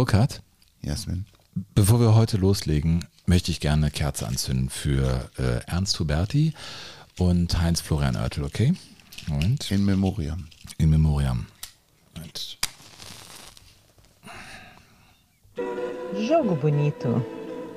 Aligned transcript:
Burkhard, 0.00 0.40
Jasmin. 0.80 1.26
bevor 1.74 2.00
wir 2.00 2.14
heute 2.14 2.38
loslegen, 2.38 3.04
möchte 3.26 3.50
ich 3.50 3.60
gerne 3.60 3.82
eine 3.82 3.90
Kerze 3.90 4.26
anzünden 4.26 4.70
für 4.70 5.28
äh, 5.36 5.60
Ernst 5.70 6.00
Huberti 6.00 6.54
und 7.18 7.60
Heinz 7.60 7.82
Florian 7.82 8.16
Oertel, 8.16 8.44
okay? 8.44 8.72
Moment. 9.26 9.70
In 9.70 9.84
Memoriam. 9.84 10.48
In 10.78 10.88
Memoriam. 10.88 11.44
Moment. 12.14 12.56
Jogo 16.16 16.54
Bonito. 16.54 17.22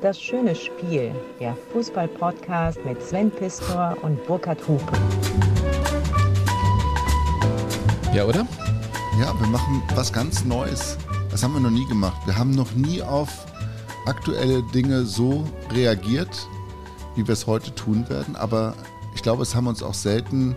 Das 0.02 0.18
schöne 0.18 0.56
Spiel. 0.56 1.14
Der 1.42 1.58
Fußball-Podcast 1.74 2.86
mit 2.86 3.04
Sven 3.04 3.32
Pistor 3.32 3.98
und 4.02 4.26
Burkhard 4.26 4.66
Hupe. 4.66 4.98
Ja, 8.14 8.24
oder? 8.24 8.48
Ja, 9.20 9.38
wir 9.38 9.48
machen 9.48 9.84
was 9.94 10.14
ganz 10.14 10.46
Neues. 10.46 10.98
Das 11.34 11.42
haben 11.42 11.54
wir 11.54 11.60
noch 11.60 11.72
nie 11.72 11.88
gemacht. 11.88 12.22
Wir 12.26 12.38
haben 12.38 12.52
noch 12.52 12.74
nie 12.74 13.02
auf 13.02 13.48
aktuelle 14.06 14.62
Dinge 14.72 15.04
so 15.04 15.50
reagiert, 15.72 16.48
wie 17.16 17.26
wir 17.26 17.34
es 17.34 17.48
heute 17.48 17.74
tun 17.74 18.08
werden. 18.08 18.36
Aber 18.36 18.76
ich 19.16 19.24
glaube, 19.24 19.42
es 19.42 19.56
haben 19.56 19.66
uns 19.66 19.82
auch 19.82 19.96
selten 19.96 20.56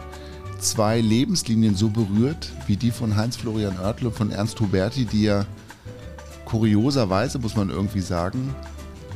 zwei 0.59 1.01
Lebenslinien 1.01 1.75
so 1.75 1.89
berührt, 1.89 2.53
wie 2.67 2.77
die 2.77 2.91
von 2.91 3.17
Heinz-Florian 3.17 3.79
Oertel 3.81 4.09
und 4.09 4.17
von 4.17 4.31
Ernst 4.31 4.61
Huberti, 4.61 5.07
die 5.07 5.23
ja 5.23 5.47
kurioserweise, 6.45 7.39
muss 7.39 7.57
man 7.57 7.71
irgendwie 7.71 8.03
sagen, 8.03 8.55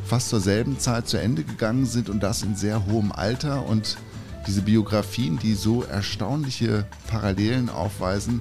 fast 0.07 0.31
zur 0.31 0.41
selben 0.41 0.79
Zeit 0.79 1.09
zu 1.09 1.19
Ende 1.19 1.45
gegangen 1.45 1.85
sind 1.85 2.09
und 2.09 2.23
das 2.23 2.43
in 2.43 2.57
sehr 2.57 2.87
hohem 2.87 3.13
Alter. 3.13 3.67
Und 3.67 3.99
diese 4.47 4.63
Biografien, 4.63 5.39
die 5.39 5.53
so 5.53 5.83
erstaunliche 5.83 6.87
Parallelen 7.09 7.69
aufweisen, 7.69 8.41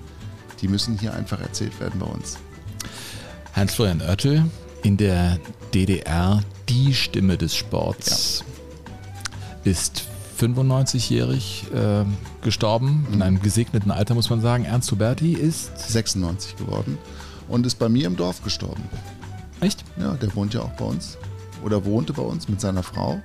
die 0.61 0.69
müssen 0.69 0.97
hier 0.97 1.13
einfach 1.13 1.41
erzählt 1.41 1.81
werden 1.81 1.99
bei 1.99 2.07
uns. 2.07 2.37
Heinz-Florian 3.55 4.01
Oertel, 4.01 4.45
in 4.83 4.97
der 4.97 5.39
DDR 5.73 6.41
die 6.67 6.93
Stimme 6.93 7.37
des 7.37 7.55
Sports, 7.55 8.43
ist 9.63 10.03
95-jährig 10.39 11.65
äh, 11.73 12.05
gestorben, 12.41 13.07
in 13.11 13.21
einem 13.21 13.41
gesegneten 13.41 13.91
Alter, 13.91 14.15
muss 14.15 14.29
man 14.29 14.41
sagen. 14.41 14.65
Ernst 14.65 14.91
Huberti 14.91 15.33
ist 15.33 15.77
96 15.91 16.55
geworden 16.55 16.97
und 17.47 17.65
ist 17.65 17.75
bei 17.75 17.89
mir 17.89 18.07
im 18.07 18.15
Dorf 18.15 18.43
gestorben. 18.43 18.83
Echt? 19.59 19.83
Ja, 19.99 20.13
der 20.13 20.33
wohnt 20.35 20.53
ja 20.53 20.61
auch 20.61 20.71
bei 20.71 20.85
uns 20.85 21.17
oder 21.63 21.83
wohnte 21.83 22.13
bei 22.13 22.21
uns 22.21 22.47
mit 22.47 22.61
seiner 22.61 22.83
Frau 22.83 23.19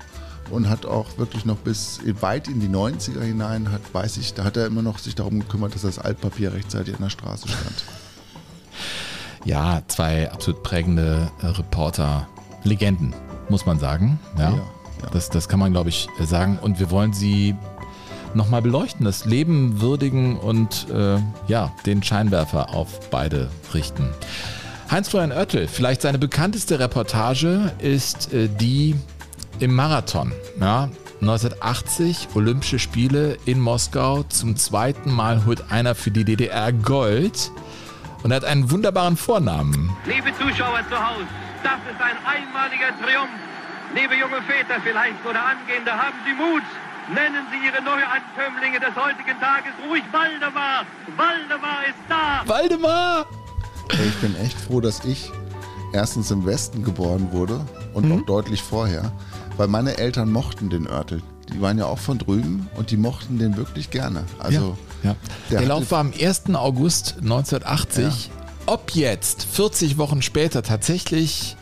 und 0.51 0.69
hat 0.69 0.87
auch 0.87 1.17
wirklich 1.19 1.45
noch 1.45 1.57
bis 1.59 2.01
weit 2.21 2.49
in 2.49 2.61
die 2.61 2.69
90er 2.69 3.23
hinein, 3.23 3.71
hat, 3.71 3.83
weiß 3.93 4.17
ich, 4.17 4.35
da 4.35 4.45
hat 4.45 4.57
er 4.57 4.67
immer 4.67 4.83
noch 4.83 4.99
sich 4.99 5.15
darum 5.15 5.41
gekümmert, 5.41 5.75
dass 5.75 5.83
das 5.83 5.99
Altpapier 5.99 6.53
rechtzeitig 6.53 6.95
an 6.95 7.03
der 7.03 7.11
Straße 7.11 7.49
stand. 7.49 7.85
Ja, 9.45 9.83
zwei 9.89 10.31
absolut 10.31 10.63
prägende 10.63 11.31
äh, 11.43 11.47
Reporter, 11.47 12.27
Legenden, 12.63 13.15
muss 13.49 13.67
man 13.67 13.79
sagen. 13.79 14.19
Ja, 14.39 14.51
Ja, 14.51 14.57
ja. 14.57 14.63
Das, 15.13 15.29
das 15.29 15.49
kann 15.49 15.61
man, 15.61 15.73
glaube 15.73 15.91
ich, 15.91 16.09
äh, 16.19 16.25
sagen. 16.25 16.59
Und 16.61 16.81
wir 16.81 16.91
wollen 16.91 17.13
sie 17.13 17.55
nochmal 18.35 18.63
beleuchten, 18.63 19.05
das 19.05 19.27
Leben 19.27 19.81
würdigen 19.81 20.37
und 20.39 20.89
äh, 20.91 21.19
ja, 21.47 21.73
den 21.87 22.03
Scheinwerfer 22.03 22.71
auf 22.75 23.11
beide 23.11 23.49
richten. 23.73 24.09
Heinz-Florian 24.91 25.33
Oertel, 25.33 25.69
vielleicht 25.69 26.03
seine 26.03 26.19
bekannteste 26.19 26.79
Reportage 26.79 27.73
ist 27.79 28.33
äh, 28.33 28.49
die 28.49 28.95
im 29.61 29.75
Marathon. 29.75 30.33
Ja, 30.61 30.89
1980 31.21 32.29
Olympische 32.35 32.79
Spiele 32.79 33.39
in 33.47 33.61
Moskau. 33.61 34.25
Zum 34.25 34.57
zweiten 34.57 35.11
Mal 35.11 35.47
holt 35.47 35.71
einer 35.71 35.95
für 35.95 36.11
die 36.11 36.25
DDR 36.25 36.73
Gold 36.73 37.51
und 38.25 38.31
er 38.31 38.37
hat 38.37 38.45
einen 38.45 38.71
wunderbaren 38.71 39.17
Vornamen. 39.17 39.95
Liebe 40.07 40.33
Zuschauer 40.39 40.81
zu 40.89 40.97
Hause, 40.97 41.29
das 41.63 41.79
ist 41.93 42.01
ein 42.01 42.17
einmaliger 42.25 42.91
Triumph. 43.05 43.31
Liebe 43.95 44.15
junge 44.17 44.43
Väter 44.43 44.81
vielleicht 44.83 45.25
oder 45.29 45.45
Angehende, 45.45 45.93
haben 45.93 46.17
Sie 46.25 46.33
Mut. 46.33 46.63
Nennen 47.15 47.47
Sie 47.53 47.61
Ihre 47.67 47.85
Neuankömmlinge 47.85 48.81
des 48.81 48.97
heutigen 48.97 49.39
Tages 49.39 49.73
ruhig 49.87 50.03
Waldemar. 50.11 50.87
Waldemar 51.17 51.85
ist 51.87 52.01
da. 52.09 52.43
Waldemar! 52.47 53.27
Ich 53.91 54.17
bin 54.23 54.35
echt 54.37 54.59
froh, 54.59 54.81
dass 54.81 55.05
ich 55.05 55.31
erstens 55.93 56.31
im 56.31 56.47
Westen 56.47 56.83
geboren 56.83 57.29
wurde 57.31 57.61
und 57.93 58.11
auch 58.11 58.25
deutlich 58.25 58.63
vorher, 58.63 59.13
weil 59.59 59.69
meine 59.69 59.99
Eltern 59.99 60.33
mochten 60.33 60.71
den 60.71 60.87
Örtel. 60.87 61.23
Die 61.53 61.61
waren 61.61 61.79
ja 61.79 61.87
auch 61.87 61.99
von 61.99 62.19
drüben 62.19 62.69
und 62.77 62.91
die 62.91 62.97
mochten 62.97 63.39
den 63.39 63.57
wirklich 63.57 63.91
gerne. 63.91 64.25
Also 64.39 64.77
ja. 65.03 65.15
Der, 65.15 65.17
der 65.51 65.59
hatte- 65.59 65.69
Lauf 65.69 65.91
war 65.91 66.01
am 66.01 66.13
1. 66.19 66.55
August 66.55 67.17
1980. 67.21 68.31
Ob 68.67 68.93
jetzt 68.93 69.45
40 69.45 69.99
Wochen 69.99 70.23
später 70.23 70.63
tatsächlich 70.63 71.57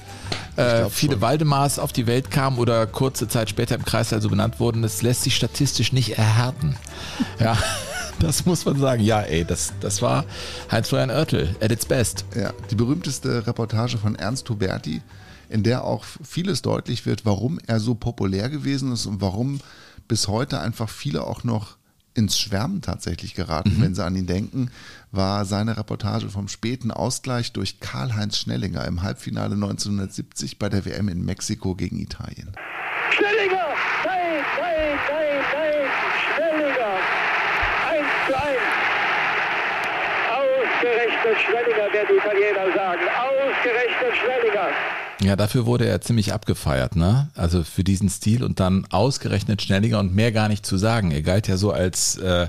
äh, 0.56 0.88
viele 0.88 1.14
schon. 1.14 1.20
Waldemars 1.20 1.78
auf 1.80 1.92
die 1.92 2.06
Welt 2.06 2.30
kamen 2.30 2.58
oder 2.58 2.86
kurze 2.86 3.26
Zeit 3.26 3.50
später 3.50 3.74
im 3.74 3.84
Kreißsaal 3.84 4.22
so 4.22 4.28
benannt 4.28 4.60
wurden, 4.60 4.82
das 4.82 5.02
lässt 5.02 5.22
sich 5.22 5.34
statistisch 5.34 5.92
nicht 5.92 6.16
erhärten. 6.18 6.76
Ja, 7.40 7.58
das 8.20 8.46
muss 8.46 8.64
man 8.64 8.78
sagen. 8.78 9.02
Ja, 9.02 9.20
ey, 9.22 9.44
das, 9.44 9.72
das 9.80 10.00
war 10.00 10.24
Heinz-Florian 10.70 11.10
Oertel 11.10 11.56
at 11.60 11.72
its 11.72 11.86
best. 11.86 12.24
Ja, 12.36 12.52
die 12.70 12.76
berühmteste 12.76 13.46
Reportage 13.46 13.98
von 13.98 14.14
Ernst 14.14 14.48
Huberti, 14.48 15.02
in 15.52 15.62
der 15.62 15.84
auch 15.84 16.04
vieles 16.24 16.62
deutlich 16.62 17.04
wird, 17.04 17.26
warum 17.26 17.60
er 17.66 17.78
so 17.78 17.94
populär 17.94 18.48
gewesen 18.48 18.92
ist 18.92 19.04
und 19.06 19.20
warum 19.20 19.60
bis 20.08 20.26
heute 20.26 20.60
einfach 20.60 20.88
viele 20.88 21.24
auch 21.24 21.44
noch 21.44 21.76
ins 22.14 22.38
Schwärmen 22.38 22.80
tatsächlich 22.82 23.34
geraten, 23.34 23.76
wenn 23.78 23.94
sie 23.94 24.04
an 24.04 24.16
ihn 24.16 24.26
denken, 24.26 24.70
war 25.10 25.44
seine 25.44 25.76
Reportage 25.76 26.28
vom 26.28 26.48
späten 26.48 26.90
Ausgleich 26.90 27.52
durch 27.52 27.80
Karl-Heinz 27.80 28.38
Schnellinger 28.38 28.86
im 28.86 29.02
Halbfinale 29.02 29.54
1970 29.54 30.58
bei 30.58 30.68
der 30.68 30.84
WM 30.84 31.08
in 31.08 31.24
Mexiko 31.24 31.74
gegen 31.74 31.98
Italien. 32.00 32.52
Schnellinger. 33.10 33.66
Nein, 34.04 34.44
nein, 34.58 34.98
nein, 35.08 35.40
nein. 35.52 35.88
Schnellinger. 36.34 36.94
1 37.90 38.06
zu 38.26 38.34
1. 38.36 38.44
Ausgerechnet 40.32 41.36
Schnellinger, 41.44 41.92
werden 41.92 42.08
die 42.10 42.16
Italiener 42.16 42.74
sagen. 42.74 43.02
Ausgerechnet 43.20 44.16
Schnellinger. 44.16 44.68
Ja, 45.22 45.36
dafür 45.36 45.66
wurde 45.66 45.86
er 45.86 46.00
ziemlich 46.00 46.32
abgefeiert, 46.32 46.96
ne? 46.96 47.30
Also 47.34 47.62
für 47.62 47.84
diesen 47.84 48.08
Stil 48.08 48.42
und 48.42 48.58
dann 48.58 48.86
ausgerechnet 48.86 49.62
Schnellinger 49.62 50.00
und 50.00 50.14
mehr 50.14 50.32
gar 50.32 50.48
nicht 50.48 50.66
zu 50.66 50.76
sagen. 50.76 51.12
Er 51.12 51.22
galt 51.22 51.46
ja 51.46 51.56
so 51.56 51.70
als 51.70 52.16
äh, 52.16 52.48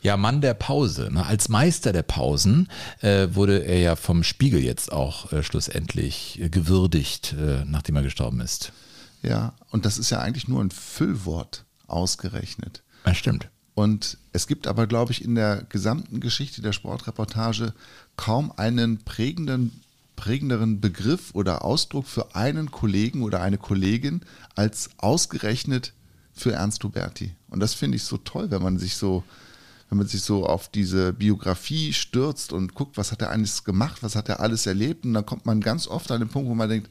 ja 0.00 0.16
Mann 0.16 0.40
der 0.40 0.54
Pause, 0.54 1.10
ne? 1.12 1.26
als 1.26 1.48
Meister 1.48 1.92
der 1.92 2.04
Pausen 2.04 2.68
äh, 3.00 3.28
wurde 3.32 3.64
er 3.64 3.80
ja 3.80 3.96
vom 3.96 4.22
Spiegel 4.22 4.60
jetzt 4.60 4.92
auch 4.92 5.32
äh, 5.32 5.42
schlussendlich 5.42 6.40
äh, 6.40 6.48
gewürdigt, 6.48 7.34
äh, 7.38 7.64
nachdem 7.64 7.96
er 7.96 8.02
gestorben 8.02 8.40
ist. 8.40 8.72
Ja, 9.22 9.54
und 9.70 9.84
das 9.84 9.98
ist 9.98 10.10
ja 10.10 10.20
eigentlich 10.20 10.46
nur 10.46 10.62
ein 10.62 10.70
Füllwort 10.70 11.64
ausgerechnet. 11.88 12.82
Ja, 13.04 13.14
stimmt. 13.14 13.48
Und 13.74 14.18
es 14.32 14.46
gibt 14.46 14.66
aber, 14.66 14.86
glaube 14.86 15.12
ich, 15.12 15.24
in 15.24 15.34
der 15.34 15.64
gesamten 15.68 16.20
Geschichte 16.20 16.62
der 16.62 16.72
Sportreportage 16.72 17.74
kaum 18.16 18.52
einen 18.56 19.04
prägenden, 19.04 19.80
prägenderen 20.18 20.80
Begriff 20.80 21.30
oder 21.32 21.64
Ausdruck 21.64 22.06
für 22.08 22.34
einen 22.34 22.72
Kollegen 22.72 23.22
oder 23.22 23.40
eine 23.40 23.56
Kollegin 23.56 24.22
als 24.56 24.90
ausgerechnet 24.98 25.92
für 26.32 26.52
Ernst 26.52 26.82
Huberti. 26.82 27.36
Und 27.48 27.60
das 27.60 27.74
finde 27.74 27.96
ich 27.96 28.02
so 28.02 28.16
toll, 28.16 28.50
wenn 28.50 28.60
man 28.60 28.80
sich 28.80 28.96
so, 28.96 29.22
wenn 29.88 29.98
man 29.98 30.08
sich 30.08 30.22
so 30.22 30.44
auf 30.44 30.68
diese 30.68 31.12
Biografie 31.12 31.92
stürzt 31.92 32.52
und 32.52 32.74
guckt, 32.74 32.96
was 32.96 33.12
hat 33.12 33.22
er 33.22 33.30
alles 33.30 33.62
gemacht, 33.62 34.02
was 34.02 34.16
hat 34.16 34.28
er 34.28 34.40
alles 34.40 34.66
erlebt. 34.66 35.04
Und 35.04 35.14
dann 35.14 35.24
kommt 35.24 35.46
man 35.46 35.60
ganz 35.60 35.86
oft 35.86 36.10
an 36.10 36.18
den 36.18 36.28
Punkt, 36.28 36.50
wo 36.50 36.54
man 36.56 36.68
denkt, 36.68 36.90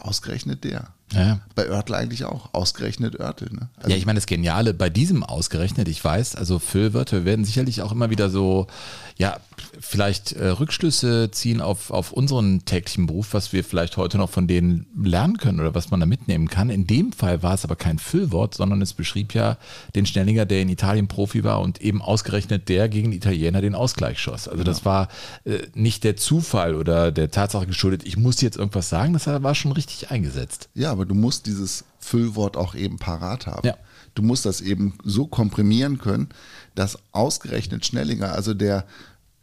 ausgerechnet 0.00 0.64
der. 0.64 0.88
Ja. 1.12 1.40
Bei 1.54 1.68
Oertel 1.68 1.96
eigentlich 1.96 2.24
auch, 2.24 2.54
ausgerechnet 2.54 3.20
Oertel. 3.20 3.52
Ne? 3.52 3.68
Also 3.76 3.90
ja, 3.90 3.96
ich 3.96 4.06
meine, 4.06 4.16
das 4.16 4.26
Geniale 4.26 4.72
bei 4.72 4.88
diesem 4.88 5.22
ausgerechnet, 5.22 5.86
ich 5.86 6.02
weiß, 6.02 6.34
also 6.34 6.58
Füllwörter 6.58 7.26
werden 7.26 7.44
sicherlich 7.44 7.82
auch 7.82 7.92
immer 7.92 8.08
wieder 8.08 8.30
so, 8.30 8.68
ja, 9.16 9.38
vielleicht 9.78 10.32
äh, 10.32 10.48
Rückschlüsse 10.48 11.30
ziehen 11.30 11.60
auf, 11.60 11.90
auf 11.90 12.12
unseren 12.12 12.64
täglichen 12.64 13.06
Beruf, 13.06 13.32
was 13.32 13.52
wir 13.52 13.62
vielleicht 13.62 13.96
heute 13.96 14.18
noch 14.18 14.30
von 14.30 14.48
denen 14.48 14.86
lernen 15.00 15.38
können 15.38 15.60
oder 15.60 15.74
was 15.74 15.90
man 15.90 16.00
da 16.00 16.06
mitnehmen 16.06 16.48
kann. 16.48 16.68
In 16.68 16.86
dem 16.86 17.12
Fall 17.12 17.42
war 17.42 17.54
es 17.54 17.64
aber 17.64 17.76
kein 17.76 18.00
Füllwort, 18.00 18.54
sondern 18.54 18.82
es 18.82 18.92
beschrieb 18.92 19.32
ja 19.32 19.56
den 19.94 20.04
Schnellinger, 20.04 20.46
der 20.46 20.62
in 20.62 20.68
Italien 20.68 21.06
Profi 21.06 21.44
war 21.44 21.60
und 21.60 21.80
eben 21.80 22.02
ausgerechnet 22.02 22.68
der 22.68 22.88
gegen 22.88 23.12
die 23.12 23.18
Italiener 23.18 23.60
den 23.60 23.76
Ausgleich 23.76 24.18
schoss. 24.18 24.48
Also 24.48 24.64
das 24.64 24.84
war 24.84 25.08
äh, 25.44 25.58
nicht 25.74 26.02
der 26.02 26.16
Zufall 26.16 26.74
oder 26.74 27.12
der 27.12 27.30
Tatsache 27.30 27.66
geschuldet, 27.66 28.04
ich 28.04 28.16
muss 28.16 28.40
jetzt 28.40 28.56
irgendwas 28.56 28.88
sagen, 28.88 29.12
das 29.12 29.26
war 29.26 29.54
schon 29.54 29.72
richtig 29.72 30.10
eingesetzt. 30.10 30.68
Ja, 30.74 30.90
aber 30.90 31.06
du 31.06 31.14
musst 31.14 31.46
dieses 31.46 31.84
Füllwort 32.00 32.56
auch 32.56 32.74
eben 32.74 32.98
parat 32.98 33.46
haben. 33.46 33.66
Ja. 33.66 33.76
Du 34.14 34.22
musst 34.22 34.44
das 34.44 34.60
eben 34.60 34.94
so 35.02 35.26
komprimieren 35.26 35.98
können, 35.98 36.28
dass 36.74 36.98
ausgerechnet 37.12 37.84
Schnellinger, 37.84 38.32
also 38.32 38.54
der 38.54 38.84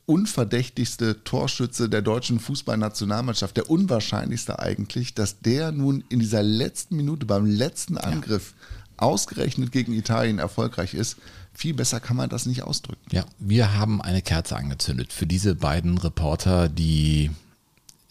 unverdächtigste 0.06 1.24
Torschütze 1.24 1.90
der 1.90 2.02
deutschen 2.02 2.40
Fußballnationalmannschaft, 2.40 3.58
der 3.58 3.70
unwahrscheinlichste 3.70 4.60
eigentlich, 4.60 5.14
dass 5.14 5.40
der 5.40 5.72
nun 5.72 6.04
in 6.10 6.20
dieser 6.20 6.44
letzten 6.44 6.96
Minute 6.98 7.26
beim 7.26 7.46
letzten 7.46 7.98
Angriff 7.98 8.54
ausgerechnet 8.98 9.72
gegen 9.72 9.94
Italien 9.94 10.40
erfolgreich 10.40 10.94
ist. 10.94 11.18
Viel 11.54 11.74
besser 11.74 12.00
kann 12.00 12.18
man 12.18 12.30
das 12.30 12.46
nicht 12.46 12.64
ausdrücken. 12.64 13.02
Ja, 13.12 13.26
wir 13.40 13.74
haben 13.74 14.02
eine 14.02 14.22
Kerze 14.22 14.56
angezündet 14.56 15.12
für 15.12 15.28
diese 15.28 15.56
beiden 15.56 15.98
Reporter, 15.98 16.70
die 16.70 17.32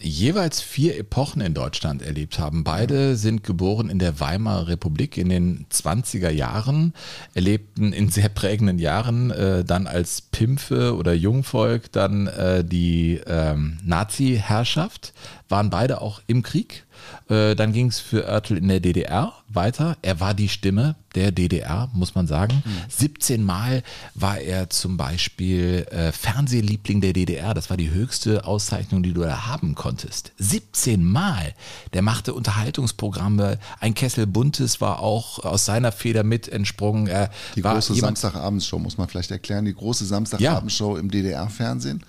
jeweils 0.01 0.61
vier 0.61 0.99
Epochen 0.99 1.41
in 1.41 1.55
Deutschland 1.55 2.03
erlebt 2.03 2.39
haben. 2.39 2.65
Beide 2.65 3.17
sind 3.17 3.45
geboren 3.45 3.91
in 3.91 3.99
der 3.99 4.21
Weimarer 4.21 4.69
Republik 4.69 5.17
in 5.17 5.29
den 5.29 5.67
20er 5.71 6.31
Jahren, 6.31 6.95
erlebten 7.35 7.93
in 7.93 8.09
sehr 8.09 8.29
prägenden 8.29 8.79
Jahren 8.79 9.31
äh, 9.31 9.65
dann 9.65 9.87
als 9.87 10.23
Pimpfe 10.23 10.97
oder 10.97 11.13
Jungvolk 11.13 11.93
dann 11.93 12.27
äh, 12.27 12.65
die 12.65 13.21
ähm, 13.27 13.79
Nazi-Herrschaft, 13.85 15.13
waren 15.49 15.71
beide 15.71 16.01
auch 16.01 16.23
im 16.27 16.43
Krieg 16.43 16.85
dann 17.29 17.73
ging 17.73 17.87
es 17.87 18.01
für 18.01 18.25
Oertel 18.25 18.57
in 18.57 18.69
der 18.69 18.81
DDR 18.81 19.33
weiter. 19.49 19.97
Er 20.03 20.21
war 20.21 20.35
die 20.35 20.49
Stimme 20.49 20.97
der 21.15 21.33
DDR, 21.33 21.89
muss 21.93 22.15
man 22.15 22.27
sagen. 22.27 22.63
Mhm. 22.65 22.71
17 22.89 23.43
Mal 23.43 23.83
war 24.15 24.39
er 24.39 24.71
zum 24.71 24.97
Beispiel 24.97 25.87
äh, 25.91 26.13
Fernsehliebling 26.13 27.01
der 27.01 27.13
DDR. 27.13 27.53
Das 27.53 27.69
war 27.69 27.77
die 27.77 27.91
höchste 27.91 28.45
Auszeichnung, 28.45 29.03
die 29.03 29.13
du 29.13 29.23
da 29.23 29.47
haben 29.47 29.75
konntest. 29.75 30.33
17 30.39 31.05
Mal. 31.05 31.55
Der 31.93 32.03
machte 32.03 32.33
Unterhaltungsprogramme. 32.33 33.59
Ein 33.81 33.95
Kessel 33.95 34.27
Buntes 34.27 34.81
war 34.81 35.01
auch 35.01 35.41
aus 35.41 35.65
seiner 35.65 35.93
Feder 35.93 36.23
mit 36.23 36.49
entsprungen. 36.49 37.09
Er 37.09 37.31
die 37.57 37.63
große 37.63 37.95
Samstagabendshow, 37.95 38.79
muss 38.79 38.99
man 38.99 39.09
vielleicht 39.09 39.31
erklären. 39.33 39.65
Die 39.65 39.75
große 39.75 40.05
Samstagabendshow 40.05 40.95
ja. 40.95 41.01
im 41.01 41.11
DDR-Fernsehen, 41.11 42.05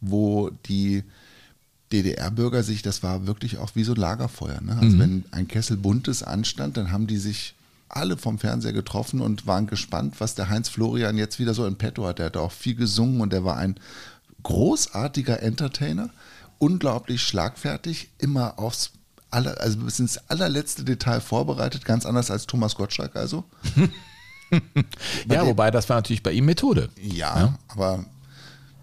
wo 0.00 0.50
die 0.66 1.04
DDR-Bürger 1.92 2.62
sich, 2.62 2.82
das 2.82 3.02
war 3.02 3.26
wirklich 3.26 3.58
auch 3.58 3.70
wie 3.74 3.84
so 3.84 3.92
ein 3.92 4.00
Lagerfeuer. 4.00 4.60
Ne? 4.60 4.72
Also 4.80 4.96
mhm. 4.96 4.98
wenn 4.98 5.24
ein 5.32 5.48
Kessel 5.48 5.76
Buntes 5.76 6.22
anstand, 6.22 6.76
dann 6.76 6.92
haben 6.92 7.06
die 7.06 7.18
sich 7.18 7.54
alle 7.88 8.16
vom 8.16 8.38
Fernseher 8.38 8.72
getroffen 8.72 9.20
und 9.20 9.46
waren 9.46 9.66
gespannt, 9.66 10.16
was 10.18 10.34
der 10.34 10.48
Heinz 10.48 10.68
Florian 10.68 11.18
jetzt 11.18 11.38
wieder 11.38 11.54
so 11.54 11.66
in 11.66 11.76
petto 11.76 12.06
hat. 12.06 12.20
Er 12.20 12.26
hat 12.26 12.36
auch 12.36 12.52
viel 12.52 12.76
gesungen 12.76 13.20
und 13.20 13.32
er 13.32 13.44
war 13.44 13.56
ein 13.56 13.74
großartiger 14.44 15.42
Entertainer, 15.42 16.10
unglaublich 16.58 17.22
schlagfertig, 17.22 18.10
immer 18.18 18.58
aufs 18.58 18.92
aller, 19.30 19.60
also 19.60 19.78
bis 19.80 19.98
ins 19.98 20.18
allerletzte 20.28 20.84
Detail 20.84 21.20
vorbereitet, 21.20 21.84
ganz 21.84 22.06
anders 22.06 22.30
als 22.30 22.46
Thomas 22.46 22.76
Gottschalk 22.76 23.16
also. 23.16 23.44
ja, 25.28 25.46
wobei 25.46 25.70
das 25.70 25.88
war 25.88 25.96
natürlich 25.96 26.22
bei 26.22 26.32
ihm 26.32 26.44
Methode. 26.44 26.90
Ja, 26.96 27.38
ja. 27.38 27.58
aber 27.68 28.04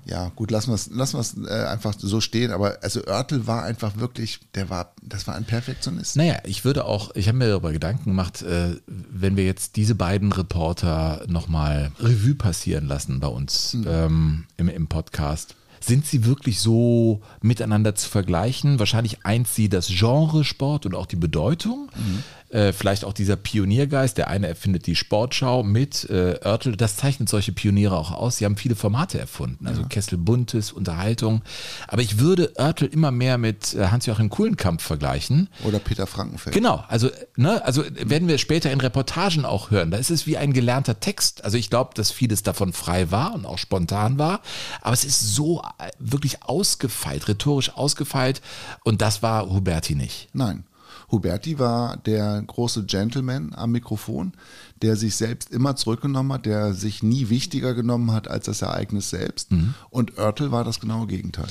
ja, 0.10 0.32
gut, 0.36 0.52
lassen 0.52 0.72
wir 0.72 0.76
es 0.76 0.90
lassen 0.90 1.46
äh, 1.48 1.66
einfach 1.66 1.94
so 1.98 2.22
stehen. 2.22 2.52
Aber 2.52 2.78
also 2.82 3.02
Oertel 3.06 3.46
war 3.46 3.64
einfach 3.64 3.98
wirklich, 3.98 4.40
der 4.56 4.70
war, 4.70 4.94
das 5.02 5.28
war 5.28 5.36
ein 5.36 5.44
Perfektionist. 5.44 6.16
Naja, 6.16 6.38
ich 6.46 6.64
würde 6.64 6.86
auch, 6.86 7.14
ich 7.16 7.28
habe 7.28 7.38
mir 7.38 7.50
darüber 7.50 7.74
Gedanken 7.74 8.12
gemacht, 8.12 8.42
äh, 8.42 8.78
wenn 8.88 9.36
wir 9.36 9.46
jetzt 9.46 9.76
diese 9.76 9.96
beiden 9.96 10.32
Reporter 10.32 11.26
nochmal 11.28 11.92
Revue 12.00 12.36
passieren 12.36 12.88
lassen 12.88 13.20
bei 13.20 13.28
uns 13.28 13.74
mhm. 13.74 13.86
ähm, 13.88 14.46
im, 14.56 14.70
im 14.70 14.88
Podcast. 14.88 15.56
Sind 15.80 16.06
sie 16.06 16.26
wirklich 16.26 16.60
so 16.60 17.22
miteinander 17.42 17.94
zu 17.94 18.10
vergleichen? 18.10 18.80
Wahrscheinlich 18.80 19.26
eint 19.26 19.48
sie 19.48 19.70
das 19.70 19.88
Genre 19.88 20.44
Sport 20.44 20.86
und 20.86 20.96
auch 20.96 21.06
die 21.06 21.16
Bedeutung. 21.18 21.90
Mhm. 21.96 22.24
Äh, 22.50 22.72
vielleicht 22.72 23.04
auch 23.04 23.12
dieser 23.12 23.36
Pioniergeist. 23.36 24.18
Der 24.18 24.30
eine 24.30 24.48
erfindet 24.48 24.88
die 24.88 24.96
Sportschau 24.96 25.64
mit 25.64 26.10
äh, 26.10 26.40
Oertel. 26.46 26.78
Das 26.78 26.96
zeichnet 26.96 27.28
solche 27.28 27.52
Pioniere 27.52 27.98
auch 27.98 28.12
aus. 28.12 28.38
Sie 28.38 28.46
haben 28.46 28.56
viele 28.56 28.76
Formate 28.76 29.20
erfunden. 29.20 29.68
Also 29.68 29.82
ja. 29.82 29.88
Kessel 29.88 30.18
Buntes, 30.18 30.72
Unterhaltung. 30.72 31.42
Aber 31.90 32.02
ich 32.02 32.20
würde 32.20 32.54
Oertel 32.58 32.88
immer 32.88 33.12
mehr 33.12 33.38
mit 33.38 33.74
äh, 33.74 33.88
Hans-Joachim 33.88 34.30
Kuhlenkamp 34.30 34.82
vergleichen. 34.82 35.50
Oder 35.66 35.80
Peter 35.80 36.08
Frankenfeld. 36.08 36.54
Genau. 36.54 36.86
Also, 36.88 37.10
ne, 37.36 37.64
also 37.66 37.84
werden 37.86 38.30
wir 38.30 38.38
später 38.38 38.72
in 38.72 38.80
Reportagen 38.80 39.44
auch 39.44 39.70
hören. 39.70 39.92
Da 39.92 39.98
ist 39.98 40.10
es 40.10 40.26
wie 40.26 40.38
ein 40.38 40.54
gelernter 40.54 41.02
Text. 41.02 41.44
Also 41.44 41.58
ich 41.58 41.70
glaube, 41.70 41.92
dass 41.96 42.12
vieles 42.12 42.44
davon 42.44 42.72
frei 42.72 43.12
war 43.12 43.34
und 43.34 43.46
auch 43.46 43.58
spontan 43.58 44.18
war. 44.18 44.42
Aber 44.82 44.94
es 44.94 45.04
ist 45.04 45.36
so 45.36 45.62
äh, 45.80 45.90
wirklich 46.00 46.44
ausgefeilt, 46.44 47.28
rhetorisch 47.28 47.76
ausgefeilt. 47.76 48.42
Und 48.86 49.02
das 49.02 49.22
war 49.22 49.50
Huberti 49.50 49.96
nicht. 49.96 50.30
Nein. 50.32 50.64
Huberti 51.12 51.58
war 51.58 51.98
der 51.98 52.42
große 52.46 52.86
Gentleman 52.86 53.54
am 53.56 53.72
Mikrofon, 53.72 54.34
der 54.82 54.96
sich 54.96 55.16
selbst 55.16 55.52
immer 55.52 55.76
zurückgenommen 55.76 56.34
hat, 56.34 56.46
der 56.46 56.74
sich 56.74 57.02
nie 57.02 57.30
wichtiger 57.30 57.74
genommen 57.74 58.12
hat 58.12 58.28
als 58.28 58.46
das 58.46 58.62
Ereignis 58.62 59.10
selbst. 59.10 59.52
Mhm. 59.52 59.74
Und 59.90 60.18
Oertel 60.18 60.52
war 60.52 60.64
das 60.64 60.80
genaue 60.80 61.08
Gegenteil. 61.08 61.48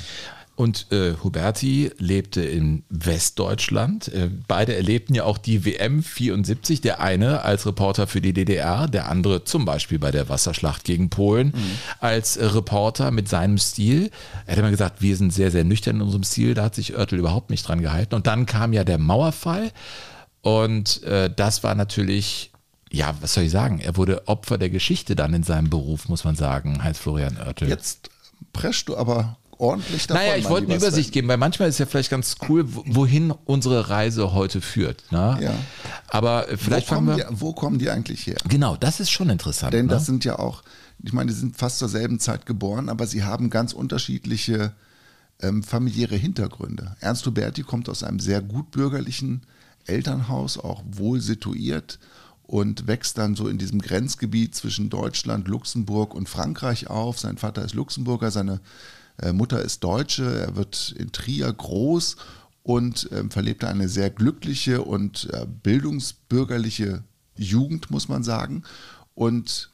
Und 0.56 0.90
äh, 0.90 1.12
Huberti 1.22 1.90
lebte 1.98 2.42
in 2.42 2.82
Westdeutschland. 2.88 4.08
Äh, 4.08 4.30
beide 4.48 4.74
erlebten 4.74 5.14
ja 5.14 5.24
auch 5.24 5.36
die 5.36 5.66
WM 5.66 6.02
74. 6.02 6.80
Der 6.80 7.00
eine 7.00 7.42
als 7.42 7.66
Reporter 7.66 8.06
für 8.06 8.22
die 8.22 8.32
DDR, 8.32 8.88
der 8.88 9.10
andere 9.10 9.44
zum 9.44 9.66
Beispiel 9.66 9.98
bei 9.98 10.10
der 10.10 10.30
Wasserschlacht 10.30 10.84
gegen 10.84 11.10
Polen 11.10 11.48
mhm. 11.48 11.78
als 12.00 12.38
äh, 12.38 12.46
Reporter 12.46 13.10
mit 13.10 13.28
seinem 13.28 13.58
Stil. 13.58 14.10
Er 14.46 14.52
hat 14.52 14.58
immer 14.58 14.70
gesagt, 14.70 15.02
wir 15.02 15.14
sind 15.18 15.30
sehr, 15.30 15.50
sehr 15.50 15.64
nüchtern 15.64 15.96
in 15.96 16.02
unserem 16.02 16.24
Stil. 16.24 16.54
Da 16.54 16.64
hat 16.64 16.74
sich 16.74 16.96
Oertel 16.96 17.18
überhaupt 17.18 17.50
nicht 17.50 17.68
dran 17.68 17.82
gehalten. 17.82 18.14
Und 18.14 18.26
dann 18.26 18.46
kam 18.46 18.72
ja 18.72 18.82
der 18.82 18.98
Mauerfall. 18.98 19.72
Und 20.40 21.02
äh, 21.02 21.30
das 21.34 21.64
war 21.64 21.74
natürlich 21.74 22.50
ja, 22.90 23.14
was 23.20 23.34
soll 23.34 23.44
ich 23.44 23.50
sagen? 23.50 23.80
Er 23.80 23.96
wurde 23.96 24.26
Opfer 24.26 24.56
der 24.56 24.70
Geschichte 24.70 25.16
dann 25.16 25.34
in 25.34 25.42
seinem 25.42 25.68
Beruf, 25.68 26.08
muss 26.08 26.24
man 26.24 26.36
sagen, 26.36 26.82
Heinz-Florian 26.82 27.36
Oertel. 27.36 27.68
Jetzt 27.68 28.10
preschst 28.52 28.88
du 28.88 28.96
aber 28.96 29.36
ordentlich 29.58 30.06
davon. 30.06 30.22
Naja, 30.22 30.36
ich 30.36 30.48
wollte 30.48 30.66
eine 30.66 30.76
Übersicht 30.76 31.12
geben, 31.12 31.28
weil 31.28 31.36
manchmal 31.36 31.68
ist 31.68 31.78
ja 31.78 31.86
vielleicht 31.86 32.10
ganz 32.10 32.36
cool, 32.48 32.64
wohin 32.66 33.32
unsere 33.44 33.88
Reise 33.88 34.32
heute 34.32 34.60
führt. 34.60 35.04
Ne? 35.10 35.38
Ja. 35.40 35.54
Aber 36.08 36.46
vielleicht 36.56 36.90
wo 36.90 36.94
kommen, 36.94 37.16
wir, 37.16 37.26
die, 37.26 37.40
wo 37.40 37.52
kommen 37.52 37.78
die 37.78 37.90
eigentlich 37.90 38.26
her? 38.26 38.36
Genau, 38.48 38.76
das 38.76 39.00
ist 39.00 39.10
schon 39.10 39.30
interessant. 39.30 39.74
Denn 39.74 39.86
ne? 39.86 39.92
das 39.92 40.06
sind 40.06 40.24
ja 40.24 40.38
auch, 40.38 40.62
ich 41.02 41.12
meine, 41.12 41.30
die 41.30 41.38
sind 41.38 41.56
fast 41.56 41.78
zur 41.78 41.88
selben 41.88 42.20
Zeit 42.20 42.46
geboren, 42.46 42.88
aber 42.88 43.06
sie 43.06 43.24
haben 43.24 43.50
ganz 43.50 43.72
unterschiedliche 43.72 44.72
ähm, 45.42 45.62
familiäre 45.62 46.16
Hintergründe. 46.16 46.96
Ernst 47.00 47.26
Huberti 47.26 47.62
kommt 47.62 47.88
aus 47.88 48.02
einem 48.02 48.20
sehr 48.20 48.40
gutbürgerlichen 48.42 49.42
Elternhaus, 49.86 50.58
auch 50.58 50.82
wohl 50.90 51.20
situiert 51.20 51.98
und 52.46 52.86
wächst 52.86 53.18
dann 53.18 53.34
so 53.34 53.48
in 53.48 53.58
diesem 53.58 53.80
Grenzgebiet 53.80 54.54
zwischen 54.54 54.88
Deutschland, 54.88 55.48
Luxemburg 55.48 56.14
und 56.14 56.28
Frankreich 56.28 56.88
auf. 56.88 57.18
Sein 57.18 57.38
Vater 57.38 57.64
ist 57.64 57.74
Luxemburger, 57.74 58.30
seine 58.30 58.54
äh, 58.54 58.58
Mutter 59.32 59.62
ist 59.62 59.82
Deutsche, 59.82 60.40
er 60.40 60.56
wird 60.56 60.94
in 60.98 61.12
Trier 61.12 61.52
groß 61.52 62.16
und 62.62 63.10
äh, 63.12 63.22
verlebt 63.30 63.62
eine 63.64 63.88
sehr 63.88 64.10
glückliche 64.10 64.82
und 64.82 65.28
äh, 65.32 65.46
bildungsbürgerliche 65.62 67.04
Jugend, 67.36 67.90
muss 67.90 68.08
man 68.08 68.24
sagen. 68.24 68.64
Und 69.14 69.70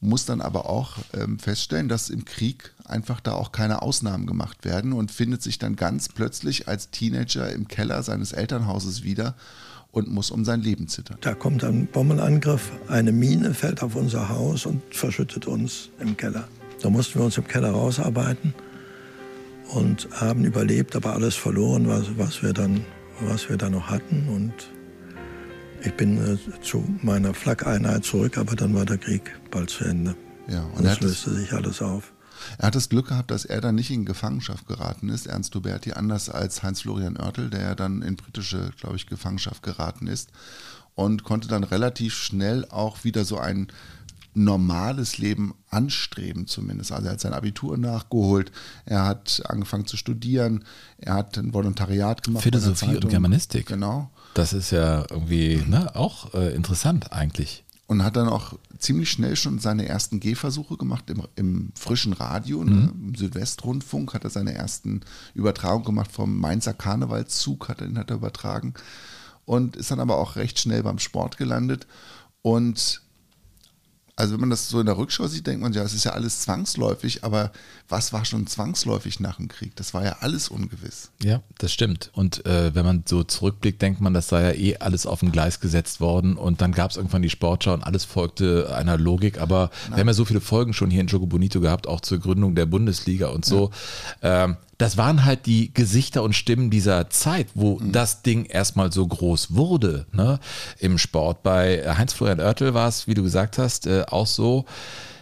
muss 0.00 0.24
dann 0.24 0.40
aber 0.40 0.68
auch 0.68 0.96
ähm, 1.12 1.38
feststellen, 1.38 1.90
dass 1.90 2.08
im 2.08 2.24
Krieg 2.24 2.72
einfach 2.86 3.20
da 3.20 3.32
auch 3.32 3.52
keine 3.52 3.82
Ausnahmen 3.82 4.26
gemacht 4.26 4.64
werden 4.64 4.94
und 4.94 5.10
findet 5.10 5.42
sich 5.42 5.58
dann 5.58 5.76
ganz 5.76 6.08
plötzlich 6.08 6.66
als 6.68 6.90
Teenager 6.90 7.52
im 7.52 7.68
Keller 7.68 8.02
seines 8.02 8.32
Elternhauses 8.32 9.04
wieder 9.04 9.34
und 9.92 10.08
muss 10.08 10.30
um 10.30 10.46
sein 10.46 10.62
Leben 10.62 10.88
zittern. 10.88 11.18
Da 11.20 11.34
kommt 11.34 11.62
ein 11.62 11.86
Bombenangriff, 11.86 12.72
eine 12.88 13.12
Mine 13.12 13.52
fällt 13.52 13.82
auf 13.82 13.94
unser 13.94 14.30
Haus 14.30 14.64
und 14.64 14.82
verschüttet 14.94 15.46
uns 15.46 15.90
im 16.00 16.16
Keller. 16.16 16.48
Da 16.80 16.88
mussten 16.88 17.18
wir 17.18 17.26
uns 17.26 17.36
im 17.36 17.46
Keller 17.46 17.72
rausarbeiten 17.72 18.54
und 19.72 20.08
haben 20.12 20.44
überlebt, 20.44 20.96
aber 20.96 21.14
alles 21.14 21.34
verloren, 21.34 21.88
was, 21.88 22.16
was, 22.16 22.42
wir, 22.42 22.52
dann, 22.52 22.84
was 23.20 23.48
wir 23.48 23.56
dann 23.56 23.72
noch 23.72 23.88
hatten. 23.88 24.28
Und 24.28 24.52
ich 25.82 25.94
bin 25.94 26.18
äh, 26.18 26.60
zu 26.60 26.84
meiner 27.02 27.34
Flak-Einheit 27.34 28.04
zurück, 28.04 28.38
aber 28.38 28.56
dann 28.56 28.74
war 28.74 28.84
der 28.84 28.98
Krieg 28.98 29.22
bald 29.50 29.70
zu 29.70 29.84
Ende. 29.84 30.16
Ja, 30.48 30.64
und, 30.76 30.84
es 30.84 31.00
löste 31.00 31.30
sich 31.30 31.52
alles 31.52 31.80
auf. 31.80 32.12
Er 32.58 32.68
hat 32.68 32.74
das 32.74 32.88
Glück 32.88 33.08
gehabt, 33.08 33.30
dass 33.30 33.44
er 33.44 33.60
dann 33.60 33.74
nicht 33.74 33.90
in 33.90 34.06
Gefangenschaft 34.06 34.66
geraten 34.66 35.10
ist, 35.10 35.26
Ernst 35.26 35.54
Huberti, 35.54 35.92
anders 35.92 36.30
als 36.30 36.62
Heinz-Florian 36.62 37.18
Oertel, 37.18 37.50
der 37.50 37.60
ja 37.60 37.74
dann 37.74 38.02
in 38.02 38.16
britische, 38.16 38.70
glaube 38.80 38.96
ich, 38.96 39.06
Gefangenschaft 39.06 39.62
geraten 39.62 40.06
ist 40.06 40.30
und 40.94 41.24
konnte 41.24 41.48
dann 41.48 41.64
relativ 41.64 42.14
schnell 42.14 42.64
auch 42.66 43.04
wieder 43.04 43.24
so 43.24 43.38
ein 43.38 43.68
normales 44.34 45.18
Leben 45.18 45.54
anstreben 45.68 46.46
zumindest. 46.46 46.92
Also 46.92 47.06
er 47.06 47.12
hat 47.12 47.20
sein 47.20 47.32
Abitur 47.32 47.76
nachgeholt, 47.76 48.52
er 48.84 49.04
hat 49.04 49.42
angefangen 49.46 49.86
zu 49.86 49.96
studieren, 49.96 50.64
er 50.98 51.14
hat 51.14 51.36
ein 51.38 51.52
Volontariat 51.52 52.22
gemacht. 52.22 52.42
Philosophie 52.42 52.96
und 52.96 53.08
Germanistik. 53.08 53.66
Genau. 53.66 54.10
Das 54.34 54.52
ist 54.52 54.70
ja 54.70 55.04
irgendwie 55.10 55.62
ne, 55.66 55.94
auch 55.96 56.34
äh, 56.34 56.54
interessant 56.54 57.12
eigentlich. 57.12 57.64
Und 57.86 58.04
hat 58.04 58.14
dann 58.14 58.28
auch 58.28 58.54
ziemlich 58.78 59.10
schnell 59.10 59.34
schon 59.34 59.58
seine 59.58 59.86
ersten 59.88 60.20
Gehversuche 60.20 60.76
gemacht 60.76 61.10
im, 61.10 61.22
im 61.34 61.72
frischen 61.74 62.12
Radio, 62.12 62.62
ne? 62.62 62.92
mhm. 62.94 63.08
im 63.08 63.14
Südwestrundfunk 63.16 64.14
hat 64.14 64.22
er 64.22 64.30
seine 64.30 64.54
ersten 64.54 65.00
Übertragungen 65.34 65.84
gemacht 65.84 66.12
vom 66.12 66.38
Mainzer 66.38 66.72
Karnevalszug, 66.72 67.68
hat 67.68 67.80
er, 67.80 67.88
ihn 67.88 67.98
hat 67.98 68.10
er 68.10 68.16
übertragen 68.16 68.74
und 69.44 69.74
ist 69.74 69.90
dann 69.90 69.98
aber 69.98 70.18
auch 70.18 70.36
recht 70.36 70.60
schnell 70.60 70.84
beim 70.84 71.00
Sport 71.00 71.36
gelandet 71.36 71.88
und 72.42 73.02
also 74.20 74.34
wenn 74.34 74.40
man 74.40 74.50
das 74.50 74.68
so 74.68 74.80
in 74.80 74.86
der 74.86 74.98
Rückschau 74.98 75.26
sieht, 75.26 75.46
denkt 75.46 75.62
man 75.62 75.72
ja, 75.72 75.82
es 75.82 75.94
ist 75.94 76.04
ja 76.04 76.12
alles 76.12 76.40
zwangsläufig, 76.40 77.24
aber 77.24 77.52
was 77.88 78.12
war 78.12 78.26
schon 78.26 78.46
zwangsläufig 78.46 79.18
nach 79.18 79.36
dem 79.36 79.48
Krieg? 79.48 79.74
Das 79.76 79.94
war 79.94 80.04
ja 80.04 80.18
alles 80.20 80.50
ungewiss. 80.50 81.10
Ja, 81.22 81.40
das 81.56 81.72
stimmt. 81.72 82.10
Und 82.12 82.44
äh, 82.44 82.74
wenn 82.74 82.84
man 82.84 83.04
so 83.06 83.24
zurückblickt, 83.24 83.80
denkt 83.80 84.02
man, 84.02 84.12
das 84.12 84.28
sei 84.28 84.42
ja 84.42 84.52
eh 84.52 84.76
alles 84.76 85.06
auf 85.06 85.22
ein 85.22 85.32
Gleis 85.32 85.60
gesetzt 85.60 86.00
worden 86.00 86.36
und 86.36 86.60
dann 86.60 86.72
gab 86.72 86.90
es 86.90 86.98
irgendwann 86.98 87.22
die 87.22 87.30
Sportschau 87.30 87.72
und 87.72 87.82
alles 87.82 88.04
folgte 88.04 88.74
einer 88.74 88.98
Logik. 88.98 89.40
Aber 89.40 89.70
Nein. 89.84 89.96
wir 89.96 90.00
haben 90.00 90.08
ja 90.08 90.14
so 90.14 90.26
viele 90.26 90.42
Folgen 90.42 90.74
schon 90.74 90.90
hier 90.90 91.00
in 91.00 91.06
Jogo 91.06 91.26
Bonito 91.26 91.60
gehabt, 91.60 91.86
auch 91.86 92.02
zur 92.02 92.18
Gründung 92.18 92.54
der 92.54 92.66
Bundesliga 92.66 93.28
und 93.28 93.46
so. 93.46 93.70
Ja. 94.22 94.44
Ähm, 94.44 94.56
das 94.80 94.96
waren 94.96 95.24
halt 95.24 95.44
die 95.46 95.72
Gesichter 95.74 96.22
und 96.22 96.32
Stimmen 96.34 96.70
dieser 96.70 97.10
Zeit, 97.10 97.48
wo 97.54 97.78
Mhm. 97.78 97.92
das 97.92 98.22
Ding 98.22 98.46
erstmal 98.46 98.90
so 98.92 99.06
groß 99.06 99.54
wurde 99.54 100.06
ne, 100.12 100.40
im 100.78 100.96
Sport. 100.96 101.42
Bei 101.42 101.84
Heinz-Florian 101.96 102.40
Oertel 102.40 102.72
war 102.72 102.88
es, 102.88 103.06
wie 103.06 103.14
du 103.14 103.22
gesagt 103.22 103.58
hast, 103.58 103.86
äh, 103.86 104.04
auch 104.08 104.26
so. 104.26 104.64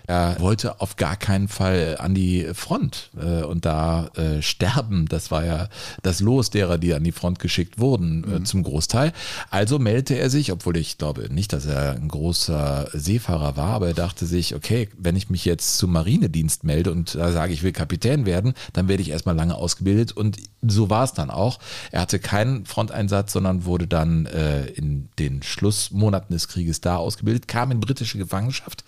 Er 0.09 0.41
wollte 0.41 0.81
auf 0.81 0.97
gar 0.97 1.17
keinen 1.17 1.49
Fall 1.49 1.99
an 2.01 2.15
die 2.15 2.49
Front 2.55 3.11
äh, 3.21 3.43
und 3.43 3.67
da 3.67 4.07
äh, 4.17 4.41
sterben. 4.41 5.05
Das 5.07 5.31
war 5.31 5.45
ja 5.45 5.69
das 6.03 6.21
Los 6.21 6.49
derer, 6.49 6.79
die 6.79 6.95
an 6.95 7.05
die 7.05 7.13
Front 7.13 7.39
geschickt 7.41 7.79
wurden, 7.79 8.25
äh, 8.37 8.43
zum 8.43 8.63
Großteil. 8.63 9.13
Also 9.51 9.79
meldete 9.79 10.15
er 10.15 10.31
sich, 10.31 10.51
obwohl 10.51 10.79
ich 10.79 10.97
glaube 10.97 11.31
nicht, 11.31 11.53
dass 11.53 11.67
er 11.67 11.93
ein 11.93 12.09
großer 12.09 12.89
Seefahrer 12.95 13.59
war, 13.59 13.75
aber 13.75 13.89
er 13.89 13.95
dachte 13.95 14.25
sich, 14.25 14.55
okay, 14.55 14.89
wenn 14.97 15.15
ich 15.15 15.29
mich 15.29 15.45
jetzt 15.45 15.77
zum 15.77 15.93
Marinedienst 15.93 16.65
melde 16.65 16.91
und 16.91 17.15
da 17.15 17.31
sage, 17.31 17.53
ich 17.53 17.63
will 17.63 17.73
Kapitän 17.73 18.25
werden, 18.25 18.55
dann 18.73 18.89
werde 18.89 19.03
ich 19.03 19.11
erstmal 19.11 19.37
lange 19.37 19.57
ausgebildet 19.57 20.13
und 20.13 20.39
so 20.63 20.89
war 20.89 21.05
es 21.05 21.13
dann 21.13 21.29
auch. 21.29 21.59
Er 21.93 22.01
hatte 22.01 22.19
keinen 22.19 22.65
Fronteinsatz, 22.65 23.35
sondern 23.35 23.67
wurde 23.67 23.87
dann 23.87 24.25
äh, 24.25 24.69
in 24.69 25.11
den 25.19 25.43
Schlussmonaten 25.43 26.33
des 26.33 26.49
Krieges 26.49 26.81
da 26.81 26.97
ausgebildet, 26.97 27.47
kam 27.47 27.71
in 27.73 27.81
britische 27.81 28.17
Gefangenschaft 28.17 28.85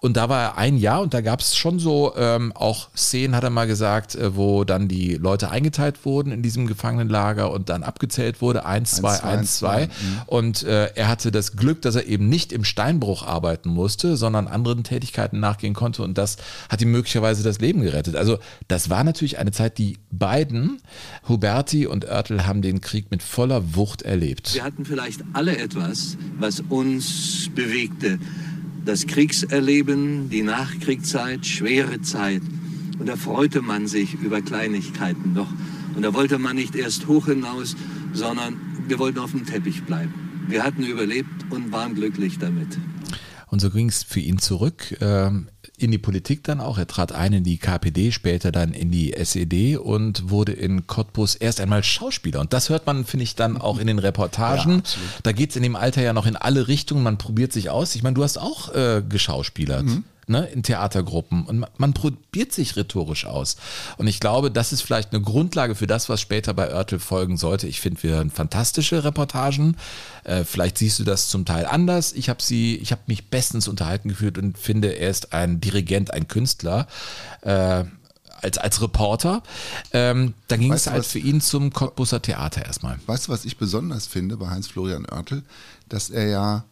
und 0.00 0.16
da 0.16 0.28
war 0.28 0.40
er 0.42 0.58
ein 0.58 0.76
Jahr 0.76 1.00
und 1.00 1.12
da 1.12 1.20
gab 1.20 1.40
es 1.40 1.56
schon 1.56 1.80
so 1.80 2.14
ähm, 2.16 2.52
auch 2.54 2.88
Szenen, 2.96 3.34
hat 3.34 3.42
er 3.42 3.50
mal 3.50 3.66
gesagt, 3.66 4.14
äh, 4.14 4.36
wo 4.36 4.62
dann 4.62 4.86
die 4.86 5.14
Leute 5.14 5.50
eingeteilt 5.50 6.04
wurden 6.04 6.30
in 6.30 6.40
diesem 6.40 6.68
Gefangenenlager 6.68 7.50
und 7.50 7.68
dann 7.68 7.82
abgezählt 7.82 8.40
wurde, 8.40 8.64
eins, 8.64 8.92
zwei, 8.92 9.16
zwei, 9.16 9.28
eins, 9.28 9.58
zwei. 9.58 9.86
zwei. 9.86 10.24
Und 10.26 10.62
äh, 10.62 10.92
er 10.94 11.08
hatte 11.08 11.32
das 11.32 11.56
Glück, 11.56 11.82
dass 11.82 11.96
er 11.96 12.06
eben 12.06 12.28
nicht 12.28 12.52
im 12.52 12.62
Steinbruch 12.62 13.26
arbeiten 13.26 13.70
musste, 13.70 14.16
sondern 14.16 14.46
anderen 14.46 14.84
Tätigkeiten 14.84 15.40
nachgehen 15.40 15.74
konnte 15.74 16.04
und 16.04 16.16
das 16.16 16.36
hat 16.68 16.80
ihm 16.80 16.92
möglicherweise 16.92 17.42
das 17.42 17.58
Leben 17.58 17.80
gerettet. 17.80 18.14
Also 18.14 18.38
das 18.68 18.90
war 18.90 19.02
natürlich 19.02 19.38
eine 19.38 19.50
Zeit, 19.50 19.78
die 19.78 19.98
beiden, 20.12 20.80
Huberti 21.28 21.86
und 21.86 22.04
Oertel, 22.04 22.46
haben 22.46 22.62
den 22.62 22.80
Krieg 22.80 23.10
mit 23.10 23.22
voller 23.22 23.74
Wucht 23.74 24.02
erlebt. 24.02 24.54
Wir 24.54 24.62
hatten 24.62 24.84
vielleicht 24.84 25.22
alle 25.32 25.58
etwas, 25.58 26.16
was 26.38 26.60
uns 26.68 27.50
bewegte. 27.54 28.20
Das 28.88 29.06
Kriegserleben, 29.06 30.30
die 30.30 30.42
Nachkriegszeit, 30.42 31.44
schwere 31.44 32.00
Zeit. 32.00 32.40
Und 32.98 33.06
da 33.06 33.16
freute 33.16 33.60
man 33.60 33.86
sich 33.86 34.14
über 34.14 34.40
Kleinigkeiten 34.40 35.34
noch. 35.34 35.52
Und 35.94 36.00
da 36.00 36.14
wollte 36.14 36.38
man 36.38 36.56
nicht 36.56 36.74
erst 36.74 37.06
hoch 37.06 37.26
hinaus, 37.26 37.76
sondern 38.14 38.56
wir 38.86 38.98
wollten 38.98 39.18
auf 39.18 39.32
dem 39.32 39.44
Teppich 39.44 39.82
bleiben. 39.82 40.14
Wir 40.48 40.64
hatten 40.64 40.84
überlebt 40.84 41.28
und 41.50 41.70
waren 41.70 41.96
glücklich 41.96 42.38
damit. 42.38 42.78
Und 43.48 43.60
so 43.60 43.68
ging 43.68 43.90
es 43.90 44.04
für 44.04 44.20
ihn 44.20 44.38
zurück 44.38 44.96
ähm, 45.02 45.50
in 45.78 45.90
die 45.90 45.98
Politik 45.98 46.44
dann 46.44 46.60
auch. 46.60 46.78
Er 46.78 46.86
trat 46.86 47.12
ein 47.12 47.32
in 47.32 47.44
die 47.44 47.58
KPD, 47.58 48.12
später 48.12 48.52
dann 48.52 48.72
in 48.72 48.90
die 48.90 49.12
SED 49.12 49.76
und 49.76 50.30
wurde 50.30 50.52
in 50.52 50.86
Cottbus 50.86 51.34
erst 51.34 51.60
einmal 51.60 51.82
Schauspieler. 51.84 52.40
Und 52.40 52.52
das 52.52 52.68
hört 52.68 52.86
man, 52.86 53.04
finde 53.04 53.24
ich, 53.24 53.34
dann 53.34 53.56
auch 53.56 53.78
in 53.78 53.86
den 53.86 53.98
Reportagen. 53.98 54.82
da 55.22 55.32
geht 55.32 55.50
es 55.50 55.56
in 55.56 55.62
dem 55.62 55.76
Alter 55.76 56.02
ja 56.02 56.12
noch 56.12 56.26
in 56.26 56.36
alle 56.36 56.68
Richtungen. 56.68 57.02
Man 57.02 57.18
probiert 57.18 57.52
sich 57.52 57.70
aus. 57.70 57.94
Ich 57.94 58.02
meine, 58.02 58.14
du 58.14 58.22
hast 58.22 58.38
auch 58.38 58.74
äh, 58.74 59.02
geschauspielert. 59.08 59.84
Ne, 60.30 60.44
in 60.44 60.62
Theatergruppen 60.62 61.46
und 61.46 61.60
man, 61.60 61.70
man 61.78 61.94
probiert 61.94 62.52
sich 62.52 62.76
rhetorisch 62.76 63.24
aus. 63.24 63.56
Und 63.96 64.08
ich 64.08 64.20
glaube, 64.20 64.50
das 64.50 64.74
ist 64.74 64.82
vielleicht 64.82 65.14
eine 65.14 65.22
Grundlage 65.22 65.74
für 65.74 65.86
das, 65.86 66.10
was 66.10 66.20
später 66.20 66.52
bei 66.52 66.70
Oertel 66.70 66.98
folgen 66.98 67.38
sollte. 67.38 67.66
Ich 67.66 67.80
finde, 67.80 68.02
wir 68.02 68.10
hören 68.16 68.30
fantastische 68.30 69.04
Reportagen. 69.04 69.78
Äh, 70.24 70.44
vielleicht 70.44 70.76
siehst 70.76 70.98
du 70.98 71.04
das 71.04 71.28
zum 71.28 71.46
Teil 71.46 71.64
anders. 71.64 72.12
Ich 72.12 72.28
habe 72.28 72.42
sie, 72.42 72.76
ich 72.76 72.92
habe 72.92 73.00
mich 73.06 73.30
bestens 73.30 73.68
unterhalten 73.68 74.10
gefühlt 74.10 74.36
und 74.36 74.58
finde, 74.58 74.88
er 74.88 75.08
ist 75.08 75.32
ein 75.32 75.62
Dirigent, 75.62 76.12
ein 76.12 76.28
Künstler. 76.28 76.86
Äh, 77.40 77.84
als, 78.42 78.58
als 78.58 78.82
Reporter. 78.82 79.42
Ähm, 79.92 80.34
dann 80.48 80.60
ging 80.60 80.70
Weißt 80.70 80.86
es 80.86 80.92
halt 80.92 81.00
was? 81.00 81.10
für 81.10 81.18
ihn 81.18 81.40
zum 81.40 81.72
Cottbusser 81.72 82.22
Theater 82.22 82.64
erstmal. 82.64 82.98
Weißt 83.06 83.28
du, 83.28 83.32
was 83.32 83.44
ich 83.44 83.56
besonders 83.56 84.06
finde 84.06 84.36
bei 84.36 84.48
Heinz-Florian 84.48 85.06
Oertel? 85.06 85.42
Dass 85.88 86.10
er 86.10 86.28
ja 86.28 86.64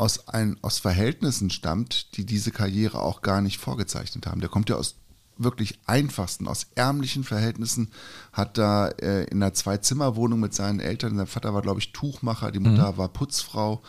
aus, 0.00 0.28
ein, 0.28 0.56
aus 0.62 0.78
Verhältnissen 0.78 1.50
stammt, 1.50 2.16
die 2.16 2.24
diese 2.24 2.50
Karriere 2.50 3.00
auch 3.00 3.20
gar 3.20 3.42
nicht 3.42 3.58
vorgezeichnet 3.58 4.26
haben. 4.26 4.40
Der 4.40 4.48
kommt 4.48 4.70
ja 4.70 4.76
aus 4.76 4.96
wirklich 5.36 5.78
einfachsten, 5.86 6.48
aus 6.48 6.66
ärmlichen 6.74 7.24
Verhältnissen, 7.24 7.90
hat 8.32 8.58
da 8.58 8.88
äh, 8.88 9.24
in 9.24 9.42
einer 9.42 9.54
Zwei-Zimmer-Wohnung 9.54 10.40
mit 10.40 10.54
seinen 10.54 10.80
Eltern, 10.80 11.16
sein 11.16 11.26
Vater 11.26 11.54
war, 11.54 11.62
glaube 11.62 11.80
ich, 11.80 11.92
Tuchmacher, 11.92 12.50
die 12.50 12.58
Mutter 12.60 12.98
war 12.98 13.08
Putzfrau. 13.08 13.82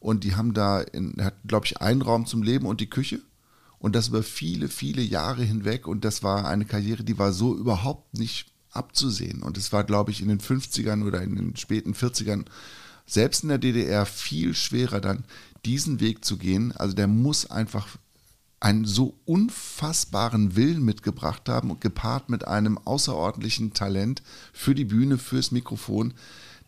Und 0.00 0.24
die 0.24 0.36
haben 0.36 0.54
da, 0.54 0.80
in, 0.80 1.14
hat, 1.22 1.34
glaube 1.46 1.66
ich, 1.66 1.80
einen 1.80 2.02
Raum 2.02 2.26
zum 2.26 2.42
Leben 2.42 2.66
und 2.66 2.80
die 2.80 2.90
Küche. 2.90 3.20
Und 3.78 3.94
das 3.94 4.08
über 4.08 4.22
viele, 4.22 4.68
viele 4.68 5.02
Jahre 5.02 5.42
hinweg. 5.42 5.86
Und 5.86 6.04
das 6.04 6.22
war 6.22 6.46
eine 6.46 6.64
Karriere, 6.64 7.04
die 7.04 7.18
war 7.18 7.32
so 7.32 7.54
überhaupt 7.54 8.16
nicht 8.16 8.46
abzusehen. 8.70 9.42
Und 9.42 9.58
es 9.58 9.72
war, 9.72 9.84
glaube 9.84 10.10
ich, 10.10 10.22
in 10.22 10.28
den 10.28 10.40
50ern 10.40 11.06
oder 11.06 11.22
in 11.22 11.36
den 11.36 11.56
späten 11.56 11.92
40ern 11.92 12.46
selbst 13.06 13.42
in 13.42 13.50
der 13.50 13.58
DDR 13.58 14.06
viel 14.06 14.54
schwerer 14.54 15.00
dann 15.00 15.24
diesen 15.64 16.00
Weg 16.00 16.24
zu 16.24 16.36
gehen. 16.36 16.72
Also 16.72 16.94
der 16.94 17.06
muss 17.06 17.50
einfach 17.50 17.88
einen 18.60 18.86
so 18.86 19.14
unfassbaren 19.26 20.56
Willen 20.56 20.82
mitgebracht 20.82 21.48
haben 21.48 21.70
und 21.70 21.80
gepaart 21.80 22.30
mit 22.30 22.48
einem 22.48 22.78
außerordentlichen 22.78 23.74
Talent 23.74 24.22
für 24.52 24.74
die 24.74 24.86
Bühne, 24.86 25.18
fürs 25.18 25.50
Mikrofon, 25.50 26.14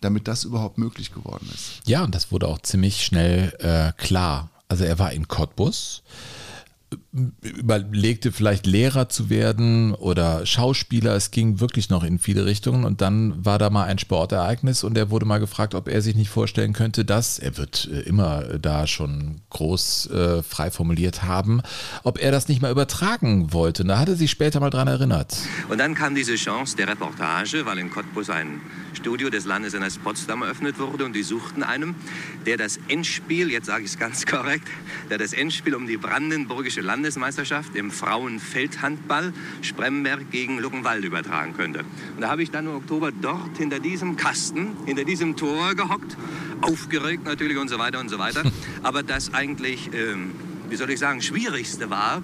damit 0.02 0.28
das 0.28 0.44
überhaupt 0.44 0.76
möglich 0.76 1.14
geworden 1.14 1.48
ist. 1.54 1.80
Ja, 1.86 2.04
und 2.04 2.14
das 2.14 2.30
wurde 2.30 2.48
auch 2.48 2.60
ziemlich 2.60 3.02
schnell 3.04 3.54
äh, 3.60 3.92
klar. 4.00 4.50
Also 4.68 4.84
er 4.84 4.98
war 4.98 5.12
in 5.12 5.26
Cottbus, 5.26 6.02
überlegte 7.42 8.32
vielleicht 8.32 8.66
Lehrer 8.66 9.08
zu 9.08 9.30
werden 9.30 9.94
oder 9.94 10.44
Schauspieler. 10.44 11.14
Es 11.14 11.30
ging 11.30 11.60
wirklich 11.60 11.88
noch 11.88 12.04
in 12.04 12.18
viele 12.18 12.44
Richtungen 12.44 12.84
und 12.84 13.00
dann 13.00 13.44
war 13.44 13.58
da 13.58 13.70
mal 13.70 13.84
ein 13.84 13.98
Sportereignis 13.98 14.84
und 14.84 14.98
er 14.98 15.10
wurde 15.10 15.26
mal 15.26 15.38
gefragt, 15.38 15.74
ob 15.74 15.88
er 15.88 16.02
sich 16.02 16.14
nicht 16.14 16.28
vorstellen 16.28 16.72
könnte, 16.72 17.04
dass, 17.04 17.38
er 17.38 17.56
wird 17.56 17.88
äh, 17.90 18.00
immer 18.00 18.58
da 18.58 18.86
schon 18.86 19.40
groß 19.50 20.10
äh, 20.10 20.42
frei 20.42 20.70
formuliert 20.70 21.22
haben, 21.22 21.62
ob 22.02 22.18
er 22.18 22.30
das 22.30 22.48
nicht 22.48 22.60
mal 22.60 22.70
übertragen 22.70 23.52
wollte. 23.52 23.82
Und 23.82 23.88
da 23.88 23.98
hat 23.98 24.08
er 24.08 24.16
sich 24.16 24.30
später 24.30 24.60
mal 24.60 24.70
dran 24.70 24.88
erinnert. 24.88 25.36
Und 25.68 25.78
dann 25.78 25.94
kam 25.94 26.14
diese 26.14 26.34
Chance 26.34 26.76
der 26.76 26.88
Reportage, 26.88 27.64
weil 27.66 27.78
in 27.78 27.90
Cottbus 27.90 28.30
ein 28.30 28.60
Studio 28.94 29.30
des 29.30 29.44
Landessenats 29.44 29.98
Potsdam 29.98 30.42
eröffnet 30.42 30.78
wurde 30.78 31.04
und 31.04 31.12
die 31.12 31.22
suchten 31.22 31.62
einen, 31.62 31.94
der 32.46 32.56
das 32.56 32.78
Endspiel, 32.88 33.50
jetzt 33.50 33.66
sage 33.66 33.84
ich 33.84 33.90
es 33.90 33.98
ganz 33.98 34.26
korrekt, 34.26 34.68
der 35.10 35.18
das 35.18 35.32
Endspiel 35.32 35.74
um 35.74 35.86
die 35.86 35.96
brandenburgische 35.96 36.80
Landesmeisterschaft 36.86 37.76
im 37.76 37.90
Frauenfeldhandball 37.90 39.32
Spremberg 39.60 40.30
gegen 40.30 40.58
Luckenwald 40.58 41.04
übertragen 41.04 41.54
könnte. 41.54 41.80
Und 42.14 42.22
da 42.22 42.28
habe 42.28 42.42
ich 42.42 42.50
dann 42.50 42.66
im 42.66 42.76
Oktober 42.76 43.12
dort 43.12 43.58
hinter 43.58 43.80
diesem 43.80 44.16
Kasten, 44.16 44.76
hinter 44.86 45.04
diesem 45.04 45.36
Tor 45.36 45.74
gehockt, 45.74 46.16
aufgeregt 46.62 47.24
natürlich 47.24 47.58
und 47.58 47.68
so 47.68 47.78
weiter 47.78 48.00
und 48.00 48.08
so 48.08 48.18
weiter. 48.18 48.42
Aber 48.82 49.02
das 49.02 49.34
eigentlich, 49.34 49.90
ähm, 49.92 50.32
wie 50.70 50.76
soll 50.76 50.90
ich 50.90 50.98
sagen, 50.98 51.20
Schwierigste 51.20 51.90
war, 51.90 52.22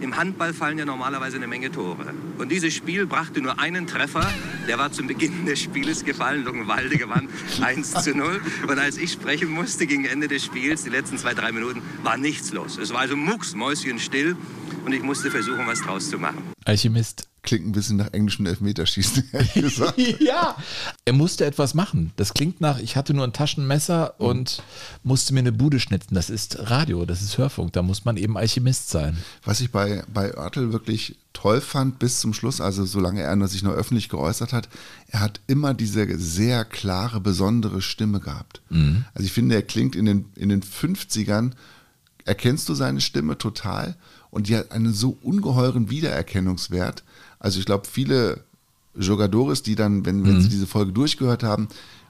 im 0.00 0.16
Handball 0.16 0.52
fallen 0.52 0.78
ja 0.78 0.84
normalerweise 0.84 1.36
eine 1.36 1.46
Menge 1.46 1.70
Tore. 1.70 2.14
Und 2.38 2.50
dieses 2.50 2.74
Spiel 2.74 3.06
brachte 3.06 3.40
nur 3.40 3.58
einen 3.58 3.86
Treffer. 3.86 4.26
Der 4.68 4.78
war 4.78 4.92
zum 4.92 5.06
Beginn 5.06 5.46
des 5.46 5.60
Spieles 5.60 6.04
gefallen. 6.04 6.44
Luckenwalde 6.44 6.96
gewann 6.96 7.28
1 7.60 8.04
zu 8.04 8.14
0. 8.14 8.40
Und 8.68 8.78
als 8.78 8.98
ich 8.98 9.12
sprechen 9.12 9.50
musste 9.50 9.86
gegen 9.86 10.04
Ende 10.04 10.28
des 10.28 10.44
Spiels, 10.44 10.84
die 10.84 10.90
letzten 10.90 11.18
zwei, 11.18 11.34
drei 11.34 11.52
Minuten, 11.52 11.82
war 12.02 12.16
nichts 12.16 12.52
los. 12.52 12.78
Es 12.78 12.92
war 12.92 13.00
also 13.00 13.16
mucksmäuschen 13.16 13.98
still. 13.98 14.36
Und 14.84 14.92
ich 14.92 15.02
musste 15.02 15.30
versuchen, 15.30 15.66
was 15.66 15.80
draus 15.80 16.10
zu 16.10 16.18
machen. 16.18 16.42
Alchemist. 16.64 17.28
Klingt 17.46 17.66
ein 17.66 17.72
bisschen 17.72 17.96
nach 17.96 18.12
englischem 18.12 18.44
Elfmeterschießen, 18.44 19.28
ehrlich 19.32 19.54
gesagt. 19.54 19.98
ja, 20.20 20.56
er 21.04 21.12
musste 21.12 21.46
etwas 21.46 21.74
machen. 21.74 22.12
Das 22.16 22.34
klingt 22.34 22.60
nach, 22.60 22.78
ich 22.78 22.96
hatte 22.96 23.14
nur 23.14 23.24
ein 23.24 23.32
Taschenmesser 23.32 24.20
und 24.20 24.62
musste 25.04 25.32
mir 25.32 25.40
eine 25.40 25.52
Bude 25.52 25.80
schnitzen. 25.80 26.14
Das 26.14 26.28
ist 26.28 26.58
Radio, 26.70 27.06
das 27.06 27.22
ist 27.22 27.38
Hörfunk, 27.38 27.72
da 27.72 27.82
muss 27.82 28.04
man 28.04 28.16
eben 28.16 28.36
Alchemist 28.36 28.90
sein. 28.90 29.16
Was 29.44 29.60
ich 29.60 29.70
bei, 29.70 30.02
bei 30.12 30.36
Oertel 30.36 30.72
wirklich 30.72 31.16
toll 31.32 31.60
fand 31.60 31.98
bis 31.98 32.20
zum 32.20 32.34
Schluss, 32.34 32.60
also 32.60 32.84
solange 32.84 33.22
er 33.22 33.48
sich 33.48 33.62
nur 33.62 33.74
öffentlich 33.74 34.08
geäußert 34.08 34.52
hat, 34.52 34.68
er 35.08 35.20
hat 35.20 35.40
immer 35.46 35.72
diese 35.72 36.18
sehr 36.18 36.64
klare, 36.64 37.20
besondere 37.20 37.80
Stimme 37.80 38.20
gehabt. 38.20 38.60
Also 39.14 39.26
ich 39.26 39.32
finde, 39.32 39.54
er 39.54 39.62
klingt 39.62 39.94
in 39.94 40.06
den, 40.06 40.24
in 40.34 40.48
den 40.48 40.62
50ern, 40.62 41.52
erkennst 42.24 42.68
du 42.68 42.74
seine 42.74 43.00
Stimme 43.00 43.38
total 43.38 43.96
und 44.36 44.48
die 44.48 44.56
hat 44.58 44.70
einen 44.70 44.92
so 44.92 45.16
ungeheuren 45.22 45.88
Wiedererkennungswert. 45.88 47.04
Also 47.38 47.58
ich 47.58 47.64
glaube, 47.64 47.86
viele 47.90 48.44
Jogadores, 48.94 49.62
die 49.62 49.76
dann, 49.76 50.04
wenn, 50.04 50.26
wenn 50.26 50.42
sie 50.42 50.50
diese 50.50 50.66
Folge 50.66 50.92
durchgehört 50.92 51.42
haben, 51.42 51.68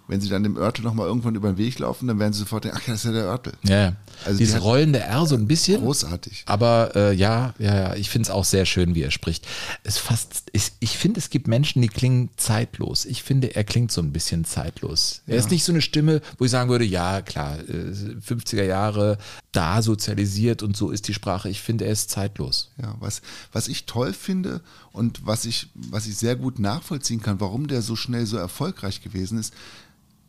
wenn 0.09 0.21
sie 0.21 0.29
dann 0.29 0.43
dem 0.43 0.57
Oertel 0.57 0.85
nochmal 0.85 1.07
irgendwann 1.07 1.35
über 1.35 1.53
den 1.53 1.59
Weg 1.59 1.79
laufen, 1.79 2.07
dann 2.07 2.19
werden 2.19 2.33
sie 2.33 2.41
sofort 2.41 2.65
denken, 2.65 2.79
ach 2.81 2.87
ja, 2.87 2.93
das 2.93 3.05
ist 3.05 3.07
ja 3.07 3.13
der 3.13 3.29
Oertel. 3.29 3.53
Ja, 3.65 3.77
ja. 3.77 3.97
Also 4.25 4.39
Dieses 4.39 4.55
die 4.55 4.61
rollende 4.61 5.01
R 5.01 5.27
so 5.27 5.35
ein 5.35 5.47
bisschen. 5.47 5.83
Großartig. 5.83 6.45
Aber 6.47 6.93
äh, 6.95 7.13
ja, 7.13 7.55
ja, 7.59 7.75
ja, 7.75 7.95
ich 7.97 8.09
finde 8.09 8.27
es 8.27 8.31
auch 8.31 8.45
sehr 8.45 8.67
schön, 8.67 8.95
wie 8.95 9.03
er 9.03 9.11
spricht. 9.11 9.47
Es 9.85 9.99
fast, 9.99 10.45
ich, 10.53 10.73
ich 10.81 10.97
finde, 10.97 11.19
es 11.19 11.29
gibt 11.29 11.49
Menschen, 11.49 11.83
die 11.83 11.89
klingen 11.89 12.31
zeitlos. 12.37 13.05
Ich 13.05 13.23
finde, 13.23 13.55
er 13.55 13.65
klingt 13.65 13.93
so 13.93 14.01
ein 14.01 14.13
bisschen 14.13 14.45
zeitlos. 14.45 15.23
Er 15.27 15.37
ist 15.37 15.51
nicht 15.51 15.65
so 15.65 15.73
eine 15.73 15.83
Stimme, 15.83 16.23
wo 16.39 16.45
ich 16.45 16.51
sagen 16.51 16.71
würde, 16.71 16.85
ja, 16.85 17.21
klar, 17.21 17.59
äh, 17.59 17.93
50er 18.27 18.65
Jahre, 18.65 19.19
da 19.53 19.83
sozialisiert 19.83 20.63
und 20.63 20.77
so 20.77 20.91
ist 20.91 21.09
die 21.09 21.15
Sprache. 21.15 21.49
Ich 21.49 21.61
finde, 21.61 21.85
er 21.85 21.93
ist 21.93 22.11
zeitlos. 22.11 22.71
Ja, 22.81 22.95
was, 23.01 23.23
was 23.53 23.69
ich 23.69 23.87
toll 23.87 24.13
finde 24.13 24.61
und 24.93 25.27
was 25.27 25.45
ich, 25.45 25.69
was 25.75 26.07
ich 26.07 26.17
sehr 26.17 26.37
gut 26.37 26.59
nachvollziehen 26.59 27.21
kann, 27.21 27.41
warum 27.41 27.67
der 27.67 27.83
so 27.83 27.97
schnell 27.97 28.27
so 28.27 28.37
erfolgreich 28.37 29.03
gewesen 29.03 29.39
ist, 29.39 29.53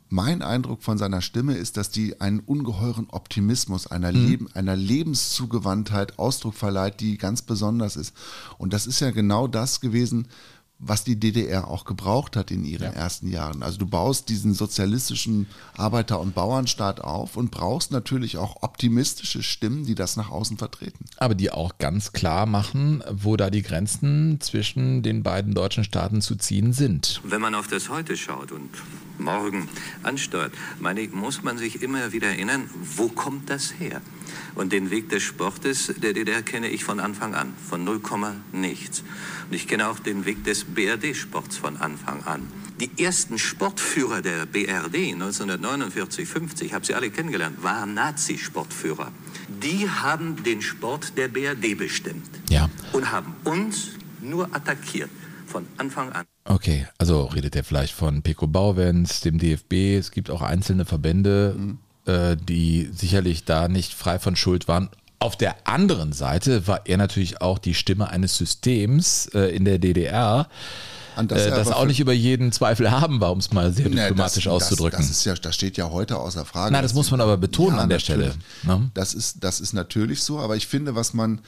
mein 0.10 0.42
Eindruck 0.42 0.84
von 0.84 0.98
seiner 0.98 1.22
Stimme 1.22 1.56
ist, 1.56 1.78
dass 1.78 1.90
die 1.90 2.22
einen 2.22 2.40
ungeheuren 2.40 3.08
Optimismus, 3.10 3.88
einer, 3.88 4.12
mhm. 4.12 4.26
Leben, 4.26 4.48
einer 4.54 4.76
Lebenszugewandtheit 4.76 6.20
Ausdruck 6.20 6.56
verleiht, 6.56 7.00
die 7.00 7.18
ganz 7.18 7.42
besonders 7.42 7.96
ist. 7.96 8.16
Und 8.58 8.74
das 8.74 8.88
ist 8.88 9.00
ja 9.00 9.12
genau 9.12 9.48
das 9.48 9.82
gewesen, 9.82 10.28
was 10.80 11.04
die 11.04 11.20
DDR 11.20 11.68
auch 11.68 11.86
gebraucht 11.86 12.36
hat 12.36 12.52
in 12.52 12.64
ihren 12.64 12.94
ja. 12.94 13.00
ersten 13.00 13.28
Jahren. 13.30 13.64
Also 13.64 13.80
du 13.80 13.88
baust 13.88 14.30
diesen 14.30 14.54
sozialistischen 14.54 15.48
Arbeiter- 15.76 16.20
und 16.20 16.36
Bauernstaat 16.36 17.02
auf 17.02 17.36
und 17.36 17.50
brauchst 17.50 17.92
natürlich 17.92 18.38
auch 18.38 18.62
optimistische 18.62 19.42
Stimmen, 19.42 19.86
die 19.86 19.96
das 19.96 20.18
nach 20.18 20.30
außen 20.30 20.58
vertreten. 20.58 21.06
Aber 21.18 21.36
die 21.36 21.52
auch 21.52 21.80
ganz 21.80 22.14
klar 22.14 22.46
machen, 22.46 23.04
wo 23.10 23.38
da 23.38 23.50
die 23.50 23.64
Grenzen 23.64 24.40
zwischen 24.40 25.02
den 25.02 25.24
beiden 25.24 25.54
deutschen 25.54 25.84
Staaten 25.84 26.22
zu 26.22 26.36
ziehen 26.36 26.74
sind. 26.74 27.22
Wenn 27.24 27.42
man 27.42 27.56
auf 27.56 27.68
das 27.68 27.90
Heute 27.90 28.16
schaut 28.16 28.52
und 28.52 28.70
morgen 29.20 29.70
ansteuert, 30.04 30.54
meine 30.80 31.08
muss 31.08 31.44
man 31.44 31.58
sich 31.58 31.82
immer 31.82 32.12
wieder 32.12 32.28
erinnern, 32.28 32.70
wo 32.96 33.08
kommt 33.08 33.50
das 33.50 33.74
her? 33.80 34.02
Und 34.56 34.74
den 34.74 34.90
Weg 34.90 35.10
des 35.10 35.24
Sportes 35.24 35.94
der 35.98 36.14
DDR 36.14 36.42
kenne 36.42 36.70
ich 36.70 36.84
von 36.84 37.00
Anfang 37.00 37.36
an, 37.36 37.54
von 37.70 37.84
0, 37.84 38.02
nichts. 38.52 39.04
Und 39.50 39.56
ich 39.56 39.68
kenne 39.68 39.88
auch 39.88 40.00
den 40.00 40.26
Weg 40.26 40.44
des 40.44 40.64
BRD-Sports 40.64 41.58
von 41.58 41.78
Anfang 41.78 42.24
an. 42.24 42.48
Die 42.80 43.04
ersten 43.04 43.40
Sportführer 43.40 44.22
der 44.22 44.46
BRD 44.46 45.14
1949, 45.14 46.28
50, 46.28 46.74
habe 46.74 46.86
sie 46.86 46.94
alle 46.94 47.10
kennengelernt, 47.10 47.64
waren 47.64 47.94
Nazi-Sportführer. 47.94 49.12
Die 49.48 49.90
haben 49.90 50.44
den 50.44 50.62
Sport 50.62 51.18
der 51.18 51.28
BRD 51.28 51.78
bestimmt 51.78 52.30
ja. 52.50 52.70
und 52.94 53.12
haben 53.12 53.36
uns 53.46 53.92
nur 54.22 54.54
attackiert 54.56 55.10
von 55.48 55.66
Anfang 55.78 56.12
an. 56.12 56.26
Okay, 56.48 56.88
also 56.98 57.26
redet 57.26 57.56
er 57.56 57.64
vielleicht 57.64 57.94
von 57.94 58.22
Pico 58.22 58.48
Bauwens, 58.48 59.22
dem 59.22 59.38
DFB. 59.38 59.98
Es 59.98 60.12
gibt 60.12 60.30
auch 60.30 60.42
einzelne 60.42 60.86
Verbände, 60.86 61.56
mhm. 61.58 61.78
äh, 62.06 62.38
die 62.38 62.90
sicherlich 62.94 63.44
da 63.44 63.68
nicht 63.68 63.94
frei 63.94 64.18
von 64.18 64.36
Schuld 64.36 64.68
waren. 64.68 64.90
Auf 65.20 65.36
der 65.36 65.68
anderen 65.68 66.14
Seite 66.14 66.68
war 66.68 66.82
er 66.86 66.98
natürlich 66.98 67.42
auch 67.42 67.60
die 67.60 67.74
Stimme 67.74 68.10
eines 68.10 68.38
Systems 68.38 69.28
äh, 69.34 69.56
in 69.56 69.66
der 69.66 69.80
DDR, 69.80 70.48
das, 71.26 71.46
äh, 71.46 71.50
das 71.50 71.72
auch 71.72 71.86
nicht 71.86 72.00
über 72.00 72.14
jeden 72.14 72.52
Zweifel 72.52 72.92
haben 72.92 73.20
war, 73.20 73.32
um 73.32 73.40
es 73.40 73.52
mal 73.52 73.74
sehr 73.74 73.90
diplomatisch 73.90 74.44
das, 74.44 74.54
auszudrücken. 74.54 75.00
Das, 75.00 75.08
das, 75.08 75.18
ist 75.18 75.26
ja, 75.26 75.34
das 75.34 75.56
steht 75.56 75.78
ja 75.78 75.90
heute 75.90 76.18
außer 76.18 76.46
Frage. 76.46 76.72
Nein, 76.72 76.84
das 76.84 76.94
muss 76.94 77.10
man 77.10 77.22
aber 77.22 77.38
betonen 77.38 77.78
ja, 77.78 77.84
an 77.84 77.90
der 77.90 78.00
Stelle. 78.00 78.36
Ne? 78.64 78.92
Das, 78.94 79.14
ist, 79.14 79.44
das 79.44 79.60
ist 79.60 79.74
natürlich 79.74 80.22
so, 80.22 80.40
aber 80.40 80.56
ich 80.56 80.68
finde, 80.68 80.96
was 80.96 81.14
man 81.14 81.40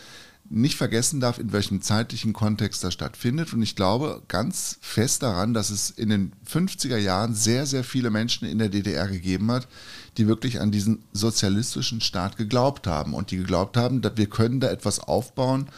nicht 0.49 0.75
vergessen 0.75 1.19
darf, 1.19 1.37
in 1.37 1.51
welchem 1.51 1.81
zeitlichen 1.81 2.33
Kontext 2.33 2.83
das 2.83 2.93
stattfindet. 2.93 3.53
Und 3.53 3.61
ich 3.61 3.75
glaube 3.75 4.23
ganz 4.27 4.77
fest 4.81 5.21
daran, 5.21 5.53
dass 5.53 5.69
es 5.69 5.91
in 5.91 6.09
den 6.09 6.31
50er 6.49 6.97
Jahren 6.97 7.35
sehr, 7.35 7.65
sehr 7.65 7.83
viele 7.83 8.09
Menschen 8.09 8.47
in 8.47 8.57
der 8.57 8.69
DDR 8.69 9.07
gegeben 9.07 9.51
hat, 9.51 9.67
die 10.17 10.27
wirklich 10.27 10.59
an 10.59 10.71
diesen 10.71 11.03
sozialistischen 11.13 12.01
Staat 12.01 12.35
geglaubt 12.37 12.87
haben 12.87 13.13
und 13.13 13.31
die 13.31 13.37
geglaubt 13.37 13.77
haben, 13.77 14.01
dass 14.01 14.17
wir 14.17 14.27
können 14.27 14.59
da 14.59 14.69
etwas 14.69 14.99
aufbauen, 14.99 15.69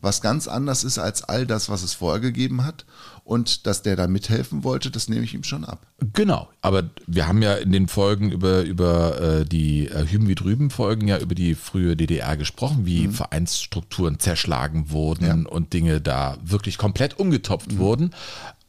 was 0.00 0.22
ganz 0.22 0.48
anders 0.48 0.84
ist 0.84 0.98
als 0.98 1.22
all 1.24 1.46
das, 1.46 1.68
was 1.68 1.82
es 1.82 1.94
vorher 1.94 2.20
gegeben 2.20 2.64
hat. 2.64 2.86
Und 3.30 3.68
dass 3.68 3.82
der 3.82 3.94
da 3.94 4.08
mithelfen 4.08 4.64
wollte, 4.64 4.90
das 4.90 5.08
nehme 5.08 5.22
ich 5.22 5.34
ihm 5.34 5.44
schon 5.44 5.64
ab. 5.64 5.86
Genau, 6.14 6.48
aber 6.62 6.90
wir 7.06 7.28
haben 7.28 7.42
ja 7.42 7.54
in 7.54 7.70
den 7.70 7.86
Folgen 7.86 8.32
über, 8.32 8.62
über 8.62 9.20
äh, 9.20 9.44
die 9.44 9.86
äh, 9.86 10.04
Hüben 10.04 10.26
wie 10.26 10.34
drüben 10.34 10.68
Folgen 10.70 11.06
ja 11.06 11.16
über 11.16 11.36
die 11.36 11.54
frühe 11.54 11.96
DDR 11.96 12.36
gesprochen, 12.36 12.86
wie 12.86 13.06
mhm. 13.06 13.12
Vereinsstrukturen 13.12 14.18
zerschlagen 14.18 14.90
wurden 14.90 15.24
ja. 15.24 15.48
und 15.48 15.72
Dinge 15.72 16.00
da 16.00 16.38
wirklich 16.42 16.76
komplett 16.76 17.20
umgetopft 17.20 17.70
mhm. 17.70 17.78
wurden. 17.78 18.10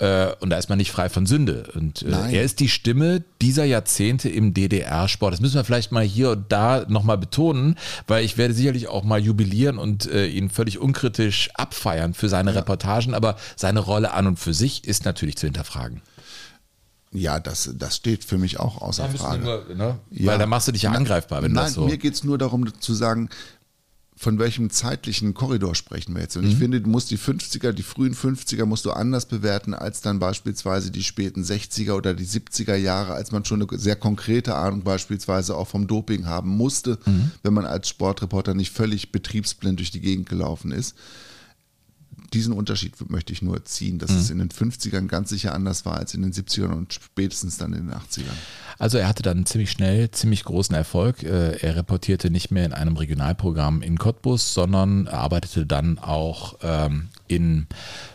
Äh, 0.01 0.33
und 0.39 0.49
da 0.49 0.57
ist 0.57 0.67
man 0.67 0.79
nicht 0.79 0.91
frei 0.91 1.09
von 1.09 1.27
Sünde. 1.27 1.69
Und 1.75 2.01
äh, 2.01 2.09
er 2.09 2.41
ist 2.41 2.59
die 2.59 2.69
Stimme 2.69 3.23
dieser 3.39 3.65
Jahrzehnte 3.65 4.29
im 4.29 4.51
DDR-Sport. 4.51 5.33
Das 5.33 5.41
müssen 5.41 5.55
wir 5.55 5.63
vielleicht 5.63 5.91
mal 5.91 6.03
hier 6.03 6.31
und 6.31 6.51
da 6.51 6.85
nochmal 6.89 7.19
betonen, 7.19 7.75
weil 8.07 8.25
ich 8.25 8.35
werde 8.35 8.55
sicherlich 8.55 8.87
auch 8.87 9.03
mal 9.03 9.19
jubilieren 9.19 9.77
und 9.77 10.09
äh, 10.11 10.25
ihn 10.25 10.49
völlig 10.49 10.79
unkritisch 10.79 11.51
abfeiern 11.53 12.15
für 12.15 12.29
seine 12.29 12.51
ja. 12.51 12.57
Reportagen, 12.57 13.13
aber 13.13 13.37
seine 13.55 13.79
Rolle 13.79 14.11
an 14.11 14.25
und 14.25 14.39
für 14.39 14.50
sich 14.53 14.85
ist 14.85 15.05
natürlich 15.05 15.37
zu 15.37 15.47
hinterfragen. 15.47 16.01
Ja, 17.13 17.39
das, 17.39 17.69
das 17.77 17.97
steht 17.97 18.23
für 18.23 18.37
mich 18.37 18.59
auch 18.59 18.81
außer 18.81 19.09
Frage. 19.09 19.43
Nur, 19.43 19.75
ne? 19.75 19.99
ja. 20.11 20.31
Weil 20.31 20.39
da 20.39 20.45
machst 20.45 20.69
du 20.69 20.71
dich 20.71 20.83
ja 20.83 20.91
angreifbar, 20.91 21.43
wenn 21.43 21.51
Nein, 21.51 21.65
das 21.65 21.73
so. 21.73 21.85
Mir 21.85 21.97
geht 21.97 22.13
es 22.13 22.23
nur 22.23 22.37
darum 22.37 22.71
zu 22.79 22.93
sagen, 22.93 23.29
von 24.15 24.37
welchem 24.37 24.69
zeitlichen 24.69 25.33
Korridor 25.33 25.73
sprechen 25.73 26.13
wir 26.13 26.21
jetzt? 26.21 26.37
Und 26.37 26.45
mhm. 26.45 26.51
ich 26.51 26.57
finde, 26.57 26.79
du 26.79 26.87
musst 26.87 27.09
die 27.09 27.17
50er, 27.17 27.71
die 27.71 27.83
frühen 27.83 28.13
50er 28.13 28.65
musst 28.65 28.85
du 28.85 28.91
anders 28.91 29.25
bewerten 29.25 29.73
als 29.73 30.01
dann 30.01 30.19
beispielsweise 30.19 30.91
die 30.91 31.03
späten 31.03 31.43
60er 31.43 31.93
oder 31.93 32.13
die 32.13 32.27
70er 32.27 32.75
Jahre, 32.75 33.13
als 33.13 33.31
man 33.31 33.43
schon 33.45 33.61
eine 33.61 33.79
sehr 33.79 33.95
konkrete 33.95 34.55
Ahnung 34.55 34.83
beispielsweise 34.83 35.57
auch 35.57 35.67
vom 35.67 35.87
Doping 35.87 36.27
haben 36.27 36.51
musste, 36.51 36.99
mhm. 37.05 37.31
wenn 37.41 37.53
man 37.53 37.65
als 37.65 37.89
Sportreporter 37.89 38.53
nicht 38.53 38.71
völlig 38.71 39.11
betriebsblind 39.11 39.79
durch 39.79 39.91
die 39.91 40.01
Gegend 40.01 40.29
gelaufen 40.29 40.71
ist 40.71 40.95
diesen 42.33 42.53
Unterschied 42.53 43.09
möchte 43.09 43.33
ich 43.33 43.41
nur 43.41 43.65
ziehen, 43.65 43.99
dass 43.99 44.11
mhm. 44.11 44.17
es 44.17 44.29
in 44.29 44.39
den 44.39 44.49
50ern 44.49 45.07
ganz 45.07 45.29
sicher 45.29 45.53
anders 45.53 45.85
war 45.85 45.97
als 45.97 46.13
in 46.13 46.21
den 46.21 46.31
70ern 46.31 46.73
und 46.73 46.93
spätestens 46.93 47.57
dann 47.57 47.73
in 47.73 47.87
den 47.87 47.95
80ern. 47.95 48.37
Also 48.81 48.97
er 48.97 49.07
hatte 49.07 49.21
dann 49.21 49.45
ziemlich 49.45 49.69
schnell 49.69 50.09
ziemlich 50.09 50.43
großen 50.43 50.75
Erfolg. 50.75 51.21
Äh, 51.21 51.57
er 51.57 51.75
reportierte 51.75 52.31
nicht 52.31 52.49
mehr 52.49 52.65
in 52.65 52.73
einem 52.73 52.97
Regionalprogramm 52.97 53.83
in 53.83 53.99
Cottbus, 53.99 54.55
sondern 54.55 55.07
arbeitete 55.07 55.67
dann 55.67 55.99
auch 55.99 56.55
ähm, 56.63 57.09
in 57.27 57.67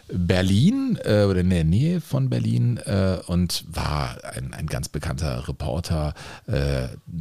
Berlin 0.08 0.98
äh, 1.04 1.22
oder 1.22 1.42
in 1.42 1.50
der 1.50 1.62
Nähe 1.62 2.00
von 2.00 2.30
Berlin 2.30 2.78
äh, 2.78 3.18
und 3.28 3.64
war 3.68 4.18
ein, 4.24 4.54
ein 4.54 4.66
ganz 4.66 4.88
bekannter 4.88 5.46
Reporter. 5.46 6.14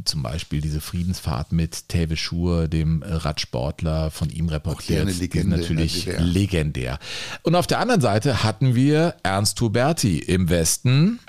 Zum 0.04 0.22
Beispiel 0.22 0.60
diese 0.60 0.80
Friedensfahrt 0.80 1.52
mit 1.52 1.88
Teve 1.88 2.16
Schur, 2.16 2.66
dem 2.66 3.04
Radsportler, 3.06 4.10
von 4.10 4.28
ihm 4.30 4.48
reportiert. 4.48 5.02
Auch 5.02 5.08
eine 5.08 5.16
Legende 5.16 5.56
natürlich 5.56 6.08
legendär. 6.18 6.98
Und 7.42 7.54
auf 7.54 7.66
der 7.68 7.78
anderen 7.78 8.00
Seite 8.00 8.42
hatten 8.42 8.74
wir 8.74 9.14
Ernst 9.22 9.60
Huberti 9.60 10.18
im 10.18 10.48
Westen. 10.48 11.20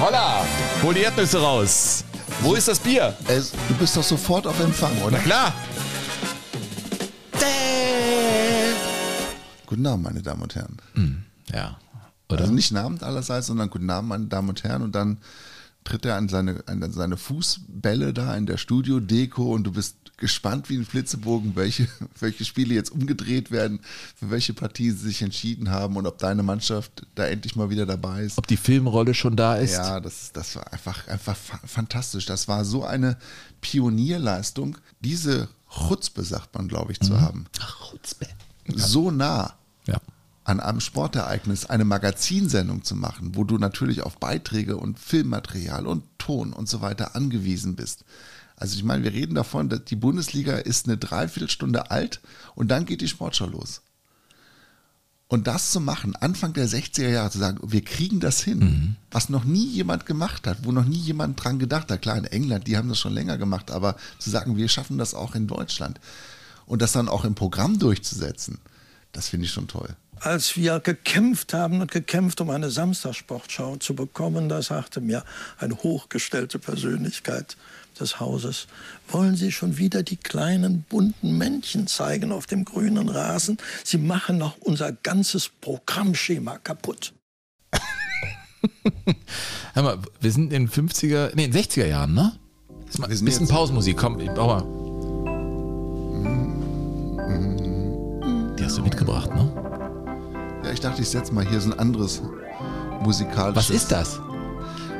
Holla, 0.00 0.44
hol 0.82 0.94
die 0.94 1.00
Erdnüsse 1.02 1.40
raus. 1.40 2.04
Wo 2.40 2.54
ist 2.54 2.68
das 2.68 2.78
Bier? 2.78 3.16
Es, 3.26 3.52
du 3.68 3.74
bist 3.74 3.96
doch 3.96 4.02
sofort 4.02 4.46
auf 4.46 4.58
Empfang, 4.60 4.96
oder? 5.02 5.16
Na 5.16 5.22
klar. 5.22 5.52
Guten 9.66 9.86
Abend, 9.86 10.04
meine 10.04 10.22
Damen 10.22 10.42
und 10.42 10.54
Herren. 10.54 10.76
Hm, 10.94 11.24
ja. 11.52 11.78
Oder? 12.28 12.42
Also 12.42 12.52
nicht 12.52 12.74
Abend 12.76 13.02
allerseits, 13.02 13.46
sondern 13.46 13.70
Guten 13.70 13.90
Abend, 13.90 14.08
meine 14.08 14.26
Damen 14.26 14.48
und 14.48 14.62
Herren. 14.62 14.82
Und 14.82 14.94
dann 14.94 15.18
tritt 15.84 16.06
er 16.06 16.16
an 16.16 16.28
seine, 16.28 16.64
an 16.66 16.92
seine 16.92 17.16
Fußbälle 17.16 18.12
da 18.12 18.34
in 18.34 18.46
der 18.46 18.56
Studio-Deko 18.56 19.52
und 19.54 19.64
du 19.64 19.72
bist 19.72 19.96
gespannt 20.16 20.70
wie 20.70 20.76
ein 20.76 20.84
Flitzebogen, 20.84 21.56
welche, 21.56 21.88
welche 22.18 22.44
Spiele 22.44 22.74
jetzt 22.74 22.90
umgedreht 22.90 23.50
werden, 23.50 23.80
für 24.16 24.30
welche 24.30 24.54
Partie 24.54 24.90
sie 24.90 25.08
sich 25.08 25.22
entschieden 25.22 25.70
haben 25.70 25.96
und 25.96 26.06
ob 26.06 26.18
deine 26.18 26.42
Mannschaft 26.42 27.06
da 27.14 27.26
endlich 27.26 27.56
mal 27.56 27.70
wieder 27.70 27.86
dabei 27.86 28.22
ist. 28.22 28.38
Ob 28.38 28.46
die 28.46 28.56
Filmrolle 28.56 29.14
schon 29.14 29.36
da 29.36 29.56
ist. 29.56 29.72
Ja, 29.72 30.00
das, 30.00 30.32
das 30.32 30.56
war 30.56 30.72
einfach, 30.72 31.06
einfach 31.08 31.36
fantastisch. 31.36 32.26
Das 32.26 32.48
war 32.48 32.64
so 32.64 32.84
eine 32.84 33.18
Pionierleistung, 33.60 34.78
diese 35.00 35.48
Chutzpe, 35.68 36.22
sagt 36.22 36.54
man, 36.54 36.68
glaube 36.68 36.92
ich, 36.92 37.00
zu 37.00 37.12
mhm. 37.12 37.20
haben. 37.20 37.46
Ach, 37.60 37.90
Chutzpe. 37.90 38.26
So 38.74 39.10
nah 39.10 39.54
ja. 39.86 40.00
An 40.44 40.60
einem 40.60 40.80
Sportereignis 40.80 41.66
eine 41.66 41.84
Magazinsendung 41.84 42.84
zu 42.84 42.94
machen, 42.94 43.34
wo 43.34 43.44
du 43.44 43.58
natürlich 43.58 44.02
auf 44.02 44.18
Beiträge 44.18 44.76
und 44.76 44.98
Filmmaterial 44.98 45.86
und 45.86 46.04
Ton 46.18 46.52
und 46.52 46.68
so 46.68 46.82
weiter 46.82 47.16
angewiesen 47.16 47.76
bist. 47.76 48.04
Also 48.56 48.76
ich 48.76 48.84
meine, 48.84 49.02
wir 49.02 49.12
reden 49.12 49.34
davon, 49.34 49.68
dass 49.68 49.84
die 49.84 49.96
Bundesliga 49.96 50.56
ist 50.56 50.86
eine 50.86 50.96
Dreiviertelstunde 50.96 51.90
alt 51.90 52.20
und 52.54 52.68
dann 52.68 52.84
geht 52.84 53.00
die 53.00 53.08
Sportschau 53.08 53.46
los. 53.46 53.82
Und 55.26 55.46
das 55.46 55.70
zu 55.70 55.80
machen, 55.80 56.14
Anfang 56.14 56.52
der 56.52 56.68
60er 56.68 57.08
Jahre 57.08 57.30
zu 57.30 57.38
sagen, 57.38 57.58
wir 57.62 57.82
kriegen 57.82 58.20
das 58.20 58.42
hin, 58.42 58.58
mhm. 58.58 58.96
was 59.10 59.30
noch 59.30 59.44
nie 59.44 59.66
jemand 59.66 60.06
gemacht 60.06 60.46
hat, 60.46 60.58
wo 60.64 60.70
noch 60.70 60.84
nie 60.84 60.98
jemand 60.98 61.42
dran 61.42 61.58
gedacht 61.58 61.90
hat. 61.90 62.02
Klar, 62.02 62.18
in 62.18 62.24
England, 62.24 62.66
die 62.66 62.76
haben 62.76 62.88
das 62.88 63.00
schon 63.00 63.14
länger 63.14 63.38
gemacht, 63.38 63.70
aber 63.70 63.96
zu 64.18 64.30
sagen, 64.30 64.56
wir 64.56 64.68
schaffen 64.68 64.98
das 64.98 65.14
auch 65.14 65.34
in 65.34 65.46
Deutschland 65.46 65.98
und 66.66 66.82
das 66.82 66.92
dann 66.92 67.08
auch 67.08 67.24
im 67.24 67.34
Programm 67.34 67.78
durchzusetzen, 67.78 68.58
das 69.14 69.28
finde 69.28 69.46
ich 69.46 69.52
schon 69.52 69.68
toll. 69.68 69.88
Als 70.20 70.56
wir 70.56 70.80
gekämpft 70.80 71.54
haben 71.54 71.80
und 71.80 71.90
gekämpft, 71.90 72.40
um 72.40 72.50
eine 72.50 72.70
Samstagsportschau 72.70 73.76
zu 73.76 73.94
bekommen, 73.94 74.48
da 74.48 74.62
sagte 74.62 75.00
mir 75.00 75.24
eine 75.58 75.76
hochgestellte 75.76 76.58
Persönlichkeit 76.58 77.56
des 77.98 78.20
Hauses, 78.20 78.66
wollen 79.08 79.36
Sie 79.36 79.52
schon 79.52 79.76
wieder 79.76 80.02
die 80.02 80.16
kleinen 80.16 80.84
bunten 80.88 81.36
Männchen 81.36 81.86
zeigen 81.86 82.32
auf 82.32 82.46
dem 82.46 82.64
grünen 82.64 83.08
Rasen? 83.08 83.58
Sie 83.84 83.98
machen 83.98 84.38
noch 84.38 84.56
unser 84.58 84.92
ganzes 84.92 85.50
Programmschema 85.60 86.58
kaputt. 86.58 87.12
Hör 89.74 89.82
mal, 89.82 89.98
wir 90.20 90.32
sind 90.32 90.52
in 90.52 90.66
den 90.66 90.70
50er, 90.70 91.32
nee, 91.34 91.44
in 91.44 91.52
den 91.52 91.62
60er 91.62 91.86
Jahren, 91.86 92.14
ne? 92.14 92.38
Mal, 92.98 93.08
Wir 93.08 93.16
sind 93.16 93.24
bisschen 93.24 93.48
Pausenmusik, 93.48 93.96
komm, 93.96 94.20
ich 94.20 94.30
brauch 94.30 94.62
mal. 94.62 94.84
Die 98.64 98.68
hast 98.68 98.78
du 98.78 98.82
mitgebracht, 98.82 99.28
ne? 99.34 99.52
Ja, 100.64 100.70
ich 100.70 100.80
dachte, 100.80 101.02
ich 101.02 101.10
setze 101.10 101.34
mal 101.34 101.46
hier 101.46 101.60
so 101.60 101.70
ein 101.70 101.78
anderes 101.78 102.22
musikalisches. 103.02 103.68
Was 103.68 103.68
ist 103.68 103.92
das? 103.92 104.20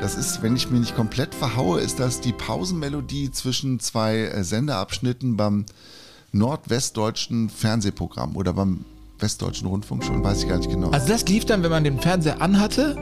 Das 0.02 0.16
ist, 0.16 0.42
wenn 0.42 0.54
ich 0.54 0.70
mich 0.70 0.80
nicht 0.80 0.94
komplett 0.94 1.34
verhaue, 1.34 1.80
ist 1.80 1.98
das 1.98 2.20
die 2.20 2.34
Pausenmelodie 2.34 3.30
zwischen 3.30 3.80
zwei 3.80 4.16
äh, 4.16 4.44
Sendeabschnitten 4.44 5.38
beim 5.38 5.64
nordwestdeutschen 6.32 7.48
Fernsehprogramm 7.48 8.36
oder 8.36 8.52
beim 8.52 8.84
westdeutschen 9.18 9.66
Rundfunk 9.66 10.04
schon, 10.04 10.22
weiß 10.22 10.42
ich 10.42 10.48
gar 10.50 10.58
nicht 10.58 10.68
genau. 10.68 10.90
Also 10.90 11.08
das 11.08 11.26
lief 11.26 11.46
dann, 11.46 11.62
wenn 11.62 11.70
man 11.70 11.84
den 11.84 11.98
Fernseher 11.98 12.42
anhatte? 12.42 12.96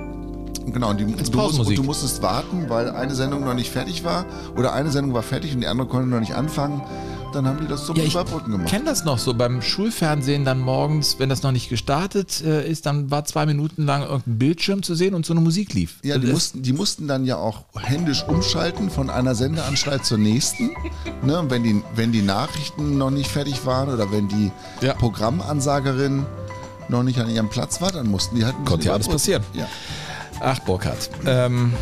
genau, 0.66 0.90
und 0.90 1.00
die, 1.00 1.06
du, 1.06 1.38
musst, 1.38 1.58
und 1.58 1.76
du 1.76 1.82
musstest 1.82 2.22
warten, 2.22 2.68
weil 2.68 2.88
eine 2.90 3.16
Sendung 3.16 3.44
noch 3.44 3.54
nicht 3.54 3.72
fertig 3.72 4.04
war 4.04 4.26
oder 4.56 4.72
eine 4.72 4.92
Sendung 4.92 5.12
war 5.12 5.24
fertig 5.24 5.54
und 5.54 5.60
die 5.60 5.66
andere 5.66 5.88
konnte 5.88 6.08
noch 6.08 6.20
nicht 6.20 6.36
anfangen. 6.36 6.82
Dann 7.32 7.46
haben 7.46 7.58
die 7.60 7.66
das 7.66 7.86
zum 7.86 7.96
Ja, 7.96 8.04
ich 8.04 8.12
Überbrücken 8.12 8.52
gemacht. 8.52 8.68
kenne 8.68 8.84
das 8.84 9.04
noch 9.04 9.18
so 9.18 9.32
beim 9.34 9.62
Schulfernsehen 9.62 10.44
dann 10.44 10.60
morgens, 10.60 11.18
wenn 11.18 11.28
das 11.28 11.42
noch 11.42 11.52
nicht 11.52 11.68
gestartet 11.68 12.42
äh, 12.44 12.68
ist, 12.68 12.86
dann 12.86 13.10
war 13.10 13.24
zwei 13.24 13.46
Minuten 13.46 13.84
lang 13.84 14.02
irgendein 14.02 14.38
Bildschirm 14.38 14.82
zu 14.82 14.94
sehen 14.94 15.14
und 15.14 15.24
so 15.26 15.32
eine 15.32 15.40
Musik 15.40 15.72
lief. 15.74 15.96
Ja, 16.02 16.18
die 16.18 16.26
mussten, 16.28 16.62
die 16.62 16.72
mussten 16.72 17.08
dann 17.08 17.24
ja 17.24 17.36
auch 17.36 17.64
händisch 17.76 18.24
umschalten 18.26 18.90
von 18.90 19.10
einer 19.10 19.34
Sendeanstalt 19.34 20.04
zur 20.04 20.18
nächsten. 20.18 20.70
Ne, 21.22 21.42
wenn, 21.48 21.62
die, 21.62 21.82
wenn 21.96 22.12
die 22.12 22.22
Nachrichten 22.22 22.98
noch 22.98 23.10
nicht 23.10 23.30
fertig 23.30 23.64
waren 23.66 23.88
oder 23.88 24.10
wenn 24.12 24.28
die 24.28 24.50
Ja. 24.80 24.94
Programmansagerin 24.94 26.26
noch 26.88 27.02
nicht 27.02 27.18
an 27.20 27.30
ihrem 27.30 27.48
Platz 27.48 27.80
war, 27.80 27.92
dann 27.92 28.08
mussten 28.10 28.36
die 28.36 28.44
halt. 28.44 28.54
Konnte 28.64 28.86
ja 28.88 28.92
alles 28.92 29.08
passieren. 29.08 29.42
Ja. 29.54 29.66
Ach, 30.40 30.58
Burkhard. 30.60 31.08
Ähm, 31.24 31.72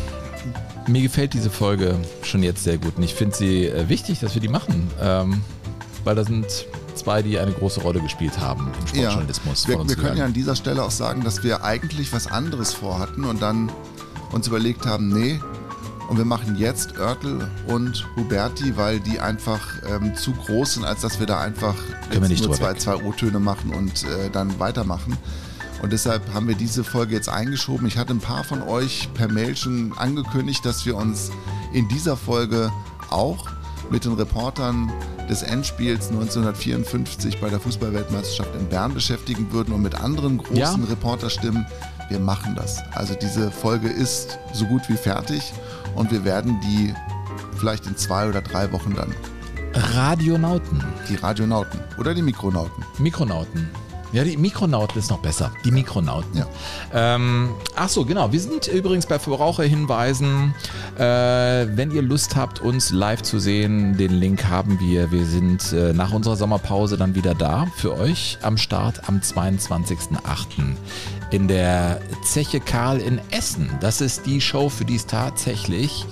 mir 0.91 1.03
gefällt 1.03 1.35
diese 1.35 1.51
Folge 1.51 1.97
schon 2.23 2.43
jetzt 2.43 2.65
sehr 2.65 2.79
gut 2.79 2.97
und 2.97 3.03
ich 3.03 3.15
finde 3.15 3.37
sie 3.37 3.67
äh, 3.67 3.89
wichtig, 3.89 4.21
dass 4.21 4.35
wir 4.35 4.41
die 4.41 4.49
machen, 4.49 4.91
ähm, 5.01 5.43
weil 6.05 6.15
da 6.15 6.25
sind 6.25 6.47
zwei, 6.95 7.23
die 7.23 7.39
eine 7.39 7.53
große 7.53 7.81
Rolle 7.81 8.01
gespielt 8.01 8.39
haben 8.41 8.67
im 8.67 8.73
Ja. 8.73 9.03
Sportjournalismus. 9.11 9.69
Wir, 9.69 9.75
von 9.75 9.83
uns 9.83 9.97
wir 9.97 10.03
können 10.03 10.17
ja 10.17 10.25
an 10.25 10.33
dieser 10.33 10.57
Stelle 10.57 10.83
auch 10.83 10.91
sagen, 10.91 11.23
dass 11.23 11.43
wir 11.43 11.65
eigentlich 11.65 12.13
was 12.13 12.27
anderes 12.27 12.73
vorhatten 12.73 13.25
und 13.25 13.41
dann 13.41 13.71
uns 14.33 14.47
überlegt 14.47 14.87
haben, 14.87 15.09
nee, 15.09 15.41
und 16.09 16.19
wir 16.19 16.25
machen 16.25 16.57
jetzt 16.57 16.99
Oertel 16.99 17.49
und 17.69 18.05
Huberti, 18.17 18.77
weil 18.77 18.99
die 18.99 19.21
einfach 19.21 19.61
ähm, 19.89 20.17
zu 20.17 20.33
groß 20.33 20.75
sind, 20.75 20.85
als 20.85 21.03
dass 21.03 21.21
wir 21.21 21.27
da 21.27 21.41
einfach 21.41 21.77
wir 22.11 22.21
nur 22.21 22.53
zwei, 22.53 22.75
zwei 22.75 22.97
O-Töne 22.97 23.39
machen 23.39 23.73
und 23.73 24.03
äh, 24.05 24.29
dann 24.33 24.59
weitermachen. 24.59 25.17
Und 25.83 25.93
deshalb 25.93 26.33
haben 26.35 26.47
wir 26.47 26.55
diese 26.55 26.85
Folge 26.85 27.15
jetzt 27.15 27.29
eingeschoben. 27.29 27.87
Ich 27.87 27.97
hatte 27.97 28.13
ein 28.13 28.21
paar 28.21 28.45
von 28.45 28.63
euch 28.63 29.09
per 29.15 29.29
Mail 29.29 29.57
schon 29.57 29.93
angekündigt, 29.97 30.65
dass 30.65 30.85
wir 30.85 30.97
uns 30.97 31.31
in 31.73 31.89
dieser 31.89 32.17
Folge 32.17 32.71
auch 33.09 33.47
mit 33.91 34.05
den 34.05 34.13
Reportern 34.13 34.93
des 35.29 35.43
Endspiels 35.43 36.09
1954 36.09 37.41
bei 37.41 37.49
der 37.49 37.61
Fußballweltmeisterschaft 37.61 38.55
in 38.55 38.69
Bern 38.69 38.95
beschäftigen 38.95 39.51
würden 39.53 39.73
und 39.75 39.83
mit 39.83 39.95
anderen 39.95 40.39
großen 40.39 40.57
Ja. 40.57 40.75
Reporterstimmen. 40.89 41.67
Wir 42.09 42.19
machen 42.21 42.55
das. 42.57 42.81
Also 42.93 43.15
diese 43.15 43.51
Folge 43.51 43.89
ist 43.89 44.39
so 44.53 44.67
gut 44.67 44.89
wie 44.89 44.97
fertig 44.97 45.53
und 45.95 46.11
wir 46.11 46.25
werden 46.25 46.61
die 46.61 46.93
vielleicht 47.57 47.87
in 47.87 47.97
zwei 47.97 48.29
oder 48.29 48.43
drei 48.43 48.71
Wochen 48.73 48.95
dann, 48.95 49.15
Radionauten, 49.75 50.83
die 51.09 51.15
Radionauten 51.17 51.81
oder 51.99 52.15
die 52.15 52.23
Mikronauten. 52.23 52.85
Mikronauten. 52.99 53.71
Ja, 54.13 54.25
die 54.25 54.37
Mikronauten 54.37 54.99
ist 54.99 55.09
noch 55.09 55.21
besser. 55.21 55.53
Die 55.65 55.71
Mikronauten. 55.71 56.37
Ja. 56.37 56.47
Ähm, 56.93 57.51
ach 57.77 57.89
so, 57.89 58.05
genau. 58.05 58.33
Wir 58.33 58.41
sind 58.41 58.67
übrigens 58.67 59.07
bei 59.07 59.21
Verbraucherhinweisen. 59.21 60.53
Äh, 60.97 61.03
wenn 61.77 61.93
ihr 61.93 62.03
Lust 62.03 62.35
habt, 62.35 62.61
uns 62.61 62.91
live 62.91 63.23
zu 63.23 63.39
sehen, 63.39 63.97
den 63.97 64.11
Link 64.13 64.47
haben 64.47 64.81
wir. 64.81 65.13
Wir 65.13 65.25
sind 65.25 65.73
äh, 65.73 65.93
nach 65.93 66.13
unserer 66.13 66.37
Sommerpause 66.37 66.97
dann 66.97 67.15
wieder 67.15 67.35
da 67.35 67.69
für 67.77 67.97
euch 67.97 68.39
am 68.43 68.57
Start 68.57 69.09
am 69.09 69.21
22.08. 69.21 70.17
in 71.31 71.47
der 71.47 72.01
Zeche 72.25 72.59
Karl 72.59 72.99
in 72.99 73.21
Essen. 73.31 73.71
Das 73.81 74.01
ist 74.01 74.27
die 74.27 74.41
Show, 74.41 74.69
für 74.71 74.85
die 74.85 74.97
es 74.97 75.07
tatsächlich 75.07 76.05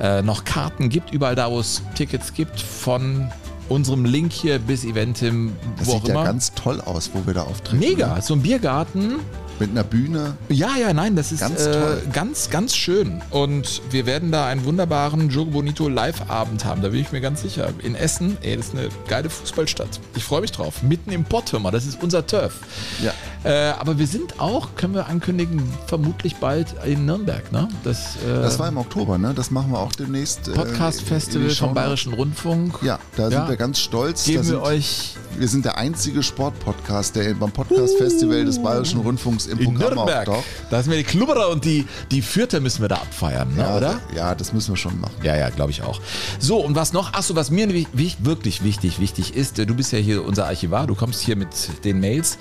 äh, 0.00 0.22
noch 0.22 0.44
Karten 0.44 0.88
gibt, 0.88 1.12
überall 1.12 1.36
da, 1.36 1.50
wo 1.50 1.60
es 1.60 1.82
Tickets 1.94 2.34
gibt, 2.34 2.60
von 2.60 3.30
unserem 3.68 4.04
Link 4.04 4.32
hier 4.32 4.58
bis 4.58 4.84
Eventim, 4.84 5.52
Das 5.78 5.86
wo 5.88 5.92
sieht 5.92 6.02
auch 6.02 6.08
ja 6.08 6.14
immer. 6.14 6.24
ganz 6.24 6.52
toll 6.54 6.80
aus, 6.80 7.10
wo 7.12 7.26
wir 7.26 7.34
da 7.34 7.42
auftreten. 7.42 7.78
Mega, 7.80 8.20
so 8.20 8.34
ein 8.34 8.42
Biergarten. 8.42 9.16
Mit 9.58 9.70
einer 9.70 9.84
Bühne. 9.84 10.36
Ja, 10.48 10.76
ja, 10.80 10.92
nein, 10.92 11.16
das 11.16 11.32
ist 11.32 11.40
Ganz 11.40 11.66
äh, 11.66 11.96
ganz, 12.12 12.50
ganz 12.50 12.76
schön. 12.76 13.20
Und 13.30 13.82
wir 13.90 14.06
werden 14.06 14.30
da 14.30 14.46
einen 14.46 14.64
wunderbaren 14.64 15.28
Jogo 15.30 15.50
Bonito 15.50 15.88
Live-Abend 15.88 16.64
haben, 16.64 16.80
da 16.82 16.88
bin 16.88 17.00
ich 17.00 17.10
mir 17.12 17.20
ganz 17.20 17.42
sicher. 17.42 17.70
In 17.82 17.94
Essen, 17.94 18.36
ey, 18.42 18.56
das 18.56 18.66
ist 18.68 18.74
eine 18.76 18.88
geile 19.08 19.28
Fußballstadt. 19.30 20.00
Ich 20.16 20.22
freue 20.24 20.42
mich 20.42 20.52
drauf. 20.52 20.82
Mitten 20.82 21.10
im 21.10 21.24
Potthümmer, 21.24 21.70
das 21.70 21.86
ist 21.86 22.00
unser 22.02 22.26
Turf. 22.26 22.54
Ja. 23.02 23.12
Äh, 23.44 23.72
aber 23.72 23.98
wir 23.98 24.06
sind 24.06 24.40
auch, 24.40 24.68
können 24.76 24.94
wir 24.94 25.06
ankündigen, 25.06 25.62
vermutlich 25.86 26.36
bald 26.36 26.74
in 26.84 27.06
Nürnberg, 27.06 27.50
ne? 27.52 27.68
Das, 27.84 28.16
äh, 28.16 28.28
Das 28.28 28.58
war 28.58 28.68
im 28.68 28.76
Oktober, 28.76 29.18
ne? 29.18 29.32
Das 29.34 29.50
machen 29.50 29.72
wir 29.72 29.78
auch 29.78 29.92
demnächst. 29.92 30.48
äh, 30.48 30.52
Podcast-Festival 30.52 31.50
vom. 31.50 31.74
Bayerischen 31.74 32.12
Rundfunk. 32.14 32.78
Ja, 32.82 32.98
da 33.16 33.24
Ja. 33.24 33.30
sind 33.30 33.48
wir 33.48 33.56
ganz 33.56 33.78
stolz. 33.78 34.24
Geben 34.24 34.46
wir 34.48 34.62
euch 34.62 35.14
wir 35.38 35.46
sind 35.46 35.64
der 35.64 35.78
einzige 35.78 36.22
Sportpodcast, 36.22 37.14
der 37.14 37.32
beim 37.34 37.52
Podcast-Festival 37.52 38.44
des 38.44 38.60
Bayerischen 38.60 39.00
Rundfunks 39.00 39.46
im 39.48 39.58
in 39.58 39.64
Programm 39.74 39.94
Nürnberg. 39.94 40.28
auftaucht. 40.28 40.44
Da 40.70 40.82
sind 40.82 40.90
wir 40.92 40.98
die 40.98 41.04
Klubberer 41.04 41.48
und 41.48 41.64
die, 41.64 41.86
die 42.10 42.22
Vierter 42.22 42.60
müssen 42.60 42.82
wir 42.82 42.88
da 42.88 42.96
abfeiern, 42.96 43.54
ne, 43.54 43.62
Ja, 43.62 43.76
oder? 43.76 44.00
Ja, 44.14 44.34
das 44.34 44.52
müssen 44.52 44.72
wir 44.72 44.76
schon 44.76 45.00
machen. 45.00 45.14
Ja, 45.22 45.36
ja, 45.36 45.50
glaube 45.50 45.70
ich 45.70 45.82
auch. 45.82 46.00
So, 46.38 46.58
und 46.58 46.74
was 46.74 46.92
noch? 46.92 47.12
Achso, 47.14 47.34
was 47.36 47.50
mir 47.50 47.68
wi- 47.72 47.86
wi- 47.92 48.14
wirklich 48.20 48.62
wichtig, 48.64 49.00
wichtig 49.00 49.34
ist, 49.34 49.58
äh, 49.58 49.66
du 49.66 49.74
bist 49.74 49.92
ja 49.92 49.98
hier 49.98 50.24
unser 50.24 50.46
Archivar, 50.46 50.86
du 50.86 50.94
kommst 50.94 51.20
hier 51.22 51.36
mit 51.36 51.48
den 51.84 52.00
Mails. 52.00 52.38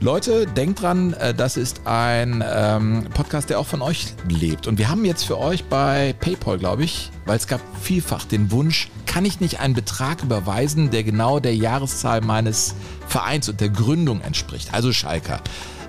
Leute, 0.00 0.46
denkt 0.46 0.80
dran, 0.82 1.12
äh, 1.14 1.34
das 1.34 1.56
ist 1.56 1.80
ein 1.84 2.44
ähm, 2.48 3.08
Podcast, 3.14 3.50
der 3.50 3.58
auch 3.58 3.66
von 3.66 3.82
euch 3.82 4.14
lebt. 4.28 4.68
Und 4.68 4.78
wir 4.78 4.88
haben 4.88 5.04
jetzt 5.04 5.24
für 5.24 5.38
euch 5.38 5.64
bei 5.64 6.14
PayPal, 6.20 6.56
glaube 6.56 6.84
ich, 6.84 7.10
weil 7.26 7.36
es 7.36 7.48
gab 7.48 7.60
vielfach 7.82 8.24
den 8.24 8.52
Wunsch, 8.52 8.90
kann 9.06 9.24
ich 9.24 9.40
nicht 9.40 9.58
einen 9.58 9.74
Betrag 9.74 10.22
überweisen, 10.22 10.90
der 10.90 11.02
genau 11.02 11.40
der 11.40 11.56
Jahreszahl 11.56 12.20
meines 12.20 12.76
Vereins 13.08 13.48
und 13.48 13.60
der 13.60 13.70
Gründung 13.70 14.20
entspricht? 14.20 14.72
Also 14.72 14.92
Schalker. 14.92 15.40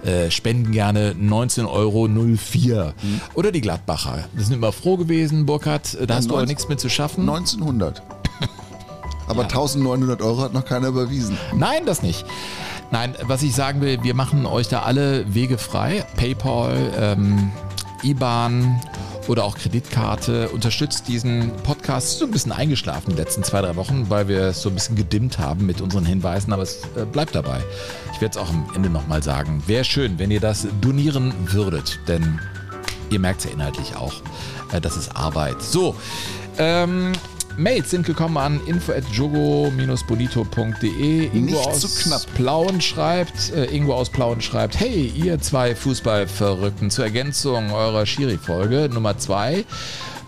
Äh, 0.03 0.31
spenden 0.31 0.71
gerne 0.71 1.13
19,04 1.13 1.67
Euro. 1.67 2.93
Oder 3.33 3.51
die 3.51 3.61
Gladbacher. 3.61 4.25
Wir 4.33 4.43
sind 4.43 4.55
immer 4.55 4.71
froh 4.71 4.97
gewesen, 4.97 5.45
Burkhard. 5.45 5.97
Da 6.07 6.15
hast 6.15 6.25
du 6.25 6.33
aber 6.33 6.41
19 6.41 6.47
nichts 6.47 6.69
mit 6.69 6.79
zu 6.79 6.89
schaffen. 6.89 7.27
1900. 7.27 8.01
Aber 9.27 9.43
1900 9.43 10.23
Euro 10.23 10.41
hat 10.41 10.53
noch 10.53 10.65
keiner 10.65 10.87
überwiesen. 10.87 11.37
Nein, 11.55 11.85
das 11.85 12.01
nicht. 12.01 12.25
Nein, 12.89 13.13
was 13.21 13.43
ich 13.43 13.53
sagen 13.53 13.81
will, 13.81 13.99
wir 14.01 14.15
machen 14.15 14.47
euch 14.47 14.67
da 14.67 14.81
alle 14.81 15.31
Wege 15.31 15.59
frei. 15.59 16.03
PayPal, 16.15 16.91
ähm, 16.97 17.51
IBAN 18.01 18.81
oder 19.29 19.43
auch 19.43 19.55
Kreditkarte. 19.55 20.49
Unterstützt 20.49 21.07
diesen 21.07 21.51
Podcast. 21.63 22.17
So 22.17 22.25
ein 22.25 22.31
bisschen 22.31 22.51
eingeschlafen 22.51 23.11
die 23.11 23.15
letzten 23.15 23.43
zwei, 23.43 23.61
drei 23.61 23.75
Wochen, 23.75 24.09
weil 24.09 24.27
wir 24.27 24.41
es 24.41 24.61
so 24.63 24.69
ein 24.69 24.75
bisschen 24.75 24.95
gedimmt 24.95 25.37
haben 25.37 25.67
mit 25.67 25.81
unseren 25.81 26.03
Hinweisen, 26.03 26.51
aber 26.51 26.63
es 26.63 26.81
äh, 26.97 27.05
bleibt 27.05 27.35
dabei. 27.35 27.61
Ich 28.11 28.21
werde 28.21 28.37
es 28.37 28.37
auch 28.37 28.49
am 28.49 28.65
Ende 28.75 28.89
nochmal 28.89 29.21
sagen. 29.21 29.63
Wäre 29.67 29.85
schön, 29.85 30.17
wenn 30.17 30.31
ihr 30.31 30.39
das 30.39 30.67
donieren 30.81 31.31
würdet, 31.45 31.99
denn 32.07 32.39
ihr 33.11 33.19
merkt 33.19 33.41
es 33.41 33.45
ja 33.45 33.51
inhaltlich 33.51 33.95
auch. 33.95 34.15
Äh, 34.73 34.81
das 34.81 34.97
ist 34.97 35.15
Arbeit. 35.15 35.61
So, 35.61 35.95
ähm, 36.57 37.11
Mails 37.57 37.91
sind 37.91 38.05
gekommen 38.05 38.37
an 38.37 38.59
info.jogo-bonito.de. 38.65 41.25
Ingo 41.25 41.39
Nicht 41.39 41.57
aus 41.57 41.81
zu 41.81 41.89
knapp. 42.03 42.21
Plauen 42.35 42.79
schreibt, 42.81 43.53
äh, 43.53 43.65
Ingo 43.65 43.93
aus 43.93 44.09
Plauen 44.09 44.41
schreibt, 44.41 44.79
hey, 44.79 45.11
ihr 45.15 45.39
zwei 45.39 45.75
Fußballverrückten, 45.75 46.89
zur 46.89 47.05
Ergänzung 47.05 47.71
eurer 47.71 48.05
Schiri-Folge 48.05 48.89
Nummer 48.93 49.17
zwei 49.17 49.65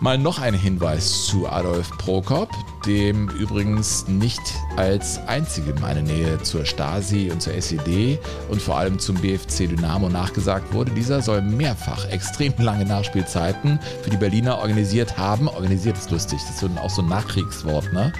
mal 0.01 0.17
noch 0.17 0.39
ein 0.39 0.55
Hinweis 0.55 1.27
zu 1.27 1.47
Adolf 1.47 1.91
Prokop, 1.97 2.49
dem 2.85 3.29
übrigens 3.29 4.07
nicht 4.07 4.41
als 4.77 5.19
einzigem 5.27 5.83
eine 5.83 6.03
Nähe 6.03 6.41
zur 6.41 6.65
Stasi 6.65 7.29
und 7.31 7.41
zur 7.41 7.53
SED 7.53 8.19
und 8.49 8.61
vor 8.61 8.77
allem 8.77 8.99
zum 8.99 9.15
BFC 9.15 9.69
Dynamo 9.69 10.09
nachgesagt 10.09 10.73
wurde. 10.73 10.91
Dieser 10.91 11.21
soll 11.21 11.41
mehrfach 11.41 12.09
extrem 12.09 12.53
lange 12.57 12.85
Nachspielzeiten 12.85 13.79
für 14.01 14.09
die 14.09 14.17
Berliner 14.17 14.57
organisiert 14.57 15.17
haben. 15.17 15.47
Organisiert 15.47 15.97
ist 15.97 16.11
lustig, 16.11 16.39
das 16.47 16.61
ist 16.61 16.77
auch 16.77 16.89
so 16.89 17.01
ein 17.01 17.07
Nachkriegswort, 17.07 17.93
ne? 17.93 18.13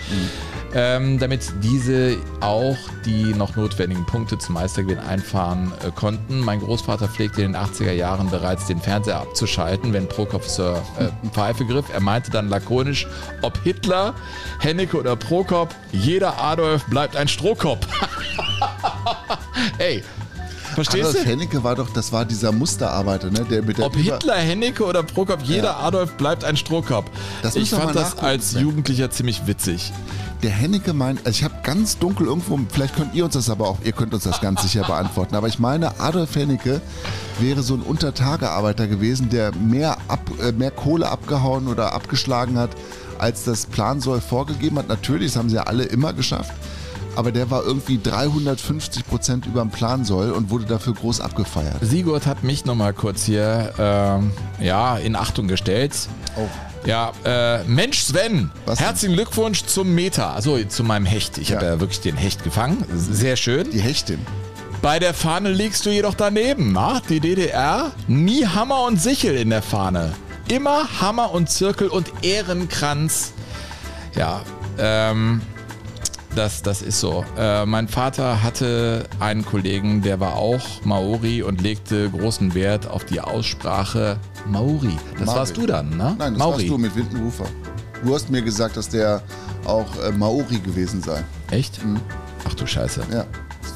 ähm, 0.74 1.20
damit 1.20 1.42
diese 1.62 2.18
auch 2.40 2.78
die 3.06 3.34
noch 3.34 3.56
notwendigen 3.56 4.06
Punkte 4.06 4.38
zum 4.38 4.56
Meistergewinn 4.56 5.00
einfahren 5.00 5.72
äh, 5.86 5.92
konnten. 5.92 6.40
Mein 6.40 6.60
Großvater 6.60 7.08
pflegte 7.08 7.42
in 7.42 7.54
den 7.54 7.62
80er 7.62 7.92
Jahren 7.92 8.30
bereits 8.30 8.68
den 8.68 8.80
Fernseher 8.80 9.20
abzuschalten, 9.20 9.94
wenn 9.94 10.08
Prokop 10.08 10.48
zur 10.48 10.76
äh, 10.98 11.10
Pfeife 11.32 11.66
griff. 11.66 11.86
Er 11.94 12.00
meinte 12.00 12.32
dann 12.32 12.50
lakonisch, 12.50 13.08
ob 13.42 13.58
Hitler, 13.64 14.14
Hennecke 14.60 14.98
oder 14.98 15.16
Prokop, 15.16 15.74
jeder 15.92 16.40
Adolf 16.42 16.86
bleibt 16.86 17.16
ein 17.16 17.28
Strohkopf. 17.28 17.86
Ey, 19.78 20.04
Verstehst 20.74 21.10
Adolf 21.10 21.24
du? 21.24 21.30
Hennecke 21.30 21.64
war 21.66 21.76
doch, 21.76 21.90
das 21.92 22.14
war 22.14 22.24
dieser 22.24 22.54
Musterarbeiter, 22.54 23.30
ne? 23.30 23.46
Der 23.50 23.62
mit 23.62 23.78
der 23.78 23.86
Ob 23.88 23.96
Über- 23.96 24.14
Hitler, 24.14 24.36
Hennecke 24.38 24.86
oder 24.86 25.04
Prokop, 25.04 25.42
jeder 25.44 25.78
Adolf 25.78 26.14
bleibt 26.14 26.46
ein 26.46 26.56
Strohkopf. 26.56 27.10
Das 27.42 27.56
ich 27.58 27.70
fand 27.72 27.94
das 27.94 28.18
als 28.20 28.52
Sven. 28.52 28.62
Jugendlicher 28.62 29.12
ziemlich 29.12 29.46
witzig. 29.48 29.92
Der 30.44 30.50
Hennecke 30.52 30.94
meint, 30.94 31.20
also 31.26 31.32
ich 31.38 31.44
habe 31.44 31.56
ganz 31.64 32.00
dunkel 32.00 32.26
irgendwo, 32.28 32.58
vielleicht 32.72 32.96
könnt 32.96 33.14
ihr 33.14 33.26
uns 33.26 33.34
das 33.34 33.50
aber 33.50 33.68
auch, 33.68 33.78
ihr 33.84 33.92
könnt 33.92 34.14
uns 34.14 34.24
das 34.24 34.40
ganz 34.42 34.62
sicher 34.64 34.84
beantworten, 34.86 35.36
aber 35.36 35.48
ich 35.48 35.60
meine, 35.60 36.00
Adolf 36.00 36.36
Hennecke 36.36 36.82
wäre 37.40 37.62
so 37.64 37.74
ein 37.76 37.82
Untertagearbeiter 37.82 38.88
gewesen, 38.88 39.30
der 39.30 39.54
mehr, 39.54 39.98
ab, 40.08 40.22
äh, 40.42 40.52
mehr 40.54 40.72
Kohle 40.72 41.10
abgehauen 41.10 41.68
oder 41.68 41.94
abgeschlagen 41.94 42.58
hat, 42.58 42.72
als 43.22 43.44
das 43.44 43.66
Plansoll 43.66 44.22
vorgegeben 44.22 44.78
hat. 44.78 44.88
Natürlich, 44.88 45.32
das 45.32 45.38
haben 45.38 45.50
sie 45.50 45.56
ja 45.56 45.64
alle 45.64 45.84
immer 45.84 46.14
geschafft, 46.14 46.52
aber 47.16 47.32
der 47.32 47.50
war 47.52 47.64
irgendwie 47.64 48.00
350 48.02 49.06
Prozent 49.08 49.46
über 49.46 49.62
dem 49.62 49.70
Plansoll 49.70 50.32
und 50.32 50.50
wurde 50.50 50.66
dafür 50.66 50.94
groß 50.94 51.22
abgefeiert. 51.22 51.78
Sigurd 51.82 52.26
hat 52.26 52.44
mich 52.44 52.66
nochmal 52.66 52.94
kurz 52.94 53.24
hier 53.24 53.74
ähm, 53.78 54.32
ja, 54.60 54.98
in 54.98 55.16
Achtung 55.16 55.48
gestellt. 55.48 55.94
Oh. 56.38 56.48
Ja, 56.86 57.12
äh, 57.26 57.64
Mensch 57.66 58.00
Sven, 58.02 58.50
Was 58.66 58.80
denn? 58.80 58.88
herzlichen 58.88 59.14
Glückwunsch 59.16 59.64
zum 59.66 59.94
Meter, 59.94 60.34
also 60.34 60.58
zu 60.64 60.84
meinem 60.84 61.06
Hecht. 61.06 61.38
Ich 61.38 61.50
Ja. 61.50 61.58
habe 61.58 61.66
ja 61.68 61.80
wirklich 61.80 62.02
den 62.02 62.16
Hecht 62.18 62.44
gefangen, 62.44 62.84
sehr 62.96 63.36
schön. 63.36 63.70
Die 63.70 63.82
Hechtin. 63.82 64.20
Bei 64.82 64.98
der 64.98 65.14
Fahne 65.14 65.52
liegst 65.52 65.86
du 65.86 65.92
jedoch 65.92 66.16
daneben, 66.16 66.72
na? 66.74 67.00
Die 67.08 67.20
DDR, 67.20 67.92
nie 68.08 68.48
Hammer 68.48 68.86
und 68.88 69.00
Sichel 69.00 69.36
in 69.36 69.52
der 69.52 69.62
Fahne. 69.62 70.12
Immer 70.52 71.00
Hammer 71.00 71.32
und 71.32 71.50
Zirkel 71.50 71.88
und 71.88 72.12
Ehrenkranz. 72.24 73.32
Ja, 74.18 74.42
ähm, 74.78 75.42
das, 76.36 76.62
das 76.62 76.82
ist 76.82 77.00
so. 77.00 77.24
Äh, 77.38 77.66
mein 77.66 77.88
Vater 77.88 78.44
hatte 78.44 79.06
einen 79.22 79.46
Kollegen, 79.46 80.02
der 80.02 80.20
war 80.20 80.36
auch 80.36 80.84
Maori 80.84 81.42
und 81.42 81.62
legte 81.62 82.10
großen 82.10 82.54
Wert 82.54 82.86
auf 82.86 83.06
die 83.06 83.22
Aussprache 83.22 84.18
Maori. 84.46 84.98
Das 85.14 85.28
Maori. 85.28 85.40
warst 85.40 85.56
du 85.56 85.66
dann, 85.66 85.92
ne? 85.92 86.18
Nein, 86.20 86.34
das 86.34 86.38
Maori. 86.38 86.54
warst 86.58 86.68
du 86.68 86.78
mit 86.78 86.96
Windenrufer. 86.98 87.46
Du 88.04 88.14
hast 88.14 88.30
mir 88.30 88.42
gesagt, 88.42 88.76
dass 88.76 88.90
der 88.90 89.24
auch 89.64 89.88
äh, 90.04 90.12
Maori 90.12 90.60
gewesen 90.60 91.02
sei. 91.02 91.24
Echt? 91.50 91.80
Ach 92.46 92.54
du 92.56 92.68
Scheiße. 92.68 93.04
Ja, 93.10 93.26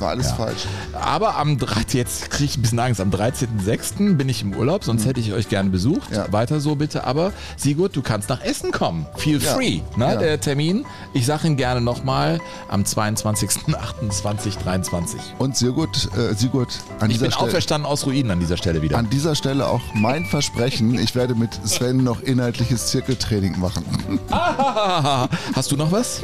war 0.01 0.09
alles 0.09 0.29
Ja. 0.29 0.35
falsch. 0.35 0.65
Aber 0.93 1.35
am 1.37 1.57
13. 1.57 1.99
jetzt 1.99 2.29
kriege 2.29 2.45
ich 2.45 2.57
ein 2.57 2.61
bisschen 2.61 2.79
Angst. 2.79 3.01
Am 3.01 3.09
13.06. 3.11 4.15
bin 4.15 4.29
ich 4.29 4.41
im 4.41 4.53
Urlaub, 4.55 4.83
sonst 4.83 5.05
hätte 5.05 5.19
ich 5.19 5.33
euch 5.33 5.49
gerne 5.49 5.69
besucht. 5.69 6.09
Mhm. 6.11 6.15
Ja. 6.15 6.31
Weiter 6.31 6.59
so 6.59 6.75
bitte. 6.75 7.03
Aber 7.05 7.31
Sigurd, 7.57 7.95
du 7.95 8.01
kannst 8.01 8.29
nach 8.29 8.41
Essen 8.41 8.71
kommen. 8.71 9.05
Feel 9.17 9.41
Ja. 9.41 9.53
free. 9.53 9.81
Ne? 9.95 10.17
Der 10.19 10.39
Termin. 10.39 10.85
Ich 11.13 11.25
sage 11.25 11.47
ihn 11.47 11.57
gerne 11.57 11.81
nochmal 11.81 12.39
am 12.69 12.83
22.08.2023. 12.83 15.17
Und 15.37 15.55
Sigurd, 15.57 16.09
äh, 16.17 16.33
Sigurd 16.35 16.69
an 16.99 17.09
Ich 17.09 17.15
dieser 17.17 17.25
bin 17.27 17.31
Stelle. 17.33 17.47
auferstanden 17.47 17.89
aus 17.89 18.05
Ruinen 18.05 18.31
an 18.31 18.39
dieser 18.39 18.57
Stelle 18.57 18.81
wieder. 18.81 18.97
An 18.97 19.09
dieser 19.09 19.35
Stelle 19.35 19.67
auch 19.67 19.81
mein 19.93 20.25
Versprechen, 20.25 20.97
ich 20.99 21.15
werde 21.15 21.35
mit 21.35 21.49
Sven 21.65 22.03
noch 22.03 22.21
inhaltliches 22.21 22.87
Zirkeltraining 22.87 23.59
machen. 23.59 23.85
Hast 25.55 25.71
du 25.71 25.77
noch 25.77 25.91
was? 25.91 26.21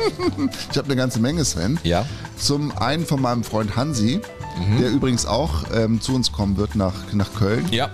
Ich 0.72 0.78
habe 0.78 0.88
eine 0.88 0.96
ganze 0.96 1.20
Menge, 1.20 1.44
Sven. 1.46 1.80
Ja. 1.84 2.06
Zum 2.38 2.76
einen 2.78 3.06
von 3.06 3.22
meinem 3.22 3.44
Freund 3.44 3.61
Hansi, 3.70 4.22
der 4.80 4.92
übrigens 4.92 5.26
auch 5.26 5.64
ähm, 5.74 6.02
zu 6.02 6.14
uns 6.16 6.32
kommen 6.32 6.58
wird 6.58 6.76
nach, 6.76 6.94
nach 7.14 7.34
Köln. 7.34 7.66
Ja. 7.72 7.90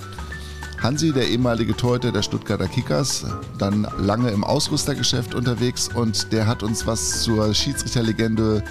Hansi, 0.81 1.11
der 1.11 1.27
ehemalige 1.27 1.75
Torhüter 1.75 2.11
der 2.11 2.21
Stuttgarter 2.21 2.67
Kickers, 2.67 3.25
dann 3.57 3.87
lange 3.97 4.29
im 4.29 4.43
Ausrüstergeschäft 4.43 5.33
unterwegs 5.33 5.89
und 5.93 6.31
der 6.31 6.45
hat 6.45 6.61
uns 6.61 6.85
was 6.85 7.23
zur 7.23 7.53
Schiedsrichterlegende 7.53 8.63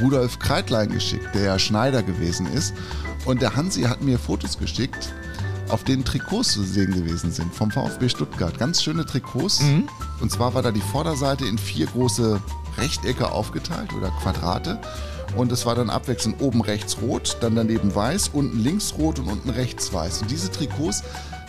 Rudolf 0.00 0.38
Kreitlein 0.38 0.90
geschickt, 0.90 1.34
der 1.34 1.42
ja 1.42 1.58
Schneider 1.58 2.02
gewesen 2.02 2.46
ist. 2.46 2.72
Und 3.26 3.42
der 3.42 3.54
Hansi 3.56 3.82
hat 3.82 4.00
mir 4.00 4.18
Fotos 4.18 4.58
geschickt, 4.58 5.12
auf 5.68 5.84
denen 5.84 6.04
Trikots 6.04 6.54
zu 6.54 6.62
sehen 6.62 6.94
gewesen 6.94 7.30
sind 7.30 7.54
vom 7.54 7.70
VfB 7.70 8.08
Stuttgart. 8.08 8.58
Ganz 8.58 8.82
schöne 8.82 9.04
Trikots. 9.04 9.60
Und 10.20 10.32
zwar 10.32 10.54
war 10.54 10.62
da 10.62 10.70
die 10.70 10.80
Vorderseite 10.80 11.44
in 11.44 11.58
vier 11.58 11.86
große 11.86 12.40
Rechtecke 12.78 13.30
aufgeteilt 13.30 13.92
oder 13.92 14.10
Quadrate. 14.22 14.80
Und 15.36 15.52
es 15.52 15.66
war 15.66 15.74
dann 15.74 15.90
abwechselnd 15.90 16.40
oben 16.40 16.60
rechts 16.60 17.00
rot, 17.00 17.36
dann 17.40 17.54
daneben 17.54 17.94
weiß, 17.94 18.30
unten 18.32 18.58
links 18.58 18.94
rot 18.98 19.18
und 19.18 19.28
unten 19.28 19.50
rechts 19.50 19.92
weiß. 19.92 20.22
Und 20.22 20.30
diese 20.30 20.50
Trikots 20.50 21.02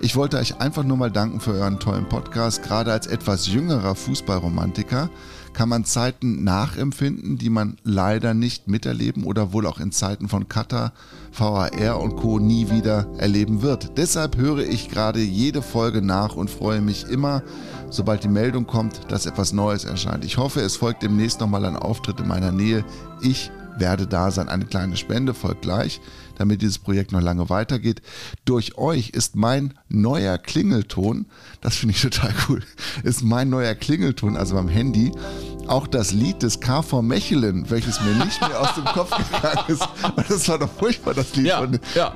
Ich 0.00 0.14
wollte 0.14 0.36
euch 0.36 0.60
einfach 0.60 0.84
nur 0.84 0.96
mal 0.98 1.10
danken 1.10 1.40
für 1.40 1.52
euren 1.52 1.80
tollen 1.80 2.08
Podcast. 2.08 2.62
Gerade 2.62 2.92
als 2.92 3.06
etwas 3.08 3.48
jüngerer 3.48 3.96
Fußballromantiker 3.96 5.10
kann 5.54 5.68
man 5.68 5.84
Zeiten 5.84 6.44
nachempfinden, 6.44 7.36
die 7.36 7.50
man 7.50 7.78
leider 7.82 8.34
nicht 8.34 8.68
miterleben 8.68 9.24
oder 9.24 9.52
wohl 9.52 9.66
auch 9.66 9.80
in 9.80 9.90
Zeiten 9.90 10.28
von 10.28 10.46
Katar, 10.48 10.92
VAR 11.32 12.00
und 12.00 12.16
Co. 12.16 12.38
nie 12.38 12.70
wieder 12.70 13.06
erleben 13.18 13.62
wird. 13.62 13.96
Deshalb 13.96 14.36
höre 14.36 14.58
ich 14.58 14.88
gerade 14.88 15.20
jede 15.20 15.62
Folge 15.62 16.02
nach 16.02 16.36
und 16.36 16.50
freue 16.50 16.80
mich 16.80 17.06
immer, 17.08 17.42
sobald 17.88 18.24
die 18.24 18.28
Meldung 18.28 18.66
kommt, 18.66 19.00
dass 19.08 19.26
etwas 19.26 19.52
Neues 19.52 19.84
erscheint. 19.84 20.24
Ich 20.24 20.36
hoffe, 20.36 20.60
es 20.60 20.76
folgt 20.76 21.02
demnächst 21.02 21.40
nochmal 21.40 21.64
ein 21.64 21.76
Auftritt 21.76 22.20
in 22.20 22.28
meiner 22.28 22.52
Nähe. 22.52 22.84
Ich 23.22 23.50
werde 23.78 24.06
da 24.06 24.30
sein. 24.30 24.48
Eine 24.48 24.66
kleine 24.66 24.96
Spende 24.96 25.34
folgt 25.34 25.62
gleich, 25.62 26.00
damit 26.36 26.62
dieses 26.62 26.78
Projekt 26.78 27.12
noch 27.12 27.20
lange 27.20 27.50
weitergeht. 27.50 28.02
Durch 28.44 28.76
euch 28.78 29.10
ist 29.10 29.36
mein 29.36 29.74
neuer 29.88 30.38
Klingelton, 30.38 31.26
das 31.60 31.76
finde 31.76 31.94
ich 31.94 32.02
total 32.02 32.32
cool, 32.48 32.62
ist 33.02 33.22
mein 33.22 33.48
neuer 33.48 33.74
Klingelton, 33.74 34.36
also 34.36 34.54
beim 34.54 34.68
Handy, 34.68 35.12
auch 35.70 35.86
das 35.86 36.12
Lied 36.12 36.42
des 36.42 36.60
KV 36.60 37.00
Mechelen, 37.02 37.68
welches 37.70 38.00
mir 38.00 38.12
nicht 38.24 38.40
mehr 38.40 38.60
aus 38.60 38.74
dem 38.74 38.84
Kopf 38.84 39.10
gegangen 39.16 39.64
ist. 39.68 39.82
Und 40.16 40.30
das 40.30 40.48
war 40.48 40.58
doch 40.58 40.70
furchtbar, 40.78 41.14
das 41.14 41.34
Lied. 41.36 41.46
ja, 41.46 41.64
ja. 41.94 42.12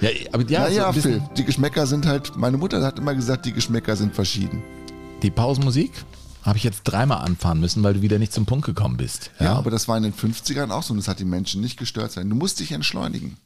Ja, 0.00 0.10
aber 0.32 0.42
ja, 0.50 0.64
so 0.64 0.68
naja, 0.70 0.90
bisschen- 0.92 1.12
Phil, 1.20 1.22
die 1.36 1.44
Geschmäcker 1.44 1.86
sind 1.86 2.06
halt, 2.06 2.36
meine 2.36 2.56
Mutter 2.58 2.82
hat 2.84 2.98
immer 2.98 3.14
gesagt, 3.14 3.46
die 3.46 3.52
Geschmäcker 3.52 3.96
sind 3.96 4.14
verschieden. 4.14 4.62
Die 5.22 5.30
Pausenmusik 5.30 5.92
habe 6.42 6.58
ich 6.58 6.64
jetzt 6.64 6.82
dreimal 6.84 7.24
anfahren 7.24 7.58
müssen, 7.58 7.82
weil 7.82 7.94
du 7.94 8.02
wieder 8.02 8.18
nicht 8.18 8.32
zum 8.32 8.44
Punkt 8.44 8.66
gekommen 8.66 8.96
bist. 8.98 9.30
Ja, 9.40 9.54
aber 9.54 9.70
das 9.70 9.88
war 9.88 9.96
in 9.96 10.02
den 10.02 10.12
50ern 10.12 10.70
auch 10.70 10.82
so 10.82 10.92
und 10.92 10.98
das 10.98 11.08
hat 11.08 11.20
die 11.20 11.24
Menschen 11.24 11.62
nicht 11.62 11.78
gestört 11.78 12.12
sein. 12.12 12.28
Du 12.28 12.36
musst 12.36 12.60
dich 12.60 12.72
entschleunigen. 12.72 13.38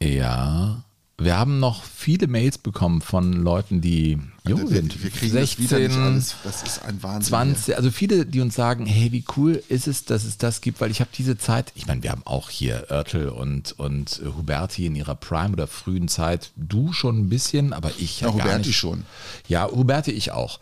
Ja. 0.00 0.82
Wir 1.20 1.36
haben 1.36 1.58
noch 1.58 1.82
viele 1.82 2.28
Mails 2.28 2.58
bekommen 2.58 3.00
von 3.00 3.32
Leuten, 3.32 3.80
die 3.80 4.20
jung 4.46 4.60
wir, 4.60 4.68
sind. 4.68 5.02
wir 5.02 5.10
kriegen 5.10 5.34
das 5.34 5.58
wieder 5.58 5.76
alles. 5.76 6.36
Das 6.44 6.62
ist 6.62 6.84
ein 6.84 7.02
Wahnsinn. 7.02 7.28
20, 7.28 7.76
also 7.76 7.90
viele, 7.90 8.24
die 8.24 8.40
uns 8.40 8.54
sagen, 8.54 8.86
hey, 8.86 9.10
wie 9.10 9.24
cool 9.36 9.60
ist 9.68 9.88
es, 9.88 10.04
dass 10.04 10.22
es 10.22 10.38
das 10.38 10.60
gibt, 10.60 10.80
weil 10.80 10.92
ich 10.92 11.00
habe 11.00 11.10
diese 11.12 11.36
Zeit, 11.36 11.72
ich 11.74 11.88
meine, 11.88 12.04
wir 12.04 12.12
haben 12.12 12.22
auch 12.24 12.50
hier 12.50 12.86
Oertel 12.88 13.30
und, 13.30 13.72
und 13.80 14.22
Huberti 14.36 14.86
in 14.86 14.94
ihrer 14.94 15.16
Prime 15.16 15.54
oder 15.54 15.66
frühen 15.66 16.06
Zeit, 16.06 16.52
du 16.54 16.92
schon 16.92 17.18
ein 17.18 17.28
bisschen, 17.28 17.72
aber 17.72 17.90
ich 17.98 18.20
ja, 18.20 18.28
Ja, 18.28 18.34
Huberti 18.34 18.68
nicht. 18.68 18.76
schon. 18.76 19.04
Ja, 19.48 19.68
Huberti 19.68 20.12
ich 20.12 20.30
auch. 20.30 20.60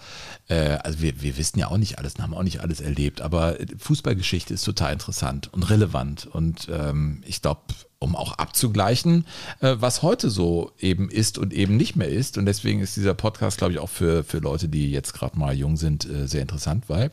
Äh, 0.49 0.79
also 0.83 1.03
wir, 1.03 1.21
wir 1.21 1.37
wissen 1.37 1.59
ja 1.59 1.69
auch 1.69 1.77
nicht 1.77 1.99
alles, 1.99 2.15
und 2.15 2.23
haben 2.23 2.35
auch 2.35 2.43
nicht 2.43 2.61
alles 2.61 2.81
erlebt, 2.81 3.21
aber 3.21 3.57
Fußballgeschichte 3.79 4.55
ist 4.55 4.65
total 4.65 4.95
interessant 4.95 5.53
und 5.53 5.65
relevant 5.65 6.25
und 6.25 6.69
ähm, 6.71 7.23
ich 7.27 7.43
glaube, 7.43 7.61
um 7.99 8.15
auch 8.15 8.39
abzugleichen, 8.39 9.27
äh, 9.61 9.77
was 9.79 10.03
heute 10.03 10.31
so 10.31 10.73
eben 10.79 11.09
ist 11.09 11.39
und 11.39 11.53
eben 11.53 11.77
nicht 11.77 11.97
mehr 11.97 12.09
ist. 12.09 12.37
Und 12.39 12.47
deswegen 12.47 12.81
ist 12.81 12.97
dieser 12.97 13.15
Podcast, 13.15 13.59
glaube 13.59 13.73
ich, 13.73 13.79
auch 13.79 13.89
für, 13.89 14.25
für 14.25 14.39
Leute, 14.39 14.69
die 14.69 14.91
jetzt 14.91 15.15
gerade 15.15 15.39
mal 15.39 15.55
jung 15.55 15.77
sind, 15.77 16.09
äh, 16.09 16.27
sehr 16.27 16.43
interessant, 16.43 16.85
weil 16.89 17.11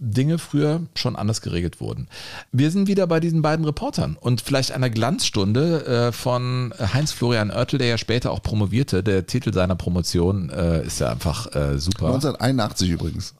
Dinge 0.00 0.38
früher 0.38 0.82
schon 0.94 1.16
anders 1.16 1.40
geregelt 1.40 1.80
wurden. 1.80 2.06
Wir 2.52 2.70
sind 2.70 2.86
wieder 2.86 3.06
bei 3.08 3.18
diesen 3.18 3.42
beiden 3.42 3.64
Reportern 3.64 4.16
und 4.20 4.40
vielleicht 4.40 4.70
einer 4.70 4.90
Glanzstunde 4.90 5.86
äh, 5.86 6.12
von 6.12 6.72
Heinz-Florian 6.78 7.50
Oertel, 7.50 7.78
der 7.78 7.88
ja 7.88 7.98
später 7.98 8.30
auch 8.30 8.42
promovierte. 8.42 9.02
Der 9.02 9.26
Titel 9.26 9.52
seiner 9.52 9.74
Promotion 9.74 10.50
ist 10.50 11.00
ja 11.00 11.10
einfach 11.10 11.46
super. 11.78 12.06
1981 12.06 12.90
übrigens. 12.90 13.34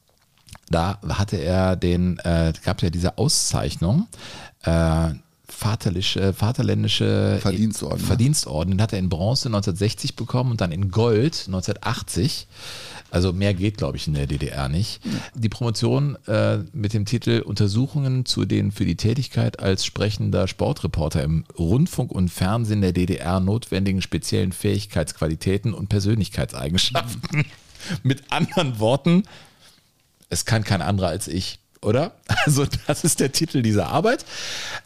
Da 0.68 0.98
hatte 1.08 1.36
er 1.36 1.76
den, 1.76 2.18
äh, 2.18 2.52
gab 2.64 2.78
es 2.78 2.82
ja 2.82 2.90
diese 2.90 3.18
Auszeichnung. 3.18 4.08
Äh, 5.58 5.64
vaterliche, 5.68 6.32
vaterländische 6.32 7.38
Verdienstorden. 7.40 7.98
Verdienstorden. 7.98 8.72
Den 8.72 8.82
hat 8.82 8.92
er 8.92 8.98
in 8.98 9.08
Bronze 9.08 9.48
1960 9.48 10.16
bekommen 10.16 10.52
und 10.52 10.60
dann 10.60 10.72
in 10.72 10.90
Gold 10.90 11.44
1980. 11.46 12.46
Also 13.10 13.32
mehr 13.32 13.54
geht, 13.54 13.78
glaube 13.78 13.96
ich, 13.96 14.06
in 14.06 14.14
der 14.14 14.26
DDR 14.26 14.68
nicht. 14.68 15.00
Die 15.34 15.48
Promotion 15.48 16.16
äh, 16.26 16.58
mit 16.72 16.92
dem 16.92 17.06
Titel 17.06 17.40
Untersuchungen 17.40 18.26
zu 18.26 18.44
den 18.44 18.70
für 18.70 18.84
die 18.84 18.96
Tätigkeit 18.96 19.60
als 19.60 19.84
sprechender 19.84 20.46
Sportreporter 20.46 21.22
im 21.22 21.44
Rundfunk 21.58 22.12
und 22.12 22.28
Fernsehen 22.28 22.82
der 22.82 22.92
DDR 22.92 23.40
notwendigen 23.40 24.02
speziellen 24.02 24.52
Fähigkeitsqualitäten 24.52 25.74
und 25.74 25.88
Persönlichkeitseigenschaften. 25.88 27.46
mit 28.02 28.30
anderen 28.30 28.78
Worten, 28.78 29.22
es 30.28 30.44
kann 30.44 30.64
kein 30.64 30.82
anderer 30.82 31.08
als 31.08 31.28
ich 31.28 31.58
oder? 31.82 32.12
Also 32.46 32.64
das 32.86 33.04
ist 33.04 33.20
der 33.20 33.32
Titel 33.32 33.62
dieser 33.62 33.88
Arbeit. 33.88 34.24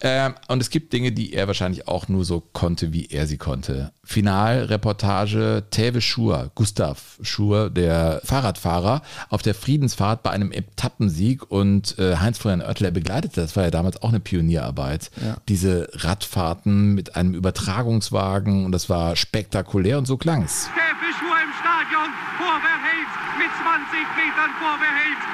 Ähm, 0.00 0.34
und 0.48 0.60
es 0.62 0.70
gibt 0.70 0.92
Dinge, 0.92 1.12
die 1.12 1.32
er 1.32 1.46
wahrscheinlich 1.46 1.86
auch 1.86 2.08
nur 2.08 2.24
so 2.24 2.40
konnte, 2.40 2.92
wie 2.92 3.06
er 3.06 3.26
sie 3.26 3.36
konnte. 3.36 3.92
Finalreportage 4.04 5.64
Tewe 5.70 6.00
Schur, 6.00 6.50
Gustav 6.54 7.18
Schur, 7.22 7.70
der 7.70 8.20
Fahrradfahrer, 8.24 9.02
auf 9.28 9.42
der 9.42 9.54
Friedensfahrt 9.54 10.22
bei 10.22 10.30
einem 10.30 10.50
Etappensieg 10.52 11.50
und 11.50 11.98
äh, 11.98 12.16
Heinz-Florian 12.16 12.62
Oertler 12.62 12.90
begleitete, 12.90 13.40
das 13.40 13.54
war 13.56 13.64
ja 13.64 13.70
damals 13.70 14.02
auch 14.02 14.08
eine 14.08 14.20
Pionierarbeit, 14.20 15.10
Ja. 15.24 15.36
diese 15.48 15.88
Radfahrten 15.92 16.94
mit 16.94 17.16
einem 17.16 17.34
Übertragungswagen 17.34 18.64
und 18.64 18.72
das 18.72 18.88
war 18.88 19.14
spektakulär 19.16 19.98
und 19.98 20.06
so 20.06 20.16
klang's. 20.16 20.68
Tewe 20.74 21.12
Schur 21.18 21.36
im 21.36 21.52
Stadion, 21.60 22.10
Vorverhältst 22.38 23.18
mit 23.38 23.50
20 23.50 24.16
Metern 24.16 24.50
Vorverhältst. 24.58 25.28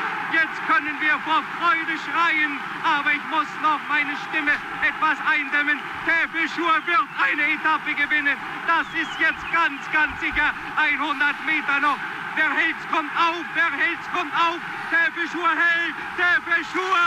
Wir 1.01 1.19
vor 1.23 1.43
Freude 1.59 1.95
schreien, 2.03 2.59
aber 2.83 3.13
ich 3.13 3.23
muss 3.31 3.47
noch 3.63 3.79
meine 3.89 4.17
Stimme 4.29 4.51
etwas 4.83 5.19
eindämmen. 5.27 5.79
Tewe 6.03 6.49
Schur 6.51 6.75
wird 6.87 7.09
eine 7.23 7.55
Etappe 7.55 7.95
gewinnen. 7.95 8.37
Das 8.67 8.87
ist 8.99 9.15
jetzt 9.21 9.45
ganz, 9.53 9.79
ganz 9.93 10.19
sicher. 10.19 10.51
100 10.77 11.47
Meter 11.47 11.79
noch. 11.81 11.99
Der 12.37 12.51
Helz 12.51 12.79
kommt 12.91 13.15
auf, 13.15 13.47
der 13.55 13.71
Helz 13.79 14.03
kommt 14.13 14.35
auf. 14.35 14.59
Tewe 14.91 15.29
Schur 15.31 15.49
hält, 15.49 15.95
Tewe 16.19 16.57
Schur. 16.73 17.03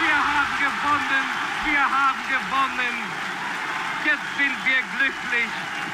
Wir 0.00 0.16
haben 0.16 0.54
gewonnen, 0.56 1.26
wir 1.68 1.84
haben 1.84 2.20
gewonnen. 2.32 2.96
Jetzt 4.04 4.30
sind 4.36 4.56
wir 4.64 4.80
glücklich. 4.96 5.50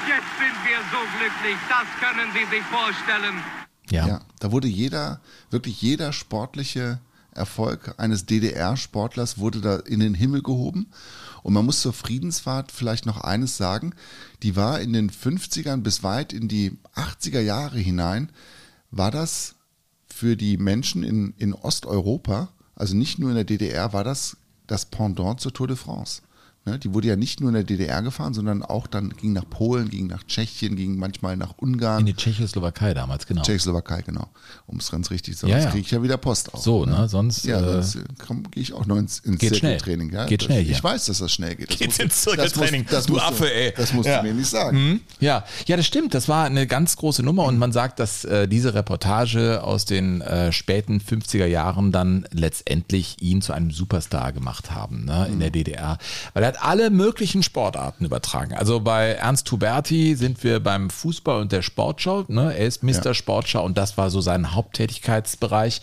Jetzt 0.07 0.39
sind 0.39 0.57
wir 0.65 0.79
so 0.91 1.03
glücklich. 1.19 1.59
Das 1.69 1.87
können 2.01 2.31
Sie 2.33 2.45
sich 2.47 2.65
vorstellen. 2.67 3.60
Ja. 3.91 4.07
Ja, 4.07 4.21
da 4.39 4.53
wurde 4.53 4.69
jeder, 4.69 5.21
wirklich 5.51 5.83
jeder 5.83 6.13
sportliche 6.13 7.01
Erfolg 7.33 7.95
eines 7.99 8.27
DDR-Sportlers 8.27 9.39
wurde 9.39 9.61
da 9.61 9.77
in 9.77 10.01
den 10.01 10.15
Himmel 10.15 10.43
gehoben. 10.43 10.89
Und 11.43 11.55
man 11.55 11.65
muss 11.65 11.81
zur 11.81 11.93
Friedensfahrt 11.93 12.71
vielleicht 12.73 13.07
noch 13.07 13.21
eines 13.21 13.57
sagen, 13.57 13.95
die 14.43 14.57
war 14.57 14.81
in 14.81 14.93
den 14.93 15.11
50ern 15.11 15.79
bis 15.79 16.03
weit 16.03 16.33
in 16.33 16.49
die 16.49 16.77
80er 16.95 17.41
Jahre 17.41 17.79
hinein, 17.79 18.31
war 18.91 19.11
das 19.11 19.55
für 20.07 20.37
die 20.37 20.57
Menschen 20.57 21.03
in, 21.03 21.35
in 21.39 21.55
Osteuropa, 21.55 22.51
also 22.75 22.97
nicht 22.97 23.19
nur 23.19 23.31
in 23.31 23.37
der 23.37 23.45
DDR, 23.45 23.93
war 23.93 24.05
das 24.05 24.37
das 24.67 24.87
Pendant 24.87 25.41
zur 25.41 25.53
Tour 25.53 25.69
de 25.69 25.77
France. 25.77 26.23
Ne, 26.71 26.79
die 26.79 26.95
wurde 26.95 27.09
ja 27.09 27.17
nicht 27.17 27.41
nur 27.41 27.51
in 27.51 27.55
der 27.55 27.65
DDR 27.65 28.03
gefahren, 28.03 28.35
sondern 28.35 28.63
auch 28.63 28.87
dann 28.87 29.11
ging 29.11 29.33
nach 29.33 29.49
Polen, 29.49 29.89
ging 29.91 30.07
nach 30.07 30.23
Tschechien, 30.25 30.77
ging 30.77 30.97
manchmal 30.99 31.37
nach 31.37 31.55
Ungarn. 31.59 32.01
In 32.01 32.07
die 32.07 32.15
Tschechoslowakei 32.15 32.95
damals, 32.95 33.27
genau. 33.27 33.43
Tschechoslowakei, 33.43 34.03
genau. 34.03 34.29
Um 34.67 34.79
es 34.79 34.91
ganz 34.91 35.11
richtig 35.11 35.35
zu 35.37 35.47
sagen. 35.47 35.53
Ja, 35.53 35.59
ja. 35.65 35.71
kriege 35.71 35.85
ich 35.85 35.91
ja 35.91 36.03
wieder 36.03 36.17
Post 36.17 36.55
auf. 36.55 36.61
So, 36.63 36.85
ne, 36.85 37.09
sonst, 37.09 37.45
Ja, 37.45 37.59
äh, 37.61 37.83
sonst 37.83 37.99
gehe 38.51 38.63
ich 38.63 38.73
auch 38.73 38.87
noch 38.87 38.97
ins, 38.97 39.19
ins 39.21 39.39
geht. 39.39 39.51
Zirkeltraining. 39.55 40.13
Ja? 40.13 40.27
Geht 40.27 40.45
schnell 40.45 40.63
hier. 40.63 40.73
Ich 40.73 40.83
weiß, 40.85 41.07
dass 41.07 41.19
das 41.19 41.33
schnell 41.33 41.57
geht. 41.57 41.71
Das 41.71 41.79
Geht's 41.79 41.99
musst 41.99 41.99
du- 41.99 42.03
ins 42.05 42.21
Zirkeltraining, 42.23 42.87
Das 42.89 43.09
musst, 43.09 43.21
das 43.23 43.29
du 43.29 43.35
Affe, 43.45 43.53
ey. 43.55 43.73
Das 43.77 43.93
musst 43.93 44.09
Ja. 44.09 44.21
du 44.23 44.29
mir 44.29 44.35
nicht 44.35 44.49
sagen. 44.51 44.77
Mhm. 44.91 45.01
Ja, 45.21 45.45
ja, 45.67 45.77
das 45.77 45.87
stimmt. 45.87 46.15
Das 46.15 46.29
war 46.29 46.45
eine 46.45 46.67
ganz 46.67 46.97
große 46.97 47.23
Nummer 47.23 47.45
und 47.47 47.59
man 47.59 47.73
sagt, 47.73 47.99
dass 47.99 48.25
äh, 48.25 48.47
diese 48.47 48.75
Reportage 48.75 49.63
aus 49.65 49.85
den 49.85 50.21
äh, 50.21 50.53
späten 50.53 51.01
50er 51.01 51.47
Jahren 51.47 51.91
dann 51.93 52.27
letztendlich 52.33 53.17
ihn 53.23 53.43
zu 53.43 53.53
einem 53.53 53.71
Superstar 53.71 54.33
gemacht 54.33 54.71
haben 54.71 55.05
ne, 55.05 55.27
in 55.31 55.41
der 55.41 55.51
DDR. 55.51 55.99
Weil 56.35 56.43
er 56.43 56.49
hat 56.49 56.60
alle 56.63 56.91
möglichen 56.91 57.43
Sportarten 57.43 58.05
übertragen. 58.05 58.55
Also 58.55 58.81
bei 58.81 59.13
Ernst 59.13 59.51
Huberti 59.51 60.15
sind 60.15 60.43
wir 60.45 60.61
beim 60.61 60.91
Fußball 60.91 61.41
und 61.41 61.53
der 61.53 61.63
Sportschau. 61.63 62.25
Ne? 62.29 62.55
Er 62.57 62.67
ist 62.67 62.83
Mr. 62.83 63.07
Ja. 63.07 63.15
Sportschau 63.15 63.65
und 63.65 63.79
das 63.79 63.97
war 63.97 64.11
so 64.11 64.21
sein 64.21 64.55
Haupttätigkeitsbereich. 64.55 65.83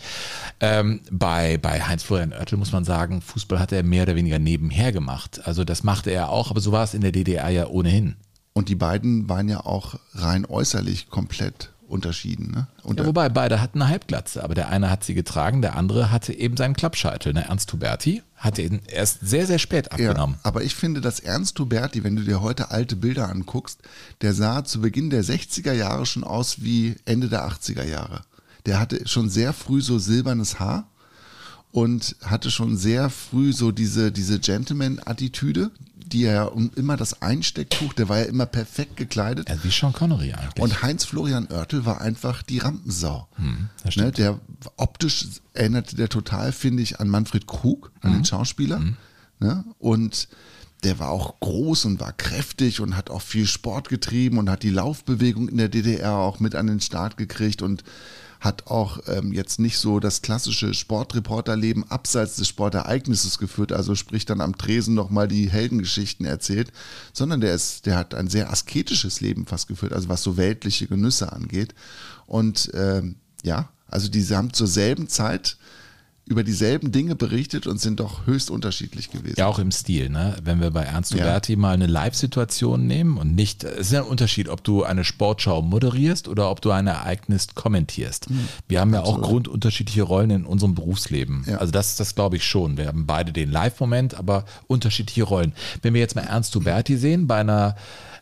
Ähm, 0.60 1.00
bei, 1.10 1.58
bei 1.58 1.80
Heinz-Florian 1.80 2.32
Oertel 2.32 2.58
muss 2.58 2.72
man 2.72 2.84
sagen, 2.84 3.20
Fußball 3.20 3.58
hat 3.58 3.72
er 3.72 3.82
mehr 3.82 4.04
oder 4.04 4.16
weniger 4.16 4.38
nebenher 4.38 4.92
gemacht. 4.92 5.40
Also 5.44 5.64
das 5.64 5.82
machte 5.82 6.10
er 6.10 6.30
auch, 6.30 6.50
aber 6.50 6.60
so 6.60 6.72
war 6.72 6.84
es 6.84 6.94
in 6.94 7.00
der 7.00 7.12
DDR 7.12 7.48
ja 7.50 7.66
ohnehin. 7.66 8.16
Und 8.52 8.68
die 8.68 8.74
beiden 8.74 9.28
waren 9.28 9.48
ja 9.48 9.64
auch 9.64 9.94
rein 10.14 10.44
äußerlich 10.44 11.10
komplett 11.10 11.70
unterschieden. 11.88 12.50
Ne? 12.52 12.66
Und 12.82 13.00
Ja, 13.00 13.06
wobei 13.06 13.28
beide 13.28 13.60
hatten 13.60 13.82
eine 13.82 13.90
Halbglatze, 13.90 14.44
aber 14.44 14.54
der 14.54 14.68
eine 14.68 14.90
hat 14.90 15.04
sie 15.04 15.14
getragen, 15.14 15.62
der 15.62 15.76
andere 15.76 16.10
hatte 16.10 16.32
eben 16.32 16.56
seinen 16.56 16.74
Klappscheitel. 16.74 17.32
Ne? 17.32 17.46
Ernst 17.48 17.72
Huberti 17.72 18.22
hatte 18.36 18.62
ihn 18.62 18.80
erst 18.86 19.20
sehr, 19.22 19.46
sehr 19.46 19.58
spät 19.58 19.90
abgenommen. 19.90 20.36
Ja, 20.36 20.48
aber 20.48 20.62
ich 20.62 20.74
finde, 20.74 21.00
dass 21.00 21.20
Ernst 21.20 21.58
Huberti, 21.58 22.04
wenn 22.04 22.16
du 22.16 22.22
dir 22.22 22.40
heute 22.40 22.70
alte 22.70 22.96
Bilder 22.96 23.28
anguckst, 23.28 23.80
der 24.20 24.34
sah 24.34 24.64
zu 24.64 24.80
Beginn 24.80 25.10
der 25.10 25.24
60er 25.24 25.72
Jahre 25.72 26.06
schon 26.06 26.24
aus 26.24 26.62
wie 26.62 26.96
Ende 27.04 27.28
der 27.28 27.48
80er 27.48 27.84
Jahre. 27.84 28.22
Der 28.66 28.78
hatte 28.78 29.08
schon 29.08 29.28
sehr 29.28 29.52
früh 29.52 29.80
so 29.80 29.98
silbernes 29.98 30.60
Haar 30.60 30.86
und 31.72 32.16
hatte 32.24 32.50
schon 32.50 32.76
sehr 32.76 33.10
früh 33.10 33.52
so 33.52 33.72
diese, 33.72 34.12
diese 34.12 34.38
Gentleman-Attitüde, 34.38 35.70
die 36.08 36.24
er 36.24 36.54
um 36.54 36.70
immer 36.76 36.96
das 36.96 37.22
Einstecktuch, 37.22 37.92
der 37.92 38.08
war 38.08 38.18
ja 38.18 38.24
immer 38.24 38.46
perfekt 38.46 38.96
gekleidet. 38.96 39.48
Ja, 39.48 39.56
wie 39.62 39.70
Sean 39.70 39.92
Connery 39.92 40.32
eigentlich. 40.32 40.62
Und 40.62 40.82
Heinz-Florian 40.82 41.48
Oertel 41.50 41.84
war 41.84 42.00
einfach 42.00 42.42
die 42.42 42.58
Rampensau. 42.58 43.28
Hm, 43.36 43.68
ne, 43.96 44.12
der 44.12 44.38
optisch 44.76 45.26
erinnerte 45.54 45.96
der 45.96 46.08
total, 46.08 46.52
finde 46.52 46.82
ich, 46.82 47.00
an 47.00 47.08
Manfred 47.08 47.46
Krug, 47.46 47.92
an 48.00 48.10
Hm. 48.10 48.18
den 48.18 48.24
Schauspieler. 48.24 48.80
Ne? 49.40 49.64
Und 49.78 50.28
der 50.84 50.98
war 50.98 51.10
auch 51.10 51.40
groß 51.40 51.86
und 51.86 52.00
war 52.00 52.12
kräftig 52.12 52.80
und 52.80 52.96
hat 52.96 53.10
auch 53.10 53.22
viel 53.22 53.46
Sport 53.46 53.88
getrieben 53.88 54.38
und 54.38 54.48
hat 54.48 54.62
die 54.62 54.70
Laufbewegung 54.70 55.48
in 55.48 55.56
der 55.56 55.68
DDR 55.68 56.12
auch 56.14 56.38
mit 56.40 56.54
an 56.54 56.68
den 56.68 56.80
Start 56.80 57.16
gekriegt 57.16 57.62
und 57.62 57.82
hat 58.40 58.68
auch 58.68 59.00
ähm, 59.06 59.32
jetzt 59.32 59.58
nicht 59.58 59.78
so 59.78 60.00
das 60.00 60.22
klassische 60.22 60.74
Sportreporterleben 60.74 61.90
abseits 61.90 62.36
des 62.36 62.48
Sportereignisses 62.48 63.38
geführt, 63.38 63.72
also 63.72 63.94
sprich 63.94 64.26
dann 64.26 64.40
am 64.40 64.56
Tresen 64.56 64.94
nochmal 64.94 65.28
die 65.28 65.50
Heldengeschichten 65.50 66.24
erzählt, 66.24 66.72
sondern 67.12 67.40
der 67.40 67.54
ist, 67.54 67.86
der 67.86 67.96
hat 67.96 68.14
ein 68.14 68.28
sehr 68.28 68.50
asketisches 68.50 69.20
Leben 69.20 69.46
fast 69.46 69.68
geführt, 69.68 69.92
also 69.92 70.08
was 70.08 70.22
so 70.22 70.36
weltliche 70.36 70.86
Genüsse 70.86 71.32
angeht. 71.32 71.74
Und 72.26 72.70
ähm, 72.74 73.16
ja, 73.42 73.70
also 73.88 74.08
diese 74.08 74.36
haben 74.36 74.52
zur 74.52 74.66
selben 74.66 75.08
Zeit 75.08 75.56
über 76.28 76.44
dieselben 76.44 76.92
Dinge 76.92 77.14
berichtet 77.14 77.66
und 77.66 77.80
sind 77.80 78.00
doch 78.00 78.26
höchst 78.26 78.50
unterschiedlich 78.50 79.10
gewesen. 79.10 79.36
Ja, 79.38 79.46
auch 79.46 79.58
im 79.58 79.72
Stil, 79.72 80.10
ne? 80.10 80.36
Wenn 80.42 80.60
wir 80.60 80.70
bei 80.70 80.82
Ernst 80.82 81.12
Ja. 81.14 81.20
Huberti 81.20 81.56
mal 81.56 81.72
eine 81.72 81.86
Live-Situation 81.86 82.86
nehmen 82.86 83.16
und 83.16 83.34
nicht, 83.34 83.64
es 83.64 83.78
ist 83.86 83.92
ja 83.92 84.02
ein 84.02 84.06
Unterschied, 84.06 84.48
ob 84.48 84.62
du 84.62 84.84
eine 84.84 85.04
Sportschau 85.04 85.62
moderierst 85.62 86.28
oder 86.28 86.50
ob 86.50 86.60
du 86.60 86.70
ein 86.70 86.86
Ereignis 86.86 87.48
kommentierst. 87.54 88.26
Wir 88.68 88.80
haben 88.80 88.92
ja 88.92 89.02
auch 89.02 89.20
grundunterschiedliche 89.22 90.02
Rollen 90.02 90.30
in 90.30 90.44
unserem 90.44 90.74
Berufsleben. 90.74 91.44
Ja. 91.46 91.56
Also 91.58 91.72
das, 91.72 91.96
das 91.96 92.14
glaube 92.14 92.36
ich 92.36 92.44
schon. 92.44 92.76
Wir 92.76 92.88
haben 92.88 93.06
beide 93.06 93.32
den 93.32 93.50
Live-Moment, 93.50 94.14
aber 94.14 94.44
unterschiedliche 94.66 95.22
Rollen. 95.24 95.54
Wenn 95.80 95.94
wir 95.94 96.00
jetzt 96.00 96.14
mal 96.14 96.22
Ernst 96.22 96.54
Huberti 96.54 96.98
sehen, 96.98 97.26
bei 97.26 97.40
einer 97.40 97.74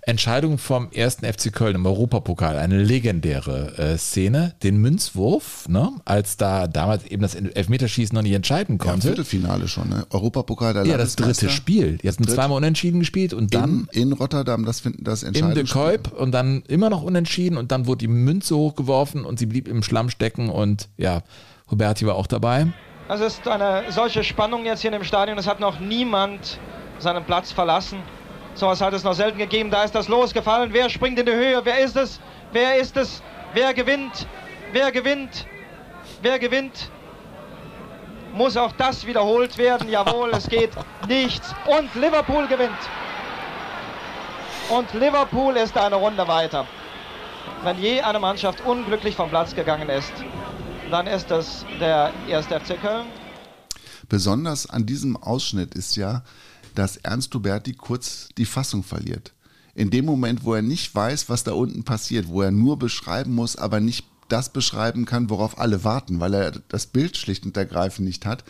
Entscheidung 0.09 0.57
vom 0.59 0.89
ersten 0.93 1.27
FC 1.27 1.53
Köln 1.53 1.75
im 1.75 1.85
Europapokal, 1.85 2.57
eine 2.59 2.81
legendäre 2.81 3.77
äh, 3.77 3.99
Szene, 3.99 4.55
den 4.63 4.77
Münzwurf, 4.77 5.69
ne, 5.69 5.91
als 6.05 6.37
da 6.37 6.69
damals 6.69 7.05
eben 7.07 7.23
das 7.23 7.35
Elfmeterschießen 7.35 8.15
noch 8.15 8.23
nicht 8.23 8.33
entscheiden 8.35 8.77
Ja, 8.79 8.85
im 8.85 8.91
konnte. 8.91 9.09
Viertelfinale 9.09 9.67
schon, 9.67 9.89
ne? 9.89 10.07
Europapokal 10.11 10.75
der 10.75 10.87
Ja, 10.87 10.97
das 10.97 11.17
dritte. 11.17 11.51
Spiel. 11.51 11.99
Die 11.99 12.07
hatten 12.09 12.23
dritte. 12.23 12.37
zweimal 12.37 12.57
unentschieden 12.59 13.01
gespielt 13.01 13.35
und 13.35 13.53
dann 13.53 13.89
in, 13.91 14.03
in 14.03 14.13
Rotterdam, 14.13 14.65
das, 14.65 14.79
finden- 14.79 15.03
das 15.03 15.25
im 15.25 15.33
De. 15.33 15.65
Kuip 15.65 16.13
und 16.13 16.31
dann 16.31 16.63
immer 16.69 16.89
noch 16.89 17.03
unentschieden 17.03 17.57
und 17.59 17.73
dann 17.73 17.87
wurde 17.87 17.99
die 17.99 18.09
Münze 18.09 18.57
hochgeworfen 18.57 19.25
und 19.25 19.41
sie 19.41 19.47
blieb 19.47 19.67
im 19.67 19.83
Schlamm 19.83 20.09
stecken 20.09 20.51
und 20.51 20.89
ja, 20.97 21.23
Huberti 21.69 22.07
war 22.07 22.15
auch 22.15 22.29
dabei. 22.29 22.69
Es 23.09 23.21
ist 23.21 23.47
eine 23.49 23.83
solche 23.91 24.23
Spannung 24.23 24.65
jetzt 24.67 24.83
hier 24.83 24.93
in 24.93 24.99
dem 25.01 25.05
Stadion. 25.05 25.37
Es 25.37 25.49
hat 25.49 25.59
noch 25.59 25.81
niemand 25.81 26.61
seinen 27.01 27.25
Platz 27.25 27.51
verlassen. 27.51 27.99
Sowas 28.57 28.81
hat 28.81 28.95
es 28.95 29.05
noch 29.05 29.13
selten 29.13 29.39
gegeben. 29.39 29.71
Da 29.71 29.85
ist 29.85 29.95
das 29.95 30.09
losgefallen. 30.09 30.73
Wer 30.73 30.89
springt 30.89 31.19
in 31.19 31.27
die 31.27 31.33
Höhe? 31.33 31.61
Wer 31.63 31.85
ist 31.85 31.95
es? 31.95 32.19
Wer 32.53 32.77
ist 32.77 32.97
es? 32.97 33.23
Wer 33.53 33.75
gewinnt? 33.75 34.27
Wer 34.73 34.91
gewinnt? 34.91 35.47
Wer 36.23 36.39
gewinnt? 36.39 36.91
Muss 38.33 38.57
auch 38.57 38.73
das 38.73 39.07
wiederholt 39.07 39.59
werden? 39.59 39.91
Jawohl, 39.91 40.31
es 40.33 40.49
geht 40.49 40.71
nichts. 41.07 41.55
Und 41.67 41.95
Liverpool 41.95 42.47
gewinnt. 42.47 42.73
Und 44.71 44.93
Liverpool 44.95 45.57
ist 45.57 45.77
eine 45.77 45.97
Runde 45.97 46.27
weiter. 46.27 46.67
Wenn 47.63 47.79
je 47.79 48.01
eine 48.01 48.19
Mannschaft 48.19 48.65
unglücklich 48.65 49.15
vom 49.15 49.29
Platz 49.29 49.55
gegangen 49.55 49.91
ist, 49.91 50.13
dann 50.91 51.07
ist 51.07 51.31
es 51.31 51.67
der 51.79 52.11
1. 52.31 52.47
FC 52.47 52.81
Köln. 52.81 53.07
Besonders 54.09 54.69
an 54.69 54.87
diesem 54.87 55.17
Ausschnitt 55.17 55.75
ist 55.75 55.97
ja, 55.97 56.23
dass 56.79 56.97
Ernst 56.97 57.35
Huberti 57.35 57.73
kurz 57.73 58.29
die 58.39 58.45
Fassung 58.45 58.83
verliert. 58.83 59.33
In 59.75 59.91
dem 59.91 60.05
Moment, 60.05 60.45
wo 60.45 60.55
er 60.55 60.63
nicht 60.63 60.95
weiß, 60.95 61.29
was 61.29 61.45
da 61.45 61.53
unten 61.53 61.85
passiert, 61.85 62.29
wo 62.29 62.43
er 62.43 62.51
nur 62.51 62.79
beschreiben 62.79 63.35
muss, 63.35 63.57
aber 63.57 63.81
nicht 63.81 64.07
das 64.29 64.53
beschreiben 64.53 65.05
kann, 65.05 65.31
worauf 65.31 65.59
alle 65.59 65.85
warten, 65.85 66.21
weil 66.21 66.35
er 66.35 66.51
das 66.69 66.87
Bild 66.87 67.17
schlicht 67.17 67.45
und 67.45 67.57
ergreifend 67.57 68.07
nicht 68.07 68.27
hat, 68.27 68.45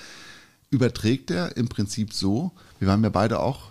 überträgt 0.70 1.30
er 1.30 1.56
im 1.56 1.68
Prinzip 1.68 2.12
so, 2.12 2.52
wir 2.78 2.88
waren 2.88 3.02
ja 3.02 3.10
beide 3.10 3.40
auch 3.40 3.70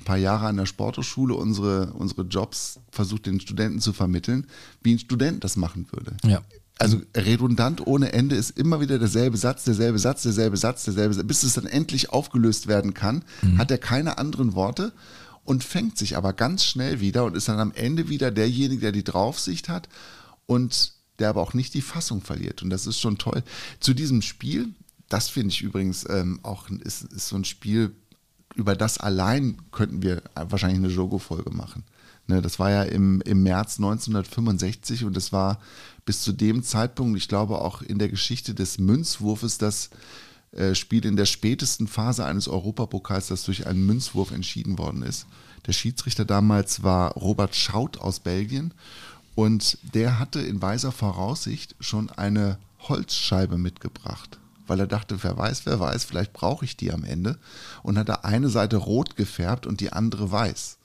ein 0.00 0.04
paar 0.04 0.16
Jahre 0.16 0.46
an 0.46 0.56
der 0.56 0.66
Sporthochschule 0.66 1.34
unsere, 1.34 1.92
unsere 1.92 2.22
Jobs 2.22 2.80
versucht 2.90 3.26
den 3.26 3.40
Studenten 3.40 3.80
zu 3.80 3.92
vermitteln, 3.92 4.46
wie 4.82 4.94
ein 4.94 4.98
Student 4.98 5.44
das 5.44 5.56
machen 5.56 5.86
würde. 5.92 6.16
Ja. 6.24 6.42
Also 6.82 7.00
redundant 7.16 7.86
ohne 7.86 8.12
Ende 8.12 8.34
ist 8.34 8.58
immer 8.58 8.80
wieder 8.80 8.98
derselbe 8.98 9.36
Satz, 9.36 9.62
derselbe 9.62 10.00
Satz, 10.00 10.22
derselbe 10.24 10.56
Satz, 10.56 10.82
derselbe 10.82 11.14
Satz, 11.14 11.26
bis 11.28 11.44
es 11.44 11.52
dann 11.54 11.66
endlich 11.66 12.10
aufgelöst 12.10 12.66
werden 12.66 12.92
kann, 12.92 13.24
mhm. 13.40 13.58
hat 13.58 13.70
er 13.70 13.78
keine 13.78 14.18
anderen 14.18 14.54
Worte 14.54 14.92
und 15.44 15.62
fängt 15.62 15.96
sich 15.96 16.16
aber 16.16 16.32
ganz 16.32 16.64
schnell 16.64 16.98
wieder 16.98 17.24
und 17.24 17.36
ist 17.36 17.48
dann 17.48 17.60
am 17.60 17.70
Ende 17.72 18.08
wieder 18.08 18.32
derjenige, 18.32 18.80
der 18.80 18.92
die 18.92 19.04
Draufsicht 19.04 19.68
hat 19.68 19.88
und 20.46 20.94
der 21.20 21.28
aber 21.28 21.42
auch 21.42 21.54
nicht 21.54 21.72
die 21.74 21.82
Fassung 21.82 22.20
verliert. 22.20 22.64
Und 22.64 22.70
das 22.70 22.88
ist 22.88 22.98
schon 22.98 23.16
toll. 23.16 23.44
Zu 23.78 23.94
diesem 23.94 24.20
Spiel, 24.20 24.70
das 25.08 25.28
finde 25.28 25.50
ich 25.50 25.62
übrigens 25.62 26.04
ähm, 26.10 26.40
auch, 26.42 26.68
ist, 26.68 27.04
ist 27.04 27.28
so 27.28 27.36
ein 27.36 27.44
Spiel, 27.44 27.92
über 28.56 28.74
das 28.74 28.98
allein 28.98 29.56
könnten 29.70 30.02
wir 30.02 30.22
wahrscheinlich 30.34 30.80
eine 30.80 30.92
Jogo-Folge 30.92 31.50
machen. 31.50 31.84
Ne, 32.28 32.40
das 32.40 32.58
war 32.58 32.70
ja 32.70 32.82
im, 32.84 33.20
im 33.22 33.42
März 33.42 33.78
1965 33.78 35.04
und 35.04 35.16
das 35.16 35.32
war 35.32 35.58
bis 36.04 36.22
zu 36.22 36.32
dem 36.32 36.62
Zeitpunkt, 36.62 37.16
ich 37.18 37.28
glaube 37.28 37.60
auch 37.60 37.82
in 37.82 37.98
der 37.98 38.08
Geschichte 38.08 38.54
des 38.54 38.78
Münzwurfes, 38.78 39.58
das 39.58 39.90
äh, 40.52 40.74
Spiel 40.74 41.04
in 41.04 41.16
der 41.16 41.26
spätesten 41.26 41.88
Phase 41.88 42.24
eines 42.24 42.48
Europapokals, 42.48 43.28
das 43.28 43.44
durch 43.44 43.66
einen 43.66 43.84
Münzwurf 43.84 44.30
entschieden 44.30 44.78
worden 44.78 45.02
ist. 45.02 45.26
Der 45.66 45.72
Schiedsrichter 45.72 46.24
damals 46.24 46.82
war 46.82 47.12
Robert 47.12 47.56
Schaut 47.56 47.98
aus 47.98 48.20
Belgien 48.20 48.72
und 49.34 49.78
der 49.94 50.18
hatte 50.18 50.40
in 50.40 50.62
weiser 50.62 50.92
Voraussicht 50.92 51.74
schon 51.80 52.10
eine 52.10 52.58
Holzscheibe 52.80 53.58
mitgebracht 53.58 54.38
weil 54.66 54.80
er 54.80 54.86
dachte, 54.86 55.22
wer 55.22 55.36
weiß, 55.36 55.66
wer 55.66 55.80
weiß, 55.80 56.04
vielleicht 56.04 56.32
brauche 56.32 56.64
ich 56.64 56.76
die 56.78 56.92
am 56.92 57.04
Ende. 57.04 57.36
Und 57.82 57.98
hat 57.98 58.08
er 58.08 58.24
eine 58.24 58.48
Seite 58.48 58.76
rot 58.76 59.16
gefärbt 59.16 59.66
und 59.66 59.80
die 59.80 59.92
andere 59.92 60.30
weiß. 60.30 60.78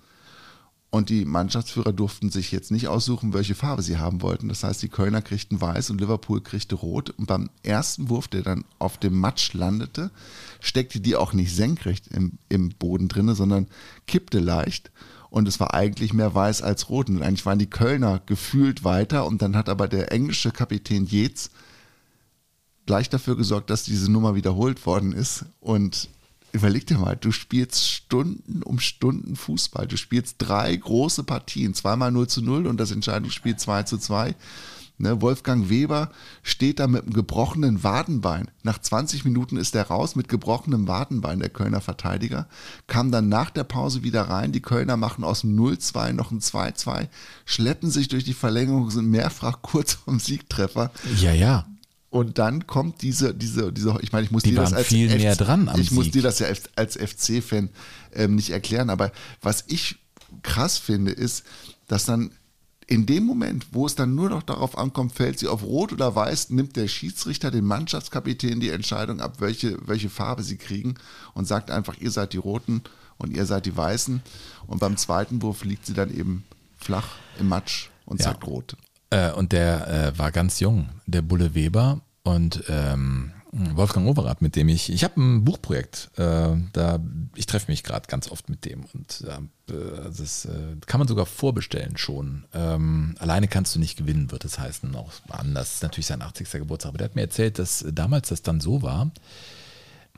Und 0.90 1.10
die 1.10 1.26
Mannschaftsführer 1.26 1.92
durften 1.92 2.30
sich 2.30 2.52
jetzt 2.52 2.72
nicht 2.72 2.88
aussuchen, 2.88 3.34
welche 3.34 3.56
Farbe 3.56 3.82
sie 3.82 3.98
haben 3.98 4.22
wollten. 4.22 4.48
Das 4.48 4.64
heißt, 4.64 4.82
die 4.82 4.88
Kölner 4.88 5.22
kriegten 5.22 5.60
weiß 5.60 5.90
und 5.90 6.00
Liverpool 6.00 6.42
kriegte 6.42 6.76
rot. 6.76 7.10
Und 7.12 7.26
beim 7.26 7.50
ersten 7.62 8.10
Wurf, 8.10 8.30
der 8.30 8.42
dann 8.42 8.64
auf 8.80 8.98
dem 8.98 9.20
Matsch 9.20 9.54
landete, 9.54 10.12
steckte 10.62 11.02
die 11.02 11.18
auch 11.18 11.34
nicht 11.34 11.54
senkrecht 11.54 12.08
im, 12.08 12.40
im 12.48 12.70
Boden 12.70 13.10
drinne, 13.10 13.36
sondern 13.36 13.68
kippte 14.08 14.40
leicht. 14.40 14.92
Und 15.30 15.46
es 15.50 15.60
war 15.60 15.74
eigentlich 15.74 16.14
mehr 16.14 16.34
weiß 16.34 16.62
als 16.62 16.90
rot. 16.90 17.10
Und 17.10 17.22
eigentlich 17.22 17.46
waren 17.46 17.60
die 17.60 17.70
Kölner 17.70 18.22
gefühlt 18.26 18.86
weiter. 18.86 19.26
Und 19.26 19.42
dann 19.42 19.58
hat 19.58 19.68
aber 19.68 19.90
der 19.90 20.14
englische 20.14 20.52
Kapitän 20.52 21.06
Yates 21.06 21.52
gleich 22.86 23.10
dafür 23.10 23.36
gesorgt, 23.36 23.70
dass 23.70 23.84
diese 23.84 24.10
Nummer 24.10 24.36
wiederholt 24.36 24.86
worden 24.86 25.12
ist. 25.12 25.44
Und 25.60 26.08
überleg 26.52 26.88
dir 26.88 26.98
mal, 26.98 27.16
du 27.16 27.32
spielst 27.32 27.88
Stunden 27.90 28.64
um 28.64 28.80
Stunden 28.80 29.36
Fußball. 29.36 29.88
Du 29.88 29.98
spielst 29.98 30.36
drei 30.40 30.76
große 30.76 31.24
Partien, 31.24 31.74
zweimal 31.74 32.12
0 32.12 32.28
zu 32.28 32.42
0 32.42 32.68
und 32.68 32.78
das 32.78 32.92
Entscheidungsspiel 32.92 33.56
2 33.56 33.84
zu 33.84 33.98
2. 33.98 34.36
Ne, 35.00 35.22
Wolfgang 35.22 35.70
Weber 35.70 36.10
steht 36.42 36.80
da 36.80 36.88
mit 36.88 37.04
einem 37.04 37.14
gebrochenen 37.14 37.84
Wadenbein. 37.84 38.50
Nach 38.64 38.80
20 38.80 39.26
Minuten 39.26 39.56
ist 39.56 39.76
er 39.76 39.88
raus 39.88 40.16
mit 40.16 40.28
gebrochenem 40.28 40.88
Wadenbein, 40.88 41.40
der 41.40 41.50
Kölner 41.50 41.82
Verteidiger. 41.82 42.48
Kam 42.88 43.12
dann 43.12 43.30
nach 43.30 43.52
der 43.52 43.64
Pause 43.64 44.02
wieder 44.02 44.24
rein. 44.24 44.54
Die 44.54 44.62
Kölner 44.62 44.98
machen 44.98 45.24
aus 45.24 45.42
dem 45.42 45.56
0-2 45.56 46.14
noch 46.14 46.32
ein 46.32 46.40
2-2, 46.40 47.10
schleppen 47.46 47.92
sich 47.92 48.08
durch 48.08 48.24
die 48.24 48.34
Verlängerung, 48.34 48.90
sind 48.90 49.12
mehrfach 49.12 49.62
kurz 49.62 49.94
vom 49.94 50.20
Siegtreffer. 50.20 50.92
Ja, 51.20 51.32
ja. 51.32 51.68
Und 52.10 52.38
dann 52.38 52.68
kommt 52.68 53.02
diese, 53.02 53.34
diese, 53.34 53.74
diese, 53.74 53.98
ich 54.02 54.14
meine, 54.14 54.26
ich 54.26 54.32
muss 54.32 54.44
die 54.44 54.52
dir 54.52 54.62
das 54.62 54.74
als 54.74 54.88
viel 54.88 55.08
näher 55.08 55.36
dran 55.36 55.68
am 55.68 55.80
ich 55.80 55.92
muss 55.92 56.10
dir 56.10 56.22
das 56.22 56.40
ja 56.40 56.48
als 56.76 56.96
FC-Fan 56.96 57.70
ähm, 58.14 58.36
nicht 58.36 58.52
erklären, 58.52 58.90
aber 58.90 59.12
was 59.42 59.66
ich 59.68 59.98
krass 60.42 60.78
finde, 60.78 61.12
ist, 61.12 61.44
dass 61.88 62.06
dann 62.06 62.32
in 62.88 63.06
dem 63.06 63.26
Moment, 63.26 63.68
wo 63.74 63.86
es 63.86 63.96
dann 63.96 64.16
nur 64.16 64.30
noch 64.30 64.44
darauf 64.44 64.78
ankommt, 64.78 65.12
fällt 65.12 65.40
sie 65.40 65.48
auf 65.48 65.62
Rot 65.64 65.92
oder 65.92 66.16
Weiß, 66.16 66.50
nimmt 66.50 66.78
der 66.78 66.88
Schiedsrichter 66.88 67.52
den 67.52 67.66
Mannschaftskapitän 67.66 68.62
die 68.62 68.70
Entscheidung 68.70 69.20
ab, 69.20 69.42
welche, 69.42 69.78
welche 69.86 70.10
Farbe 70.10 70.42
sie 70.42 70.56
kriegen 70.56 70.96
und 71.34 71.46
sagt 71.46 71.70
einfach, 71.70 71.98
ihr 72.00 72.12
seid 72.12 72.32
die 72.32 72.38
Roten 72.38 72.82
und 73.18 73.36
ihr 73.36 73.46
seid 73.46 73.66
die 73.66 73.76
Weißen. 73.76 74.22
Und 74.68 74.80
beim 74.80 74.96
zweiten 74.96 75.42
Wurf 75.42 75.66
liegt 75.66 75.86
sie 75.86 75.94
dann 75.94 76.16
eben 76.16 76.46
flach 76.78 77.16
im 77.40 77.50
Matsch 77.50 77.90
und 78.06 78.22
ja. 78.22 78.28
sagt 78.28 78.48
Rot. 78.48 78.78
Äh, 79.10 79.32
und 79.32 79.52
der 79.52 79.88
äh, 79.88 80.18
war 80.20 80.32
ganz 80.32 80.60
jung, 80.60 80.90
der 81.06 81.22
Bulle 81.22 81.56
Weber. 81.56 82.02
Und 82.24 82.64
ähm, 82.68 83.32
Wolfgang 83.52 84.08
Overath, 84.08 84.42
mit 84.42 84.56
dem 84.56 84.68
ich, 84.68 84.92
ich 84.92 85.04
habe 85.04 85.22
ein 85.22 85.46
Buchprojekt, 85.46 86.12
äh, 86.18 86.56
da 86.74 87.00
ich 87.36 87.46
treffe 87.46 87.72
mich 87.72 87.84
gerade 87.84 88.08
ganz 88.08 88.30
oft 88.30 88.50
mit 88.50 88.66
dem 88.66 88.84
und 88.94 89.26
äh, 89.28 89.74
das 90.16 90.46
äh, 90.46 90.76
kann 90.86 91.00
man 91.00 91.08
sogar 91.08 91.26
vorbestellen 91.26 91.98
schon. 91.98 92.46
Ähm, 92.54 93.16
alleine 93.20 93.48
kannst 93.48 93.74
du 93.74 93.80
nicht 93.80 93.98
gewinnen, 93.98 94.32
wird 94.32 94.44
es 94.46 94.60
heißen, 94.60 94.94
auch 94.96 95.12
anders. 95.30 95.68
Das 95.68 95.76
ist 95.76 95.84
natürlich 95.84 96.08
sein 96.08 96.22
80. 96.22 96.52
Geburtstag, 96.52 96.90
aber 96.90 96.98
der 96.98 97.06
hat 97.06 97.16
mir 97.16 97.22
erzählt, 97.22 97.58
dass 97.58 97.86
damals 97.92 98.30
das 98.30 98.42
dann 98.42 98.60
so 98.60 98.82
war, 98.82 99.12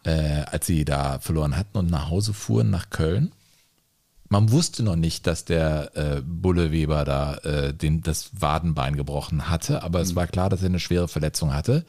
als 0.05 0.65
sie 0.65 0.85
da 0.85 1.19
verloren 1.19 1.57
hatten 1.57 1.77
und 1.77 1.91
nach 1.91 2.09
Hause 2.09 2.33
fuhren 2.33 2.69
nach 2.69 2.89
Köln 2.89 3.33
man 4.29 4.51
wusste 4.51 4.83
noch 4.83 4.95
nicht, 4.95 5.25
dass 5.25 5.43
der 5.43 5.91
äh, 5.95 6.21
Bulle 6.21 6.71
Weber 6.71 7.03
da 7.03 7.35
äh, 7.37 7.73
den, 7.73 8.01
das 8.01 8.29
Wadenbein 8.39 8.95
gebrochen 8.95 9.49
hatte, 9.49 9.83
aber 9.83 10.01
es 10.01 10.11
mhm. 10.11 10.17
war 10.17 10.27
klar, 10.27 10.49
dass 10.49 10.61
er 10.61 10.67
eine 10.67 10.79
schwere 10.79 11.07
Verletzung 11.07 11.53
hatte. 11.53 11.83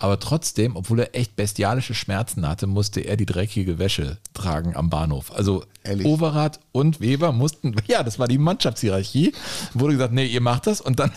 Aber 0.00 0.18
trotzdem, 0.18 0.74
obwohl 0.74 0.98
er 0.98 1.14
echt 1.14 1.36
bestialische 1.36 1.94
Schmerzen 1.94 2.48
hatte, 2.48 2.66
musste 2.66 3.00
er 3.00 3.16
die 3.16 3.26
dreckige 3.26 3.78
Wäsche 3.78 4.18
tragen 4.34 4.74
am 4.74 4.90
Bahnhof. 4.90 5.32
Also 5.32 5.64
Ehrlich? 5.84 6.06
Overath 6.06 6.58
und 6.72 7.00
Weber 7.00 7.30
mussten, 7.30 7.76
ja, 7.86 8.02
das 8.02 8.18
war 8.18 8.26
die 8.26 8.38
Mannschaftshierarchie, 8.38 9.32
wurde 9.72 9.94
gesagt, 9.94 10.12
nee, 10.12 10.26
ihr 10.26 10.40
macht 10.40 10.66
das 10.66 10.80
und 10.80 10.98
dann 10.98 11.12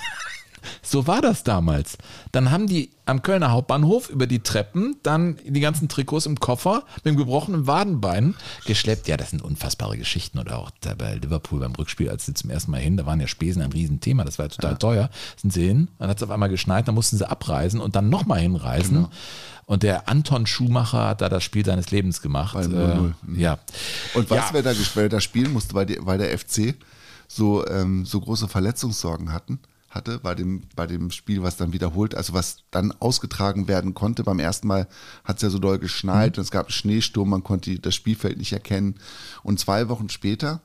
so 0.82 1.07
war 1.07 1.22
das 1.22 1.43
damals. 1.43 1.97
Dann 2.32 2.51
haben 2.51 2.68
die 2.68 2.91
am 3.05 3.22
Kölner 3.22 3.51
Hauptbahnhof 3.51 4.09
über 4.09 4.28
die 4.28 4.39
Treppen 4.39 4.97
dann 5.01 5.38
die 5.45 5.59
ganzen 5.59 5.88
Trikots 5.88 6.26
im 6.26 6.39
Koffer 6.39 6.84
mit 6.97 7.05
dem 7.05 7.15
gebrochenen 7.15 7.65
Wadenbein 7.65 8.36
geschleppt. 8.65 9.07
Ja, 9.07 9.18
das 9.18 9.30
sind 9.30 9.41
unfassbare 9.41 9.97
Geschichten. 9.97 10.39
Oder 10.39 10.59
auch 10.59 10.72
bei 10.97 11.15
Liverpool 11.15 11.61
beim 11.61 11.74
Rückspiel, 11.74 12.09
als 12.09 12.26
sie 12.26 12.34
zum 12.34 12.49
ersten 12.49 12.72
Mal 12.72 12.82
hin, 12.82 12.97
da 12.97 13.05
waren 13.05 13.20
ja 13.20 13.28
Spesen 13.28 13.61
ein 13.61 13.72
Riesenthema, 13.72 14.24
das 14.24 14.38
war 14.38 14.45
ja 14.45 14.49
total 14.49 14.72
ja. 14.72 14.78
teuer. 14.78 15.09
Sind 15.38 15.53
sie 15.53 15.65
hin, 15.65 15.88
dann 15.99 16.09
hat 16.09 16.18
es 16.18 16.24
auf 16.24 16.32
einmal 16.32 16.49
geschneit, 16.49 16.88
dann 16.88 16.95
mussten 16.95 17.18
sie 17.18 17.30
abreisen 17.30 17.80
und 17.80 17.95
dann 17.95 18.09
nochmal 18.09 18.39
hinreisen. 18.39 18.95
Genau. 18.95 19.09
Und 19.65 19.84
der 19.84 20.07
Anton 20.07 20.47
Schumacher 20.47 21.09
hat 21.09 21.22
da 21.22 21.28
das 21.28 21.43
Spiel 21.43 21.65
seines 21.65 21.91
Lebens 21.91 22.22
gemacht. 22.22 22.53
Bei 22.53 22.68
0 22.68 23.13
-0. 23.28 23.38
Äh, 23.38 23.41
ja. 23.41 23.59
Und 24.13 24.30
weißt 24.30 24.51
du, 24.51 24.57
ja. 24.57 24.63
wer, 24.63 24.74
da, 24.74 24.80
wer 24.93 25.09
da 25.09 25.20
spielen 25.20 25.51
musste, 25.51 25.74
weil, 25.74 25.86
die, 25.86 25.97
weil 26.01 26.18
der 26.18 26.38
FC 26.38 26.76
so, 27.28 27.68
ähm, 27.68 28.05
so 28.05 28.22
große 28.22 28.47
Verletzungssorgen 28.47 29.34
hatten? 29.34 29.59
Hatte 29.90 30.20
bei 30.20 30.36
dem, 30.36 30.64
bei 30.76 30.86
dem 30.86 31.12
Spiel, 31.12 31.44
was 31.44 31.58
dann 31.58 31.74
wiederholt, 31.74 32.16
also 32.16 32.34
was 32.34 32.64
dann 32.72 32.92
ausgetragen 33.00 33.68
werden 33.68 33.94
konnte. 33.94 34.24
Beim 34.24 34.40
ersten 34.40 34.68
Mal 34.68 34.88
hat 35.24 35.38
es 35.38 35.44
ja 35.44 35.50
so 35.50 35.60
doll 35.60 35.80
geschneit 35.80 36.36
mhm. 36.36 36.42
und 36.42 36.44
es 36.46 36.52
gab 36.52 36.68
einen 36.68 36.74
Schneesturm, 36.74 37.30
man 37.30 37.44
konnte 37.44 37.80
das 37.80 37.96
Spielfeld 37.96 38.38
nicht 38.38 38.54
erkennen. 38.54 38.96
Und 39.44 39.60
zwei 39.60 39.90
Wochen 39.90 40.10
später 40.10 40.62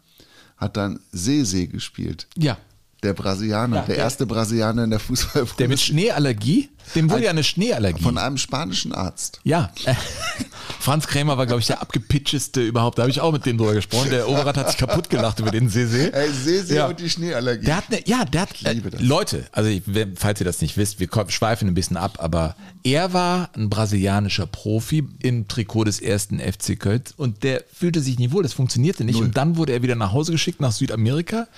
hat 0.57 0.77
dann 0.77 1.01
Sese 1.13 1.67
gespielt. 1.67 2.27
Ja. 2.37 2.57
Der 3.03 3.15
Brasilianer, 3.15 3.77
ja, 3.77 3.83
der, 3.83 3.95
der, 3.97 4.05
erste 4.05 4.27
Brasilianer 4.27 4.85
in 4.85 4.91
der 4.91 5.01
Fußball. 5.01 5.45
Der 5.59 5.69
mit 5.69 5.81
Schneeallergie? 5.81 6.69
Dem 6.95 7.11
wurde 7.11 7.25
ja 7.25 7.31
eine 7.31 7.43
Schneeallergie. 7.43 8.03
Von 8.03 8.17
einem 8.17 8.39
spanischen 8.39 8.93
Arzt. 8.93 9.41
Ja. 9.43 9.73
Franz 10.79 11.09
Krämer 11.09 11.37
war, 11.37 11.47
glaube 11.47 11.61
ich, 11.61 11.67
der 11.67 11.81
abgepitcheste 11.81 12.61
überhaupt. 12.61 12.99
Da 12.99 13.03
habe 13.03 13.11
ich 13.11 13.21
auch 13.21 13.33
mit 13.33 13.45
dem 13.45 13.59
drüber 13.59 13.75
gesprochen. 13.75 14.11
Der 14.11 14.29
Overath 14.29 14.57
hat 14.57 14.69
sich 14.69 14.79
kaputt 14.79 15.11
gelacht 15.11 15.41
über 15.41 15.51
den 15.51 15.69
Sese. 15.69 16.13
Ey, 16.13 16.31
Sese 16.31 16.77
ja. 16.77 16.87
und 16.87 17.01
die 17.01 17.11
Schneeallergie. 17.11 17.65
Der 17.65 17.77
hat 17.77 17.85
eine, 17.89 18.07
ja, 18.07 18.25
der 18.25 18.43
hat, 18.43 18.51
äh, 18.65 18.81
Leute, 18.99 19.47
also 19.51 19.69
ich, 19.69 19.83
falls 20.15 20.41
ihr 20.41 20.45
das 20.45 20.61
nicht 20.61 20.77
wisst, 20.77 21.01
wir 21.01 21.09
schweifen 21.29 21.69
ein 21.69 21.75
bisschen 21.75 21.97
ab, 21.97 22.19
aber 22.21 22.55
er 22.85 23.13
war 23.13 23.51
ein 23.57 23.69
brasilianischer 23.69 24.47
Profi 24.47 25.09
im 25.21 25.49
Trikot 25.49 25.85
des 25.85 26.01
ersten 26.01 26.39
FC 26.39 26.79
Köln 26.79 27.03
und 27.17 27.43
der 27.43 27.65
fühlte 27.73 28.01
sich 28.01 28.19
nie 28.19 28.31
wohl, 28.31 28.43
das 28.43 28.53
funktionierte 28.53 29.05
nicht. 29.05 29.17
Null. 29.17 29.27
Und 29.27 29.37
dann 29.37 29.57
wurde 29.57 29.73
er 29.73 29.83
wieder 29.83 29.97
nach 29.97 30.13
Hause 30.13 30.33
geschickt, 30.33 30.61
nach 30.61 30.73
Südamerika. 30.73 31.49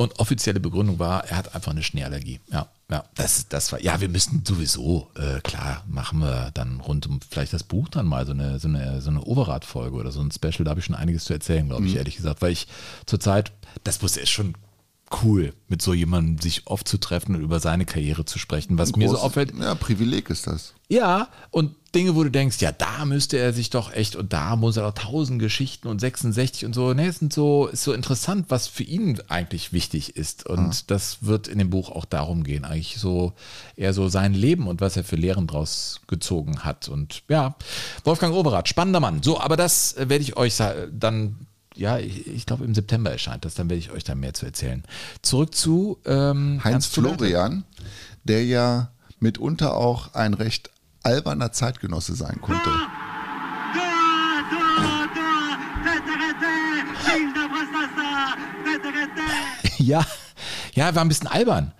Und 0.00 0.18
offizielle 0.18 0.60
Begründung 0.60 0.98
war, 0.98 1.26
er 1.26 1.36
hat 1.36 1.54
einfach 1.54 1.72
eine 1.72 1.82
Schneeallergie. 1.82 2.40
Ja. 2.50 2.68
ja, 2.90 3.04
das, 3.16 3.48
das 3.48 3.70
war, 3.70 3.82
ja, 3.82 4.00
wir 4.00 4.08
müssen 4.08 4.42
sowieso, 4.46 5.10
äh, 5.14 5.40
klar, 5.42 5.84
machen 5.86 6.20
wir 6.20 6.50
dann 6.54 6.80
rund 6.80 7.06
um 7.06 7.20
vielleicht 7.20 7.52
das 7.52 7.64
Buch 7.64 7.86
dann 7.90 8.06
mal 8.06 8.24
so 8.24 8.32
eine, 8.32 8.58
so 8.58 8.66
eine, 8.66 9.02
so 9.02 9.10
eine 9.10 9.22
Overath-Folge 9.22 9.94
oder 9.94 10.10
so 10.10 10.22
ein 10.22 10.30
Special, 10.30 10.64
da 10.64 10.70
habe 10.70 10.80
ich 10.80 10.86
schon 10.86 10.94
einiges 10.94 11.24
zu 11.24 11.34
erzählen, 11.34 11.68
glaube 11.68 11.84
ich, 11.84 11.96
ehrlich 11.96 12.16
gesagt, 12.16 12.40
weil 12.40 12.52
ich 12.52 12.66
zurzeit, 13.04 13.52
das 13.84 14.00
muss 14.00 14.16
ist 14.16 14.30
schon 14.30 14.54
cool, 15.22 15.52
mit 15.68 15.82
so 15.82 15.92
jemandem 15.92 16.38
sich 16.38 16.66
oft 16.66 16.88
zu 16.88 16.96
treffen 16.96 17.34
und 17.34 17.42
über 17.42 17.60
seine 17.60 17.84
Karriere 17.84 18.24
zu 18.24 18.38
sprechen, 18.38 18.78
was 18.78 18.96
mir 18.96 19.06
so 19.06 19.16
Groß- 19.16 19.20
auffällt. 19.20 19.52
Ja, 19.60 19.74
Privileg 19.74 20.30
ist 20.30 20.46
das. 20.46 20.72
Ja, 20.88 21.28
und 21.50 21.74
Dinge, 21.94 22.14
wo 22.14 22.22
du 22.22 22.30
denkst, 22.30 22.60
ja, 22.60 22.70
da 22.70 23.04
müsste 23.04 23.36
er 23.36 23.52
sich 23.52 23.70
doch 23.70 23.92
echt 23.92 24.14
und 24.14 24.32
da 24.32 24.54
muss 24.54 24.76
er 24.76 24.84
doch 24.84 24.94
tausend 24.94 25.40
Geschichten 25.40 25.88
und 25.88 26.00
66 26.00 26.64
und 26.64 26.74
so. 26.74 26.94
Ne, 26.94 27.06
es 27.06 27.18
sind 27.18 27.32
so, 27.32 27.66
ist 27.66 27.82
so 27.82 27.92
interessant, 27.92 28.46
was 28.48 28.68
für 28.68 28.84
ihn 28.84 29.20
eigentlich 29.28 29.72
wichtig 29.72 30.16
ist. 30.16 30.46
Und 30.46 30.90
das 30.90 31.18
wird 31.22 31.48
in 31.48 31.58
dem 31.58 31.70
Buch 31.70 31.90
auch 31.90 32.04
darum 32.04 32.44
gehen, 32.44 32.64
eigentlich 32.64 32.98
so 32.98 33.32
eher 33.74 33.92
so 33.92 34.08
sein 34.08 34.34
Leben 34.34 34.68
und 34.68 34.80
was 34.80 34.96
er 34.96 35.02
für 35.02 35.16
Lehren 35.16 35.48
draus 35.48 36.00
gezogen 36.06 36.60
hat. 36.60 36.88
Und 36.88 37.22
ja, 37.28 37.56
Wolfgang 38.04 38.34
Oberath, 38.34 38.68
spannender 38.68 39.00
Mann. 39.00 39.22
So, 39.22 39.40
aber 39.40 39.56
das 39.56 39.94
äh, 39.94 40.08
werde 40.08 40.22
ich 40.22 40.36
euch 40.36 40.56
dann. 40.92 41.46
Ja, 41.76 41.98
ich, 41.98 42.26
ich 42.26 42.46
glaube 42.46 42.64
im 42.64 42.74
September 42.74 43.10
erscheint 43.10 43.44
das, 43.44 43.54
dann 43.54 43.70
werde 43.70 43.78
ich 43.78 43.90
euch 43.90 44.04
da 44.04 44.14
mehr 44.14 44.34
zu 44.34 44.44
erzählen. 44.44 44.82
Zurück 45.22 45.54
zu 45.54 45.98
ähm, 46.04 46.60
Heinz. 46.62 46.86
Florian, 46.86 47.64
der 48.24 48.44
ja 48.44 48.90
mitunter 49.20 49.76
auch 49.76 50.14
ein 50.14 50.34
recht 50.34 50.70
alberner 51.02 51.52
Zeitgenosse 51.52 52.14
sein 52.14 52.40
konnte. 52.40 52.70
Ja, 59.78 60.04
ja, 60.74 60.94
war 60.94 61.02
ein 61.02 61.08
bisschen 61.08 61.26
albern. 61.26 61.72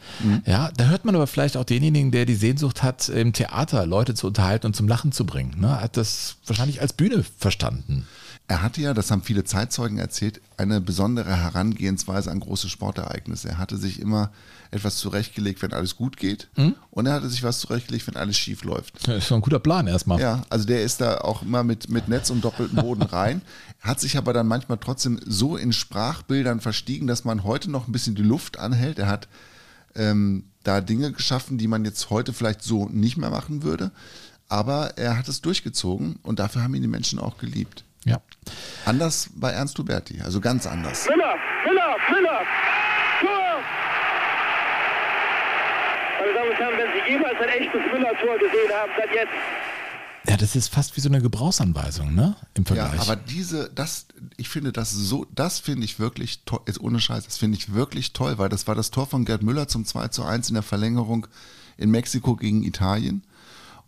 Ja, 0.47 0.71
da 0.77 0.85
hört 0.85 1.05
man 1.05 1.15
aber 1.15 1.27
vielleicht 1.27 1.57
auch 1.57 1.65
denjenigen, 1.65 2.11
der 2.11 2.27
die 2.27 2.35
Sehnsucht 2.35 2.83
hat, 2.83 3.09
im 3.09 3.33
Theater 3.33 3.87
Leute 3.87 4.15
zu 4.15 4.27
unterhalten 4.27 4.67
und 4.67 4.77
zum 4.77 4.89
Lachen 4.89 5.13
zu 5.13 5.25
bringen. 5.25 5.61
Ne? 5.61 5.81
Hat 5.81 5.97
das 5.97 6.37
wahrscheinlich 6.47 6.81
als 6.81 6.93
Bühne 6.93 7.25
verstanden. 7.39 8.07
Er 8.51 8.63
hatte 8.63 8.81
ja, 8.81 8.95
das 8.95 9.13
haben 9.13 9.23
viele 9.23 9.45
Zeitzeugen 9.45 9.99
erzählt, 9.99 10.41
eine 10.57 10.81
besondere 10.81 11.37
Herangehensweise 11.37 12.33
an 12.33 12.41
große 12.41 12.69
Sportereignisse. 12.69 13.51
Er 13.51 13.59
hatte 13.59 13.77
sich 13.77 14.01
immer 14.01 14.33
etwas 14.73 14.97
zurechtgelegt, 14.97 15.63
wenn 15.63 15.73
alles 15.73 15.95
gut 15.95 16.17
geht. 16.17 16.49
Und 16.91 17.07
er 17.07 17.13
hatte 17.13 17.29
sich 17.29 17.45
was 17.45 17.61
zurechtgelegt, 17.61 18.09
wenn 18.09 18.17
alles 18.17 18.37
schief 18.37 18.65
läuft. 18.65 19.07
Das 19.07 19.19
ist 19.19 19.27
schon 19.29 19.39
ein 19.39 19.43
guter 19.43 19.61
Plan 19.61 19.87
erstmal. 19.87 20.21
Ja, 20.21 20.43
also 20.49 20.67
der 20.67 20.83
ist 20.83 21.01
da 21.01 21.19
auch 21.19 21.43
immer 21.43 21.63
mit, 21.63 21.91
mit 21.91 22.09
Netz 22.09 22.29
und 22.31 22.43
doppeltem 22.43 22.79
Boden 22.79 23.03
rein, 23.13 23.43
hat 23.79 24.01
sich 24.01 24.19
aber 24.19 24.33
dann 24.33 24.49
manchmal 24.49 24.79
trotzdem 24.79 25.21
so 25.25 25.57
in 25.57 25.73
Sprachbildern 25.73 26.59
verstiegen, 26.59 27.07
dass 27.07 27.25
man 27.25 27.45
heute 27.45 27.71
noch 27.71 27.87
ein 27.87 27.93
bisschen 27.93 28.17
die 28.17 28.23
Luft 28.23 28.59
anhält. 28.59 28.99
Er 28.99 29.07
hat 29.07 29.29
ähm, 29.95 30.47
da 30.65 30.81
Dinge 30.81 31.13
geschaffen, 31.13 31.57
die 31.57 31.69
man 31.69 31.85
jetzt 31.85 32.11
heute 32.11 32.33
vielleicht 32.33 32.63
so 32.63 32.89
nicht 32.89 33.17
mehr 33.17 33.31
machen 33.31 33.63
würde, 33.63 33.93
aber 34.49 34.99
er 34.99 35.17
hat 35.17 35.29
es 35.29 35.41
durchgezogen 35.41 36.19
und 36.25 36.41
dafür 36.41 36.65
haben 36.65 36.75
ihn 36.75 36.83
die 36.83 36.89
Menschen 36.89 37.21
auch 37.21 37.39
geliebt. 37.39 37.85
Ja. 38.05 38.21
Anders 38.87 39.31
bei 39.35 39.51
Ernst 39.51 39.79
Huberti, 39.79 40.21
also 40.23 40.41
ganz 40.41 40.67
anders. 40.67 41.07
Müller, 41.09 41.35
Müller, 41.67 41.97
Müller, 42.11 42.41
Tor! 43.21 43.61
Meine 46.21 46.35
Damen 46.35 46.51
und 46.51 46.57
Herren, 46.57 46.75
wenn 46.79 46.89
Sie 47.05 47.11
jemals 47.13 47.35
ein 47.41 47.49
echtes 47.49 47.81
Müller-Tor 47.93 48.39
gesehen 48.39 48.71
haben, 48.75 48.93
dann 48.99 49.15
jetzt. 49.15 49.33
Ja, 50.29 50.37
das 50.37 50.55
ist 50.55 50.69
fast 50.69 50.97
wie 50.97 51.01
so 51.01 51.09
eine 51.09 51.23
Gebrauchsanweisung, 51.23 52.15
ne? 52.15 52.37
Im 52.55 52.65
Ja, 52.65 52.75
Vergleich. 52.87 53.01
aber 53.01 53.17
diese, 53.17 53.71
das, 53.75 54.07
ich 54.37 54.49
finde 54.51 54.71
das 54.71 54.91
so, 54.93 55.27
das 55.35 55.59
finde 55.61 55.85
ich 55.87 55.99
wirklich 55.99 56.45
toll, 56.45 56.61
jetzt 56.67 56.81
ohne 56.81 57.01
Scheiß, 57.01 57.25
das 57.25 57.39
finde 57.39 57.57
ich 57.57 57.73
wirklich 57.73 58.13
toll, 58.13 58.37
weil 58.37 58.51
das 58.51 58.67
war 58.67 58.75
das 58.75 58.91
Tor 58.91 59.07
von 59.07 59.25
Gerd 59.25 59.43
Müller 59.43 59.67
zum 59.67 59.85
2 59.87 60.09
zu 60.09 60.23
1 60.25 60.49
in 60.51 60.55
der 60.55 60.63
Verlängerung 60.63 61.27
in 61.79 61.91
Mexiko 61.91 62.37
gegen 62.37 62.63
Italien. 62.65 63.25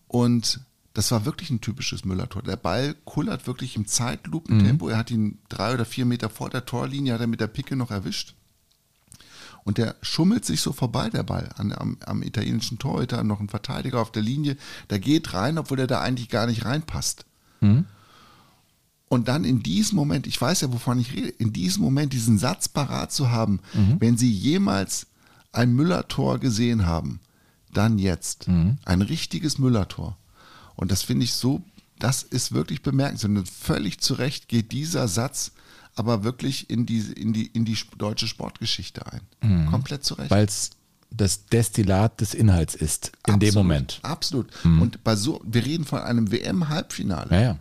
Und 0.08 0.60
das 0.95 1.11
war 1.11 1.24
wirklich 1.24 1.51
ein 1.51 1.61
typisches 1.61 2.05
Müller-Tor. 2.05 2.43
Der 2.43 2.57
Ball 2.57 2.95
kullert 3.05 3.47
wirklich 3.47 3.76
im 3.76 3.86
Zeitlupentempo. 3.86 4.88
Er 4.88 4.99
hat 4.99 5.11
ihn 5.11 5.38
drei 5.49 5.72
oder 5.74 5.84
vier 5.84 6.05
Meter 6.05 6.28
vor 6.28 6.51
der 6.51 6.66
Torlinie, 6.66 7.14
hat 7.14 7.20
er 7.20 7.26
mit 7.26 7.40
der 7.40 7.47
Picke 7.47 7.76
noch 7.76 7.90
erwischt. 7.90 8.34
Und 9.64 9.78
der 9.78 9.95
schummelt 10.03 10.45
sich 10.45 10.61
so 10.61 10.72
vorbei, 10.72 11.09
der 11.09 11.22
Ball, 11.22 11.49
an, 11.57 11.72
am, 11.72 11.97
am 12.05 12.22
italienischen 12.22 12.78
Torhüter, 12.78 13.22
noch 13.22 13.40
ein 13.40 13.49
Verteidiger 13.49 14.01
auf 14.01 14.11
der 14.11 14.22
Linie. 14.22 14.57
Der 14.90 14.99
geht 14.99 15.32
rein, 15.34 15.57
obwohl 15.57 15.78
er 15.78 15.86
da 15.86 16.01
eigentlich 16.01 16.28
gar 16.28 16.47
nicht 16.47 16.64
reinpasst. 16.64 17.24
Und 19.09 19.28
dann 19.28 19.45
in 19.45 19.62
diesem 19.62 19.97
Moment, 19.97 20.26
ich 20.26 20.40
weiß 20.40 20.62
ja, 20.62 20.72
wovon 20.72 20.99
ich 20.99 21.12
rede, 21.12 21.28
in 21.28 21.53
diesem 21.53 21.82
Moment 21.82 22.12
diesen 22.12 22.38
Satz 22.38 22.68
parat 22.68 23.12
zu 23.12 23.30
haben, 23.30 23.61
wenn 24.01 24.16
Sie 24.16 24.32
jemals 24.32 25.07
ein 25.53 25.74
Müller-Tor 25.74 26.38
gesehen 26.38 26.86
haben, 26.86 27.20
dann 27.72 27.99
jetzt. 27.99 28.49
Ein 28.84 29.03
richtiges 29.03 29.59
Müller-Tor. 29.59 30.16
Und 30.83 30.91
das 30.93 31.03
finde 31.03 31.24
ich 31.24 31.33
so, 31.35 31.62
das 31.99 32.22
ist 32.22 32.53
wirklich 32.53 32.83
bemerkenswert. 32.83 33.30
Und 33.37 33.49
völlig 33.49 34.01
zu 34.01 34.14
Recht 34.14 34.49
geht 34.49 34.72
dieser 34.72 35.09
Satz 35.09 35.53
aber 35.95 36.24
wirklich 36.24 36.70
in 36.70 36.87
die, 36.87 37.01
in 37.01 37.33
die, 37.33 37.47
in 37.47 37.64
die 37.64 37.76
deutsche 37.99 38.26
Sportgeschichte 38.26 39.03
ein. 39.12 39.66
Komplett 39.70 40.05
zu 40.05 40.14
Recht. 40.14 40.30
Weil 40.30 40.47
es 40.47 40.70
das 41.11 41.45
Destillat 41.47 42.20
des 42.22 42.33
Inhalts 42.33 42.74
ist, 42.74 43.12
in 43.26 43.39
dem 43.39 43.49
Absolut, 43.49 43.55
Moment. 43.55 44.01
Absolut. 44.03 44.47
Und 44.64 45.05
bei 45.05 45.14
so, 45.14 45.43
wir 45.45 45.64
reden 45.64 45.85
von 45.85 46.01
einem 46.01 46.33
WM-Halbfinale. 46.33 47.28
Ja, 47.30 47.59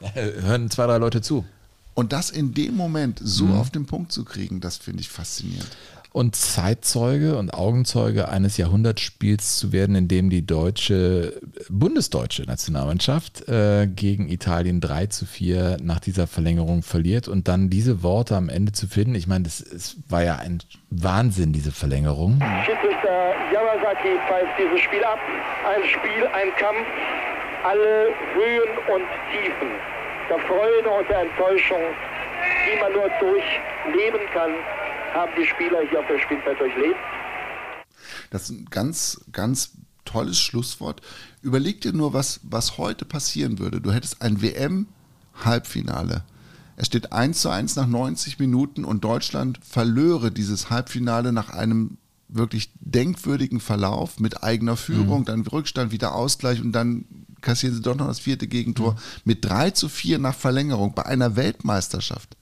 ja. 0.00 0.12
Hören 0.14 0.70
zwei, 0.70 0.86
drei 0.86 0.96
Leute 0.98 1.20
zu. 1.20 1.44
Und 1.92 2.12
das 2.12 2.30
in 2.30 2.54
dem 2.54 2.74
Moment 2.76 3.20
so 3.22 3.44
Mhm. 3.44 3.52
auf 3.52 3.70
den 3.70 3.86
Punkt 3.86 4.10
zu 4.12 4.24
kriegen, 4.24 4.60
das 4.60 4.78
finde 4.78 5.00
ich 5.02 5.10
faszinierend. 5.10 5.68
Und 6.14 6.36
Zeitzeuge 6.36 7.36
und 7.36 7.52
Augenzeuge 7.54 8.28
eines 8.28 8.56
Jahrhundertspiels 8.56 9.58
zu 9.58 9.72
werden, 9.72 9.96
in 9.96 10.06
dem 10.06 10.30
die 10.30 10.46
deutsche, 10.46 11.40
bundesdeutsche 11.68 12.42
Nationalmannschaft 12.42 13.48
äh, 13.48 13.88
gegen 13.88 14.28
Italien 14.28 14.80
3 14.80 15.06
zu 15.06 15.26
4 15.26 15.78
nach 15.82 15.98
dieser 15.98 16.28
Verlängerung 16.28 16.84
verliert 16.84 17.26
und 17.26 17.48
dann 17.48 17.68
diese 17.68 18.04
Worte 18.04 18.36
am 18.36 18.48
Ende 18.48 18.70
zu 18.70 18.86
finden. 18.86 19.16
Ich 19.16 19.26
meine, 19.26 19.42
das, 19.42 19.60
es 19.60 19.96
war 20.08 20.22
ja 20.22 20.36
ein 20.36 20.60
Wahnsinn, 20.88 21.52
diese 21.52 21.72
Verlängerung. 21.72 22.40
Schiedsrichter 22.64 23.34
Yamazaki 23.52 24.14
pfeift 24.28 24.54
dieses 24.56 24.80
Spiel 24.82 25.02
ab. 25.02 25.18
Ein 25.66 25.82
Spiel, 25.88 26.28
ein 26.28 26.54
Kampf, 26.56 26.86
alle 27.64 28.14
Höhen 28.34 28.70
und 28.94 29.02
Tiefen, 29.32 29.68
der 30.30 30.38
Freude 30.46 30.88
und 30.90 31.10
der 31.10 31.22
Enttäuschung, 31.22 31.82
die 32.70 32.80
man 32.80 32.92
nur 32.92 33.10
durchleben 33.18 34.20
kann, 34.32 34.52
haben 35.14 35.32
die 35.38 35.46
Spieler 35.46 35.78
hier 35.88 36.00
auf 36.00 36.06
dem 36.06 36.18
Spielfeld 36.18 36.60
durchlebt. 36.60 36.98
Das 38.30 38.44
ist 38.44 38.50
ein 38.50 38.66
ganz, 38.66 39.24
ganz 39.32 39.72
tolles 40.04 40.40
Schlusswort. 40.40 41.00
Überleg 41.40 41.80
dir 41.80 41.92
nur, 41.92 42.12
was, 42.12 42.40
was 42.42 42.76
heute 42.78 43.04
passieren 43.04 43.58
würde. 43.58 43.80
Du 43.80 43.92
hättest 43.92 44.20
ein 44.20 44.42
WM-Halbfinale. 44.42 46.24
Es 46.76 46.86
steht 46.86 47.12
1 47.12 47.40
zu 47.40 47.50
1 47.50 47.76
nach 47.76 47.86
90 47.86 48.38
Minuten 48.38 48.84
und 48.84 49.04
Deutschland 49.04 49.60
verlöre 49.64 50.30
dieses 50.32 50.70
Halbfinale 50.70 51.32
nach 51.32 51.50
einem 51.50 51.98
wirklich 52.28 52.72
denkwürdigen 52.80 53.60
Verlauf 53.60 54.18
mit 54.18 54.42
eigener 54.42 54.76
Führung, 54.76 55.24
dann 55.24 55.46
Rückstand, 55.46 55.92
wieder 55.92 56.14
Ausgleich 56.14 56.60
und 56.60 56.72
dann 56.72 57.04
kassieren 57.42 57.76
sie 57.76 57.82
doch 57.82 57.94
noch 57.94 58.08
das 58.08 58.18
vierte 58.18 58.48
Gegentor 58.48 58.96
mit 59.24 59.44
3 59.44 59.70
zu 59.70 59.88
4 59.88 60.18
nach 60.18 60.34
Verlängerung 60.34 60.94
bei 60.94 61.06
einer 61.06 61.36
Weltmeisterschaft. 61.36 62.36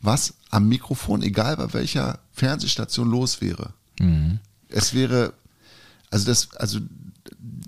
Was 0.00 0.34
am 0.50 0.68
Mikrofon, 0.68 1.22
egal 1.22 1.56
bei 1.56 1.72
welcher 1.72 2.18
Fernsehstation 2.32 3.10
los 3.10 3.40
wäre. 3.40 3.72
Es 4.68 4.94
wäre, 4.94 5.32
also 6.10 6.26
das, 6.26 6.54
also 6.56 6.80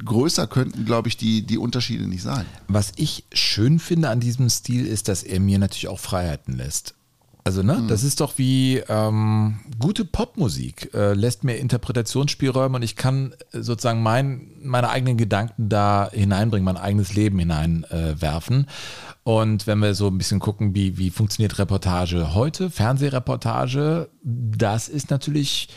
größer 0.05 0.47
könnten, 0.47 0.85
glaube 0.85 1.09
ich, 1.09 1.17
die, 1.17 1.43
die 1.43 1.59
Unterschiede 1.59 2.07
nicht 2.07 2.23
sein. 2.23 2.47
Was 2.69 2.93
ich 2.97 3.25
schön 3.33 3.79
finde 3.79 4.11
an 4.11 4.21
diesem 4.21 4.49
Stil 4.51 4.87
ist, 4.87 5.09
dass 5.09 5.23
er 5.23 5.41
mir 5.41 5.59
natürlich 5.59 5.89
auch 5.89 6.01
Freiheiten 6.01 6.57
lässt. 6.57 6.95
Also, 7.49 7.63
ne, 7.63 7.83
das 7.89 8.05
ist 8.05 8.21
doch 8.21 8.37
wie 8.37 8.83
ähm, 8.91 9.61
gute 9.79 10.05
Popmusik, 10.05 10.93
äh, 10.93 11.15
lässt 11.15 11.45
mir 11.45 11.57
Interpretationsspielräume 11.57 12.77
und 12.77 12.83
ich 12.83 12.95
kann 12.95 13.33
äh, 13.53 13.63
sozusagen 13.63 14.03
mein, 14.03 14.51
meine 14.61 14.91
eigenen 14.91 15.17
Gedanken 15.17 15.71
da 15.71 16.11
hineinbringen, 16.13 16.67
mein 16.67 16.77
eigenes 16.77 17.15
Leben 17.15 17.39
hineinwerfen. 17.39 18.67
Äh, 18.67 19.31
und 19.31 19.67
wenn 19.67 19.79
wir 19.79 19.95
so 19.95 20.09
ein 20.09 20.19
bisschen 20.19 20.41
gucken, 20.41 20.75
wie, 20.75 20.99
wie 20.99 21.09
funktioniert 21.09 21.59
Reportage 21.59 22.35
heute, 22.35 22.69
Fernsehreportage, 22.69 24.11
das 24.23 24.91
ist 24.91 25.09
natürlich 25.09 25.71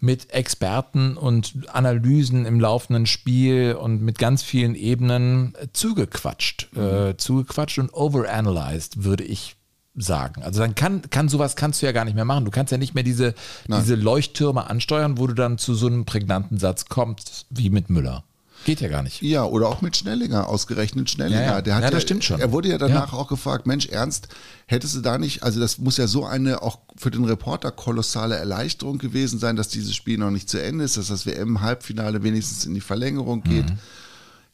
mit 0.00 0.32
Experten 0.32 1.16
und 1.16 1.68
Analysen 1.72 2.46
im 2.46 2.58
laufenden 2.58 3.06
Spiel 3.06 3.76
und 3.80 4.02
mit 4.02 4.18
ganz 4.18 4.42
vielen 4.42 4.74
Ebenen 4.74 5.54
zugequatscht. 5.72 6.76
Äh, 6.76 7.16
zugequatscht 7.16 7.78
und 7.78 7.94
overanalyzed, 7.94 9.04
würde 9.04 9.22
ich 9.22 9.54
sagen. 9.94 10.42
Also 10.42 10.60
dann 10.60 10.74
kann, 10.74 11.02
kann 11.10 11.28
sowas 11.28 11.56
kannst 11.56 11.82
du 11.82 11.86
ja 11.86 11.92
gar 11.92 12.04
nicht 12.04 12.14
mehr 12.14 12.24
machen. 12.24 12.44
Du 12.44 12.50
kannst 12.50 12.72
ja 12.72 12.78
nicht 12.78 12.94
mehr 12.94 13.04
diese, 13.04 13.34
diese 13.68 13.94
Leuchttürme 13.94 14.68
ansteuern, 14.68 15.18
wo 15.18 15.26
du 15.26 15.34
dann 15.34 15.58
zu 15.58 15.74
so 15.74 15.86
einem 15.86 16.04
prägnanten 16.06 16.58
Satz 16.58 16.86
kommst, 16.86 17.46
wie 17.50 17.68
mit 17.70 17.90
Müller. 17.90 18.24
Geht 18.64 18.80
ja 18.80 18.88
gar 18.88 19.02
nicht. 19.02 19.20
Ja, 19.22 19.44
oder 19.44 19.68
auch 19.68 19.82
mit 19.82 19.96
Schnellinger, 19.96 20.48
ausgerechnet 20.48 21.10
Schnellinger. 21.10 21.40
Ja, 21.42 21.50
ja. 21.54 21.62
Der 21.62 21.74
hat 21.74 21.82
Ja, 21.82 21.90
das 21.90 22.02
stimmt 22.02 22.22
schon. 22.22 22.40
Er 22.40 22.52
wurde 22.52 22.68
ja 22.68 22.78
danach 22.78 23.12
Ja. 23.12 23.18
auch 23.18 23.26
gefragt, 23.26 23.66
Mensch, 23.66 23.86
Ernst, 23.86 24.28
hättest 24.66 24.94
du 24.94 25.00
da 25.00 25.18
nicht, 25.18 25.42
also 25.42 25.58
das 25.58 25.78
muss 25.78 25.96
ja 25.96 26.06
so 26.06 26.24
eine 26.24 26.62
auch 26.62 26.78
für 26.96 27.10
den 27.10 27.24
Reporter 27.24 27.72
kolossale 27.72 28.36
Erleichterung 28.36 28.98
gewesen 28.98 29.40
sein, 29.40 29.56
dass 29.56 29.66
dieses 29.68 29.96
Spiel 29.96 30.16
noch 30.16 30.30
nicht 30.30 30.48
zu 30.48 30.62
Ende 30.62 30.84
ist, 30.84 30.96
dass 30.96 31.08
das 31.08 31.26
WM-Halbfinale 31.26 32.22
wenigstens 32.22 32.64
in 32.64 32.74
die 32.74 32.80
Verlängerung 32.80 33.42
geht. 33.42 33.68
Mhm. 33.68 33.78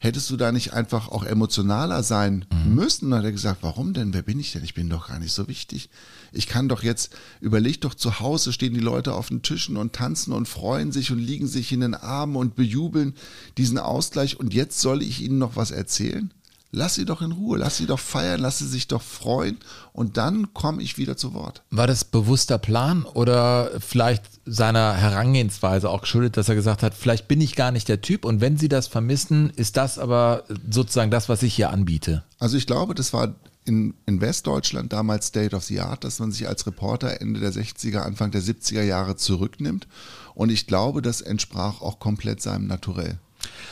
Hättest 0.01 0.29
du 0.29 0.37
da 0.37 0.53
nicht 0.53 0.71
einfach 0.71 1.09
auch 1.09 1.25
emotionaler 1.25 2.03
sein 2.03 2.45
mhm. 2.51 2.75
müssen? 2.75 3.05
Und 3.05 3.11
dann 3.11 3.19
hat 3.19 3.25
er 3.25 3.31
gesagt, 3.33 3.59
warum 3.63 3.93
denn? 3.93 4.13
Wer 4.13 4.21
bin 4.21 4.39
ich 4.39 4.53
denn? 4.53 4.63
Ich 4.63 4.73
bin 4.73 4.89
doch 4.89 5.09
gar 5.09 5.19
nicht 5.19 5.33
so 5.33 5.49
wichtig. 5.49 5.89
Ich 6.31 6.47
kann 6.47 6.69
doch 6.69 6.83
jetzt, 6.83 7.13
überleg 7.41 7.81
doch 7.81 7.93
zu 7.93 8.21
Hause, 8.21 8.53
stehen 8.53 8.73
die 8.73 8.79
Leute 8.79 9.13
auf 9.13 9.27
den 9.27 9.41
Tischen 9.41 9.75
und 9.75 9.91
tanzen 9.91 10.31
und 10.31 10.47
freuen 10.47 10.93
sich 10.93 11.11
und 11.11 11.19
liegen 11.19 11.47
sich 11.47 11.73
in 11.73 11.81
den 11.81 11.95
Armen 11.95 12.37
und 12.37 12.55
bejubeln 12.55 13.13
diesen 13.57 13.77
Ausgleich. 13.77 14.39
Und 14.39 14.53
jetzt 14.53 14.79
soll 14.79 15.01
ich 15.01 15.21
ihnen 15.21 15.37
noch 15.37 15.57
was 15.57 15.71
erzählen? 15.71 16.33
Lass 16.71 16.93
sie 16.93 17.05
doch 17.05 17.23
in 17.23 17.31
Ruhe, 17.31 17.57
lass 17.57 17.77
sie 17.77 17.87
doch 17.87 17.99
feiern, 17.99 18.39
lass 18.39 18.59
sie 18.59 18.67
sich 18.67 18.87
doch 18.87 19.01
freuen 19.01 19.57
und 19.91 20.17
dann 20.17 20.53
komme 20.53 20.83
ich 20.83 20.99
wieder 20.99 21.17
zu 21.17 21.33
Wort. 21.33 21.63
War 21.71 21.87
das 21.87 22.05
bewusster 22.05 22.59
Plan 22.59 23.05
oder 23.05 23.71
vielleicht 23.79 24.23
seiner 24.45 24.93
Herangehensweise 24.93 25.89
auch 25.89 26.01
geschuldet, 26.01 26.37
dass 26.37 26.47
er 26.47 26.53
gesagt 26.53 26.83
hat, 26.83 26.93
vielleicht 26.93 27.27
bin 27.27 27.41
ich 27.41 27.55
gar 27.55 27.71
nicht 27.71 27.89
der 27.89 28.01
Typ 28.01 28.23
und 28.23 28.39
wenn 28.39 28.57
sie 28.57 28.69
das 28.69 28.85
vermissen, 28.85 29.49
ist 29.55 29.77
das 29.77 29.97
aber 29.97 30.43
sozusagen 30.69 31.09
das, 31.09 31.27
was 31.27 31.41
ich 31.41 31.55
hier 31.55 31.71
anbiete? 31.71 32.23
Also 32.37 32.55
ich 32.55 32.67
glaube, 32.67 32.93
das 32.93 33.13
war 33.13 33.33
in, 33.65 33.95
in 34.05 34.21
Westdeutschland 34.21 34.93
damals 34.93 35.27
State 35.27 35.55
of 35.55 35.63
the 35.63 35.79
Art, 35.79 36.03
dass 36.03 36.19
man 36.19 36.31
sich 36.31 36.47
als 36.47 36.67
Reporter 36.67 37.19
Ende 37.19 37.39
der 37.39 37.51
60er, 37.51 38.01
Anfang 38.01 38.29
der 38.29 38.43
70er 38.43 38.83
Jahre 38.83 39.15
zurücknimmt 39.15 39.87
und 40.35 40.51
ich 40.51 40.67
glaube, 40.67 41.01
das 41.01 41.21
entsprach 41.21 41.81
auch 41.81 41.97
komplett 41.97 42.43
seinem 42.43 42.67
Naturell. 42.67 43.17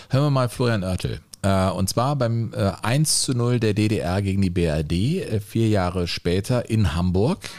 Hören 0.09 0.23
wir 0.23 0.31
mal 0.31 0.49
Florian 0.49 0.83
Oertel. 0.83 1.21
Äh, 1.43 1.69
und 1.69 1.89
zwar 1.89 2.15
beim 2.15 2.51
1 2.81 2.83
äh, 2.83 3.25
zu 3.25 3.37
0 3.37 3.59
der 3.59 3.73
DDR 3.73 4.21
gegen 4.21 4.41
die 4.41 4.49
BRD, 4.49 5.21
äh, 5.21 5.39
vier 5.39 5.67
Jahre 5.67 6.07
später 6.07 6.69
in 6.69 6.95
Hamburg. 6.95 7.49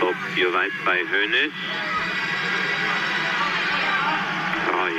Ob 0.00 0.14
ihr 0.36 0.52
weit 0.52 0.72
bei 0.84 0.98
Hönes. 1.00 1.52
Treu. 4.68 4.90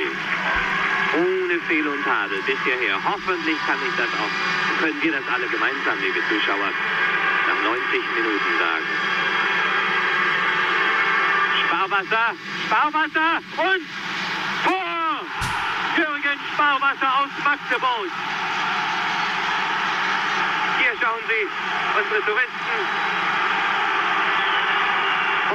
Ohne 1.14 1.60
Fehl 1.68 1.88
und 1.88 2.04
Tadel 2.04 2.40
bis 2.46 2.58
hierher. 2.66 2.98
Hoffentlich 3.04 3.58
kann 3.68 3.78
ich 3.86 3.96
das 3.98 4.10
auch, 4.18 4.82
können 4.82 5.00
wir 5.02 5.12
das 5.12 5.26
alle 5.30 5.48
gemeinsam, 5.48 5.96
liebe 6.02 6.20
Zuschauer, 6.28 6.74
nach 7.48 7.62
90 7.64 8.02
Minuten 8.18 8.52
sagen. 8.58 8.88
Sparwasser, 11.62 12.34
Sparwasser 12.66 13.32
und! 13.62 14.12
Sparwasser 16.52 17.10
aus 17.20 17.30
Magdeburg. 17.44 18.12
Hier 20.80 20.94
schauen 21.00 21.22
Sie 21.28 21.48
unsere 21.98 22.22
Touristen 22.26 22.78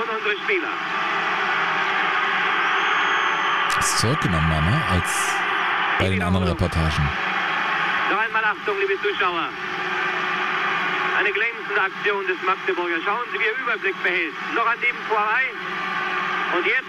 und 0.00 0.08
unsere 0.10 0.34
Spieler. 0.44 0.72
Ist 3.78 3.98
zurückgenommen, 3.98 4.48
ne? 4.48 4.82
als 4.90 5.34
bei 5.98 6.08
den 6.08 6.22
anderen 6.22 6.48
Reportagen. 6.48 7.08
Noch 8.10 8.18
einmal 8.18 8.44
Achtung, 8.44 8.78
liebe 8.80 9.00
Zuschauer. 9.02 9.48
Eine 11.18 11.32
glänzende 11.32 11.82
Aktion 11.82 12.26
des 12.26 12.40
Magdeburger. 12.46 12.96
Schauen 13.04 13.26
Sie, 13.32 13.38
wie 13.38 13.44
er 13.44 13.58
Überblick 13.58 14.02
behält. 14.02 14.34
Noch 14.54 14.66
an 14.66 14.80
dem 14.80 14.96
vorbei. 15.08 15.44
Und 16.56 16.64
jetzt 16.64 16.88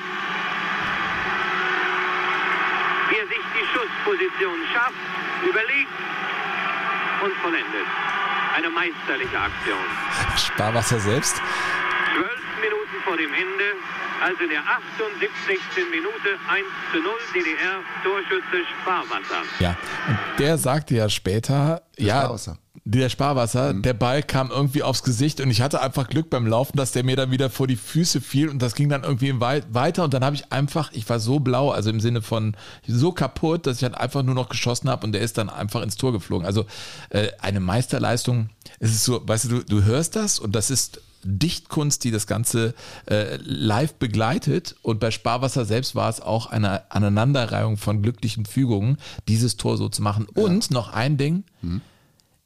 wie 3.09 3.17
er 3.17 3.27
sich 3.27 3.41
Schussposition 4.09 4.59
schafft, 4.73 4.95
überlegt 5.47 5.91
und 7.23 7.33
vollendet. 7.41 7.85
Eine 8.55 8.69
meisterliche 8.69 9.39
Aktion. 9.39 9.77
Sparwasser 10.35 10.99
selbst. 10.99 11.41
Zwölf 12.15 12.29
Minuten 12.31 12.38
vor 13.09 13.17
dem 13.17 13.33
Ende, 13.33 13.73
also 14.21 14.43
in 14.43 14.49
der 14.49 14.61
78. 14.61 15.57
Minute 15.89 16.37
1 16.47 16.63
zu 16.93 17.01
0 17.01 17.11
DDR 17.33 17.81
Torschütze 18.03 18.63
Sparwasser. 18.81 19.41
Ja, 19.59 19.75
und 20.07 20.17
der 20.37 20.59
sagte 20.59 20.93
ja 20.93 21.09
später, 21.09 21.81
der 21.97 22.05
ja, 22.05 22.21
Sparwasser 22.21 22.59
der 22.85 23.09
Sparwasser, 23.09 23.73
mhm. 23.73 23.81
der 23.83 23.93
Ball 23.93 24.23
kam 24.23 24.49
irgendwie 24.49 24.81
aufs 24.81 25.03
Gesicht 25.03 25.41
und 25.41 25.51
ich 25.51 25.61
hatte 25.61 25.81
einfach 25.81 26.07
Glück 26.07 26.29
beim 26.29 26.47
Laufen, 26.47 26.75
dass 26.77 26.91
der 26.91 27.03
mir 27.03 27.15
dann 27.15 27.29
wieder 27.29 27.49
vor 27.49 27.67
die 27.67 27.75
Füße 27.75 28.19
fiel 28.19 28.49
und 28.49 28.61
das 28.61 28.73
ging 28.73 28.89
dann 28.89 29.03
irgendwie 29.03 29.39
weiter 29.39 30.03
und 30.03 30.13
dann 30.13 30.23
habe 30.23 30.35
ich 30.35 30.51
einfach, 30.51 30.91
ich 30.93 31.07
war 31.07 31.19
so 31.19 31.39
blau, 31.39 31.69
also 31.69 31.89
im 31.91 31.99
Sinne 31.99 32.23
von 32.23 32.55
so 32.87 33.11
kaputt, 33.11 33.67
dass 33.67 33.77
ich 33.77 33.83
halt 33.83 33.95
einfach 33.95 34.23
nur 34.23 34.33
noch 34.33 34.49
geschossen 34.49 34.89
habe 34.89 35.05
und 35.05 35.11
der 35.11 35.21
ist 35.21 35.37
dann 35.37 35.49
einfach 35.49 35.83
ins 35.83 35.97
Tor 35.97 36.13
geflogen. 36.13 36.47
Also 36.47 36.65
äh, 37.09 37.27
eine 37.39 37.59
Meisterleistung, 37.59 38.49
es 38.79 38.91
ist 38.91 39.03
so, 39.03 39.21
weißt 39.27 39.45
du, 39.45 39.49
du, 39.49 39.63
du 39.65 39.83
hörst 39.83 40.15
das 40.15 40.39
und 40.39 40.55
das 40.55 40.71
ist 40.71 41.01
Dichtkunst, 41.23 42.03
die 42.03 42.11
das 42.11 42.27
Ganze 42.27 42.73
äh, 43.05 43.37
live 43.37 43.95
begleitet. 43.95 44.75
Und 44.81 44.99
bei 44.99 45.11
Sparwasser 45.11 45.65
selbst 45.65 45.95
war 45.95 46.09
es 46.09 46.21
auch 46.21 46.47
eine 46.47 46.91
Aneinanderreihung 46.91 47.77
von 47.77 48.01
glücklichen 48.01 48.45
Fügungen, 48.45 48.97
dieses 49.27 49.57
Tor 49.57 49.77
so 49.77 49.89
zu 49.89 50.01
machen. 50.01 50.27
Ja. 50.35 50.43
Und 50.43 50.71
noch 50.71 50.93
ein 50.93 51.17
Ding, 51.17 51.43
mhm 51.61 51.81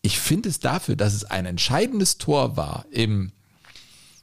ich 0.03 0.19
finde 0.19 0.49
es 0.49 0.59
dafür, 0.59 0.95
dass 0.95 1.13
es 1.13 1.23
ein 1.23 1.47
entscheidendes 1.47 2.19
Tor 2.19 2.55
war 2.55 2.85
im 2.91 3.31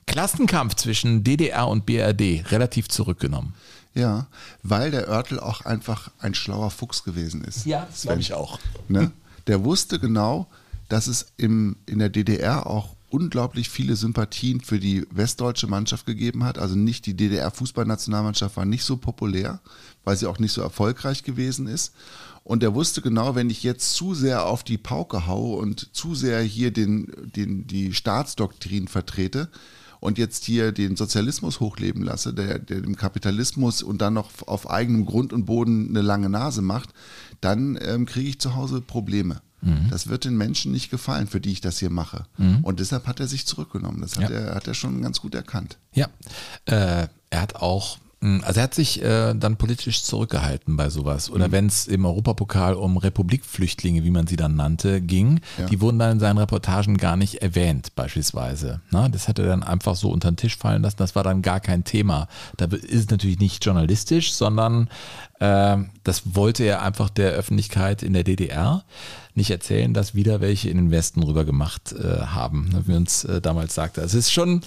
Klassenkampf 0.06 0.74
zwischen 0.76 1.24
DDR 1.24 1.66
und 1.66 1.86
BRD, 1.86 2.52
relativ 2.52 2.88
zurückgenommen. 2.88 3.54
Ja, 3.94 4.28
weil 4.62 4.90
der 4.90 5.08
Örtel 5.08 5.40
auch 5.40 5.62
einfach 5.62 6.10
ein 6.20 6.34
schlauer 6.34 6.70
Fuchs 6.70 7.02
gewesen 7.02 7.42
ist. 7.42 7.66
Ja, 7.66 7.86
das 7.90 8.02
glaube 8.02 8.20
ich 8.20 8.34
auch. 8.34 8.60
Ne? 8.88 9.10
Der 9.46 9.64
wusste 9.64 9.98
genau, 9.98 10.46
dass 10.88 11.06
es 11.06 11.32
im, 11.38 11.76
in 11.86 11.98
der 11.98 12.10
DDR 12.10 12.66
auch 12.66 12.94
unglaublich 13.10 13.68
viele 13.68 13.96
Sympathien 13.96 14.60
für 14.60 14.78
die 14.78 15.06
westdeutsche 15.10 15.66
Mannschaft 15.66 16.06
gegeben 16.06 16.44
hat. 16.44 16.58
Also 16.58 16.76
nicht 16.76 17.06
die 17.06 17.14
DDR-Fußballnationalmannschaft 17.16 18.56
war 18.56 18.64
nicht 18.64 18.84
so 18.84 18.96
populär, 18.96 19.60
weil 20.04 20.16
sie 20.16 20.26
auch 20.26 20.38
nicht 20.38 20.52
so 20.52 20.62
erfolgreich 20.62 21.22
gewesen 21.24 21.66
ist. 21.66 21.92
Und 22.44 22.62
er 22.62 22.74
wusste 22.74 23.02
genau, 23.02 23.34
wenn 23.34 23.50
ich 23.50 23.62
jetzt 23.62 23.94
zu 23.94 24.14
sehr 24.14 24.46
auf 24.46 24.64
die 24.64 24.78
Pauke 24.78 25.26
haue 25.26 25.58
und 25.58 25.94
zu 25.94 26.14
sehr 26.14 26.40
hier 26.40 26.70
den, 26.70 27.12
den, 27.36 27.66
die 27.66 27.92
Staatsdoktrin 27.92 28.88
vertrete 28.88 29.50
und 30.00 30.16
jetzt 30.16 30.44
hier 30.44 30.72
den 30.72 30.96
Sozialismus 30.96 31.60
hochleben 31.60 32.02
lasse, 32.02 32.32
der, 32.32 32.58
der 32.58 32.80
dem 32.80 32.96
Kapitalismus 32.96 33.82
und 33.82 34.00
dann 34.00 34.14
noch 34.14 34.30
auf 34.46 34.70
eigenem 34.70 35.04
Grund 35.04 35.32
und 35.32 35.44
Boden 35.44 35.90
eine 35.90 36.00
lange 36.00 36.30
Nase 36.30 36.62
macht, 36.62 36.90
dann 37.40 37.78
ähm, 37.82 38.06
kriege 38.06 38.30
ich 38.30 38.40
zu 38.40 38.56
Hause 38.56 38.80
Probleme. 38.80 39.42
Mhm. 39.62 39.88
Das 39.90 40.08
wird 40.08 40.24
den 40.24 40.36
Menschen 40.36 40.72
nicht 40.72 40.90
gefallen, 40.90 41.26
für 41.26 41.40
die 41.40 41.52
ich 41.52 41.60
das 41.60 41.78
hier 41.78 41.90
mache. 41.90 42.24
Mhm. 42.38 42.58
Und 42.62 42.80
deshalb 42.80 43.06
hat 43.06 43.20
er 43.20 43.26
sich 43.26 43.46
zurückgenommen. 43.46 44.00
Das 44.00 44.16
hat, 44.16 44.30
ja. 44.30 44.36
er, 44.36 44.54
hat 44.54 44.66
er 44.66 44.74
schon 44.74 45.02
ganz 45.02 45.20
gut 45.20 45.34
erkannt. 45.34 45.78
Ja, 45.92 46.08
äh, 46.66 47.06
er 47.30 47.40
hat 47.40 47.56
auch 47.56 47.98
hm, 48.22 48.42
also 48.44 48.60
er 48.60 48.64
hat 48.64 48.74
sich 48.74 49.02
äh, 49.02 49.34
dann 49.34 49.56
politisch 49.56 50.02
zurückgehalten 50.02 50.76
bei 50.76 50.90
sowas. 50.90 51.30
Oder 51.30 51.48
mhm. 51.48 51.52
wenn 51.52 51.66
es 51.66 51.86
im 51.86 52.04
Europapokal 52.04 52.74
um 52.74 52.98
Republikflüchtlinge, 52.98 54.04
wie 54.04 54.10
man 54.10 54.26
sie 54.26 54.36
dann 54.36 54.56
nannte, 54.56 55.00
ging, 55.00 55.40
ja. 55.58 55.66
die 55.66 55.80
wurden 55.80 55.98
dann 55.98 56.12
in 56.12 56.20
seinen 56.20 56.38
Reportagen 56.38 56.98
gar 56.98 57.16
nicht 57.16 57.36
erwähnt, 57.36 57.94
beispielsweise. 57.94 58.82
Na, 58.90 59.08
das 59.08 59.26
hat 59.26 59.38
er 59.38 59.46
dann 59.46 59.62
einfach 59.62 59.96
so 59.96 60.10
unter 60.10 60.30
den 60.30 60.36
Tisch 60.36 60.56
fallen 60.56 60.82
lassen. 60.82 60.98
Das 60.98 61.14
war 61.14 61.22
dann 61.22 61.40
gar 61.40 61.60
kein 61.60 61.84
Thema. 61.84 62.28
Da 62.58 62.66
ist 62.66 62.92
es 62.92 63.10
natürlich 63.10 63.38
nicht 63.38 63.64
journalistisch, 63.64 64.34
sondern 64.34 64.88
das 65.40 66.34
wollte 66.34 66.64
er 66.64 66.82
einfach 66.82 67.08
der 67.08 67.32
Öffentlichkeit 67.32 68.02
in 68.02 68.12
der 68.12 68.24
DDR 68.24 68.84
nicht 69.34 69.50
erzählen, 69.50 69.94
dass 69.94 70.14
wieder 70.14 70.40
welche 70.40 70.70
in 70.70 70.76
den 70.76 70.90
Westen 70.90 71.22
rüber 71.22 71.44
gemacht 71.44 71.92
äh, 71.92 72.20
haben, 72.26 72.68
ne, 72.68 72.82
wie 72.86 72.94
uns 72.94 73.24
äh, 73.24 73.40
damals 73.40 73.74
sagte. 73.74 74.02
Also 74.02 74.18
es 74.18 74.26
ist 74.26 74.32
schon, 74.32 74.62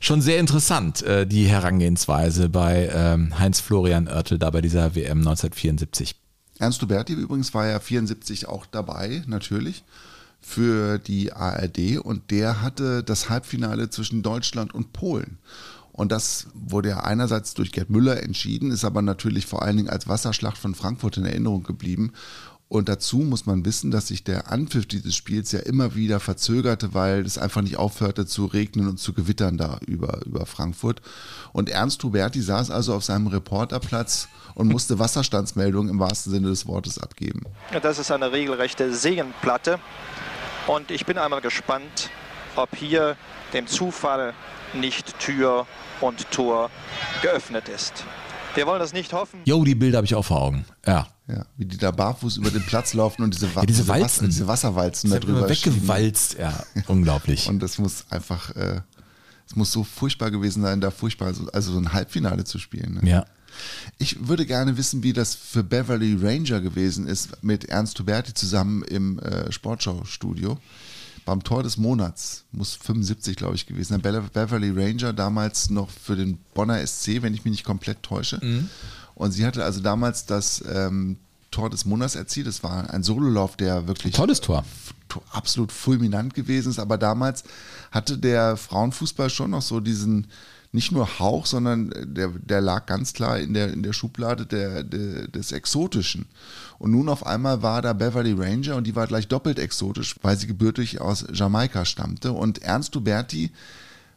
schon 0.00 0.20
sehr 0.20 0.38
interessant, 0.38 1.02
äh, 1.02 1.26
die 1.26 1.46
Herangehensweise 1.46 2.48
bei 2.48 2.90
ähm, 2.94 3.38
Heinz 3.38 3.60
Florian 3.60 4.08
Oertel 4.08 4.38
da 4.38 4.50
bei 4.50 4.60
dieser 4.60 4.94
WM 4.94 5.18
1974. 5.18 6.14
Ernst 6.58 6.80
Duberti 6.80 7.14
übrigens 7.14 7.52
war 7.54 7.66
ja 7.66 7.80
74 7.80 8.46
auch 8.46 8.66
dabei, 8.66 9.22
natürlich 9.26 9.82
für 10.40 10.98
die 10.98 11.32
ARD 11.32 11.98
und 12.02 12.30
der 12.30 12.62
hatte 12.62 13.02
das 13.02 13.30
Halbfinale 13.30 13.90
zwischen 13.90 14.22
Deutschland 14.22 14.74
und 14.74 14.92
Polen. 14.92 15.38
Und 15.92 16.10
das 16.10 16.46
wurde 16.54 16.90
ja 16.90 17.00
einerseits 17.00 17.54
durch 17.54 17.70
Gerd 17.70 17.90
Müller 17.90 18.22
entschieden, 18.22 18.70
ist 18.70 18.84
aber 18.84 19.02
natürlich 19.02 19.46
vor 19.46 19.62
allen 19.62 19.76
Dingen 19.76 19.90
als 19.90 20.08
Wasserschlacht 20.08 20.56
von 20.56 20.74
Frankfurt 20.74 21.18
in 21.18 21.26
Erinnerung 21.26 21.62
geblieben. 21.62 22.12
Und 22.72 22.88
dazu 22.88 23.18
muss 23.18 23.44
man 23.44 23.66
wissen, 23.66 23.90
dass 23.90 24.08
sich 24.08 24.24
der 24.24 24.50
Anpfiff 24.50 24.86
dieses 24.86 25.14
Spiels 25.14 25.52
ja 25.52 25.60
immer 25.60 25.94
wieder 25.94 26.20
verzögerte, 26.20 26.94
weil 26.94 27.20
es 27.20 27.36
einfach 27.36 27.60
nicht 27.60 27.76
aufhörte 27.76 28.24
zu 28.24 28.46
regnen 28.46 28.88
und 28.88 28.96
zu 28.98 29.12
gewittern 29.12 29.58
da 29.58 29.78
über, 29.86 30.24
über 30.24 30.46
Frankfurt. 30.46 31.02
Und 31.52 31.68
Ernst 31.68 32.02
Huberti 32.02 32.40
saß 32.40 32.70
also 32.70 32.94
auf 32.94 33.04
seinem 33.04 33.26
Reporterplatz 33.26 34.28
und 34.54 34.68
musste 34.68 34.98
Wasserstandsmeldungen 34.98 35.90
im 35.90 35.98
wahrsten 36.00 36.32
Sinne 36.32 36.48
des 36.48 36.66
Wortes 36.66 36.96
abgeben. 36.96 37.42
Das 37.82 37.98
ist 37.98 38.10
eine 38.10 38.32
regelrechte 38.32 38.94
Seenplatte. 38.94 39.78
Und 40.66 40.90
ich 40.90 41.04
bin 41.04 41.18
einmal 41.18 41.42
gespannt, 41.42 42.08
ob 42.56 42.74
hier 42.76 43.16
dem 43.52 43.66
Zufall 43.66 44.34
nicht 44.74 45.18
Tür 45.18 45.66
und 46.00 46.30
Tor 46.30 46.70
geöffnet 47.22 47.68
ist. 47.68 48.04
Wir 48.54 48.66
wollen 48.66 48.80
das 48.80 48.92
nicht 48.92 49.12
hoffen. 49.12 49.40
Jo, 49.44 49.64
die 49.64 49.74
Bilder 49.74 49.98
habe 49.98 50.04
ich 50.06 50.14
auch 50.14 50.24
vor 50.24 50.40
Augen. 50.42 50.64
Ja. 50.86 51.06
Ja, 51.28 51.46
wie 51.56 51.64
die 51.64 51.78
da 51.78 51.90
barfuß 51.92 52.36
über 52.38 52.50
den 52.50 52.64
Platz 52.66 52.92
laufen 52.94 53.22
und 53.22 53.32
diese, 53.32 53.46
ja, 53.54 53.62
diese, 53.64 53.86
Walzen. 53.88 54.04
Wasser, 54.04 54.26
diese 54.26 54.46
Wasserwalzen 54.48 55.10
da 55.10 55.18
drüber 55.20 55.48
weggewalzt, 55.48 56.36
ja, 56.38 56.52
unglaublich. 56.88 57.46
Und 57.48 57.60
das 57.62 57.78
muss 57.78 58.04
einfach 58.10 58.54
äh, 58.56 58.80
Es 59.46 59.54
muss 59.56 59.70
so 59.72 59.84
furchtbar 59.84 60.30
gewesen 60.32 60.62
sein, 60.62 60.80
da 60.80 60.90
furchtbar, 60.90 61.32
so- 61.32 61.46
also 61.52 61.72
so 61.72 61.78
ein 61.78 61.92
Halbfinale 61.92 62.42
zu 62.44 62.58
spielen. 62.58 62.98
Ne? 63.00 63.08
Ja. 63.08 63.24
Ich 63.98 64.26
würde 64.28 64.44
gerne 64.46 64.76
wissen, 64.76 65.02
wie 65.04 65.12
das 65.12 65.34
für 65.36 65.62
Beverly 65.62 66.18
Ranger 66.20 66.60
gewesen 66.60 67.06
ist, 67.06 67.42
mit 67.42 67.66
Ernst 67.66 67.98
Huberti 68.00 68.34
zusammen 68.34 68.82
im 68.82 69.18
äh, 69.20 69.50
Sportschau-Studio. 69.52 70.58
Beim 71.24 71.42
Tor 71.44 71.62
des 71.62 71.76
Monats, 71.76 72.44
muss 72.52 72.74
75, 72.74 73.36
glaube 73.36 73.54
ich, 73.54 73.66
gewesen 73.66 73.90
sein. 73.90 74.02
Be- 74.02 74.24
Beverly 74.32 74.70
Ranger 74.70 75.12
damals 75.12 75.70
noch 75.70 75.88
für 75.90 76.16
den 76.16 76.38
Bonner 76.54 76.84
SC, 76.84 77.22
wenn 77.22 77.32
ich 77.34 77.44
mich 77.44 77.52
nicht 77.52 77.64
komplett 77.64 78.02
täusche. 78.02 78.40
Und 79.14 79.30
sie 79.32 79.46
hatte 79.46 79.64
also 79.64 79.80
damals 79.80 80.26
das 80.26 80.64
ähm, 80.68 81.16
Tor 81.52 81.70
des 81.70 81.84
Monats 81.84 82.14
erzielt. 82.16 82.46
Das 82.48 82.62
war 82.64 82.90
ein 82.90 83.02
Sololauf, 83.04 83.56
der 83.56 83.86
wirklich 83.86 84.14
Tolles 84.14 84.40
Tor. 84.40 84.64
to- 85.08 85.22
absolut 85.30 85.70
fulminant 85.70 86.34
gewesen 86.34 86.70
ist. 86.70 86.78
Aber 86.80 86.98
damals 86.98 87.44
hatte 87.92 88.18
der 88.18 88.56
Frauenfußball 88.56 89.30
schon 89.30 89.50
noch 89.50 89.62
so 89.62 89.78
diesen, 89.78 90.26
nicht 90.72 90.90
nur 90.90 91.18
Hauch, 91.18 91.44
sondern 91.44 91.92
der, 92.02 92.28
der 92.28 92.62
lag 92.62 92.86
ganz 92.86 93.12
klar 93.12 93.38
in 93.38 93.52
der, 93.52 93.72
in 93.72 93.82
der 93.82 93.92
Schublade 93.92 94.46
der, 94.46 94.82
der, 94.82 95.28
des 95.28 95.52
Exotischen. 95.52 96.26
Und 96.78 96.92
nun 96.92 97.10
auf 97.10 97.26
einmal 97.26 97.62
war 97.62 97.82
da 97.82 97.92
Beverly 97.92 98.32
Ranger 98.32 98.76
und 98.76 98.86
die 98.86 98.96
war 98.96 99.06
gleich 99.06 99.28
doppelt 99.28 99.58
exotisch, 99.58 100.16
weil 100.22 100.38
sie 100.38 100.46
gebürtig 100.46 101.00
aus 101.00 101.26
Jamaika 101.30 101.84
stammte. 101.84 102.32
Und 102.32 102.62
Ernst 102.62 102.96
Huberti 102.96 103.52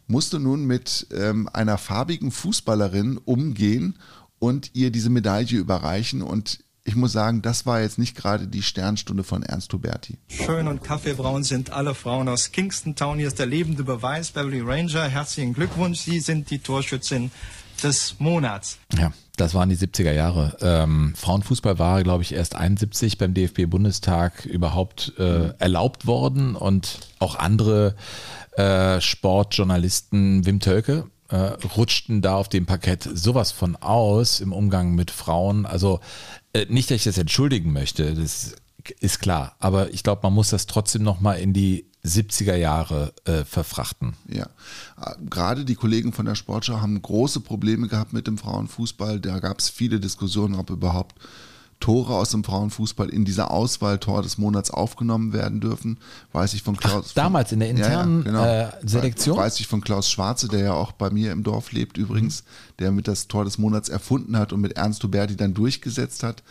musste 0.08 0.40
nun 0.40 0.66
mit 0.66 1.08
ähm, 1.12 1.50
einer 1.52 1.78
farbigen 1.78 2.32
Fußballerin 2.32 3.18
umgehen 3.18 3.96
und 4.40 4.72
ihr 4.74 4.92
diese 4.92 5.10
Medaille 5.10 5.58
überreichen. 5.58 6.22
Und 6.22 6.60
ich 6.86 6.96
muss 6.96 7.12
sagen, 7.12 7.42
das 7.42 7.66
war 7.66 7.82
jetzt 7.82 7.98
nicht 7.98 8.16
gerade 8.16 8.48
die 8.48 8.62
Sternstunde 8.62 9.24
von 9.24 9.42
Ernst 9.42 9.74
Huberti. 9.74 10.20
Schön 10.28 10.68
und 10.68 10.84
kaffeebraun 10.84 11.44
sind 11.44 11.72
alle 11.72 11.96
Frauen 11.96 12.30
aus 12.30 12.52
Kingston 12.52 12.96
Town. 12.96 13.18
Hier 13.18 13.28
ist 13.28 13.40
der 13.40 13.48
lebende 13.48 13.84
Beweis. 13.84 14.32
Beverly 14.32 14.62
Ranger, 14.62 15.08
herzlichen 15.08 15.54
Glückwunsch. 15.54 16.00
Sie 16.00 16.20
sind 16.20 16.52
die 16.52 16.60
Torschützin 16.60 17.32
des 17.82 18.20
Monats. 18.20 18.78
Ja, 18.98 19.12
das 19.36 19.56
waren 19.56 19.70
die 19.70 19.76
70er 19.76 20.12
Jahre. 20.12 20.56
Ähm, 20.62 21.14
Frauenfußball 21.16 21.80
war, 21.80 22.04
glaube 22.04 22.22
ich, 22.22 22.34
erst 22.34 22.56
71 22.56 23.18
beim 23.18 23.34
DFB-Bundestag 23.34 24.46
überhaupt 24.46 25.14
äh, 25.18 25.50
erlaubt 25.58 26.06
worden 26.06 26.56
und 26.56 27.00
auch 27.18 27.36
andere 27.36 27.96
äh, 28.58 29.02
Sportjournalisten, 29.02 30.46
Wim 30.46 30.60
Tölke, 30.60 31.10
äh, 31.30 31.36
rutschten 31.76 32.22
da 32.22 32.36
auf 32.36 32.50
dem 32.50 32.66
Parkett 32.66 33.10
sowas 33.12 33.52
von 33.52 33.76
aus 33.76 34.40
im 34.40 34.54
Umgang 34.54 34.94
mit 34.94 35.10
Frauen. 35.12 35.66
Also 35.66 36.00
nicht, 36.70 36.90
dass 36.90 36.98
ich 36.98 37.04
das 37.04 37.18
entschuldigen 37.18 37.74
möchte, 37.74 38.14
das 38.14 38.56
ist 39.00 39.20
klar, 39.20 39.56
aber 39.60 39.94
ich 39.94 40.04
glaube, 40.04 40.22
man 40.24 40.34
muss 40.34 40.52
das 40.52 40.68
trotzdem 40.68 41.04
nochmal 41.04 41.40
in 41.40 41.54
die 41.54 41.86
70er 42.06 42.56
Jahre 42.56 43.14
äh, 43.26 43.44
verfrachten. 43.44 44.14
Ja, 44.28 44.48
Äh, 45.02 45.16
gerade 45.30 45.66
die 45.66 45.76
Kollegen 45.76 46.14
von 46.14 46.26
der 46.26 46.36
Sportschau 46.36 46.80
haben 46.82 47.02
große 47.02 47.42
Probleme 47.42 47.88
gehabt 47.88 48.14
mit 48.14 48.28
dem 48.28 48.38
Frauenfußball. 48.38 49.20
Da 49.20 49.40
gab 49.40 49.60
es 49.60 49.70
viele 49.70 50.00
Diskussionen, 50.00 50.56
ob 50.56 50.70
überhaupt 50.70 51.16
Tore 51.80 52.16
aus 52.16 52.32
dem 52.32 52.44
Frauenfußball 52.44 53.10
in 53.10 53.26
dieser 53.26 53.52
Auswahl 53.52 54.00
Tor 54.00 54.22
des 54.22 54.38
Monats 54.38 54.72
aufgenommen 54.72 55.34
werden 55.34 55.60
dürfen. 55.60 55.98
Weiß 56.32 56.54
ich 56.54 56.64
von 56.64 56.78
Klaus. 56.78 57.14
damals 57.14 57.52
in 57.52 57.60
der 57.60 57.70
internen, 57.70 58.26
äh, 58.26 58.72
Selektion? 58.84 59.38
Weiß 59.38 59.60
ich 59.60 59.68
von 59.68 59.82
Klaus 59.82 60.10
Schwarze, 60.10 60.48
der 60.48 60.60
ja 60.60 60.74
auch 60.74 60.94
bei 60.94 61.10
mir 61.10 61.32
im 61.32 61.44
Dorf 61.44 61.72
lebt 61.72 61.98
übrigens, 61.98 62.44
der 62.80 62.92
mit 62.92 63.08
das 63.08 63.28
Tor 63.28 63.44
des 63.46 63.58
Monats 63.58 63.90
erfunden 63.90 64.38
hat 64.38 64.54
und 64.54 64.62
mit 64.62 64.74
Ernst 64.74 65.04
Huberti 65.04 65.36
dann 65.36 65.54
durchgesetzt 65.54 66.24
hat 66.24 66.44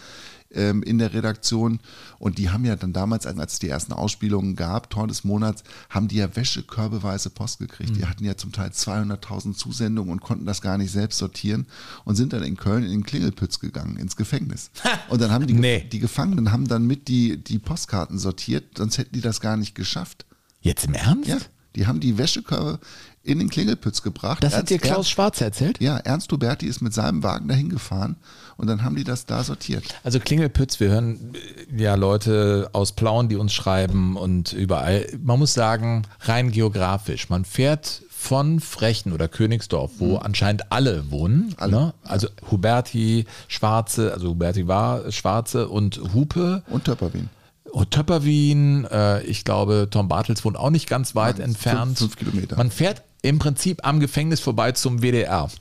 ähm, 0.54 0.82
in 0.82 0.98
der 0.98 1.12
Redaktion. 1.12 1.80
Und 2.18 2.38
die 2.38 2.50
haben 2.50 2.64
ja 2.64 2.76
dann 2.76 2.92
damals, 2.92 3.26
als 3.26 3.54
es 3.54 3.58
die 3.58 3.68
ersten 3.68 3.92
Ausspielungen 3.92 4.56
gab, 4.56 4.90
Tor 4.90 5.06
des 5.06 5.24
Monats, 5.24 5.64
haben 5.90 6.08
die 6.08 6.16
ja 6.16 6.34
wäschekörbeweise 6.34 7.30
Post 7.30 7.58
gekriegt. 7.58 7.96
Die 7.96 8.06
hatten 8.06 8.24
ja 8.24 8.36
zum 8.36 8.52
Teil 8.52 8.70
200.000 8.70 9.54
Zusendungen 9.54 10.12
und 10.12 10.20
konnten 10.20 10.46
das 10.46 10.60
gar 10.62 10.78
nicht 10.78 10.90
selbst 10.90 11.18
sortieren 11.18 11.66
und 12.04 12.16
sind 12.16 12.32
dann 12.32 12.42
in 12.42 12.56
Köln 12.56 12.84
in 12.84 12.90
den 12.90 13.04
Klingelpütz 13.04 13.58
gegangen, 13.60 13.96
ins 13.96 14.16
Gefängnis. 14.16 14.70
Und 15.08 15.20
dann 15.20 15.30
haben 15.30 15.46
die, 15.46 15.54
Nee. 15.64 15.86
die 15.90 15.98
Gefangenen 15.98 16.52
haben 16.52 16.66
dann 16.68 16.86
mit 16.86 17.08
die, 17.08 17.36
die 17.36 17.58
Postkarten 17.58 18.18
sortiert, 18.18 18.76
sonst 18.78 18.98
hätten 18.98 19.14
die 19.14 19.20
das 19.20 19.40
gar 19.40 19.56
nicht 19.56 19.74
geschafft. 19.74 20.26
Jetzt 20.60 20.84
im 20.86 20.94
Ernst? 20.94 21.28
Ja, 21.28 21.38
die 21.76 21.86
haben 21.86 22.00
die 22.00 22.16
Wäschekörbe 22.18 22.78
in 23.24 23.38
den 23.38 23.48
Klingelpütz 23.48 24.02
gebracht. 24.02 24.44
Das 24.44 24.52
hat 24.52 24.60
Ernst- 24.60 24.70
dir 24.70 24.78
Klaus 24.78 24.96
Ernst- 24.98 25.10
Schwarze 25.10 25.44
erzählt? 25.44 25.80
Ja, 25.80 25.96
Ernst 25.96 26.30
Huberti 26.30 26.66
ist 26.66 26.82
mit 26.82 26.92
seinem 26.94 27.22
Wagen 27.22 27.48
dahin 27.48 27.70
gefahren 27.70 28.16
und 28.56 28.66
dann 28.66 28.84
haben 28.84 28.96
die 28.96 29.04
das 29.04 29.24
da 29.26 29.42
sortiert. 29.42 29.84
Also 30.04 30.20
Klingelpütz, 30.20 30.78
wir 30.78 30.90
hören 30.90 31.32
ja 31.76 31.94
Leute 31.94 32.68
aus 32.72 32.92
Plauen, 32.92 33.28
die 33.28 33.36
uns 33.36 33.52
schreiben 33.54 34.16
und 34.16 34.52
überall. 34.52 35.06
Man 35.22 35.38
muss 35.38 35.54
sagen, 35.54 36.02
rein 36.20 36.52
geografisch, 36.52 37.30
man 37.30 37.44
fährt 37.44 38.02
von 38.10 38.60
Frechen 38.60 39.12
oder 39.12 39.28
Königsdorf, 39.28 39.92
wo 39.98 40.16
anscheinend 40.16 40.70
alle 40.72 41.10
wohnen. 41.10 41.54
Alle, 41.58 41.72
ne? 41.72 41.94
Also 42.04 42.28
Huberti, 42.50 43.26
Schwarze, 43.48 44.12
also 44.14 44.28
Huberti 44.28 44.66
war 44.66 45.10
Schwarze 45.12 45.68
und 45.68 46.00
Hupe. 46.14 46.62
Und 46.70 46.84
Töpperwien. 46.84 47.28
Und 47.70 47.90
Töpperwien, 47.90 48.84
äh, 48.90 49.22
ich 49.24 49.44
glaube, 49.44 49.88
Tom 49.90 50.08
Bartels 50.08 50.44
wohnt 50.44 50.56
auch 50.56 50.70
nicht 50.70 50.88
ganz 50.88 51.14
weit 51.14 51.38
Nein, 51.38 51.48
entfernt. 51.50 51.98
fünf- 51.98 52.14
fünf 52.14 52.16
Kilometer. 52.16 52.56
Man 52.56 52.70
fährt 52.70 53.02
im 53.24 53.38
Prinzip 53.38 53.80
am 53.86 54.00
Gefängnis 54.00 54.40
vorbei 54.40 54.72
zum 54.72 55.00
WDR. 55.02 55.48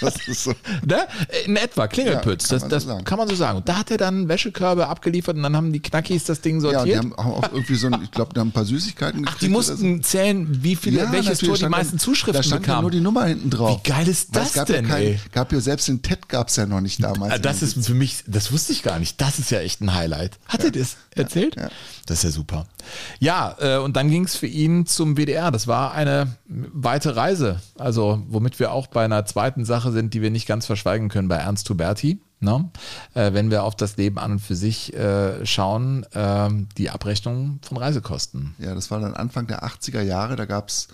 Das 0.00 0.14
ist 0.28 0.44
so. 0.44 0.52
Ne? 0.84 1.06
In 1.46 1.56
etwa, 1.56 1.88
Klingelpütz, 1.88 2.50
Ja, 2.50 2.58
kann 2.58 2.60
das, 2.60 2.60
man 2.60 2.70
das 2.70 2.82
so 2.82 2.88
sagen. 2.90 3.04
kann 3.04 3.18
man 3.18 3.28
so 3.28 3.34
sagen. 3.34 3.56
Und 3.58 3.68
da 3.68 3.78
hat 3.78 3.90
er 3.90 3.96
dann 3.96 4.28
Wäschekörbe 4.28 4.88
abgeliefert 4.88 5.36
und 5.36 5.42
dann 5.42 5.56
haben 5.56 5.72
die 5.72 5.80
Knackis 5.80 6.24
das 6.24 6.42
Ding 6.42 6.60
Ja, 6.60 6.80
und 6.80 6.86
die 6.86 6.92
sortiert. 6.92 6.98
haben 6.98 7.14
auch 7.14 7.42
irgendwie 7.50 7.76
so 7.76 7.86
ein, 7.86 8.02
ich 8.02 8.10
glaube, 8.10 8.34
die 8.34 8.40
haben 8.40 8.48
ein 8.48 8.52
paar 8.52 8.66
Süßigkeiten 8.66 9.22
gekriegt. 9.22 9.40
die 9.40 9.46
oder 9.46 9.52
mussten 9.54 10.02
zählen, 10.02 10.62
wie 10.62 10.76
viele, 10.76 10.98
Ja, 10.98 11.12
welches 11.12 11.38
Tor 11.38 11.56
die 11.56 11.66
meisten 11.68 11.98
Zuschriften 11.98 12.34
Da 12.34 12.42
stand 12.42 12.60
ja 12.66 12.66
bekamen. 12.66 12.82
nur 12.82 12.90
die 12.90 13.00
Nummer 13.00 13.24
hinten 13.24 13.48
drauf. 13.48 13.80
Wie 13.84 13.88
geil 13.90 14.06
ist 14.06 14.36
das 14.36 14.52
gab 14.52 14.66
denn, 14.66 14.84
ja 14.84 14.90
kein, 14.94 15.02
ey? 15.02 15.20
gab 15.32 15.50
ja 15.52 15.60
selbst 15.60 15.88
den 15.88 16.02
TED 16.02 16.28
gab 16.28 16.48
es 16.48 16.56
ja 16.56 16.66
noch 16.66 16.82
nicht 16.82 17.02
damals. 17.02 17.32
Ah, 17.32 17.38
Das 17.38 17.62
ist 17.62 17.84
für 17.86 17.94
mich, 17.94 18.22
das 18.26 18.52
wusste 18.52 18.72
ich 18.72 18.82
gar 18.82 18.98
nicht. 18.98 19.18
Das 19.20 19.38
ist 19.38 19.50
ja 19.50 19.60
echt 19.60 19.80
ein 19.80 19.94
Highlight. 19.94 20.38
Hat 20.46 20.62
er 20.62 20.70
das 20.72 20.96
erzählt? 21.14 21.56
ja. 21.56 21.70
Das 22.04 22.18
ist 22.18 22.24
ja 22.24 22.30
super. 22.30 22.66
Ja, 23.18 23.56
äh, 23.60 23.78
und 23.78 23.96
dann 23.96 24.10
ging 24.10 24.24
es 24.24 24.36
für 24.36 24.46
ihn 24.46 24.86
zum 24.86 25.16
WDR. 25.16 25.50
Das 25.50 25.66
war 25.66 25.92
eine 25.92 26.36
weite 26.46 27.16
Reise. 27.16 27.60
Also, 27.78 28.22
womit 28.28 28.58
wir 28.58 28.72
auch 28.72 28.86
bei 28.86 29.04
einer 29.04 29.24
zweiten 29.26 29.64
Sache 29.64 29.92
sind, 29.92 30.14
die 30.14 30.22
wir 30.22 30.30
nicht 30.30 30.46
ganz 30.46 30.66
verschweigen 30.66 31.08
können, 31.08 31.28
bei 31.28 31.36
Ernst 31.36 31.68
Huberti. 31.70 32.20
Ne? 32.38 32.70
Äh, 33.14 33.32
wenn 33.32 33.50
wir 33.50 33.64
auf 33.64 33.76
das 33.76 33.96
Leben 33.96 34.18
an 34.18 34.32
und 34.32 34.38
für 34.40 34.56
sich 34.56 34.92
äh, 34.94 35.44
schauen, 35.46 36.04
ähm, 36.14 36.68
die 36.76 36.90
Abrechnung 36.90 37.60
von 37.62 37.78
Reisekosten. 37.78 38.54
Ja, 38.58 38.74
das 38.74 38.90
war 38.90 39.00
dann 39.00 39.14
Anfang 39.14 39.46
der 39.46 39.64
80er 39.64 40.02
Jahre. 40.02 40.36
Da 40.36 40.44
gab 40.44 40.68
es 40.68 40.88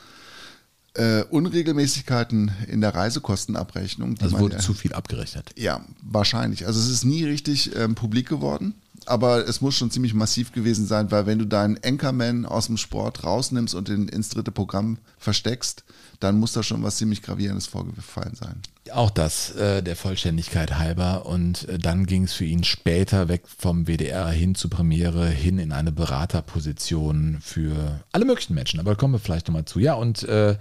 äh, 0.94 1.22
Unregelmäßigkeiten 1.24 2.52
in 2.68 2.80
der 2.80 2.94
Reisekostenabrechnung. 2.94 4.14
die 4.16 4.22
Also 4.22 4.38
wurde 4.38 4.58
zu 4.58 4.74
viel 4.74 4.92
abgerechnet. 4.92 5.50
Ja, 5.56 5.80
wahrscheinlich. 6.02 6.66
Also 6.66 6.78
es 6.80 6.88
ist 6.88 7.04
nie 7.04 7.24
richtig 7.24 7.74
ähm, 7.76 7.94
publik 7.94 8.28
geworden, 8.28 8.74
aber 9.08 9.48
es 9.48 9.60
muss 9.60 9.74
schon 9.74 9.90
ziemlich 9.90 10.14
massiv 10.14 10.52
gewesen 10.52 10.86
sein, 10.86 11.10
weil 11.10 11.26
wenn 11.26 11.38
du 11.38 11.46
deinen 11.46 11.78
Anchorman 11.84 12.46
aus 12.46 12.66
dem 12.66 12.76
Sport 12.76 13.24
rausnimmst 13.24 13.74
und 13.74 13.88
in, 13.88 14.08
ins 14.08 14.30
dritte 14.30 14.50
Programm 14.50 14.98
versteckst, 15.18 15.84
dann 16.20 16.38
muss 16.38 16.52
da 16.52 16.62
schon 16.62 16.82
was 16.82 16.96
ziemlich 16.96 17.22
Gravierendes 17.22 17.66
vorgefallen 17.66 18.34
sein. 18.34 18.62
Auch 18.92 19.10
das 19.10 19.54
äh, 19.56 19.82
der 19.82 19.96
Vollständigkeit 19.96 20.78
halber. 20.78 21.26
Und 21.26 21.68
äh, 21.68 21.78
dann 21.78 22.06
ging 22.06 22.24
es 22.24 22.32
für 22.32 22.44
ihn 22.44 22.64
später 22.64 23.28
weg 23.28 23.42
vom 23.58 23.86
WDR 23.86 24.28
hin 24.28 24.54
zur 24.54 24.70
Premiere, 24.70 25.28
hin 25.28 25.58
in 25.58 25.72
eine 25.72 25.92
Beraterposition 25.92 27.38
für 27.40 28.00
alle 28.12 28.24
möglichen 28.24 28.54
Menschen. 28.54 28.80
Aber 28.80 28.92
da 28.92 28.96
kommen 28.96 29.14
wir 29.14 29.18
vielleicht 29.18 29.48
nochmal 29.48 29.64
zu. 29.64 29.78
Ja, 29.78 29.94
und 29.94 30.22
äh, 30.24 30.56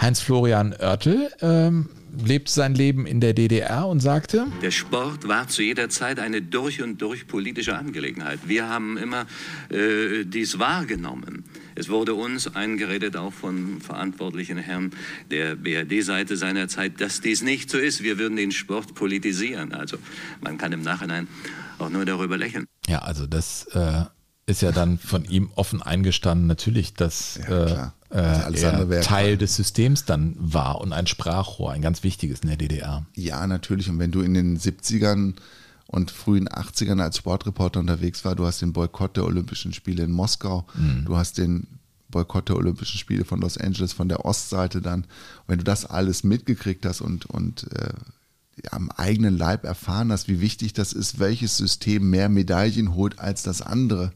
Heinz-Florian 0.00 0.72
Oertel 0.72 1.30
ähm, 1.40 1.88
lebte 2.24 2.50
sein 2.50 2.74
Leben 2.74 3.06
in 3.06 3.20
der 3.20 3.34
DDR 3.34 3.86
und 3.86 4.00
sagte, 4.00 4.46
Der 4.62 4.70
Sport 4.70 5.28
war 5.28 5.48
zu 5.48 5.62
jeder 5.62 5.88
Zeit 5.88 6.18
eine 6.18 6.42
durch 6.42 6.82
und 6.82 7.00
durch 7.02 7.26
politische 7.26 7.76
Angelegenheit. 7.76 8.40
Wir 8.46 8.68
haben 8.68 8.96
immer 8.96 9.26
äh, 9.70 10.24
dies 10.24 10.58
wahrgenommen. 10.58 11.44
Es 11.74 11.88
wurde 11.88 12.14
uns 12.14 12.54
eingeredet, 12.54 13.16
auch 13.16 13.32
von 13.32 13.80
verantwortlichen 13.80 14.58
Herren 14.58 14.90
der 15.30 15.56
BRD-Seite 15.56 16.36
seiner 16.36 16.68
Zeit, 16.68 17.00
dass 17.00 17.20
dies 17.20 17.42
nicht 17.42 17.70
so 17.70 17.78
ist. 17.78 18.02
Wir 18.02 18.18
würden 18.18 18.36
den 18.36 18.52
Sport 18.52 18.94
politisieren. 18.94 19.72
Also 19.72 19.96
man 20.40 20.58
kann 20.58 20.72
im 20.72 20.82
Nachhinein 20.82 21.28
auch 21.78 21.88
nur 21.90 22.04
darüber 22.04 22.36
lächeln. 22.36 22.66
ja, 22.86 22.98
also 22.98 23.26
das 23.26 23.66
äh, 23.72 24.04
ist 24.50 24.62
ja 24.62 24.72
dann 24.72 24.98
von 24.98 25.24
ihm 25.24 25.50
offen 25.54 25.82
eingestanden, 25.82 26.46
natürlich, 26.46 26.94
dass 26.94 27.38
Ja, 27.48 27.92
äh, 28.10 28.16
äh, 28.16 28.18
Also 28.18 28.66
andere 28.66 28.96
er 28.96 29.02
Teil 29.02 29.36
des 29.36 29.56
Systems 29.56 30.04
dann 30.04 30.34
war 30.38 30.80
und 30.80 30.92
ein 30.92 31.06
Sprachrohr, 31.06 31.72
ein 31.72 31.82
ganz 31.82 32.02
wichtiges 32.02 32.40
in 32.40 32.48
der 32.48 32.56
DDR. 32.56 33.06
Ja, 33.14 33.46
natürlich. 33.46 33.88
Und 33.88 33.98
wenn 33.98 34.10
du 34.10 34.20
in 34.20 34.34
den 34.34 34.58
70ern 34.58 35.34
und 35.86 36.10
frühen 36.10 36.48
80ern 36.48 37.00
als 37.00 37.16
Sportreporter 37.18 37.80
unterwegs 37.80 38.24
war, 38.24 38.34
du 38.34 38.46
hast 38.46 38.62
den 38.62 38.72
Boykott 38.72 39.16
der 39.16 39.24
Olympischen 39.24 39.72
Spiele 39.72 40.04
in 40.04 40.12
Moskau, 40.12 40.66
du 41.04 41.16
hast 41.16 41.38
den 41.38 41.66
Boykott 42.10 42.48
der 42.48 42.56
Olympischen 42.56 42.98
Spiele 42.98 43.24
von 43.24 43.40
Los 43.40 43.56
Angeles 43.56 43.92
von 43.92 44.08
der 44.08 44.24
Ostseite 44.24 44.80
dann. 44.82 45.02
Und 45.02 45.08
wenn 45.48 45.58
du 45.58 45.64
das 45.64 45.84
alles 45.84 46.24
mitgekriegt 46.24 46.84
hast 46.86 47.00
und, 47.00 47.26
und 47.26 47.70
äh, 47.72 47.92
am 48.70 48.90
eigenen 48.90 49.36
Leib 49.36 49.64
erfahren 49.64 50.12
hast, 50.12 50.28
wie 50.28 50.40
wichtig 50.40 50.72
das 50.72 50.92
ist, 50.92 51.18
welches 51.18 51.56
System 51.56 52.10
mehr 52.10 52.28
Medaillen 52.28 52.94
holt 52.94 53.18
als 53.18 53.42
das 53.42 53.62
andere, 53.62 54.12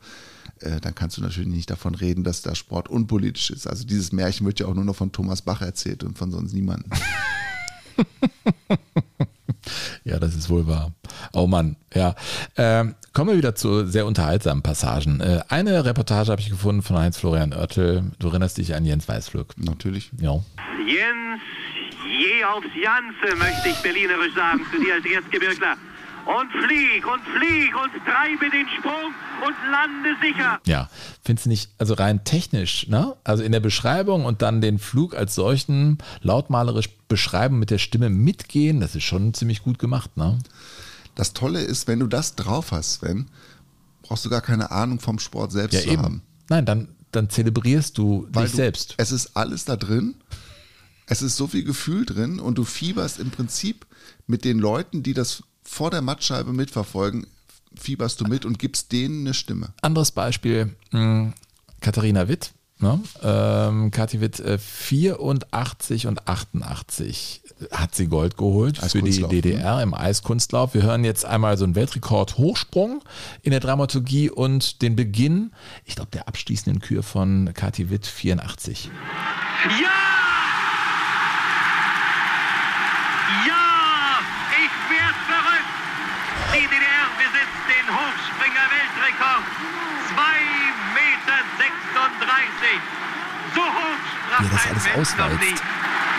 äh, 0.61 0.81
dann 0.81 0.95
kannst 0.95 1.17
du 1.17 1.23
natürlich 1.23 1.49
nicht 1.49 1.71
davon 1.71 1.95
reden, 1.95 2.25
dass 2.25 2.43
der 2.43 2.55
Sport 2.55 2.89
unpolitisch 2.89 3.51
ist. 3.51 3.67
Also 3.67 3.85
dieses 3.85 4.13
Märchen 4.13 4.47
wird 4.47 4.61
ja 4.61 4.67
auch 4.67 4.75
nur 4.75 4.85
noch 4.85 4.97
von 4.97 5.13
Thomas 5.13 5.43
Bach 5.43 5.63
erzählt 5.63 6.05
und 6.05 6.19
von 6.19 6.31
sonst 6.31 6.53
niemandem. 6.53 6.91
Ja, 10.05 10.19
das 10.19 10.35
ist 10.35 10.51
wohl 10.51 10.67
wahr. 10.67 10.93
Oh 11.33 11.47
Mann, 11.47 11.77
ja. 11.95 12.15
Ähm, 12.57 12.95
kommen 13.13 13.31
wir 13.31 13.37
wieder 13.39 13.55
zu 13.55 13.87
sehr 13.87 14.07
unterhaltsamen 14.07 14.63
Passagen. 14.63 15.21
Äh, 15.21 15.41
eine 15.49 15.85
Reportage 15.85 16.31
habe 16.31 16.43
ich 16.43 16.51
gefunden 16.51 16.83
von 16.83 16.99
Heinz-Florian 16.99 17.55
Oertel. 17.55 18.13
Du 18.19 18.29
erinnerst 18.29 18.59
dich 18.59 18.75
an 18.75 18.85
Jens 18.85 19.09
Weißflug. 19.09 19.57
Natürlich. 19.57 20.11
Ja. 20.21 20.41
Jens, 20.87 21.41
je 22.19 22.45
aufs 22.45 22.67
Janze, 22.81 23.37
möchte 23.37 23.69
ich 23.69 23.77
berlinerisch 23.83 24.35
sagen, 24.35 24.61
zu 24.73 24.79
dir 24.81 24.95
als 24.95 25.05
Erstgebirgler. 25.05 25.77
Und 26.27 26.51
flieg 26.65 27.07
und 27.07 27.21
flieg 27.37 27.75
und 27.77 27.91
treibe 28.07 28.49
den 28.51 28.67
Sprung 28.79 29.13
und 29.47 29.55
lande 29.71 30.17
sicher. 30.23 30.59
Ja, 30.65 30.89
findest 31.23 31.45
du 31.45 31.51
nicht, 31.51 31.71
also 31.77 31.93
rein 31.93 32.25
technisch, 32.25 32.89
ne? 32.89 33.15
Also 33.25 33.43
in 33.43 33.53
der 33.53 33.61
Beschreibung 33.61 34.25
und 34.25 34.41
dann 34.41 34.63
den 34.63 34.79
Flug 34.79 35.15
als 35.15 35.35
solchen 35.35 35.99
lautmalerisch 36.23 36.89
beschreiben, 37.09 37.59
mit 37.59 37.71
der 37.71 37.77
Stimme 37.77 38.09
mitgehen, 38.09 38.81
das 38.81 38.95
ist 38.95 39.05
schon 39.05 39.35
ziemlich 39.35 39.63
gut 39.63 39.79
gemacht, 39.79 40.17
ne? 40.17 40.39
Das 41.15 41.35
Tolle 41.35 41.61
ist, 41.61 41.89
wenn 41.89 42.01
du 42.01 42.07
das 42.07 42.37
drauf 42.37 42.73
hast, 42.73 42.95
Sven, 43.01 43.27
brauchst 44.03 44.25
du 44.25 44.31
gar 44.31 44.41
keine 44.41 44.71
Ahnung 44.71 45.01
vom 45.01 45.19
Sport 45.19 45.53
selbst 45.53 45.75
Ja, 45.75 45.81
zu 45.83 45.91
eben. 45.91 46.03
haben. 46.03 46.23
Nein, 46.49 46.65
dann, 46.65 46.89
dann 47.13 47.29
zelebrierst 47.29 47.99
du 47.99 48.27
Weil 48.33 48.45
dich 48.45 48.53
du, 48.53 48.57
selbst. 48.57 48.95
Es 48.97 49.13
ist 49.13 49.37
alles 49.37 49.67
da 49.67 49.77
drin. 49.77 50.15
Es 51.07 51.23
ist 51.23 51.37
so 51.37 51.47
viel 51.47 51.65
Gefühl 51.65 52.07
drin 52.07 52.41
und 52.41 52.57
du 52.59 52.65
fieberst 52.65 53.19
im 53.19 53.31
Prinzip 53.31 53.87
mit 54.27 54.45
den 54.45 54.59
Leuten, 54.59 55.03
die 55.03 55.15
das 55.15 55.43
vor 55.63 55.91
der 55.91 56.03
Mattscheibe 56.03 56.53
mitverfolgen, 56.53 57.27
fieberst 57.79 58.21
du 58.21 58.25
mit 58.25 58.45
und 58.45 58.59
gibst 58.59 58.93
denen 58.93 59.21
eine 59.27 59.35
Stimme. 59.35 59.75
Anderes 59.83 60.11
Beispiel, 60.13 60.75
mh, 60.93 61.33
Katharina 61.81 62.29
Witt. 62.29 62.53
Ne? 62.79 63.01
Ähm, 63.23 63.91
Kathi 63.93 64.21
Witt, 64.21 64.41
äh, 64.41 64.59
84 64.59 66.07
und 66.09 66.27
88 66.27 67.43
hat 67.71 67.95
sie 67.95 68.09
Gold 68.09 68.37
geholt 68.37 68.79
für 68.79 68.83
die 69.01 69.09
Eiskunstlauf, 69.11 69.31
DDR 69.31 69.81
im 69.83 69.95
Eiskunstlauf. 69.95 70.75
Wir 70.75 70.83
hören 70.83 71.05
jetzt 71.05 71.25
einmal 71.25 71.57
so 71.57 71.65
einen 71.65 71.77
Weltrekord 71.77 72.37
Hochsprung 72.37 73.03
in 73.43 73.53
der 73.53 73.61
Dramaturgie 73.61 74.29
und 74.29 74.83
den 74.83 74.97
Beginn, 74.97 75.53
ich 75.85 75.95
glaube, 75.95 76.11
der 76.13 76.27
abschließenden 76.27 76.81
Kür 76.83 77.03
von 77.05 77.53
Kathi 77.55 77.91
Witt 77.91 78.07
84. 78.07 78.91
Ja! 79.81 79.91
Ja! 83.47 84.21
Ich 84.51 84.75
werd 84.91 85.17
verrückt! 85.31 85.71
Die 86.55 86.67
DDR 86.67 87.07
besitzt 87.19 87.63
den 87.71 87.87
Hochspringer-Weltrekord. 87.95 89.45
2,36 90.15 90.21
Meter. 90.95 91.39
So 93.55 93.61
hoch 93.63 94.05
Wie 94.39 94.45
er 94.47 94.75
das 94.75 95.17
alles 95.17 95.41
nie. 95.41 95.55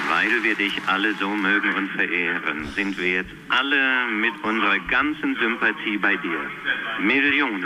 Weil 0.09 0.43
wir 0.43 0.55
dich 0.55 0.73
alle 0.85 1.13
so 1.15 1.29
mögen 1.29 1.73
und 1.75 1.89
verehren, 1.91 2.67
sind 2.75 2.97
wir 2.97 3.09
jetzt 3.09 3.31
alle 3.49 4.07
mit 4.07 4.33
unserer 4.43 4.77
ganzen 4.87 5.35
Sympathie 5.41 5.97
bei 5.97 6.15
dir. 6.17 6.39
Millionen. 7.01 7.65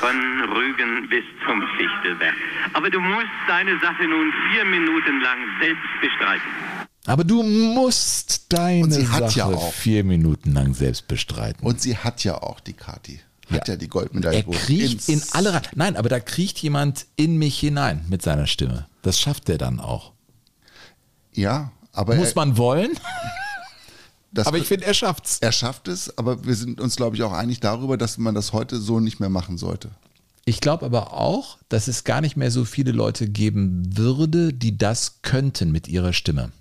Von 0.00 0.16
Rügen 0.54 1.08
bis 1.08 1.24
zum 1.46 1.62
Fichtelberg. 1.76 2.34
Aber 2.72 2.88
du 2.88 3.00
musst 3.00 3.26
deine 3.48 3.78
Sache 3.80 4.04
nun 4.04 4.32
vier 4.52 4.64
Minuten 4.64 5.20
lang 5.20 5.38
selbst 5.60 5.82
bestreiten. 6.00 6.46
Aber 7.06 7.24
du 7.24 7.42
musst 7.42 8.52
deine 8.52 8.84
Und 8.84 8.92
sie 8.92 9.08
hat 9.08 9.30
Sache 9.30 9.38
ja 9.38 9.44
auch. 9.46 9.72
vier 9.72 10.04
Minuten 10.04 10.52
lang 10.52 10.74
selbst 10.74 11.06
bestreiten. 11.08 11.64
Und 11.64 11.80
sie 11.80 11.96
hat 11.96 12.24
ja 12.24 12.34
auch 12.34 12.60
die 12.60 12.72
Kati. 12.74 13.20
Hat 13.50 13.68
ja, 13.68 13.76
die 13.76 13.88
Goldmedaille 13.88 14.38
Er 14.38 14.44
kriecht 14.44 15.08
in 15.08 15.22
alle 15.32 15.54
rein. 15.54 15.62
Nein, 15.74 15.96
aber 15.96 16.08
da 16.08 16.18
kriecht 16.18 16.58
jemand 16.58 17.06
in 17.16 17.36
mich 17.36 17.58
hinein 17.58 18.04
mit 18.08 18.22
seiner 18.22 18.46
Stimme. 18.46 18.86
Das 19.02 19.20
schafft 19.20 19.48
er 19.48 19.58
dann 19.58 19.78
auch. 19.78 20.12
Ja, 21.32 21.70
aber 21.92 22.16
Muss 22.16 22.30
er, 22.30 22.34
man 22.36 22.56
wollen, 22.56 22.98
das, 24.32 24.46
aber 24.46 24.58
ich 24.58 24.66
finde, 24.66 24.86
er 24.86 24.94
schafft's. 24.94 25.38
er 25.40 25.52
schafft 25.52 25.88
es, 25.88 26.16
aber 26.18 26.44
wir 26.44 26.54
sind 26.54 26.80
uns, 26.80 26.96
glaube 26.96 27.16
ich, 27.16 27.22
auch 27.22 27.32
einig 27.32 27.60
darüber, 27.60 27.96
dass 27.96 28.18
man 28.18 28.34
das 28.34 28.52
heute 28.52 28.78
so 28.78 29.00
nicht 29.00 29.20
mehr 29.20 29.28
machen 29.28 29.58
sollte. 29.58 29.90
Ich 30.44 30.60
glaube 30.60 30.84
aber 30.84 31.12
auch, 31.12 31.58
dass 31.68 31.88
es 31.88 32.04
gar 32.04 32.20
nicht 32.20 32.36
mehr 32.36 32.50
so 32.50 32.64
viele 32.64 32.92
Leute 32.92 33.28
geben 33.28 33.96
würde, 33.96 34.52
die 34.52 34.78
das 34.78 35.22
könnten 35.22 35.72
mit 35.72 35.88
ihrer 35.88 36.12
Stimme. 36.12 36.52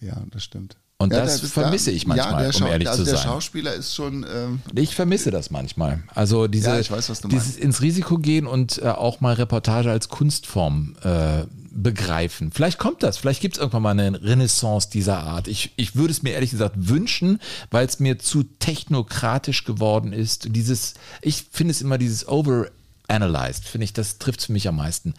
Ja, 0.00 0.22
das 0.30 0.44
stimmt. 0.44 0.76
Und 1.00 1.12
ja, 1.12 1.20
das 1.20 1.40
der- 1.40 1.48
vermisse 1.48 1.92
ich 1.92 2.08
manchmal, 2.08 2.44
ja, 2.44 2.50
der 2.50 2.60
um 2.60 2.66
ehrlich 2.66 2.88
also 2.88 3.04
zu 3.04 3.10
der 3.10 3.18
sein. 3.18 3.28
Schauspieler 3.28 3.72
ist 3.72 3.94
schon, 3.94 4.26
ähm, 4.28 4.60
Ich 4.74 4.96
vermisse 4.96 5.30
das 5.30 5.50
manchmal. 5.50 6.02
Also 6.12 6.48
diese, 6.48 6.70
Ja, 6.70 6.80
ich 6.80 6.90
weiß, 6.90 7.12
dieses 7.30 7.56
ins 7.56 7.80
Risiko 7.82 8.18
gehen 8.18 8.48
und 8.48 8.78
äh, 8.82 8.88
auch 8.88 9.20
mal 9.20 9.34
Reportage 9.34 9.92
als 9.92 10.08
Kunstform 10.08 10.96
äh, 11.04 11.44
begreifen. 11.70 12.50
Vielleicht 12.50 12.78
kommt 12.78 13.04
das, 13.04 13.16
vielleicht 13.16 13.40
gibt 13.40 13.54
es 13.54 13.60
irgendwann 13.60 13.82
mal 13.82 13.90
eine 13.90 14.20
Renaissance 14.20 14.90
dieser 14.90 15.18
Art. 15.20 15.46
Ich, 15.46 15.72
ich 15.76 15.94
würde 15.94 16.10
es 16.10 16.24
mir 16.24 16.30
ehrlich 16.30 16.50
gesagt 16.50 16.74
wünschen, 16.76 17.38
weil 17.70 17.86
es 17.86 18.00
mir 18.00 18.18
zu 18.18 18.42
technokratisch 18.42 19.62
geworden 19.64 20.12
ist. 20.12 20.48
Dieses, 20.56 20.94
ich 21.22 21.46
finde 21.52 21.70
es 21.70 21.80
immer 21.80 21.98
dieses 21.98 22.26
overanalyzed, 22.26 23.64
finde 23.64 23.84
ich, 23.84 23.92
das 23.92 24.18
trifft 24.18 24.42
für 24.42 24.52
mich 24.52 24.66
am 24.66 24.74
meisten. 24.74 25.14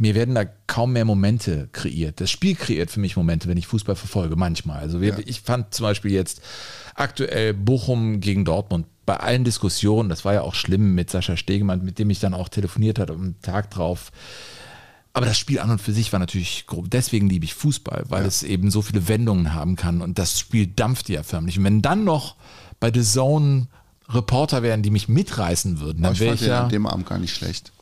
Mir 0.00 0.14
werden 0.14 0.34
da 0.34 0.46
kaum 0.66 0.94
mehr 0.94 1.04
Momente 1.04 1.68
kreiert. 1.72 2.22
Das 2.22 2.30
Spiel 2.30 2.54
kreiert 2.54 2.90
für 2.90 3.00
mich 3.00 3.16
Momente, 3.16 3.48
wenn 3.48 3.58
ich 3.58 3.66
Fußball 3.66 3.96
verfolge, 3.96 4.34
manchmal. 4.34 4.80
Also 4.80 5.02
wir, 5.02 5.18
ich 5.26 5.42
fand 5.42 5.74
zum 5.74 5.84
Beispiel 5.84 6.10
jetzt 6.10 6.40
aktuell 6.94 7.52
Bochum 7.52 8.20
gegen 8.20 8.46
Dortmund 8.46 8.86
bei 9.04 9.18
allen 9.18 9.44
Diskussionen, 9.44 10.08
das 10.08 10.24
war 10.24 10.32
ja 10.32 10.40
auch 10.40 10.54
schlimm 10.54 10.94
mit 10.94 11.10
Sascha 11.10 11.36
Stegemann, 11.36 11.84
mit 11.84 11.98
dem 11.98 12.08
ich 12.08 12.18
dann 12.18 12.32
auch 12.32 12.48
telefoniert 12.48 12.98
hatte 12.98 13.12
am 13.12 13.34
Tag 13.42 13.70
drauf. 13.70 14.10
Aber 15.12 15.26
das 15.26 15.36
Spiel 15.36 15.58
an 15.58 15.70
und 15.70 15.82
für 15.82 15.92
sich 15.92 16.12
war 16.12 16.18
natürlich 16.18 16.66
grob. 16.66 16.88
Deswegen 16.90 17.28
liebe 17.28 17.44
ich 17.44 17.52
Fußball, 17.52 18.04
weil 18.08 18.24
es 18.24 18.42
eben 18.42 18.70
so 18.70 18.80
viele 18.80 19.06
Wendungen 19.06 19.52
haben 19.52 19.76
kann 19.76 20.00
und 20.00 20.18
das 20.18 20.38
Spiel 20.38 20.66
dampft 20.66 21.10
ja 21.10 21.22
förmlich. 21.24 21.58
Und 21.58 21.64
wenn 21.64 21.82
dann 21.82 22.04
noch 22.04 22.36
bei 22.78 22.90
The 22.90 23.02
Zone 23.02 23.66
Reporter 24.08 24.62
wären, 24.62 24.82
die 24.82 24.90
mich 24.90 25.08
mitreißen 25.08 25.78
würden, 25.80 26.02
dann 26.02 26.14
ich 26.14 26.20
wäre 26.20 26.34
ich 26.34 26.40
den 26.40 26.48
ja. 26.48 26.62
an 26.62 26.70
dem 26.70 26.86
Abend 26.86 27.06
gar 27.06 27.18
nicht 27.18 27.34
schlecht. 27.34 27.72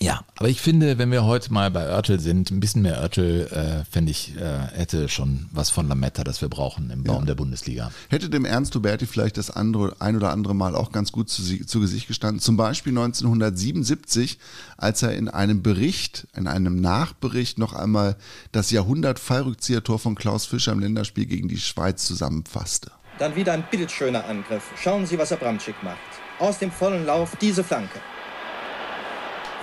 Ja, 0.00 0.24
aber 0.36 0.48
ich 0.48 0.60
finde, 0.60 0.98
wenn 0.98 1.10
wir 1.10 1.24
heute 1.24 1.52
mal 1.52 1.70
bei 1.70 1.86
Örtel 1.86 2.20
sind, 2.20 2.50
ein 2.50 2.60
bisschen 2.60 2.82
mehr 2.82 3.00
Örtel, 3.00 3.46
äh, 3.46 3.84
fände 3.90 4.10
ich, 4.10 4.36
äh, 4.36 4.58
hätte 4.74 5.08
schon 5.08 5.46
was 5.52 5.70
von 5.70 5.88
Lametta, 5.88 6.24
das 6.24 6.40
wir 6.40 6.48
brauchen 6.48 6.90
im 6.90 7.04
Baum 7.04 7.26
der 7.26 7.34
Bundesliga. 7.34 7.90
Hätte 8.08 8.28
dem 8.28 8.44
Ernst 8.44 8.74
Huberti 8.74 9.06
vielleicht 9.06 9.36
das 9.36 9.50
andere, 9.50 9.96
ein 10.00 10.16
oder 10.16 10.30
andere 10.30 10.54
Mal 10.54 10.74
auch 10.74 10.92
ganz 10.92 11.12
gut 11.12 11.30
zu, 11.30 11.42
zu 11.42 11.80
Gesicht 11.80 12.08
gestanden. 12.08 12.40
Zum 12.40 12.56
Beispiel 12.56 12.92
1977, 12.92 14.38
als 14.76 15.02
er 15.02 15.14
in 15.14 15.28
einem 15.28 15.62
Bericht, 15.62 16.26
in 16.36 16.46
einem 16.46 16.80
Nachbericht 16.80 17.58
noch 17.58 17.72
einmal 17.72 18.16
das 18.52 18.70
Jahrhundert-Fallrückzieher-Tor 18.70 19.98
von 19.98 20.14
Klaus 20.14 20.46
Fischer 20.46 20.72
im 20.72 20.80
Länderspiel 20.80 21.26
gegen 21.26 21.48
die 21.48 21.58
Schweiz 21.58 22.04
zusammenfasste. 22.04 22.90
Dann 23.18 23.34
wieder 23.34 23.52
ein 23.52 23.64
bildschöner 23.70 24.26
Angriff. 24.26 24.64
Schauen 24.82 25.06
Sie, 25.06 25.18
was 25.18 25.32
Abramczyk 25.32 25.76
macht. 25.82 25.96
Aus 26.38 26.58
dem 26.58 26.70
vollen 26.70 27.06
Lauf 27.06 27.36
diese 27.40 27.64
Flanke. 27.64 28.00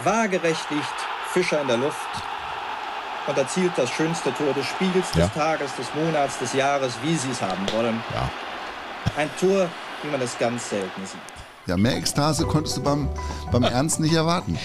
Waagerecht 0.04 0.70
liegt 0.70 0.84
Fischer 1.32 1.62
in 1.62 1.68
der 1.68 1.78
Luft 1.78 1.97
und 3.28 3.38
erzielt 3.38 3.72
das 3.78 3.89
schönste 3.89 4.34
Tor 4.34 4.54
des 4.54 4.66
Spiels, 4.66 5.10
des 5.12 5.20
Ja. 5.20 5.28
Tages, 5.30 5.76
des 5.76 5.88
Monats, 5.95 6.38
des 6.39 6.54
Jahres, 6.54 6.93
wie 7.04 7.16
Sie 7.16 7.32
es 7.32 7.41
haben 7.41 7.66
wollen. 7.74 8.01
Ja. 8.14 8.30
Ein 9.18 9.30
Tor, 9.39 9.68
wie 10.01 10.10
man 10.10 10.22
es 10.22 10.38
ganz 10.38 10.70
selten 10.70 11.06
sieht. 11.06 11.20
Ja, 11.66 11.78
mehr 11.78 11.95
Ekstase 11.95 12.45
konntest 12.45 12.78
du 12.78 12.84
beim, 12.84 13.08
beim 13.51 13.64
Ernst 13.64 13.99
nicht 14.01 14.14
erwarten. 14.14 14.58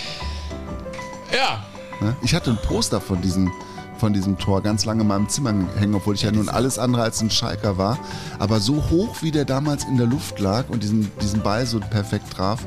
Ja. 1.33 1.63
Ne? 2.01 2.17
Ich 2.23 2.35
hatte 2.35 2.51
ein 2.51 2.59
Poster 2.67 3.01
von 3.01 3.21
diesem, 3.23 3.53
von 3.99 4.13
diesem 4.13 4.39
Tor 4.39 4.63
ganz 4.63 4.85
lange 4.85 5.03
in 5.03 5.09
meinem 5.09 5.29
Zimmer 5.29 5.53
hängen, 5.79 5.95
obwohl 5.95 6.15
ich 6.17 6.23
ja 6.23 6.33
nun 6.33 6.49
alles 6.49 6.79
andere 6.79 7.03
als 7.03 7.21
ein 7.21 7.31
Schalker 7.31 7.79
war. 7.79 7.99
Aber 8.41 8.59
so 8.59 8.85
hoch, 8.91 9.17
wie 9.21 9.31
der 9.31 9.45
damals 9.45 9.85
in 9.85 9.97
der 9.97 10.07
Luft 10.07 10.41
lag 10.41 10.65
und 10.69 10.83
diesen, 10.83 11.13
diesen 11.21 11.43
Ball 11.43 11.67
so 11.67 11.79
perfekt 11.79 12.33
traf, 12.33 12.61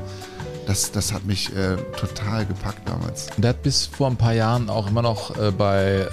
das, 0.66 0.92
das 0.92 1.12
hat 1.12 1.24
mich 1.24 1.54
äh, 1.56 1.76
total 1.98 2.46
gepackt 2.46 2.88
damals. 2.88 3.28
Und 3.36 3.42
der 3.42 3.50
hat 3.50 3.62
bis 3.62 3.86
vor 3.86 4.08
ein 4.08 4.16
paar 4.16 4.32
Jahren 4.34 4.70
auch 4.70 4.88
immer 4.88 5.02
noch 5.02 5.36
äh, 5.38 5.50
bei 5.50 6.06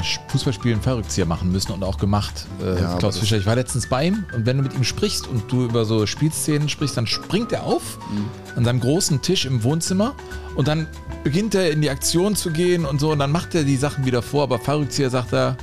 äh, 0.00 0.02
Fußballspielen 0.28 0.80
Fallrückzieher 0.82 1.26
machen 1.26 1.52
müssen 1.52 1.72
und 1.72 1.82
auch 1.84 1.98
gemacht. 1.98 2.46
Äh, 2.60 2.80
Ja, 2.80 2.96
Klaus 2.98 3.18
Fischer, 3.18 3.36
ich 3.36 3.46
war 3.46 3.54
letztens 3.54 3.88
bei 3.88 4.06
ihm 4.06 4.24
und 4.34 4.44
wenn 4.46 4.56
du 4.56 4.62
mit 4.64 4.74
ihm 4.74 4.84
sprichst 4.84 5.26
und 5.26 5.50
du 5.50 5.64
über 5.64 5.84
so 5.84 6.06
Spielszenen 6.06 6.68
sprichst, 6.68 6.96
dann 6.96 7.06
springt 7.06 7.52
er 7.52 7.64
auf 7.64 7.98
Mhm. 8.10 8.24
an 8.56 8.64
seinem 8.64 8.80
großen 8.80 9.22
Tisch 9.22 9.44
im 9.46 9.62
Wohnzimmer 9.62 10.14
und 10.56 10.68
dann 10.68 10.86
beginnt 11.24 11.54
er 11.54 11.70
in 11.70 11.80
die 11.80 11.90
Aktion 11.90 12.34
zu 12.36 12.50
gehen 12.50 12.84
und 12.84 13.00
so 13.00 13.12
und 13.12 13.18
dann 13.20 13.30
macht 13.32 13.54
er 13.54 13.64
die 13.64 13.76
Sachen 13.76 14.04
wieder 14.04 14.22
vor, 14.22 14.42
aber 14.42 14.58
Fallrückzieher 14.58 15.10
sagt 15.10 15.32
er, 15.32 15.56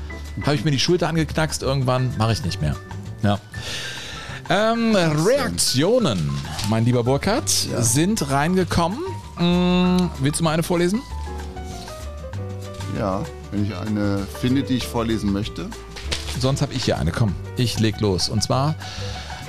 habe 0.43 0.55
ich 0.55 0.63
mir 0.63 0.71
die 0.71 0.79
Schulter 0.79 1.09
angeknackst, 1.09 1.61
irgendwann 1.63 2.11
mache 2.17 2.31
ich 2.33 2.43
nicht 2.45 2.61
mehr. 2.61 2.75
Ja. 3.23 3.39
Ähm, 4.51 4.95
Reaktionen, 4.95 6.27
mein 6.69 6.83
lieber 6.83 7.03
Burkhard, 7.03 7.47
sind 7.47 8.31
reingekommen. 8.31 8.97
Mm, 9.37 10.09
willst 10.21 10.39
du 10.39 10.43
mal 10.43 10.53
eine 10.53 10.63
vorlesen? 10.63 11.03
Ja, 12.97 13.23
wenn 13.51 13.63
ich 13.63 13.75
eine 13.75 14.25
finde, 14.41 14.63
die 14.63 14.77
ich 14.77 14.87
vorlesen 14.87 15.31
möchte. 15.31 15.67
sonst 16.39 16.63
habe 16.63 16.73
ich 16.73 16.83
hier 16.83 16.97
eine. 16.97 17.11
Komm, 17.11 17.35
ich 17.57 17.79
leg 17.79 18.01
los. 18.01 18.27
Und 18.27 18.41
zwar 18.41 18.73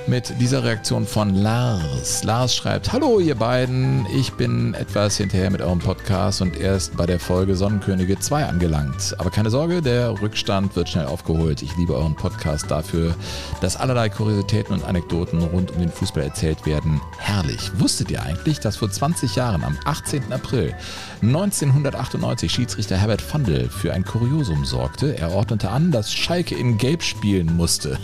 mit 0.06 0.40
dieser 0.40 0.64
Reaktion 0.64 1.06
von 1.06 1.34
Lars. 1.34 2.24
Lars 2.24 2.54
schreibt, 2.54 2.92
hallo 2.92 3.20
ihr 3.20 3.34
beiden, 3.34 4.06
ich 4.14 4.32
bin 4.32 4.74
etwas 4.74 5.16
hinterher 5.16 5.50
mit 5.50 5.60
eurem 5.60 5.78
Podcast 5.78 6.40
und 6.42 6.56
erst 6.56 6.96
bei 6.96 7.06
der 7.06 7.20
Folge 7.20 7.54
Sonnenkönige 7.56 8.18
2 8.18 8.46
angelangt. 8.46 9.14
Aber 9.18 9.30
keine 9.30 9.50
Sorge, 9.50 9.82
der 9.82 10.20
Rückstand 10.20 10.76
wird 10.76 10.88
schnell 10.88 11.06
aufgeholt. 11.06 11.62
Ich 11.62 11.76
liebe 11.76 11.94
euren 11.94 12.14
Podcast 12.14 12.70
dafür, 12.70 13.14
dass 13.60 13.76
allerlei 13.76 14.08
Kuriositäten 14.08 14.74
und 14.74 14.84
Anekdoten 14.84 15.42
rund 15.42 15.70
um 15.70 15.78
den 15.78 15.90
Fußball 15.90 16.22
erzählt 16.22 16.66
werden. 16.66 17.00
Herrlich. 17.18 17.70
Wusstet 17.78 18.10
ihr 18.10 18.22
eigentlich, 18.22 18.60
dass 18.60 18.76
vor 18.76 18.90
20 18.90 19.36
Jahren 19.36 19.64
am 19.64 19.78
18. 19.84 20.32
April 20.32 20.74
1998 21.22 22.50
Schiedsrichter 22.50 22.96
Herbert 22.96 23.22
Fandl 23.22 23.68
für 23.68 23.92
ein 23.92 24.04
Kuriosum 24.04 24.64
sorgte? 24.64 25.16
Er 25.18 25.32
ordnete 25.32 25.70
an, 25.70 25.90
dass 25.90 26.12
Schalke 26.12 26.54
in 26.54 26.78
Gelb 26.78 27.02
spielen 27.02 27.56
musste. 27.56 27.98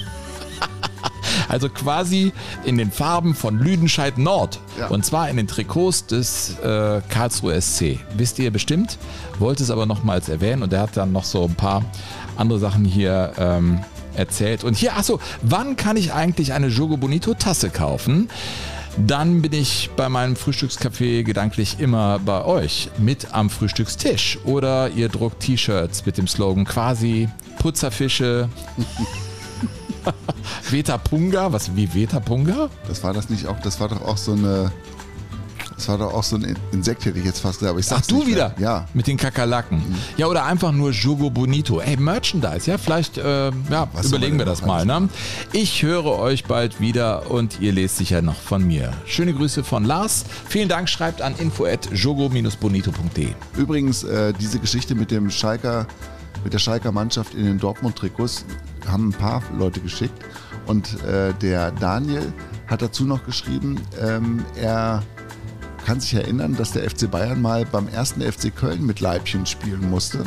Also 1.49 1.69
quasi 1.69 2.33
in 2.65 2.79
den 2.79 2.91
Farben 2.91 3.35
von 3.35 3.59
Lüdenscheid 3.59 4.19
Nord. 4.19 4.59
Ja. 4.79 4.89
Und 4.89 5.05
zwar 5.05 5.29
in 5.29 5.37
den 5.37 5.47
Trikots 5.47 6.07
des 6.07 6.59
äh, 6.59 7.01
Karlsruhe 7.09 7.61
SC. 7.61 7.99
Wisst 8.17 8.39
ihr 8.39 8.51
bestimmt, 8.51 8.99
wollte 9.39 9.63
es 9.63 9.71
aber 9.71 9.87
nochmals 9.87 10.29
erwähnen 10.29 10.63
und 10.63 10.73
er 10.73 10.81
hat 10.81 10.97
dann 10.97 11.13
noch 11.13 11.25
so 11.25 11.45
ein 11.45 11.55
paar 11.55 11.85
andere 12.37 12.59
Sachen 12.59 12.85
hier 12.85 13.33
ähm, 13.39 13.81
erzählt. 14.15 14.65
Und 14.65 14.77
hier, 14.77 14.97
achso, 14.97 15.21
wann 15.43 15.77
kann 15.77 15.97
ich 15.97 16.13
eigentlich 16.13 16.53
eine 16.53 16.69
Jogo 16.69 16.97
Bonito 16.97 17.35
Tasse 17.35 17.71
kaufen? 17.71 18.29
Dann 18.99 19.43
bin 19.43 19.53
ich 19.53 19.91
bei 19.95 20.09
meinem 20.09 20.37
Frühstückscafé 20.37 21.23
gedanklich 21.23 21.81
immer 21.81 22.19
bei 22.19 22.45
euch 22.45 22.89
mit 22.97 23.35
am 23.35 23.51
Frühstückstisch. 23.51 24.39
Oder 24.45 24.89
ihr 24.91 25.11
druckt 25.11 25.41
T-Shirts 25.41 26.07
mit 26.07 26.17
dem 26.17 26.27
Slogan 26.27 26.65
quasi 26.65 27.29
Putzerfische. 27.59 28.49
Vetapunga, 30.71 31.53
was 31.53 31.75
wie 31.75 31.93
Vetapunga? 31.93 32.69
Das 32.89 33.03
war 33.03 33.13
das 33.13 33.31
nicht 33.31 33.47
auch, 33.47 33.59
das 33.61 33.81
war 33.81 33.89
doch 33.89 34.03
auch 34.03 34.17
so 34.17 34.33
eine, 34.33 34.73
das 35.77 35.89
war 35.89 35.99
doch 35.99 36.15
auch 36.15 36.23
so 36.23 36.37
ein 36.37 36.57
Insekt, 36.73 37.05
hätte 37.05 37.19
ich 37.19 37.25
jetzt 37.25 37.41
fast 37.41 37.59
gesagt, 37.59 37.71
aber 37.71 37.81
ich 37.81 37.87
Ach 37.93 38.01
du 38.07 38.17
nicht 38.17 38.29
wieder? 38.29 38.49
mehr. 38.57 38.61
Ja. 38.61 38.87
Mit 38.95 39.07
den 39.07 39.17
Kakerlaken. 39.19 39.83
Ja, 40.17 40.27
oder 40.27 40.45
einfach 40.45 40.73
nur 40.73 40.91
Jogo 40.91 41.29
Bonito. 41.29 41.81
Ey, 41.81 41.97
Merchandise, 41.99 42.71
ja, 42.71 42.79
vielleicht 42.79 43.19
äh, 43.19 43.51
ja, 43.71 43.89
Was 43.93 44.07
überlegen 44.07 44.39
wir 44.39 44.47
das 44.47 44.65
mal. 44.65 44.87
Ne? 44.87 45.09
Ich 45.53 45.83
höre 45.83 46.07
euch 46.19 46.45
bald 46.45 46.81
wieder 46.81 47.31
und 47.31 47.61
ihr 47.61 47.73
lest 47.73 47.99
sicher 47.99 48.23
noch 48.23 48.37
von 48.37 48.67
mir. 48.67 48.93
Schöne 49.05 49.35
Grüße 49.35 49.65
von 49.65 49.85
Lars. 49.85 50.25
Vielen 50.49 50.69
Dank, 50.69 50.89
schreibt 50.89 51.21
an 51.21 51.35
info@jogo-bonito.de. 51.37 53.29
Übrigens, 53.57 54.03
äh, 54.05 54.33
diese 54.41 54.59
Geschichte 54.59 54.95
mit 54.95 55.11
dem 55.11 55.31
Schalker, 55.31 55.87
mit 56.43 56.53
der 56.55 56.59
Schalker 56.59 56.91
Mannschaft 56.93 57.35
in 57.35 57.45
den 57.45 57.59
Dortmund-Trikots 57.59 58.47
haben 58.89 59.09
ein 59.09 59.13
paar 59.13 59.43
Leute 59.57 59.81
geschickt. 59.81 60.25
Und 60.67 61.03
äh, 61.05 61.33
der 61.35 61.71
Daniel 61.73 62.33
hat 62.67 62.83
dazu 62.83 63.05
noch 63.05 63.25
geschrieben, 63.25 63.81
ähm, 64.01 64.45
er 64.57 65.03
kann 65.85 66.01
sich 66.01 66.15
erinnern, 66.15 66.57
dass 66.57 66.73
der 66.73 66.89
FC 66.91 67.09
Bayern 67.09 67.41
mal 67.41 67.65
beim 67.65 67.87
ersten 67.87 68.21
FC 68.21 68.55
Köln 68.55 68.85
mit 68.85 68.99
Leibchen 69.01 69.47
spielen 69.47 69.89
musste 69.89 70.25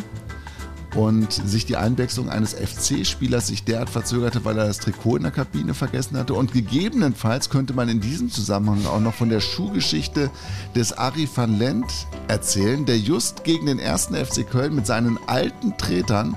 und 0.96 1.32
sich 1.32 1.66
die 1.66 1.78
Einwechslung 1.78 2.30
eines 2.30 2.54
FC-Spielers 2.54 3.48
sich 3.48 3.64
derart 3.64 3.90
verzögerte, 3.90 4.44
weil 4.46 4.58
er 4.58 4.66
das 4.66 4.80
Trikot 4.80 5.18
in 5.18 5.24
der 5.24 5.32
Kabine 5.32 5.74
vergessen 5.74 6.18
hatte. 6.18 6.34
Und 6.34 6.54
gegebenenfalls 6.54 7.50
könnte 7.50 7.74
man 7.74 7.90
in 7.90 8.00
diesem 8.00 8.32
Zusammenhang 8.32 8.86
auch 8.86 9.00
noch 9.00 9.14
von 9.14 9.30
der 9.30 9.40
Schuhgeschichte 9.40 10.32
des 10.76 10.94
Ari 10.98 11.30
van 11.34 11.60
Lent 11.60 12.08
erzählen, 12.28 12.86
der 12.86 12.98
just 12.98 13.44
gegen 13.44 13.68
den 13.68 13.80
ersten 13.80 14.16
FC 14.16 14.50
Köln 14.50 14.76
mit 14.76 14.88
seinen 14.88 15.20
alten 15.28 15.78
Tretern 15.78 16.36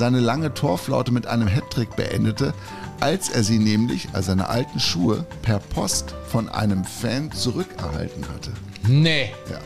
seine 0.00 0.18
lange 0.18 0.54
Torflaute 0.54 1.12
mit 1.12 1.26
einem 1.26 1.46
Hattrick 1.46 1.94
beendete, 1.94 2.54
als 3.00 3.28
er 3.28 3.44
sie 3.44 3.58
nämlich, 3.58 4.08
also 4.14 4.28
seine 4.28 4.48
alten 4.48 4.80
Schuhe, 4.80 5.26
per 5.42 5.58
Post 5.58 6.14
von 6.26 6.48
einem 6.48 6.84
Fan 6.84 7.30
zurückerhalten 7.30 8.24
hatte. 8.34 8.50
Nee. 8.88 9.30
Ja. 9.50 9.58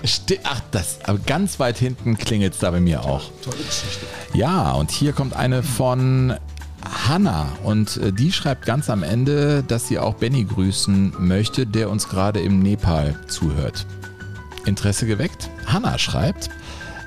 Ach, 0.42 0.60
das, 0.72 0.98
aber 1.04 1.20
ganz 1.20 1.60
weit 1.60 1.78
hinten 1.78 2.18
klingelt 2.18 2.54
es 2.54 2.58
da 2.58 2.72
bei 2.72 2.80
mir 2.80 3.04
auch. 3.04 3.30
Tolle 3.42 3.58
Geschichte. 3.58 4.06
Ja, 4.34 4.72
und 4.72 4.90
hier 4.90 5.12
kommt 5.12 5.36
eine 5.36 5.62
von 5.62 6.34
Hanna 7.06 7.46
und 7.62 7.96
äh, 7.98 8.12
die 8.12 8.32
schreibt 8.32 8.66
ganz 8.66 8.90
am 8.90 9.04
Ende, 9.04 9.62
dass 9.62 9.86
sie 9.86 10.00
auch 10.00 10.14
Benny 10.14 10.42
grüßen 10.42 11.14
möchte, 11.20 11.64
der 11.64 11.90
uns 11.90 12.08
gerade 12.08 12.40
im 12.40 12.58
Nepal 12.58 13.14
zuhört. 13.28 13.86
Interesse 14.66 15.06
geweckt? 15.06 15.48
Hanna 15.66 15.96
schreibt, 15.96 16.50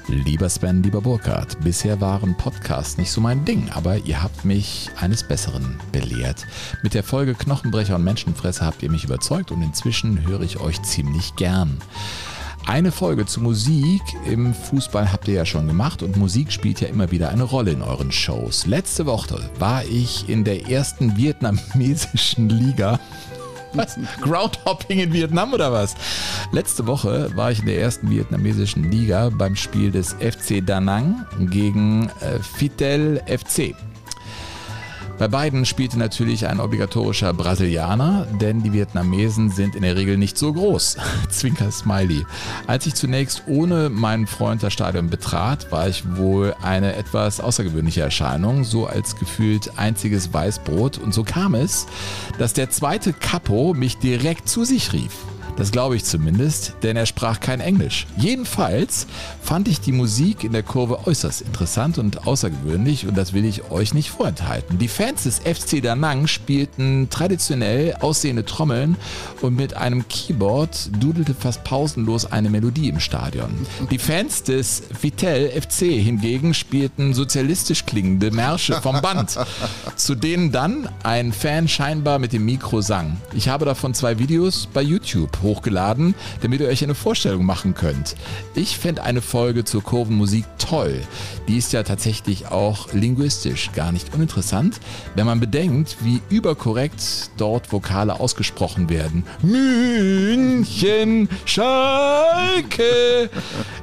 Lieber 0.09 0.47
Sven, 0.47 0.83
lieber 0.83 1.01
Burkhard, 1.01 1.59
bisher 1.65 1.99
waren 1.99 2.37
Podcasts 2.37 2.97
nicht 2.97 3.11
so 3.11 3.19
mein 3.19 3.43
Ding, 3.43 3.69
aber 3.73 3.97
ihr 3.97 4.23
habt 4.23 4.45
mich 4.45 4.89
eines 4.95 5.21
Besseren 5.21 5.77
belehrt. 5.91 6.45
Mit 6.81 6.93
der 6.93 7.03
Folge 7.03 7.33
Knochenbrecher 7.33 7.97
und 7.97 8.05
Menschenfresser 8.05 8.65
habt 8.65 8.81
ihr 8.83 8.89
mich 8.89 9.03
überzeugt 9.03 9.51
und 9.51 9.61
inzwischen 9.61 10.25
höre 10.25 10.41
ich 10.41 10.61
euch 10.61 10.81
ziemlich 10.83 11.35
gern. 11.35 11.81
Eine 12.65 12.93
Folge 12.93 13.25
zu 13.25 13.41
Musik 13.41 14.01
im 14.25 14.53
Fußball 14.53 15.11
habt 15.11 15.27
ihr 15.27 15.33
ja 15.33 15.45
schon 15.45 15.67
gemacht 15.67 16.01
und 16.01 16.15
Musik 16.15 16.53
spielt 16.53 16.79
ja 16.79 16.87
immer 16.87 17.11
wieder 17.11 17.29
eine 17.29 17.43
Rolle 17.43 17.71
in 17.71 17.81
euren 17.81 18.11
Shows. 18.11 18.65
Letzte 18.65 19.05
Woche 19.05 19.49
war 19.59 19.83
ich 19.83 20.29
in 20.29 20.45
der 20.45 20.69
ersten 20.69 21.17
vietnamesischen 21.17 22.47
Liga. 22.47 22.99
Groundhopping 24.21 24.99
in 24.99 25.13
Vietnam 25.13 25.53
oder 25.53 25.71
was? 25.71 25.95
Letzte 26.51 26.87
Woche 26.87 27.35
war 27.35 27.51
ich 27.51 27.59
in 27.59 27.65
der 27.65 27.79
ersten 27.79 28.09
vietnamesischen 28.09 28.89
Liga 28.91 29.29
beim 29.29 29.55
Spiel 29.55 29.91
des 29.91 30.13
FC 30.13 30.65
Da 30.65 30.79
Nang 30.79 31.25
gegen 31.39 32.09
äh, 32.21 32.39
Vitel 32.57 33.21
FC. 33.27 33.75
Bei 35.17 35.27
beiden 35.27 35.65
spielte 35.65 35.97
natürlich 35.97 36.45
ein 36.45 36.59
obligatorischer 36.59 37.33
Brasilianer, 37.33 38.27
denn 38.39 38.61
die 38.61 38.71
Vietnamesen 38.71 39.49
sind 39.49 39.75
in 39.75 39.81
der 39.81 39.95
Regel 39.95 40.15
nicht 40.15 40.37
so 40.37 40.53
groß. 40.53 40.97
Zwinker 41.29 41.71
Smiley. 41.71 42.23
Als 42.67 42.85
ich 42.85 42.93
zunächst 42.93 43.43
ohne 43.47 43.89
meinen 43.89 44.27
Freund 44.27 44.61
das 44.61 44.73
Stadion 44.73 45.09
betrat, 45.09 45.71
war 45.71 45.89
ich 45.89 46.17
wohl 46.17 46.53
eine 46.61 46.95
etwas 46.95 47.39
außergewöhnliche 47.39 48.01
Erscheinung, 48.01 48.63
so 48.63 48.85
als 48.85 49.15
gefühlt 49.15 49.79
einziges 49.79 50.31
Weißbrot. 50.33 50.99
Und 50.99 51.15
so 51.15 51.23
kam 51.23 51.55
es, 51.55 51.87
dass 52.37 52.53
der 52.53 52.69
zweite 52.69 53.11
Capo 53.11 53.73
mich 53.73 53.97
direkt 53.97 54.47
zu 54.47 54.65
sich 54.65 54.93
rief. 54.93 55.13
Das 55.57 55.71
glaube 55.71 55.95
ich 55.95 56.05
zumindest, 56.05 56.75
denn 56.83 56.95
er 56.95 57.07
sprach 57.07 57.39
kein 57.39 57.59
Englisch. 57.59 58.05
Jedenfalls 58.15 59.07
fand 59.41 59.67
ich 59.67 59.81
die 59.81 59.91
Musik 59.91 60.43
in 60.43 60.51
der 60.51 60.61
Kurve 60.61 61.07
äußerst 61.07 61.41
interessant 61.41 61.97
und 61.97 62.27
außergewöhnlich 62.27 63.07
und 63.07 63.17
das 63.17 63.33
will 63.33 63.43
ich 63.43 63.71
euch 63.71 63.95
nicht 63.95 64.11
vorenthalten. 64.11 64.77
Die 64.77 64.87
Fans 64.87 65.23
des 65.23 65.39
FC 65.39 65.81
Da 65.81 65.95
Nang 65.95 66.27
spielten 66.27 67.09
traditionell 67.09 67.95
aussehende 68.01 68.45
Trommeln 68.45 68.97
und 69.41 69.55
mit 69.55 69.75
einem 69.75 70.07
Keyboard 70.07 70.91
dudelte 70.99 71.33
fast 71.33 71.63
pausenlos 71.63 72.31
eine 72.31 72.51
Melodie 72.51 72.89
im 72.89 72.99
Stadion. 72.99 73.49
Die 73.89 73.97
Fans 73.97 74.43
des 74.43 74.83
Vitel 75.01 75.49
FC 75.49 75.85
hingegen 75.85 76.53
spielten 76.53 77.15
sozialistisch 77.15 77.85
klingende 77.87 78.29
Märsche 78.29 78.79
vom 78.81 79.01
Band, 79.01 79.39
zu 79.95 80.13
denen 80.13 80.51
dann 80.51 80.87
ein 81.01 81.33
Fan 81.33 81.67
scheinbar 81.67 82.19
mit 82.19 82.31
dem 82.31 82.45
Mikro 82.45 82.81
sang. 82.81 83.17
Ich 83.33 83.49
habe 83.49 83.65
davon 83.65 83.95
zwei 83.95 84.19
Videos 84.19 84.67
bei 84.71 84.83
YouTube 84.83 85.41
hochgeladen, 85.47 86.13
damit 86.41 86.61
ihr 86.61 86.67
euch 86.67 86.83
eine 86.83 86.95
Vorstellung 86.95 87.45
machen 87.45 87.73
könnt. 87.73 88.15
Ich 88.55 88.77
fände 88.77 89.03
eine 89.03 89.21
Folge 89.21 89.63
zur 89.63 89.83
Kurvenmusik 89.83 90.45
toll. 90.57 91.01
Die 91.47 91.57
ist 91.57 91.73
ja 91.73 91.83
tatsächlich 91.83 92.47
auch 92.47 92.93
linguistisch 92.93 93.71
gar 93.73 93.91
nicht 93.91 94.13
uninteressant, 94.13 94.79
wenn 95.15 95.25
man 95.25 95.39
bedenkt, 95.39 95.97
wie 96.01 96.21
überkorrekt 96.29 97.31
dort 97.37 97.71
Vokale 97.71 98.19
ausgesprochen 98.19 98.89
werden. 98.89 99.23
München, 99.41 101.29
Schalke. 101.45 103.29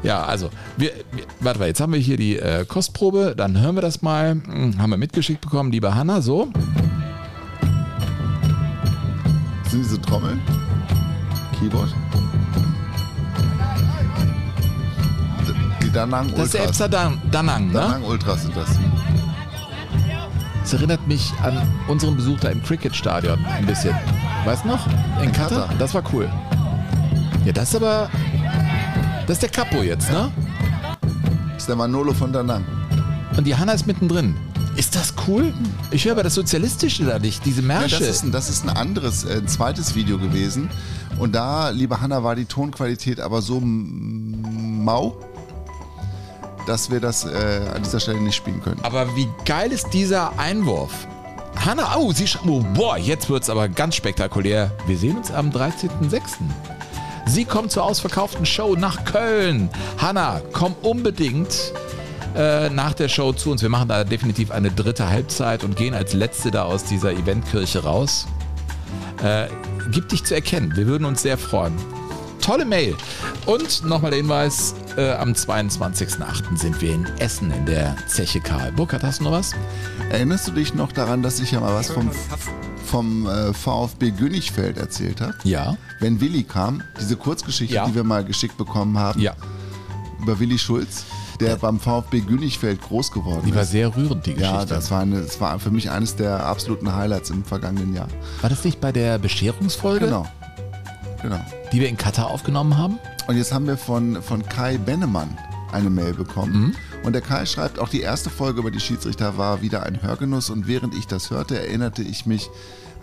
Ja, 0.02 0.24
also, 0.24 0.50
wir, 0.76 0.92
wir, 1.12 1.24
warte 1.40 1.58
mal, 1.58 1.68
jetzt 1.68 1.80
haben 1.80 1.92
wir 1.92 2.00
hier 2.00 2.16
die 2.16 2.36
äh, 2.36 2.64
Kostprobe, 2.66 3.34
dann 3.36 3.58
hören 3.60 3.76
wir 3.76 3.82
das 3.82 4.02
mal. 4.02 4.32
Hm, 4.32 4.78
haben 4.78 4.90
wir 4.90 4.96
mitgeschickt 4.96 5.40
bekommen, 5.40 5.72
liebe 5.72 5.94
Hanna, 5.94 6.20
so. 6.20 6.48
Sind 9.70 9.84
diese 9.84 10.00
Trommeln? 10.00 10.40
Keyboard? 11.58 11.94
Die 15.82 15.90
Danang 15.92 16.30
Das 16.34 16.46
ist 16.46 16.54
der 16.54 16.60
Ultras. 16.62 16.78
FC 16.80 16.90
Dan 16.90 17.20
Danang, 17.30 17.66
ne? 17.68 17.72
Danang 17.74 18.04
Ultras 18.04 18.42
sind 18.42 18.56
das. 18.56 18.68
Es 20.64 20.72
erinnert 20.72 21.06
mich 21.06 21.32
an 21.42 21.60
unseren 21.88 22.16
Besuch 22.16 22.40
da 22.40 22.48
im 22.48 22.62
Cricket-Stadion 22.62 23.44
ein 23.44 23.66
bisschen. 23.66 23.94
Weißt 24.44 24.64
du 24.64 24.68
noch? 24.68 24.86
In 25.22 25.30
Katar? 25.30 25.62
Katar. 25.62 25.74
Das 25.78 25.94
war 25.94 26.02
cool. 26.12 26.30
Ja, 27.44 27.52
das 27.52 27.68
ist 27.70 27.76
aber. 27.76 28.08
Das 29.26 29.36
ist 29.36 29.42
der 29.42 29.50
Capo 29.50 29.82
jetzt, 29.82 30.10
ne? 30.10 30.30
Das 31.52 31.62
ist 31.62 31.68
der 31.68 31.76
Manolo 31.76 32.12
von 32.12 32.32
Danang. 32.32 32.64
Und 33.36 33.46
die 33.46 33.54
Hanna 33.54 33.72
ist 33.72 33.86
mittendrin. 33.86 34.34
Ist 34.76 34.96
das 34.96 35.14
cool? 35.28 35.54
Ich 35.90 36.04
höre 36.04 36.12
aber 36.12 36.24
das 36.24 36.34
Sozialistische 36.34 37.04
da 37.04 37.18
nicht, 37.18 37.44
diese 37.44 37.60
Ja, 37.60 37.66
Märsche. 37.68 37.98
das, 38.00 38.08
ist 38.08 38.22
ein, 38.24 38.32
das 38.32 38.50
ist 38.50 38.64
ein 38.64 38.70
anderes, 38.70 39.24
äh, 39.24 39.38
ein 39.38 39.48
zweites 39.48 39.94
Video 39.94 40.18
gewesen. 40.18 40.68
Und 41.18 41.34
da, 41.34 41.70
liebe 41.70 42.00
Hanna, 42.00 42.24
war 42.24 42.34
die 42.34 42.44
Tonqualität 42.44 43.20
aber 43.20 43.40
so 43.40 43.60
mau, 43.60 45.16
dass 46.66 46.90
wir 46.90 46.98
das 47.00 47.24
äh, 47.24 47.60
an 47.74 47.82
dieser 47.82 48.00
Stelle 48.00 48.20
nicht 48.20 48.34
spielen 48.34 48.60
können. 48.62 48.80
Aber 48.82 49.14
wie 49.14 49.28
geil 49.44 49.70
ist 49.70 49.92
dieser 49.92 50.38
Einwurf? 50.38 51.06
Hanna, 51.64 51.96
oh, 51.96 52.12
sie 52.12 52.26
oh, 52.46 52.64
boah, 52.74 52.98
jetzt 52.98 53.30
wird's 53.30 53.48
aber 53.48 53.68
ganz 53.68 53.94
spektakulär. 53.94 54.72
Wir 54.86 54.98
sehen 54.98 55.16
uns 55.16 55.30
am 55.30 55.50
13.06. 55.50 56.20
Sie 57.26 57.44
kommt 57.44 57.70
zur 57.70 57.84
ausverkauften 57.84 58.44
Show 58.44 58.74
nach 58.74 59.04
Köln. 59.04 59.70
Hanna, 59.98 60.42
komm 60.52 60.74
unbedingt 60.82 61.72
äh, 62.34 62.68
nach 62.70 62.94
der 62.94 63.08
Show 63.08 63.32
zu 63.32 63.50
uns. 63.50 63.62
Wir 63.62 63.68
machen 63.68 63.88
da 63.88 64.04
definitiv 64.04 64.50
eine 64.50 64.70
dritte 64.70 65.08
Halbzeit 65.08 65.64
und 65.64 65.76
gehen 65.76 65.94
als 65.94 66.12
Letzte 66.12 66.50
da 66.50 66.64
aus 66.64 66.84
dieser 66.84 67.12
Eventkirche 67.12 67.82
raus. 67.82 68.26
Äh, 69.22 69.46
gib 69.90 70.08
dich 70.08 70.24
zu 70.24 70.34
erkennen. 70.34 70.72
Wir 70.76 70.86
würden 70.86 71.04
uns 71.04 71.22
sehr 71.22 71.38
freuen. 71.38 71.74
Tolle 72.40 72.64
Mail. 72.66 72.94
Und 73.46 73.84
nochmal 73.84 74.10
der 74.10 74.18
Hinweis, 74.20 74.74
äh, 74.98 75.12
am 75.12 75.32
22.08. 75.32 76.56
sind 76.58 76.80
wir 76.82 76.92
in 76.94 77.06
Essen 77.18 77.50
in 77.50 77.64
der 77.64 77.96
Zeche 78.06 78.40
Karl. 78.40 78.70
Burkhard, 78.72 79.02
hast 79.02 79.20
du 79.20 79.24
noch 79.24 79.32
was? 79.32 79.52
Erinnerst 80.10 80.46
du 80.48 80.52
dich 80.52 80.74
noch 80.74 80.92
daran, 80.92 81.22
dass 81.22 81.40
ich 81.40 81.52
ja 81.52 81.60
mal 81.60 81.74
was 81.74 81.90
vom, 81.90 82.10
vom 82.84 83.26
äh, 83.26 83.54
VfB 83.54 84.10
Günnigfeld 84.10 84.76
erzählt 84.76 85.22
habe? 85.22 85.34
Ja. 85.44 85.76
Wenn 86.00 86.20
Willi 86.20 86.42
kam, 86.42 86.82
diese 87.00 87.16
Kurzgeschichte, 87.16 87.74
Ja. 87.76 87.86
die 87.86 87.94
wir 87.94 88.04
mal 88.04 88.24
geschickt 88.24 88.58
bekommen 88.58 88.98
haben, 88.98 89.20
Ja. 89.20 89.32
über 90.20 90.38
Willi 90.38 90.58
Schulz, 90.58 91.04
der 91.40 91.56
beim 91.56 91.78
VfB 91.80 92.20
Günnigfeld 92.20 92.80
groß 92.82 93.10
geworden 93.12 93.42
Die 93.46 93.54
war 93.54 93.62
ist. 93.62 93.70
sehr 93.70 93.94
rührend, 93.96 94.26
die 94.26 94.34
Geschichte. 94.34 94.54
Ja, 94.54 94.64
das 94.64 94.90
war, 94.90 95.00
eine, 95.00 95.20
das 95.22 95.40
war 95.40 95.58
für 95.58 95.70
mich 95.70 95.90
eines 95.90 96.16
der 96.16 96.44
absoluten 96.46 96.94
Highlights 96.94 97.30
im 97.30 97.44
vergangenen 97.44 97.94
Jahr. 97.94 98.08
War 98.40 98.50
das 98.50 98.64
nicht 98.64 98.80
bei 98.80 98.92
der 98.92 99.18
Bescherungsfolge, 99.18 100.04
Genau. 100.06 100.26
Genau. 101.22 101.40
die 101.72 101.80
wir 101.80 101.88
in 101.88 101.96
Katar 101.96 102.28
aufgenommen 102.30 102.76
haben? 102.76 102.98
Und 103.26 103.36
jetzt 103.36 103.52
haben 103.52 103.66
wir 103.66 103.76
von, 103.78 104.22
von 104.22 104.46
Kai 104.46 104.76
Bennemann 104.78 105.36
eine 105.72 105.90
Mail 105.90 106.12
bekommen. 106.12 106.52
Mhm. 106.52 106.74
Und 107.04 107.12
der 107.14 107.22
Kai 107.22 107.46
schreibt, 107.46 107.78
auch 107.78 107.88
die 107.88 108.00
erste 108.00 108.30
Folge 108.30 108.60
über 108.60 108.70
die 108.70 108.80
Schiedsrichter 108.80 109.36
war 109.38 109.60
wieder 109.62 109.82
ein 109.84 110.02
Hörgenuss. 110.02 110.50
Und 110.50 110.66
während 110.68 110.94
ich 110.94 111.06
das 111.06 111.30
hörte, 111.30 111.58
erinnerte 111.58 112.02
ich 112.02 112.26
mich 112.26 112.48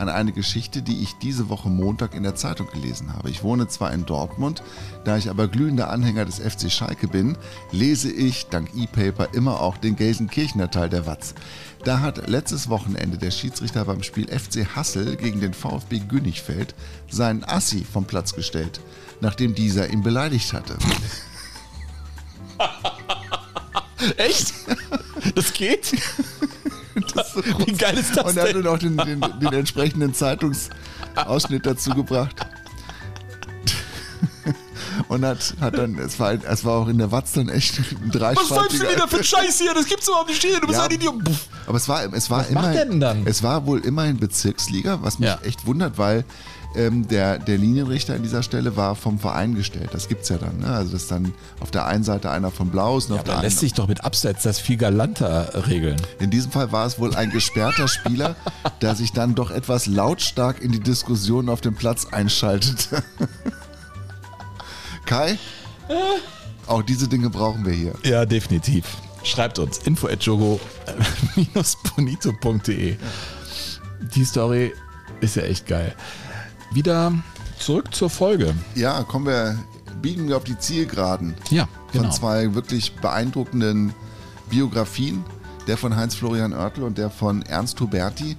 an 0.01 0.09
eine 0.09 0.31
Geschichte, 0.31 0.81
die 0.81 1.03
ich 1.03 1.13
diese 1.21 1.47
Woche 1.47 1.69
Montag 1.69 2.15
in 2.15 2.23
der 2.23 2.35
Zeitung 2.35 2.67
gelesen 2.67 3.13
habe. 3.13 3.29
Ich 3.29 3.43
wohne 3.43 3.67
zwar 3.67 3.93
in 3.93 4.05
Dortmund, 4.05 4.63
da 5.05 5.15
ich 5.15 5.29
aber 5.29 5.47
glühender 5.47 5.91
Anhänger 5.91 6.25
des 6.25 6.39
FC 6.39 6.71
Schalke 6.71 7.07
bin, 7.07 7.37
lese 7.71 8.11
ich 8.11 8.47
dank 8.47 8.71
E-Paper 8.75 9.33
immer 9.33 9.61
auch 9.61 9.77
den 9.77 9.95
Gelsenkirchener 9.95 10.71
Teil 10.71 10.89
der 10.89 11.05
Watz. 11.05 11.35
Da 11.83 11.99
hat 11.99 12.27
letztes 12.27 12.67
Wochenende 12.69 13.17
der 13.17 13.31
Schiedsrichter 13.31 13.85
beim 13.85 14.01
Spiel 14.01 14.27
FC 14.27 14.75
Hassel 14.75 15.15
gegen 15.17 15.39
den 15.39 15.53
VfB 15.53 15.99
Günnigfeld 15.99 16.73
seinen 17.09 17.43
Assi 17.43 17.85
vom 17.85 18.05
Platz 18.05 18.33
gestellt, 18.33 18.81
nachdem 19.21 19.53
dieser 19.53 19.89
ihn 19.91 20.01
beleidigt 20.01 20.51
hatte. 20.53 20.77
Echt? 24.17 24.53
Das 25.35 25.53
geht? 25.53 25.91
Wie 27.65 27.71
geil 27.73 27.97
ist 27.97 28.15
das 28.17 28.25
Und 28.25 28.37
er 28.37 28.49
hat 28.49 28.55
dann 28.55 28.67
auch 28.67 28.77
den, 28.77 28.97
den, 28.97 29.21
den 29.39 29.53
entsprechenden 29.53 30.13
Zeitungsausschnitt 30.13 31.65
dazu 31.65 31.91
gebracht. 31.91 32.35
Und 35.07 35.25
hat, 35.25 35.55
hat 35.59 35.77
dann, 35.77 35.97
es 35.99 36.19
war, 36.19 36.33
es 36.33 36.65
war 36.65 36.73
auch 36.73 36.87
in 36.87 36.97
der 36.97 37.11
Watz 37.11 37.33
dann 37.33 37.49
echt 37.49 37.79
ein 37.79 38.11
dreispaltiger... 38.11 39.07
für 39.07 39.23
Scheiß 39.23 39.59
hier? 39.59 39.73
Das 39.73 39.85
gibt's 39.85 40.07
überhaupt 40.07 40.29
nicht. 40.29 40.43
Du 40.43 40.67
bist 40.67 40.73
Ja. 40.79 40.85
ein 40.85 40.91
Idiot. 40.91 41.15
Aber 41.65 41.77
es 41.77 41.87
war, 41.87 42.13
es 42.13 42.29
war 42.29 42.39
Was 42.39 42.51
macht 42.51 42.65
immerhin, 42.65 42.77
er 42.77 42.85
denn 42.85 42.99
dann? 42.99 43.21
Es 43.25 43.41
war 43.43 43.65
wohl 43.65 43.79
immerhin 43.79 44.17
Bezirksliga, 44.17 44.99
was 45.01 45.19
mich 45.19 45.29
Ja. 45.29 45.39
echt 45.43 45.65
wundert, 45.65 45.97
weil 45.97 46.23
ähm, 46.75 47.07
der, 47.07 47.37
der 47.37 47.57
Linienrichter 47.57 48.15
an 48.15 48.23
dieser 48.23 48.43
Stelle 48.43 48.75
war 48.77 48.95
vom 48.95 49.19
Verein 49.19 49.55
gestellt. 49.55 49.89
Das 49.93 50.07
gibt's 50.07 50.29
ja 50.29 50.37
dann. 50.37 50.59
Ne? 50.59 50.67
Also 50.67 50.93
das 50.93 51.03
ist 51.03 51.11
dann 51.11 51.33
auf 51.59 51.71
der 51.71 51.85
einen 51.85 52.03
Seite 52.03 52.29
einer 52.31 52.51
von 52.51 52.69
Blau 52.69 52.97
ist 52.97 53.09
und 53.09 53.15
Ja, 53.15 53.19
auf 53.21 53.25
der 53.25 53.33
aber 53.35 53.43
lässt 53.43 53.57
anderen. 53.57 53.69
sich 53.69 53.73
doch 53.73 53.87
mit 53.87 54.03
Abseits 54.05 54.43
das 54.43 54.59
viel 54.59 54.77
galanter 54.77 55.67
regeln. 55.67 55.97
In 56.19 56.29
diesem 56.29 56.51
Fall 56.51 56.71
war 56.71 56.85
es 56.85 56.99
wohl 56.99 57.15
ein 57.15 57.31
gesperrter 57.31 57.87
Spieler, 57.87 58.35
der 58.81 58.95
sich 58.95 59.11
dann 59.11 59.35
doch 59.35 59.51
etwas 59.51 59.85
lautstark 59.87 60.61
in 60.61 60.71
die 60.71 60.79
Diskussion 60.79 61.49
auf 61.49 61.61
dem 61.61 61.75
Platz 61.75 62.07
einschaltete. 62.11 63.03
Kai, 65.05 65.37
auch 66.67 66.83
diese 66.83 67.07
Dinge 67.07 67.29
brauchen 67.29 67.65
wir 67.65 67.73
hier. 67.73 67.93
Ja, 68.03 68.25
definitiv. 68.25 68.85
Schreibt 69.23 69.59
uns 69.59 69.77
info 69.79 70.07
at 70.07 70.23
jogo-bonito.de. 70.23 72.97
Die 74.15 74.25
Story 74.25 74.73
ist 75.19 75.35
ja 75.35 75.43
echt 75.43 75.67
geil. 75.67 75.93
Wieder 76.71 77.13
zurück 77.59 77.93
zur 77.93 78.09
Folge. 78.09 78.55
Ja, 78.75 79.03
kommen 79.03 79.25
wir, 79.25 79.57
biegen 80.01 80.27
wir 80.27 80.37
auf 80.37 80.43
die 80.45 80.57
Zielgeraden 80.57 81.35
Ja, 81.49 81.67
genau. 81.91 82.05
von 82.05 82.11
zwei 82.13 82.53
wirklich 82.55 82.95
beeindruckenden 82.95 83.93
Biografien. 84.49 85.23
Der 85.67 85.77
von 85.77 85.95
Heinz-Florian 85.95 86.53
Oertel 86.53 86.83
und 86.83 86.97
der 86.97 87.11
von 87.11 87.43
Ernst 87.43 87.79
Huberti. 87.79 88.35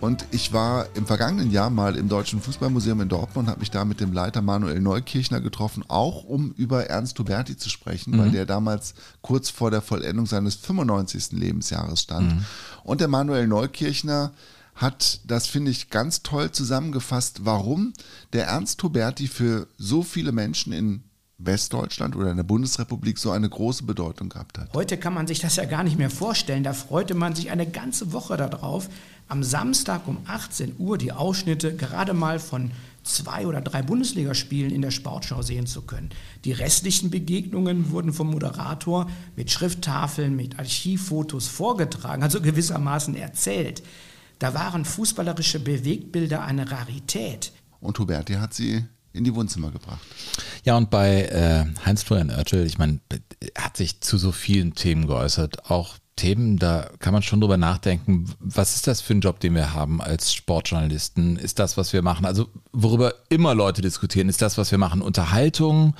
Und 0.00 0.24
ich 0.32 0.52
war 0.52 0.86
im 0.94 1.06
vergangenen 1.06 1.50
Jahr 1.52 1.70
mal 1.70 1.94
im 1.94 2.08
Deutschen 2.08 2.40
Fußballmuseum 2.40 3.02
in 3.02 3.08
Dortmund 3.08 3.46
und 3.46 3.50
habe 3.50 3.60
mich 3.60 3.70
da 3.70 3.84
mit 3.84 4.00
dem 4.00 4.12
Leiter 4.12 4.42
Manuel 4.42 4.80
Neukirchner 4.80 5.40
getroffen, 5.40 5.84
auch 5.86 6.24
um 6.24 6.52
über 6.56 6.86
Ernst 6.86 7.18
Huberti 7.18 7.56
zu 7.56 7.68
sprechen, 7.68 8.18
weil 8.18 8.30
der 8.30 8.46
damals 8.46 8.94
kurz 9.20 9.48
vor 9.50 9.70
der 9.70 9.80
Vollendung 9.82 10.26
seines 10.26 10.56
95. 10.56 11.32
Lebensjahres 11.32 12.00
stand. 12.00 12.42
Und 12.82 13.00
der 13.00 13.08
Manuel 13.08 13.46
Neukirchner 13.46 14.32
hat 14.80 15.20
das, 15.26 15.46
finde 15.46 15.70
ich, 15.70 15.90
ganz 15.90 16.22
toll 16.22 16.50
zusammengefasst, 16.52 17.44
warum 17.44 17.92
der 18.32 18.46
Ernst 18.46 18.82
Huberti 18.82 19.28
für 19.28 19.68
so 19.76 20.02
viele 20.02 20.32
Menschen 20.32 20.72
in 20.72 21.04
Westdeutschland 21.36 22.16
oder 22.16 22.30
in 22.30 22.36
der 22.36 22.44
Bundesrepublik 22.44 23.18
so 23.18 23.30
eine 23.30 23.48
große 23.48 23.84
Bedeutung 23.84 24.28
gehabt 24.30 24.58
hat. 24.58 24.72
Heute 24.74 24.96
kann 24.98 25.14
man 25.14 25.26
sich 25.26 25.40
das 25.40 25.56
ja 25.56 25.64
gar 25.64 25.84
nicht 25.84 25.98
mehr 25.98 26.10
vorstellen. 26.10 26.64
Da 26.64 26.72
freute 26.72 27.14
man 27.14 27.34
sich 27.34 27.50
eine 27.50 27.66
ganze 27.66 28.12
Woche 28.12 28.36
darauf, 28.36 28.88
am 29.28 29.42
Samstag 29.42 30.08
um 30.08 30.18
18 30.26 30.76
Uhr 30.78 30.98
die 30.98 31.12
Ausschnitte 31.12 31.74
gerade 31.76 32.14
mal 32.14 32.38
von 32.38 32.72
zwei 33.02 33.46
oder 33.46 33.60
drei 33.60 33.82
Bundesligaspielen 33.82 34.70
in 34.70 34.82
der 34.82 34.90
Sportschau 34.90 35.42
sehen 35.42 35.66
zu 35.66 35.82
können. 35.82 36.10
Die 36.44 36.52
restlichen 36.52 37.10
Begegnungen 37.10 37.90
wurden 37.90 38.12
vom 38.12 38.30
Moderator 38.30 39.08
mit 39.36 39.50
Schrifttafeln, 39.50 40.36
mit 40.36 40.58
Archivfotos 40.58 41.48
vorgetragen, 41.48 42.22
also 42.22 42.40
gewissermaßen 42.40 43.14
erzählt. 43.14 43.82
Da 44.40 44.54
waren 44.54 44.86
fußballerische 44.86 45.60
Bewegtbilder 45.60 46.42
eine 46.42 46.70
Rarität. 46.70 47.52
Und 47.78 47.98
Huberti 47.98 48.34
hat 48.34 48.54
sie 48.54 48.84
in 49.12 49.24
die 49.24 49.34
Wohnzimmer 49.34 49.70
gebracht. 49.70 50.00
Ja, 50.64 50.76
und 50.76 50.88
bei 50.88 51.24
äh, 51.26 51.66
Heinz-Florian 51.84 52.30
Oertel, 52.30 52.66
ich 52.66 52.78
meine, 52.78 53.00
er 53.54 53.64
hat 53.64 53.76
sich 53.76 54.00
zu 54.00 54.16
so 54.16 54.32
vielen 54.32 54.74
Themen 54.74 55.06
geäußert, 55.06 55.70
auch 55.70 55.98
Themen, 56.20 56.58
da 56.58 56.90
kann 56.98 57.14
man 57.14 57.22
schon 57.22 57.40
drüber 57.40 57.56
nachdenken, 57.56 58.26
was 58.40 58.76
ist 58.76 58.86
das 58.86 59.00
für 59.00 59.14
ein 59.14 59.22
Job, 59.22 59.40
den 59.40 59.54
wir 59.54 59.72
haben 59.72 60.02
als 60.02 60.34
Sportjournalisten? 60.34 61.36
Ist 61.36 61.58
das, 61.58 61.78
was 61.78 61.94
wir 61.94 62.02
machen? 62.02 62.26
Also 62.26 62.48
worüber 62.72 63.14
immer 63.30 63.54
Leute 63.54 63.80
diskutieren, 63.80 64.28
ist 64.28 64.42
das, 64.42 64.58
was 64.58 64.70
wir 64.70 64.76
machen, 64.76 65.00
Unterhaltung? 65.00 65.94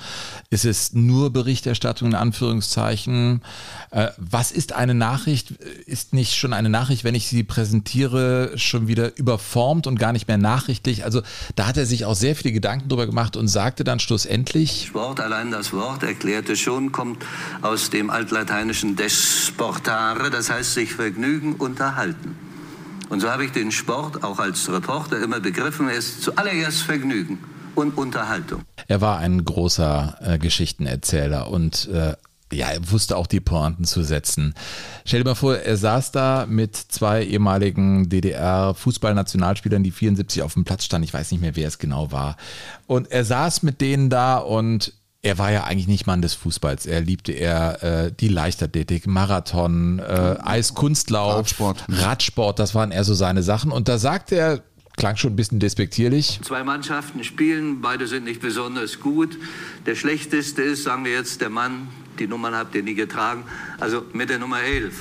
Ist 0.51 0.65
es 0.65 0.93
nur 0.93 1.31
Berichterstattung 1.31 2.09
in 2.09 2.15
Anführungszeichen? 2.15 3.41
Äh, 3.89 4.09
was 4.17 4.51
ist 4.51 4.73
eine 4.73 4.93
Nachricht? 4.93 5.51
Ist 5.87 6.13
nicht 6.13 6.35
schon 6.35 6.53
eine 6.53 6.69
Nachricht, 6.69 7.03
wenn 7.03 7.15
ich 7.15 7.27
sie 7.27 7.43
präsentiere, 7.43 8.51
schon 8.57 8.87
wieder 8.87 9.17
überformt 9.17 9.87
und 9.87 9.97
gar 9.97 10.13
nicht 10.13 10.27
mehr 10.27 10.37
nachrichtlich? 10.37 11.03
Also 11.03 11.23
da 11.55 11.65
hat 11.65 11.77
er 11.77 11.87
sich 11.87 12.05
auch 12.05 12.15
sehr 12.15 12.35
viele 12.35 12.53
Gedanken 12.53 12.89
drüber 12.89 13.07
gemacht 13.07 13.35
und 13.35 13.47
sagte 13.47 13.83
dann 13.83 13.99
schlussendlich, 13.99 14.85
Sport, 14.87 15.19
allein 15.19 15.49
das 15.49 15.73
Wort 15.73 16.03
erklärte 16.03 16.55
schon, 16.55 16.91
kommt 16.91 17.25
aus 17.63 17.89
dem 17.89 18.11
altlateinischen 18.11 18.95
desportare, 20.11 20.29
das 20.29 20.49
heißt 20.49 20.73
sich 20.73 20.93
vergnügen, 20.93 21.55
unterhalten. 21.55 22.35
Und 23.09 23.19
so 23.19 23.29
habe 23.29 23.45
ich 23.45 23.51
den 23.51 23.71
Sport 23.71 24.23
auch 24.23 24.39
als 24.39 24.71
Reporter 24.71 25.21
immer 25.21 25.39
begriffen, 25.39 25.89
er 25.89 25.95
ist 25.95 26.21
zuallererst 26.21 26.81
Vergnügen 26.81 27.39
und 27.75 27.97
Unterhaltung. 27.97 28.61
Er 28.87 29.01
war 29.01 29.17
ein 29.19 29.43
großer 29.43 30.17
äh, 30.21 30.37
Geschichtenerzähler 30.37 31.49
und 31.49 31.87
äh, 31.89 32.13
ja, 32.53 32.67
er 32.69 32.91
wusste 32.91 33.15
auch 33.15 33.27
die 33.27 33.39
Pointen 33.39 33.85
zu 33.85 34.03
setzen. 34.03 34.53
Stell 35.05 35.21
dir 35.21 35.29
mal 35.29 35.35
vor, 35.35 35.55
er 35.55 35.77
saß 35.77 36.11
da 36.11 36.45
mit 36.47 36.75
zwei 36.75 37.23
ehemaligen 37.23 38.09
DDR-Fußballnationalspielern, 38.09 39.83
die 39.83 39.91
74 39.91 40.41
auf 40.41 40.55
dem 40.55 40.65
Platz 40.65 40.83
standen. 40.83 41.05
Ich 41.05 41.13
weiß 41.13 41.31
nicht 41.31 41.39
mehr, 41.39 41.55
wer 41.55 41.69
es 41.69 41.79
genau 41.79 42.11
war. 42.11 42.35
Und 42.87 43.09
er 43.09 43.23
saß 43.23 43.63
mit 43.63 43.79
denen 43.79 44.09
da 44.09 44.37
und 44.37 44.93
er 45.23 45.37
war 45.37 45.51
ja 45.51 45.65
eigentlich 45.65 45.87
nicht 45.87 46.07
Mann 46.07 46.21
des 46.21 46.33
Fußballs. 46.33 46.85
Er 46.87 47.01
liebte 47.01 47.31
eher 47.31 47.83
äh, 47.83 48.11
die 48.11 48.27
Leichtathletik, 48.27 49.05
Marathon, 49.05 49.99
äh, 49.99 50.37
Eiskunstlauf, 50.41 51.35
Radsport. 51.35 51.85
Radsport. 51.89 52.59
Das 52.59 52.73
waren 52.73 52.91
eher 52.91 53.03
so 53.03 53.13
seine 53.13 53.43
Sachen. 53.43 53.71
Und 53.71 53.87
da 53.87 53.99
sagte 53.99 54.35
er, 54.35 54.63
klang 54.97 55.17
schon 55.17 55.33
ein 55.33 55.35
bisschen 55.35 55.59
despektierlich, 55.59 56.39
Zwei 56.43 56.63
Mannschaften 56.63 57.23
spielen, 57.23 57.81
beide 57.81 58.07
sind 58.07 58.23
nicht 58.25 58.41
besonders 58.41 58.99
gut. 58.99 59.37
Der 59.85 59.95
schlechteste 59.95 60.63
ist, 60.63 60.83
sagen 60.83 61.05
wir 61.05 61.13
jetzt, 61.13 61.41
der 61.41 61.49
Mann, 61.49 61.87
die 62.19 62.27
Nummern 62.27 62.55
habt 62.55 62.75
ihr 62.75 62.83
nie 62.83 62.95
getragen, 62.95 63.43
also 63.79 64.03
mit 64.13 64.29
der 64.29 64.39
Nummer 64.39 64.61
11. 64.61 64.93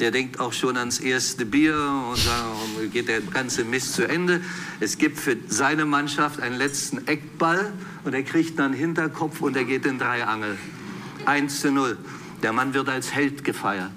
Der 0.00 0.12
denkt 0.12 0.38
auch 0.38 0.52
schon 0.52 0.76
ans 0.76 1.00
erste 1.00 1.44
Bier 1.44 1.74
und 1.74 2.20
dann 2.26 2.90
geht 2.92 3.08
der 3.08 3.20
ganze 3.20 3.64
Mist 3.64 3.94
zu 3.94 4.08
Ende. 4.08 4.40
Es 4.78 4.96
gibt 4.96 5.18
für 5.18 5.36
seine 5.48 5.86
Mannschaft 5.86 6.40
einen 6.40 6.56
letzten 6.56 7.06
Eckball 7.08 7.72
und 8.04 8.14
er 8.14 8.22
kriegt 8.22 8.58
dann 8.58 8.72
Hinterkopf 8.72 9.40
und 9.40 9.56
er 9.56 9.64
geht 9.64 9.86
in 9.86 9.98
drei 9.98 10.24
Angel. 10.24 10.56
1 11.26 11.60
zu 11.60 11.72
0. 11.72 11.98
Der 12.42 12.52
Mann 12.52 12.74
wird 12.74 12.88
als 12.88 13.12
Held 13.12 13.42
gefeiert. 13.42 13.90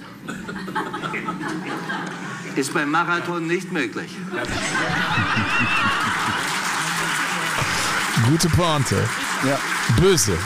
Ist 2.56 2.73
beim 2.73 2.90
Marathon 2.90 3.45
nicht 3.45 3.72
möglich. 3.72 4.18
Gute 8.28 8.49
Pointe. 8.49 9.07
Ja. 9.48 9.60
Böse. 9.99 10.38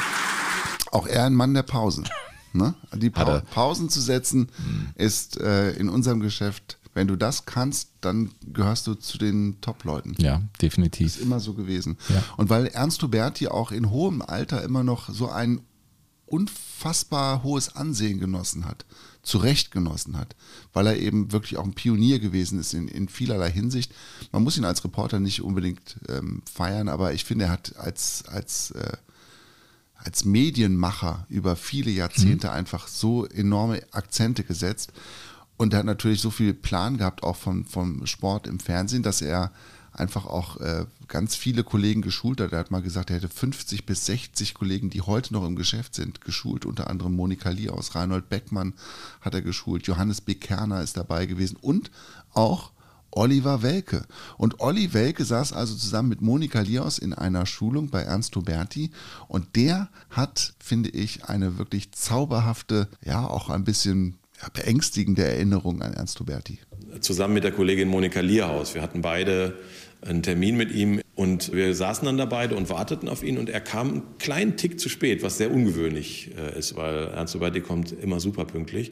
Auch 0.91 1.07
er 1.07 1.25
ein 1.25 1.33
Mann 1.33 1.53
der 1.53 1.63
Pausen. 1.63 2.07
Ne? 2.55 2.75
Die 2.95 3.09
pa 3.09 3.41
Pausen 3.51 3.89
zu 3.89 4.01
setzen 4.01 4.49
ist 4.95 5.39
äh, 5.39 5.71
in 5.73 5.89
unserem 5.89 6.19
Geschäft, 6.19 6.77
wenn 6.95 7.07
du 7.07 7.17
das 7.17 7.45
kannst, 7.45 7.89
dann 8.01 8.31
gehörst 8.41 8.87
du 8.87 8.95
zu 8.95 9.17
den 9.17 9.59
Top-Leuten. 9.59 10.15
Ja, 10.17 10.41
definitiv. 10.61 11.07
Ist 11.07 11.21
immer 11.21 11.41
so 11.41 11.53
gewesen. 11.53 11.97
Ja. 12.07 12.23
Und 12.37 12.49
weil 12.49 12.67
Ernst 12.67 13.03
Huberti 13.03 13.49
auch 13.49 13.71
in 13.71 13.89
hohem 13.89 14.21
Alter 14.21 14.63
immer 14.63 14.83
noch 14.83 15.09
so 15.09 15.29
ein 15.29 15.61
unfassbar 16.25 17.43
hohes 17.43 17.75
Ansehen 17.75 18.19
genossen 18.19 18.65
hat, 18.65 18.85
zu 19.21 19.37
Recht 19.39 19.71
genossen 19.71 20.17
hat, 20.17 20.35
weil 20.71 20.87
er 20.87 20.97
eben 20.97 21.31
wirklich 21.31 21.57
auch 21.57 21.65
ein 21.65 21.73
Pionier 21.73 22.19
gewesen 22.19 22.59
ist 22.59 22.73
in, 22.73 22.87
in 22.87 23.09
vielerlei 23.09 23.51
Hinsicht. 23.51 23.93
Man 24.31 24.43
muss 24.43 24.57
ihn 24.57 24.65
als 24.65 24.83
Reporter 24.83 25.19
nicht 25.19 25.41
unbedingt 25.41 25.97
ähm, 26.07 26.43
feiern, 26.51 26.87
aber 26.87 27.13
ich 27.13 27.25
finde, 27.25 27.45
er 27.45 27.51
hat 27.51 27.75
als, 27.77 28.23
als, 28.27 28.71
äh, 28.71 28.97
als 30.05 30.23
Medienmacher 30.23 31.25
über 31.29 31.55
viele 31.55 31.89
Jahrzehnte 31.91 32.51
einfach 32.51 32.87
so 32.87 33.25
enorme 33.25 33.81
Akzente 33.91 34.43
gesetzt. 34.43 34.93
Und 35.57 35.73
er 35.73 35.79
hat 35.79 35.85
natürlich 35.85 36.21
so 36.21 36.29
viel 36.29 36.53
Plan 36.53 36.97
gehabt, 36.97 37.23
auch 37.23 37.35
vom, 37.35 37.65
vom 37.65 38.05
Sport 38.05 38.45
im 38.45 38.59
Fernsehen, 38.59 39.03
dass 39.03 39.21
er 39.21 39.51
einfach 39.93 40.25
auch 40.25 40.57
äh, 40.57 40.85
ganz 41.07 41.35
viele 41.35 41.63
Kollegen 41.63 42.01
geschult 42.01 42.41
hat. 42.41 42.51
Er 42.51 42.59
hat 42.59 42.71
mal 42.71 42.81
gesagt, 42.81 43.09
er 43.09 43.15
hätte 43.15 43.29
50 43.29 43.85
bis 43.85 44.05
60 44.05 44.53
Kollegen, 44.53 44.89
die 44.89 45.01
heute 45.01 45.33
noch 45.33 45.45
im 45.45 45.55
Geschäft 45.55 45.95
sind, 45.95 46.21
geschult. 46.21 46.65
Unter 46.65 46.89
anderem 46.89 47.15
Monika 47.15 47.49
Lee 47.49 47.69
aus 47.69 47.95
Reinhold 47.95 48.29
Beckmann 48.29 48.73
hat 49.21 49.33
er 49.33 49.41
geschult. 49.41 49.87
Johannes 49.87 50.21
B. 50.21 50.35
Kerner 50.35 50.81
ist 50.81 50.97
dabei 50.97 51.25
gewesen 51.25 51.57
und 51.61 51.89
auch 52.33 52.71
Oliver 53.15 53.63
Welke. 53.63 54.05
Und 54.37 54.59
Olli 54.59 54.93
Welke 54.93 55.25
saß 55.25 55.53
also 55.53 55.75
zusammen 55.75 56.09
mit 56.09 56.21
Monika 56.21 56.61
Liaus 56.61 56.99
in 56.99 57.13
einer 57.13 57.45
Schulung 57.45 57.89
bei 57.89 58.01
Ernst 58.01 58.35
Huberti 58.35 58.91
und 59.27 59.55
der 59.55 59.89
hat, 60.09 60.53
finde 60.59 60.89
ich, 60.89 61.25
eine 61.25 61.57
wirklich 61.57 61.91
zauberhafte, 61.91 62.87
ja 63.03 63.25
auch 63.25 63.49
ein 63.49 63.63
bisschen 63.63 64.19
ja, 64.41 64.49
beängstigende 64.53 65.23
Erinnerung 65.23 65.81
an 65.81 65.93
Ernst 65.93 66.19
Huberti. 66.19 66.59
zusammen 66.99 67.33
mit 67.33 67.43
der 67.43 67.51
Kollegin 67.51 67.87
Monika 67.87 68.19
Lierhaus. 68.19 68.75
Wir 68.75 68.81
hatten 68.81 69.01
beide 69.01 69.55
einen 70.01 70.21
Termin 70.21 70.55
mit 70.55 70.71
ihm 70.71 71.01
und 71.15 71.53
wir 71.53 71.73
saßen 71.73 72.05
dann 72.05 72.17
da 72.17 72.25
beide 72.25 72.55
und 72.55 72.69
warteten 72.69 73.09
auf 73.09 73.23
ihn 73.23 73.37
und 73.37 73.49
er 73.49 73.61
kam 73.61 73.89
einen 73.89 74.17
kleinen 74.19 74.57
Tick 74.57 74.79
zu 74.79 74.89
spät, 74.89 75.23
was 75.23 75.37
sehr 75.37 75.51
ungewöhnlich 75.51 76.31
äh, 76.37 76.57
ist, 76.59 76.75
weil 76.75 77.07
Ernst 77.07 77.33
Huberti 77.35 77.61
kommt 77.61 77.91
immer 77.91 78.19
super 78.19 78.45
pünktlich. 78.45 78.91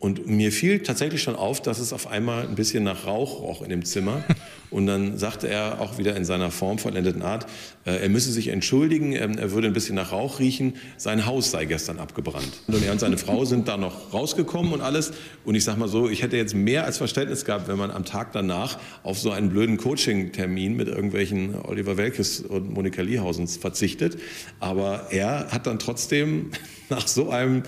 Und 0.00 0.28
mir 0.28 0.52
fiel 0.52 0.84
tatsächlich 0.84 1.22
schon 1.22 1.34
auf, 1.34 1.60
dass 1.60 1.80
es 1.80 1.92
auf 1.92 2.06
einmal 2.06 2.46
ein 2.46 2.54
bisschen 2.54 2.84
nach 2.84 3.04
Rauch 3.04 3.42
roch 3.42 3.62
in 3.62 3.68
dem 3.68 3.84
Zimmer. 3.84 4.22
Und 4.70 4.86
dann 4.86 5.16
sagte 5.16 5.48
er 5.48 5.80
auch 5.80 5.98
wieder 5.98 6.14
in 6.14 6.26
seiner 6.26 6.50
formvollendeten 6.50 7.22
Art, 7.22 7.46
äh, 7.86 8.02
er 8.02 8.08
müsse 8.10 8.30
sich 8.30 8.48
entschuldigen, 8.48 9.12
ähm, 9.12 9.38
er 9.38 9.50
würde 9.52 9.66
ein 9.66 9.72
bisschen 9.72 9.94
nach 9.94 10.12
Rauch 10.12 10.40
riechen, 10.40 10.74
sein 10.98 11.24
Haus 11.24 11.50
sei 11.50 11.64
gestern 11.64 11.98
abgebrannt. 11.98 12.62
Und 12.66 12.84
er 12.84 12.92
und 12.92 13.00
seine 13.00 13.16
Frau 13.16 13.44
sind 13.44 13.66
da 13.66 13.76
noch 13.76 14.12
rausgekommen 14.12 14.72
und 14.72 14.82
alles. 14.82 15.12
Und 15.44 15.54
ich 15.54 15.64
sag 15.64 15.78
mal 15.78 15.88
so, 15.88 16.08
ich 16.08 16.22
hätte 16.22 16.36
jetzt 16.36 16.54
mehr 16.54 16.84
als 16.84 16.98
Verständnis 16.98 17.44
gehabt, 17.44 17.66
wenn 17.66 17.78
man 17.78 17.90
am 17.90 18.04
Tag 18.04 18.32
danach 18.32 18.78
auf 19.02 19.18
so 19.18 19.30
einen 19.30 19.48
blöden 19.48 19.78
Coaching-Termin 19.78 20.76
mit 20.76 20.88
irgendwelchen 20.88 21.56
Oliver 21.56 21.96
Welkes 21.96 22.40
und 22.40 22.72
Monika 22.72 23.02
Liehausens 23.02 23.56
verzichtet. 23.56 24.18
Aber 24.60 25.08
er 25.10 25.50
hat 25.50 25.66
dann 25.66 25.78
trotzdem 25.78 26.50
nach 26.90 27.08
so 27.08 27.30
einem 27.30 27.62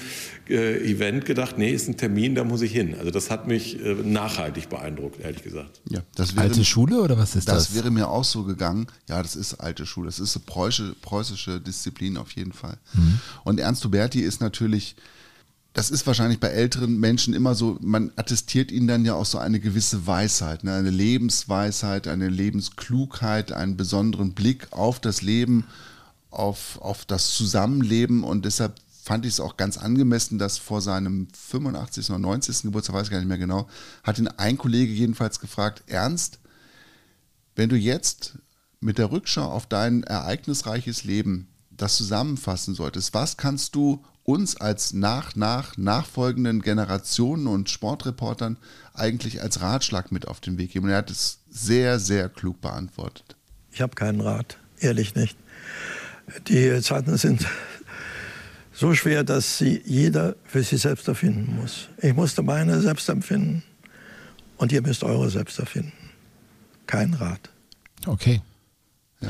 Event 0.50 1.24
gedacht, 1.24 1.58
nee, 1.58 1.72
ist 1.72 1.88
ein 1.88 1.96
Termin, 1.96 2.34
da 2.34 2.44
muss 2.44 2.62
ich 2.62 2.72
hin. 2.72 2.94
Also 2.98 3.10
das 3.10 3.30
hat 3.30 3.46
mich 3.46 3.82
äh, 3.84 3.94
nachhaltig 3.94 4.68
beeindruckt, 4.68 5.20
ehrlich 5.20 5.42
gesagt. 5.42 5.80
Ja, 5.88 6.00
das 6.14 6.34
wäre, 6.34 6.46
Alte 6.46 6.64
Schule 6.64 7.00
oder 7.00 7.18
was 7.18 7.36
ist 7.36 7.48
das? 7.48 7.68
das 7.68 7.74
wäre 7.74 7.90
mir 7.90 8.08
auch 8.08 8.24
so 8.24 8.44
gegangen. 8.44 8.86
Ja, 9.08 9.22
das 9.22 9.36
ist 9.36 9.54
alte 9.54 9.86
Schule. 9.86 10.06
Das 10.06 10.18
ist 10.18 10.36
eine 10.36 10.44
preußische, 10.46 10.94
preußische 11.00 11.60
Disziplin 11.60 12.16
auf 12.16 12.32
jeden 12.32 12.52
Fall. 12.52 12.78
Mhm. 12.94 13.20
Und 13.44 13.60
Ernst 13.60 13.84
Huberti 13.84 14.20
ist 14.20 14.40
natürlich, 14.40 14.96
das 15.72 15.90
ist 15.90 16.06
wahrscheinlich 16.06 16.40
bei 16.40 16.48
älteren 16.48 16.98
Menschen 16.98 17.32
immer 17.32 17.54
so, 17.54 17.78
man 17.80 18.10
attestiert 18.16 18.72
ihnen 18.72 18.88
dann 18.88 19.04
ja 19.04 19.14
auch 19.14 19.26
so 19.26 19.38
eine 19.38 19.60
gewisse 19.60 20.06
Weisheit, 20.06 20.64
ne? 20.64 20.74
eine 20.74 20.90
Lebensweisheit, 20.90 22.08
eine 22.08 22.28
Lebensklugheit, 22.28 23.52
einen 23.52 23.76
besonderen 23.76 24.32
Blick 24.32 24.66
auf 24.70 24.98
das 24.98 25.22
Leben, 25.22 25.64
auf, 26.30 26.78
auf 26.80 27.04
das 27.04 27.34
Zusammenleben 27.34 28.24
und 28.24 28.44
deshalb 28.44 28.74
fand 29.02 29.24
ich 29.24 29.34
es 29.34 29.40
auch 29.40 29.56
ganz 29.56 29.78
angemessen, 29.78 30.38
dass 30.38 30.58
vor 30.58 30.80
seinem 30.80 31.28
85. 31.34 32.10
oder 32.10 32.18
90. 32.18 32.62
Geburtstag, 32.62 32.94
weiß 32.94 33.06
ich 33.06 33.10
gar 33.10 33.18
nicht 33.18 33.28
mehr 33.28 33.38
genau, 33.38 33.68
hat 34.02 34.18
ihn 34.18 34.28
ein 34.28 34.58
Kollege 34.58 34.92
jedenfalls 34.92 35.40
gefragt, 35.40 35.84
Ernst, 35.86 36.38
wenn 37.56 37.68
du 37.68 37.76
jetzt 37.76 38.38
mit 38.80 38.98
der 38.98 39.10
Rückschau 39.10 39.44
auf 39.44 39.66
dein 39.66 40.02
ereignisreiches 40.02 41.04
Leben 41.04 41.48
das 41.70 41.96
zusammenfassen 41.96 42.74
solltest, 42.74 43.14
was 43.14 43.36
kannst 43.36 43.74
du 43.74 44.04
uns 44.24 44.56
als 44.56 44.92
nach, 44.92 45.34
nach, 45.34 45.76
nachfolgenden 45.76 46.62
Generationen 46.62 47.46
und 47.46 47.70
Sportreportern 47.70 48.58
eigentlich 48.94 49.42
als 49.42 49.60
Ratschlag 49.60 50.12
mit 50.12 50.28
auf 50.28 50.40
den 50.40 50.58
Weg 50.58 50.72
geben? 50.72 50.86
Und 50.86 50.92
er 50.92 50.98
hat 50.98 51.10
es 51.10 51.40
sehr, 51.48 51.98
sehr 51.98 52.28
klug 52.28 52.60
beantwortet. 52.60 53.36
Ich 53.72 53.80
habe 53.80 53.94
keinen 53.94 54.20
Rat, 54.20 54.58
ehrlich 54.78 55.14
nicht. 55.14 55.36
Die 56.48 56.80
Zeiten 56.80 57.16
sind 57.16 57.46
so 58.80 58.94
schwer, 58.94 59.24
dass 59.24 59.58
sie 59.58 59.82
jeder 59.84 60.36
für 60.44 60.62
sich 60.62 60.80
selbst 60.80 61.06
erfinden 61.06 61.54
muss. 61.60 61.88
Ich 62.00 62.14
musste 62.14 62.42
meine 62.42 62.80
selbst 62.80 63.10
empfinden 63.10 63.62
und 64.56 64.72
ihr 64.72 64.80
müsst 64.80 65.04
eure 65.04 65.28
selbst 65.28 65.58
erfinden. 65.58 65.92
Kein 66.86 67.12
Rat. 67.12 67.50
Okay. 68.06 68.40
Ja. 69.20 69.28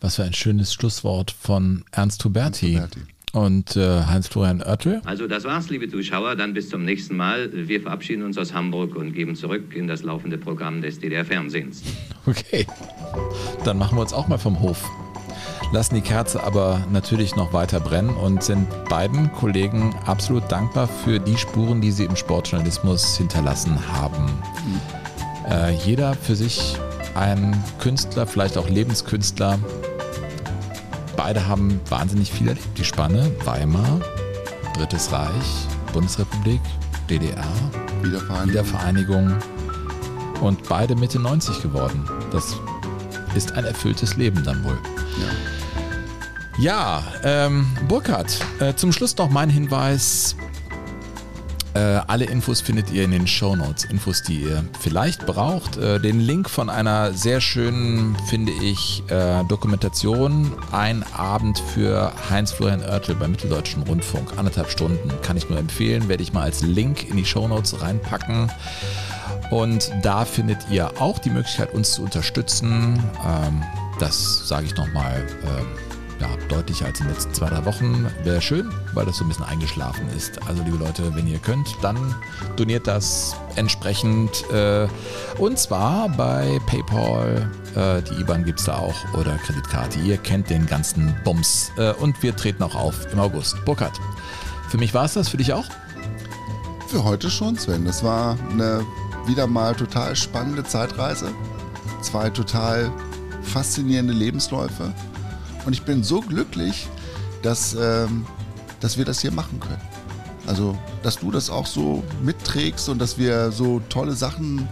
Was 0.00 0.14
für 0.14 0.22
ein 0.22 0.32
schönes 0.32 0.72
Schlusswort 0.72 1.32
von 1.32 1.84
Ernst 1.90 2.24
Huberti. 2.24 2.76
Ernst 2.76 2.94
Huberti. 2.94 3.12
Und 3.32 3.76
äh, 3.76 4.02
Heinz-Florian 4.04 4.62
Oertel. 4.62 5.00
Also 5.06 5.26
das 5.26 5.42
war's, 5.42 5.68
liebe 5.68 5.88
Zuschauer. 5.88 6.36
Dann 6.36 6.54
bis 6.54 6.68
zum 6.68 6.84
nächsten 6.84 7.16
Mal. 7.16 7.50
Wir 7.52 7.80
verabschieden 7.80 8.22
uns 8.22 8.38
aus 8.38 8.52
Hamburg 8.52 8.94
und 8.94 9.12
geben 9.12 9.34
zurück 9.34 9.74
in 9.74 9.88
das 9.88 10.02
laufende 10.02 10.38
Programm 10.38 10.82
des 10.82 11.00
DDR-Fernsehens. 11.00 11.82
Okay. 12.26 12.66
Dann 13.64 13.78
machen 13.78 13.96
wir 13.96 14.02
uns 14.02 14.12
auch 14.12 14.28
mal 14.28 14.38
vom 14.38 14.60
Hof. 14.60 14.88
Lassen 15.72 15.94
die 15.94 16.02
Kerze 16.02 16.44
aber 16.44 16.84
natürlich 16.90 17.34
noch 17.34 17.54
weiter 17.54 17.80
brennen 17.80 18.10
und 18.10 18.42
sind 18.42 18.68
beiden 18.90 19.32
Kollegen 19.32 19.94
absolut 20.04 20.52
dankbar 20.52 20.86
für 20.86 21.18
die 21.18 21.38
Spuren, 21.38 21.80
die 21.80 21.90
sie 21.90 22.04
im 22.04 22.14
Sportjournalismus 22.14 23.16
hinterlassen 23.16 23.78
haben. 23.90 24.26
Äh, 25.48 25.72
jeder 25.76 26.12
für 26.12 26.36
sich 26.36 26.76
ein 27.14 27.56
Künstler, 27.78 28.26
vielleicht 28.26 28.58
auch 28.58 28.68
Lebenskünstler. 28.68 29.58
Beide 31.16 31.48
haben 31.48 31.80
wahnsinnig 31.88 32.30
viel 32.30 32.48
erlebt. 32.48 32.76
Die 32.76 32.84
Spanne, 32.84 33.30
Weimar, 33.46 34.00
Drittes 34.76 35.10
Reich, 35.10 35.66
Bundesrepublik, 35.94 36.60
DDR, 37.08 37.44
Wiedervereinigung. 38.02 38.48
Wiedervereinigung 38.48 39.36
und 40.42 40.68
beide 40.68 40.96
Mitte 40.96 41.18
90 41.18 41.62
geworden. 41.62 42.04
Das 42.30 42.56
ist 43.34 43.52
ein 43.52 43.64
erfülltes 43.64 44.16
Leben 44.16 44.44
dann 44.44 44.62
wohl. 44.64 44.78
Ja, 45.18 45.61
ähm, 47.24 47.66
Burkhard, 47.88 48.38
äh, 48.60 48.74
zum 48.74 48.92
Schluss 48.92 49.16
noch 49.16 49.30
mein 49.30 49.50
Hinweis. 49.50 50.36
Äh, 51.74 51.78
alle 52.06 52.26
Infos 52.26 52.60
findet 52.60 52.90
ihr 52.90 53.04
in 53.04 53.12
den 53.12 53.26
Show 53.26 53.56
Notes. 53.56 53.84
Infos, 53.84 54.22
die 54.22 54.42
ihr 54.42 54.64
vielleicht 54.80 55.24
braucht. 55.24 55.78
Äh, 55.78 55.98
den 56.00 56.20
Link 56.20 56.50
von 56.50 56.68
einer 56.68 57.14
sehr 57.14 57.40
schönen, 57.40 58.14
finde 58.28 58.52
ich, 58.52 59.02
äh, 59.08 59.42
Dokumentation. 59.44 60.52
Ein 60.70 61.02
Abend 61.14 61.58
für 61.58 62.12
Heinz-Florian 62.28 62.82
Oertel 62.82 63.14
beim 63.14 63.30
Mitteldeutschen 63.30 63.84
Rundfunk. 63.84 64.36
Anderthalb 64.36 64.70
Stunden 64.70 65.10
kann 65.22 65.38
ich 65.38 65.48
nur 65.48 65.58
empfehlen. 65.58 66.08
Werde 66.08 66.22
ich 66.22 66.34
mal 66.34 66.42
als 66.42 66.60
Link 66.60 67.08
in 67.08 67.16
die 67.16 67.24
Show 67.24 67.48
Notes 67.48 67.80
reinpacken. 67.80 68.52
Und 69.50 69.90
da 70.02 70.26
findet 70.26 70.58
ihr 70.70 71.00
auch 71.00 71.18
die 71.18 71.30
Möglichkeit, 71.30 71.72
uns 71.72 71.92
zu 71.92 72.02
unterstützen. 72.02 73.02
Ähm, 73.26 73.62
das 73.98 74.46
sage 74.46 74.66
ich 74.66 74.76
nochmal 74.76 75.26
ähm, 75.44 75.91
ja, 76.22 76.28
deutlicher 76.48 76.86
als 76.86 77.00
in 77.00 77.06
den 77.06 77.14
letzten 77.14 77.34
zwei, 77.34 77.48
drei 77.48 77.64
Wochen. 77.64 78.06
Wäre 78.22 78.40
schön, 78.40 78.72
weil 78.94 79.04
das 79.04 79.16
so 79.16 79.24
ein 79.24 79.28
bisschen 79.28 79.44
eingeschlafen 79.44 80.08
ist. 80.16 80.40
Also 80.46 80.62
liebe 80.62 80.76
Leute, 80.76 81.14
wenn 81.16 81.26
ihr 81.26 81.38
könnt, 81.38 81.76
dann 81.82 82.14
doniert 82.56 82.86
das 82.86 83.34
entsprechend. 83.56 84.48
Äh, 84.52 84.86
und 85.38 85.58
zwar 85.58 86.08
bei 86.10 86.60
PayPal. 86.66 87.50
Äh, 87.74 88.02
die 88.02 88.20
IBAN 88.20 88.44
gibt 88.44 88.60
es 88.60 88.66
da 88.66 88.76
auch 88.78 89.14
oder 89.14 89.36
Kreditkarte. 89.38 89.98
Ihr 89.98 90.16
kennt 90.16 90.48
den 90.48 90.66
ganzen 90.66 91.12
Bums. 91.24 91.72
Äh, 91.76 91.92
und 91.94 92.22
wir 92.22 92.36
treten 92.36 92.62
auch 92.62 92.76
auf 92.76 93.12
im 93.12 93.18
August. 93.18 93.56
Burkhard, 93.64 93.98
für 94.68 94.78
mich 94.78 94.94
war 94.94 95.06
es 95.06 95.14
das, 95.14 95.28
für 95.28 95.38
dich 95.38 95.52
auch? 95.52 95.66
Für 96.86 97.02
heute 97.02 97.30
schon, 97.30 97.58
Sven. 97.58 97.84
Das 97.84 98.04
war 98.04 98.38
eine 98.50 98.86
wieder 99.26 99.48
mal 99.48 99.74
total 99.74 100.14
spannende 100.14 100.62
Zeitreise. 100.62 101.32
Zwei 102.00 102.30
total 102.30 102.92
faszinierende 103.42 104.12
Lebensläufe. 104.12 104.94
Und 105.64 105.72
ich 105.72 105.82
bin 105.82 106.02
so 106.02 106.20
glücklich, 106.20 106.88
dass, 107.42 107.74
ähm, 107.74 108.26
dass 108.80 108.98
wir 108.98 109.04
das 109.04 109.20
hier 109.20 109.32
machen 109.32 109.60
können. 109.60 109.80
Also, 110.46 110.76
dass 111.02 111.18
du 111.18 111.30
das 111.30 111.50
auch 111.50 111.66
so 111.66 112.02
mitträgst 112.22 112.88
und 112.88 112.98
dass 112.98 113.16
wir 113.16 113.52
so 113.52 113.80
tolle 113.88 114.12
Sachen 114.12 114.68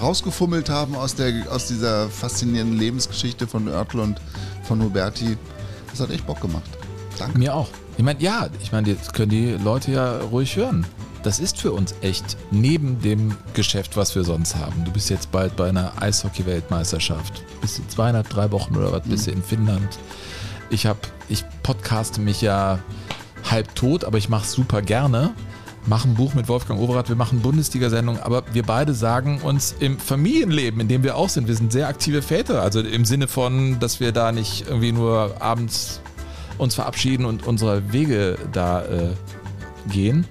rausgefummelt 0.00 0.68
haben 0.68 0.96
aus, 0.96 1.14
der, 1.14 1.50
aus 1.50 1.68
dieser 1.68 2.08
faszinierenden 2.08 2.78
Lebensgeschichte 2.78 3.46
von 3.46 3.68
Oertel 3.68 4.00
und 4.00 4.20
von 4.64 4.82
Huberti. 4.82 5.36
Das 5.90 6.00
hat 6.00 6.10
echt 6.10 6.26
Bock 6.26 6.40
gemacht. 6.40 6.68
Danke. 7.18 7.38
Mir 7.38 7.54
auch. 7.54 7.68
Ich 7.96 8.04
meine, 8.04 8.20
ja, 8.20 8.48
ich 8.60 8.72
meine, 8.72 8.88
jetzt 8.88 9.14
können 9.14 9.30
die 9.30 9.52
Leute 9.52 9.92
ja 9.92 10.18
ruhig 10.18 10.56
hören. 10.56 10.84
Das 11.22 11.38
ist 11.38 11.58
für 11.58 11.72
uns 11.72 11.94
echt 12.02 12.36
neben 12.50 13.00
dem 13.00 13.34
Geschäft, 13.54 13.96
was 13.96 14.14
wir 14.14 14.24
sonst 14.24 14.56
haben. 14.56 14.84
Du 14.84 14.90
bist 14.90 15.08
jetzt 15.08 15.30
bald 15.32 15.56
bei 15.56 15.68
einer 15.68 15.92
Eishockey-Weltmeisterschaft. 16.02 17.42
Bist 17.62 17.78
du 17.78 17.82
zweieinhalb, 17.88 18.28
drei 18.28 18.50
Wochen 18.50 18.76
oder 18.76 18.92
was 18.92 19.02
bist 19.04 19.26
du 19.26 19.30
in 19.30 19.42
Finnland? 19.42 19.98
Ich 20.70 20.86
habe, 20.86 21.00
ich 21.28 21.44
podcaste 21.62 22.20
mich 22.20 22.40
ja 22.40 22.78
halb 23.50 23.74
tot, 23.74 24.04
aber 24.04 24.18
ich 24.18 24.28
mache 24.28 24.46
super 24.46 24.82
gerne. 24.82 25.34
Mache 25.86 26.08
ein 26.08 26.14
Buch 26.14 26.32
mit 26.32 26.48
Wolfgang 26.48 26.80
Overath, 26.80 27.10
wir 27.10 27.16
machen 27.16 27.40
Bundesliga-Sendung, 27.40 28.18
aber 28.18 28.42
wir 28.54 28.62
beide 28.62 28.94
sagen 28.94 29.42
uns 29.42 29.74
im 29.80 29.98
Familienleben, 29.98 30.80
in 30.80 30.88
dem 30.88 31.02
wir 31.02 31.14
auch 31.14 31.28
sind, 31.28 31.46
wir 31.46 31.54
sind 31.54 31.72
sehr 31.72 31.88
aktive 31.88 32.22
Väter. 32.22 32.62
Also 32.62 32.80
im 32.80 33.04
Sinne 33.04 33.28
von, 33.28 33.78
dass 33.80 34.00
wir 34.00 34.12
da 34.12 34.32
nicht 34.32 34.66
irgendwie 34.66 34.92
nur 34.92 35.42
abends 35.42 36.00
uns 36.56 36.74
verabschieden 36.74 37.26
und 37.26 37.46
unsere 37.46 37.92
Wege 37.92 38.38
da 38.52 38.82
äh, 38.84 39.10
gehen. 39.90 40.26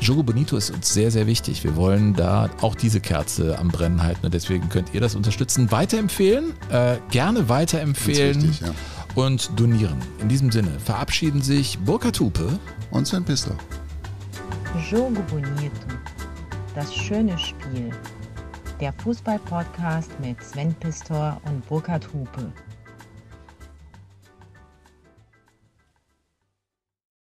Jogo 0.00 0.22
Bonito 0.22 0.56
ist 0.56 0.70
uns 0.70 0.92
sehr, 0.94 1.10
sehr 1.10 1.26
wichtig. 1.26 1.64
Wir 1.64 1.74
wollen 1.76 2.14
da 2.14 2.48
auch 2.60 2.74
diese 2.74 3.00
Kerze 3.00 3.58
am 3.58 3.68
Brennen 3.68 4.02
halten 4.02 4.24
und 4.24 4.32
deswegen 4.32 4.68
könnt 4.68 4.94
ihr 4.94 5.00
das 5.00 5.14
unterstützen. 5.14 5.70
Weiterempfehlen, 5.70 6.52
äh, 6.70 6.96
gerne 7.10 7.48
weiterempfehlen 7.48 8.34
Ganz 8.34 8.44
wichtig, 8.44 8.68
ja. 8.68 9.22
und 9.22 9.50
donieren. 9.56 9.98
In 10.20 10.28
diesem 10.28 10.52
Sinne 10.52 10.70
verabschieden 10.84 11.42
sich 11.42 11.78
Burkhard 11.80 12.18
Hupe 12.20 12.58
und 12.90 13.06
Sven 13.06 13.24
Pistler. 13.24 13.56
Jogo 14.90 15.20
Bonito. 15.28 15.70
Das 16.74 16.94
schöne 16.94 17.36
Spiel. 17.38 17.90
Der 18.80 18.92
Fußball-Podcast 18.92 20.10
mit 20.20 20.40
Sven 20.42 20.72
Pistor 20.74 21.40
und 21.46 21.66
Burkhard 21.68 22.06
Hupe. 22.14 22.52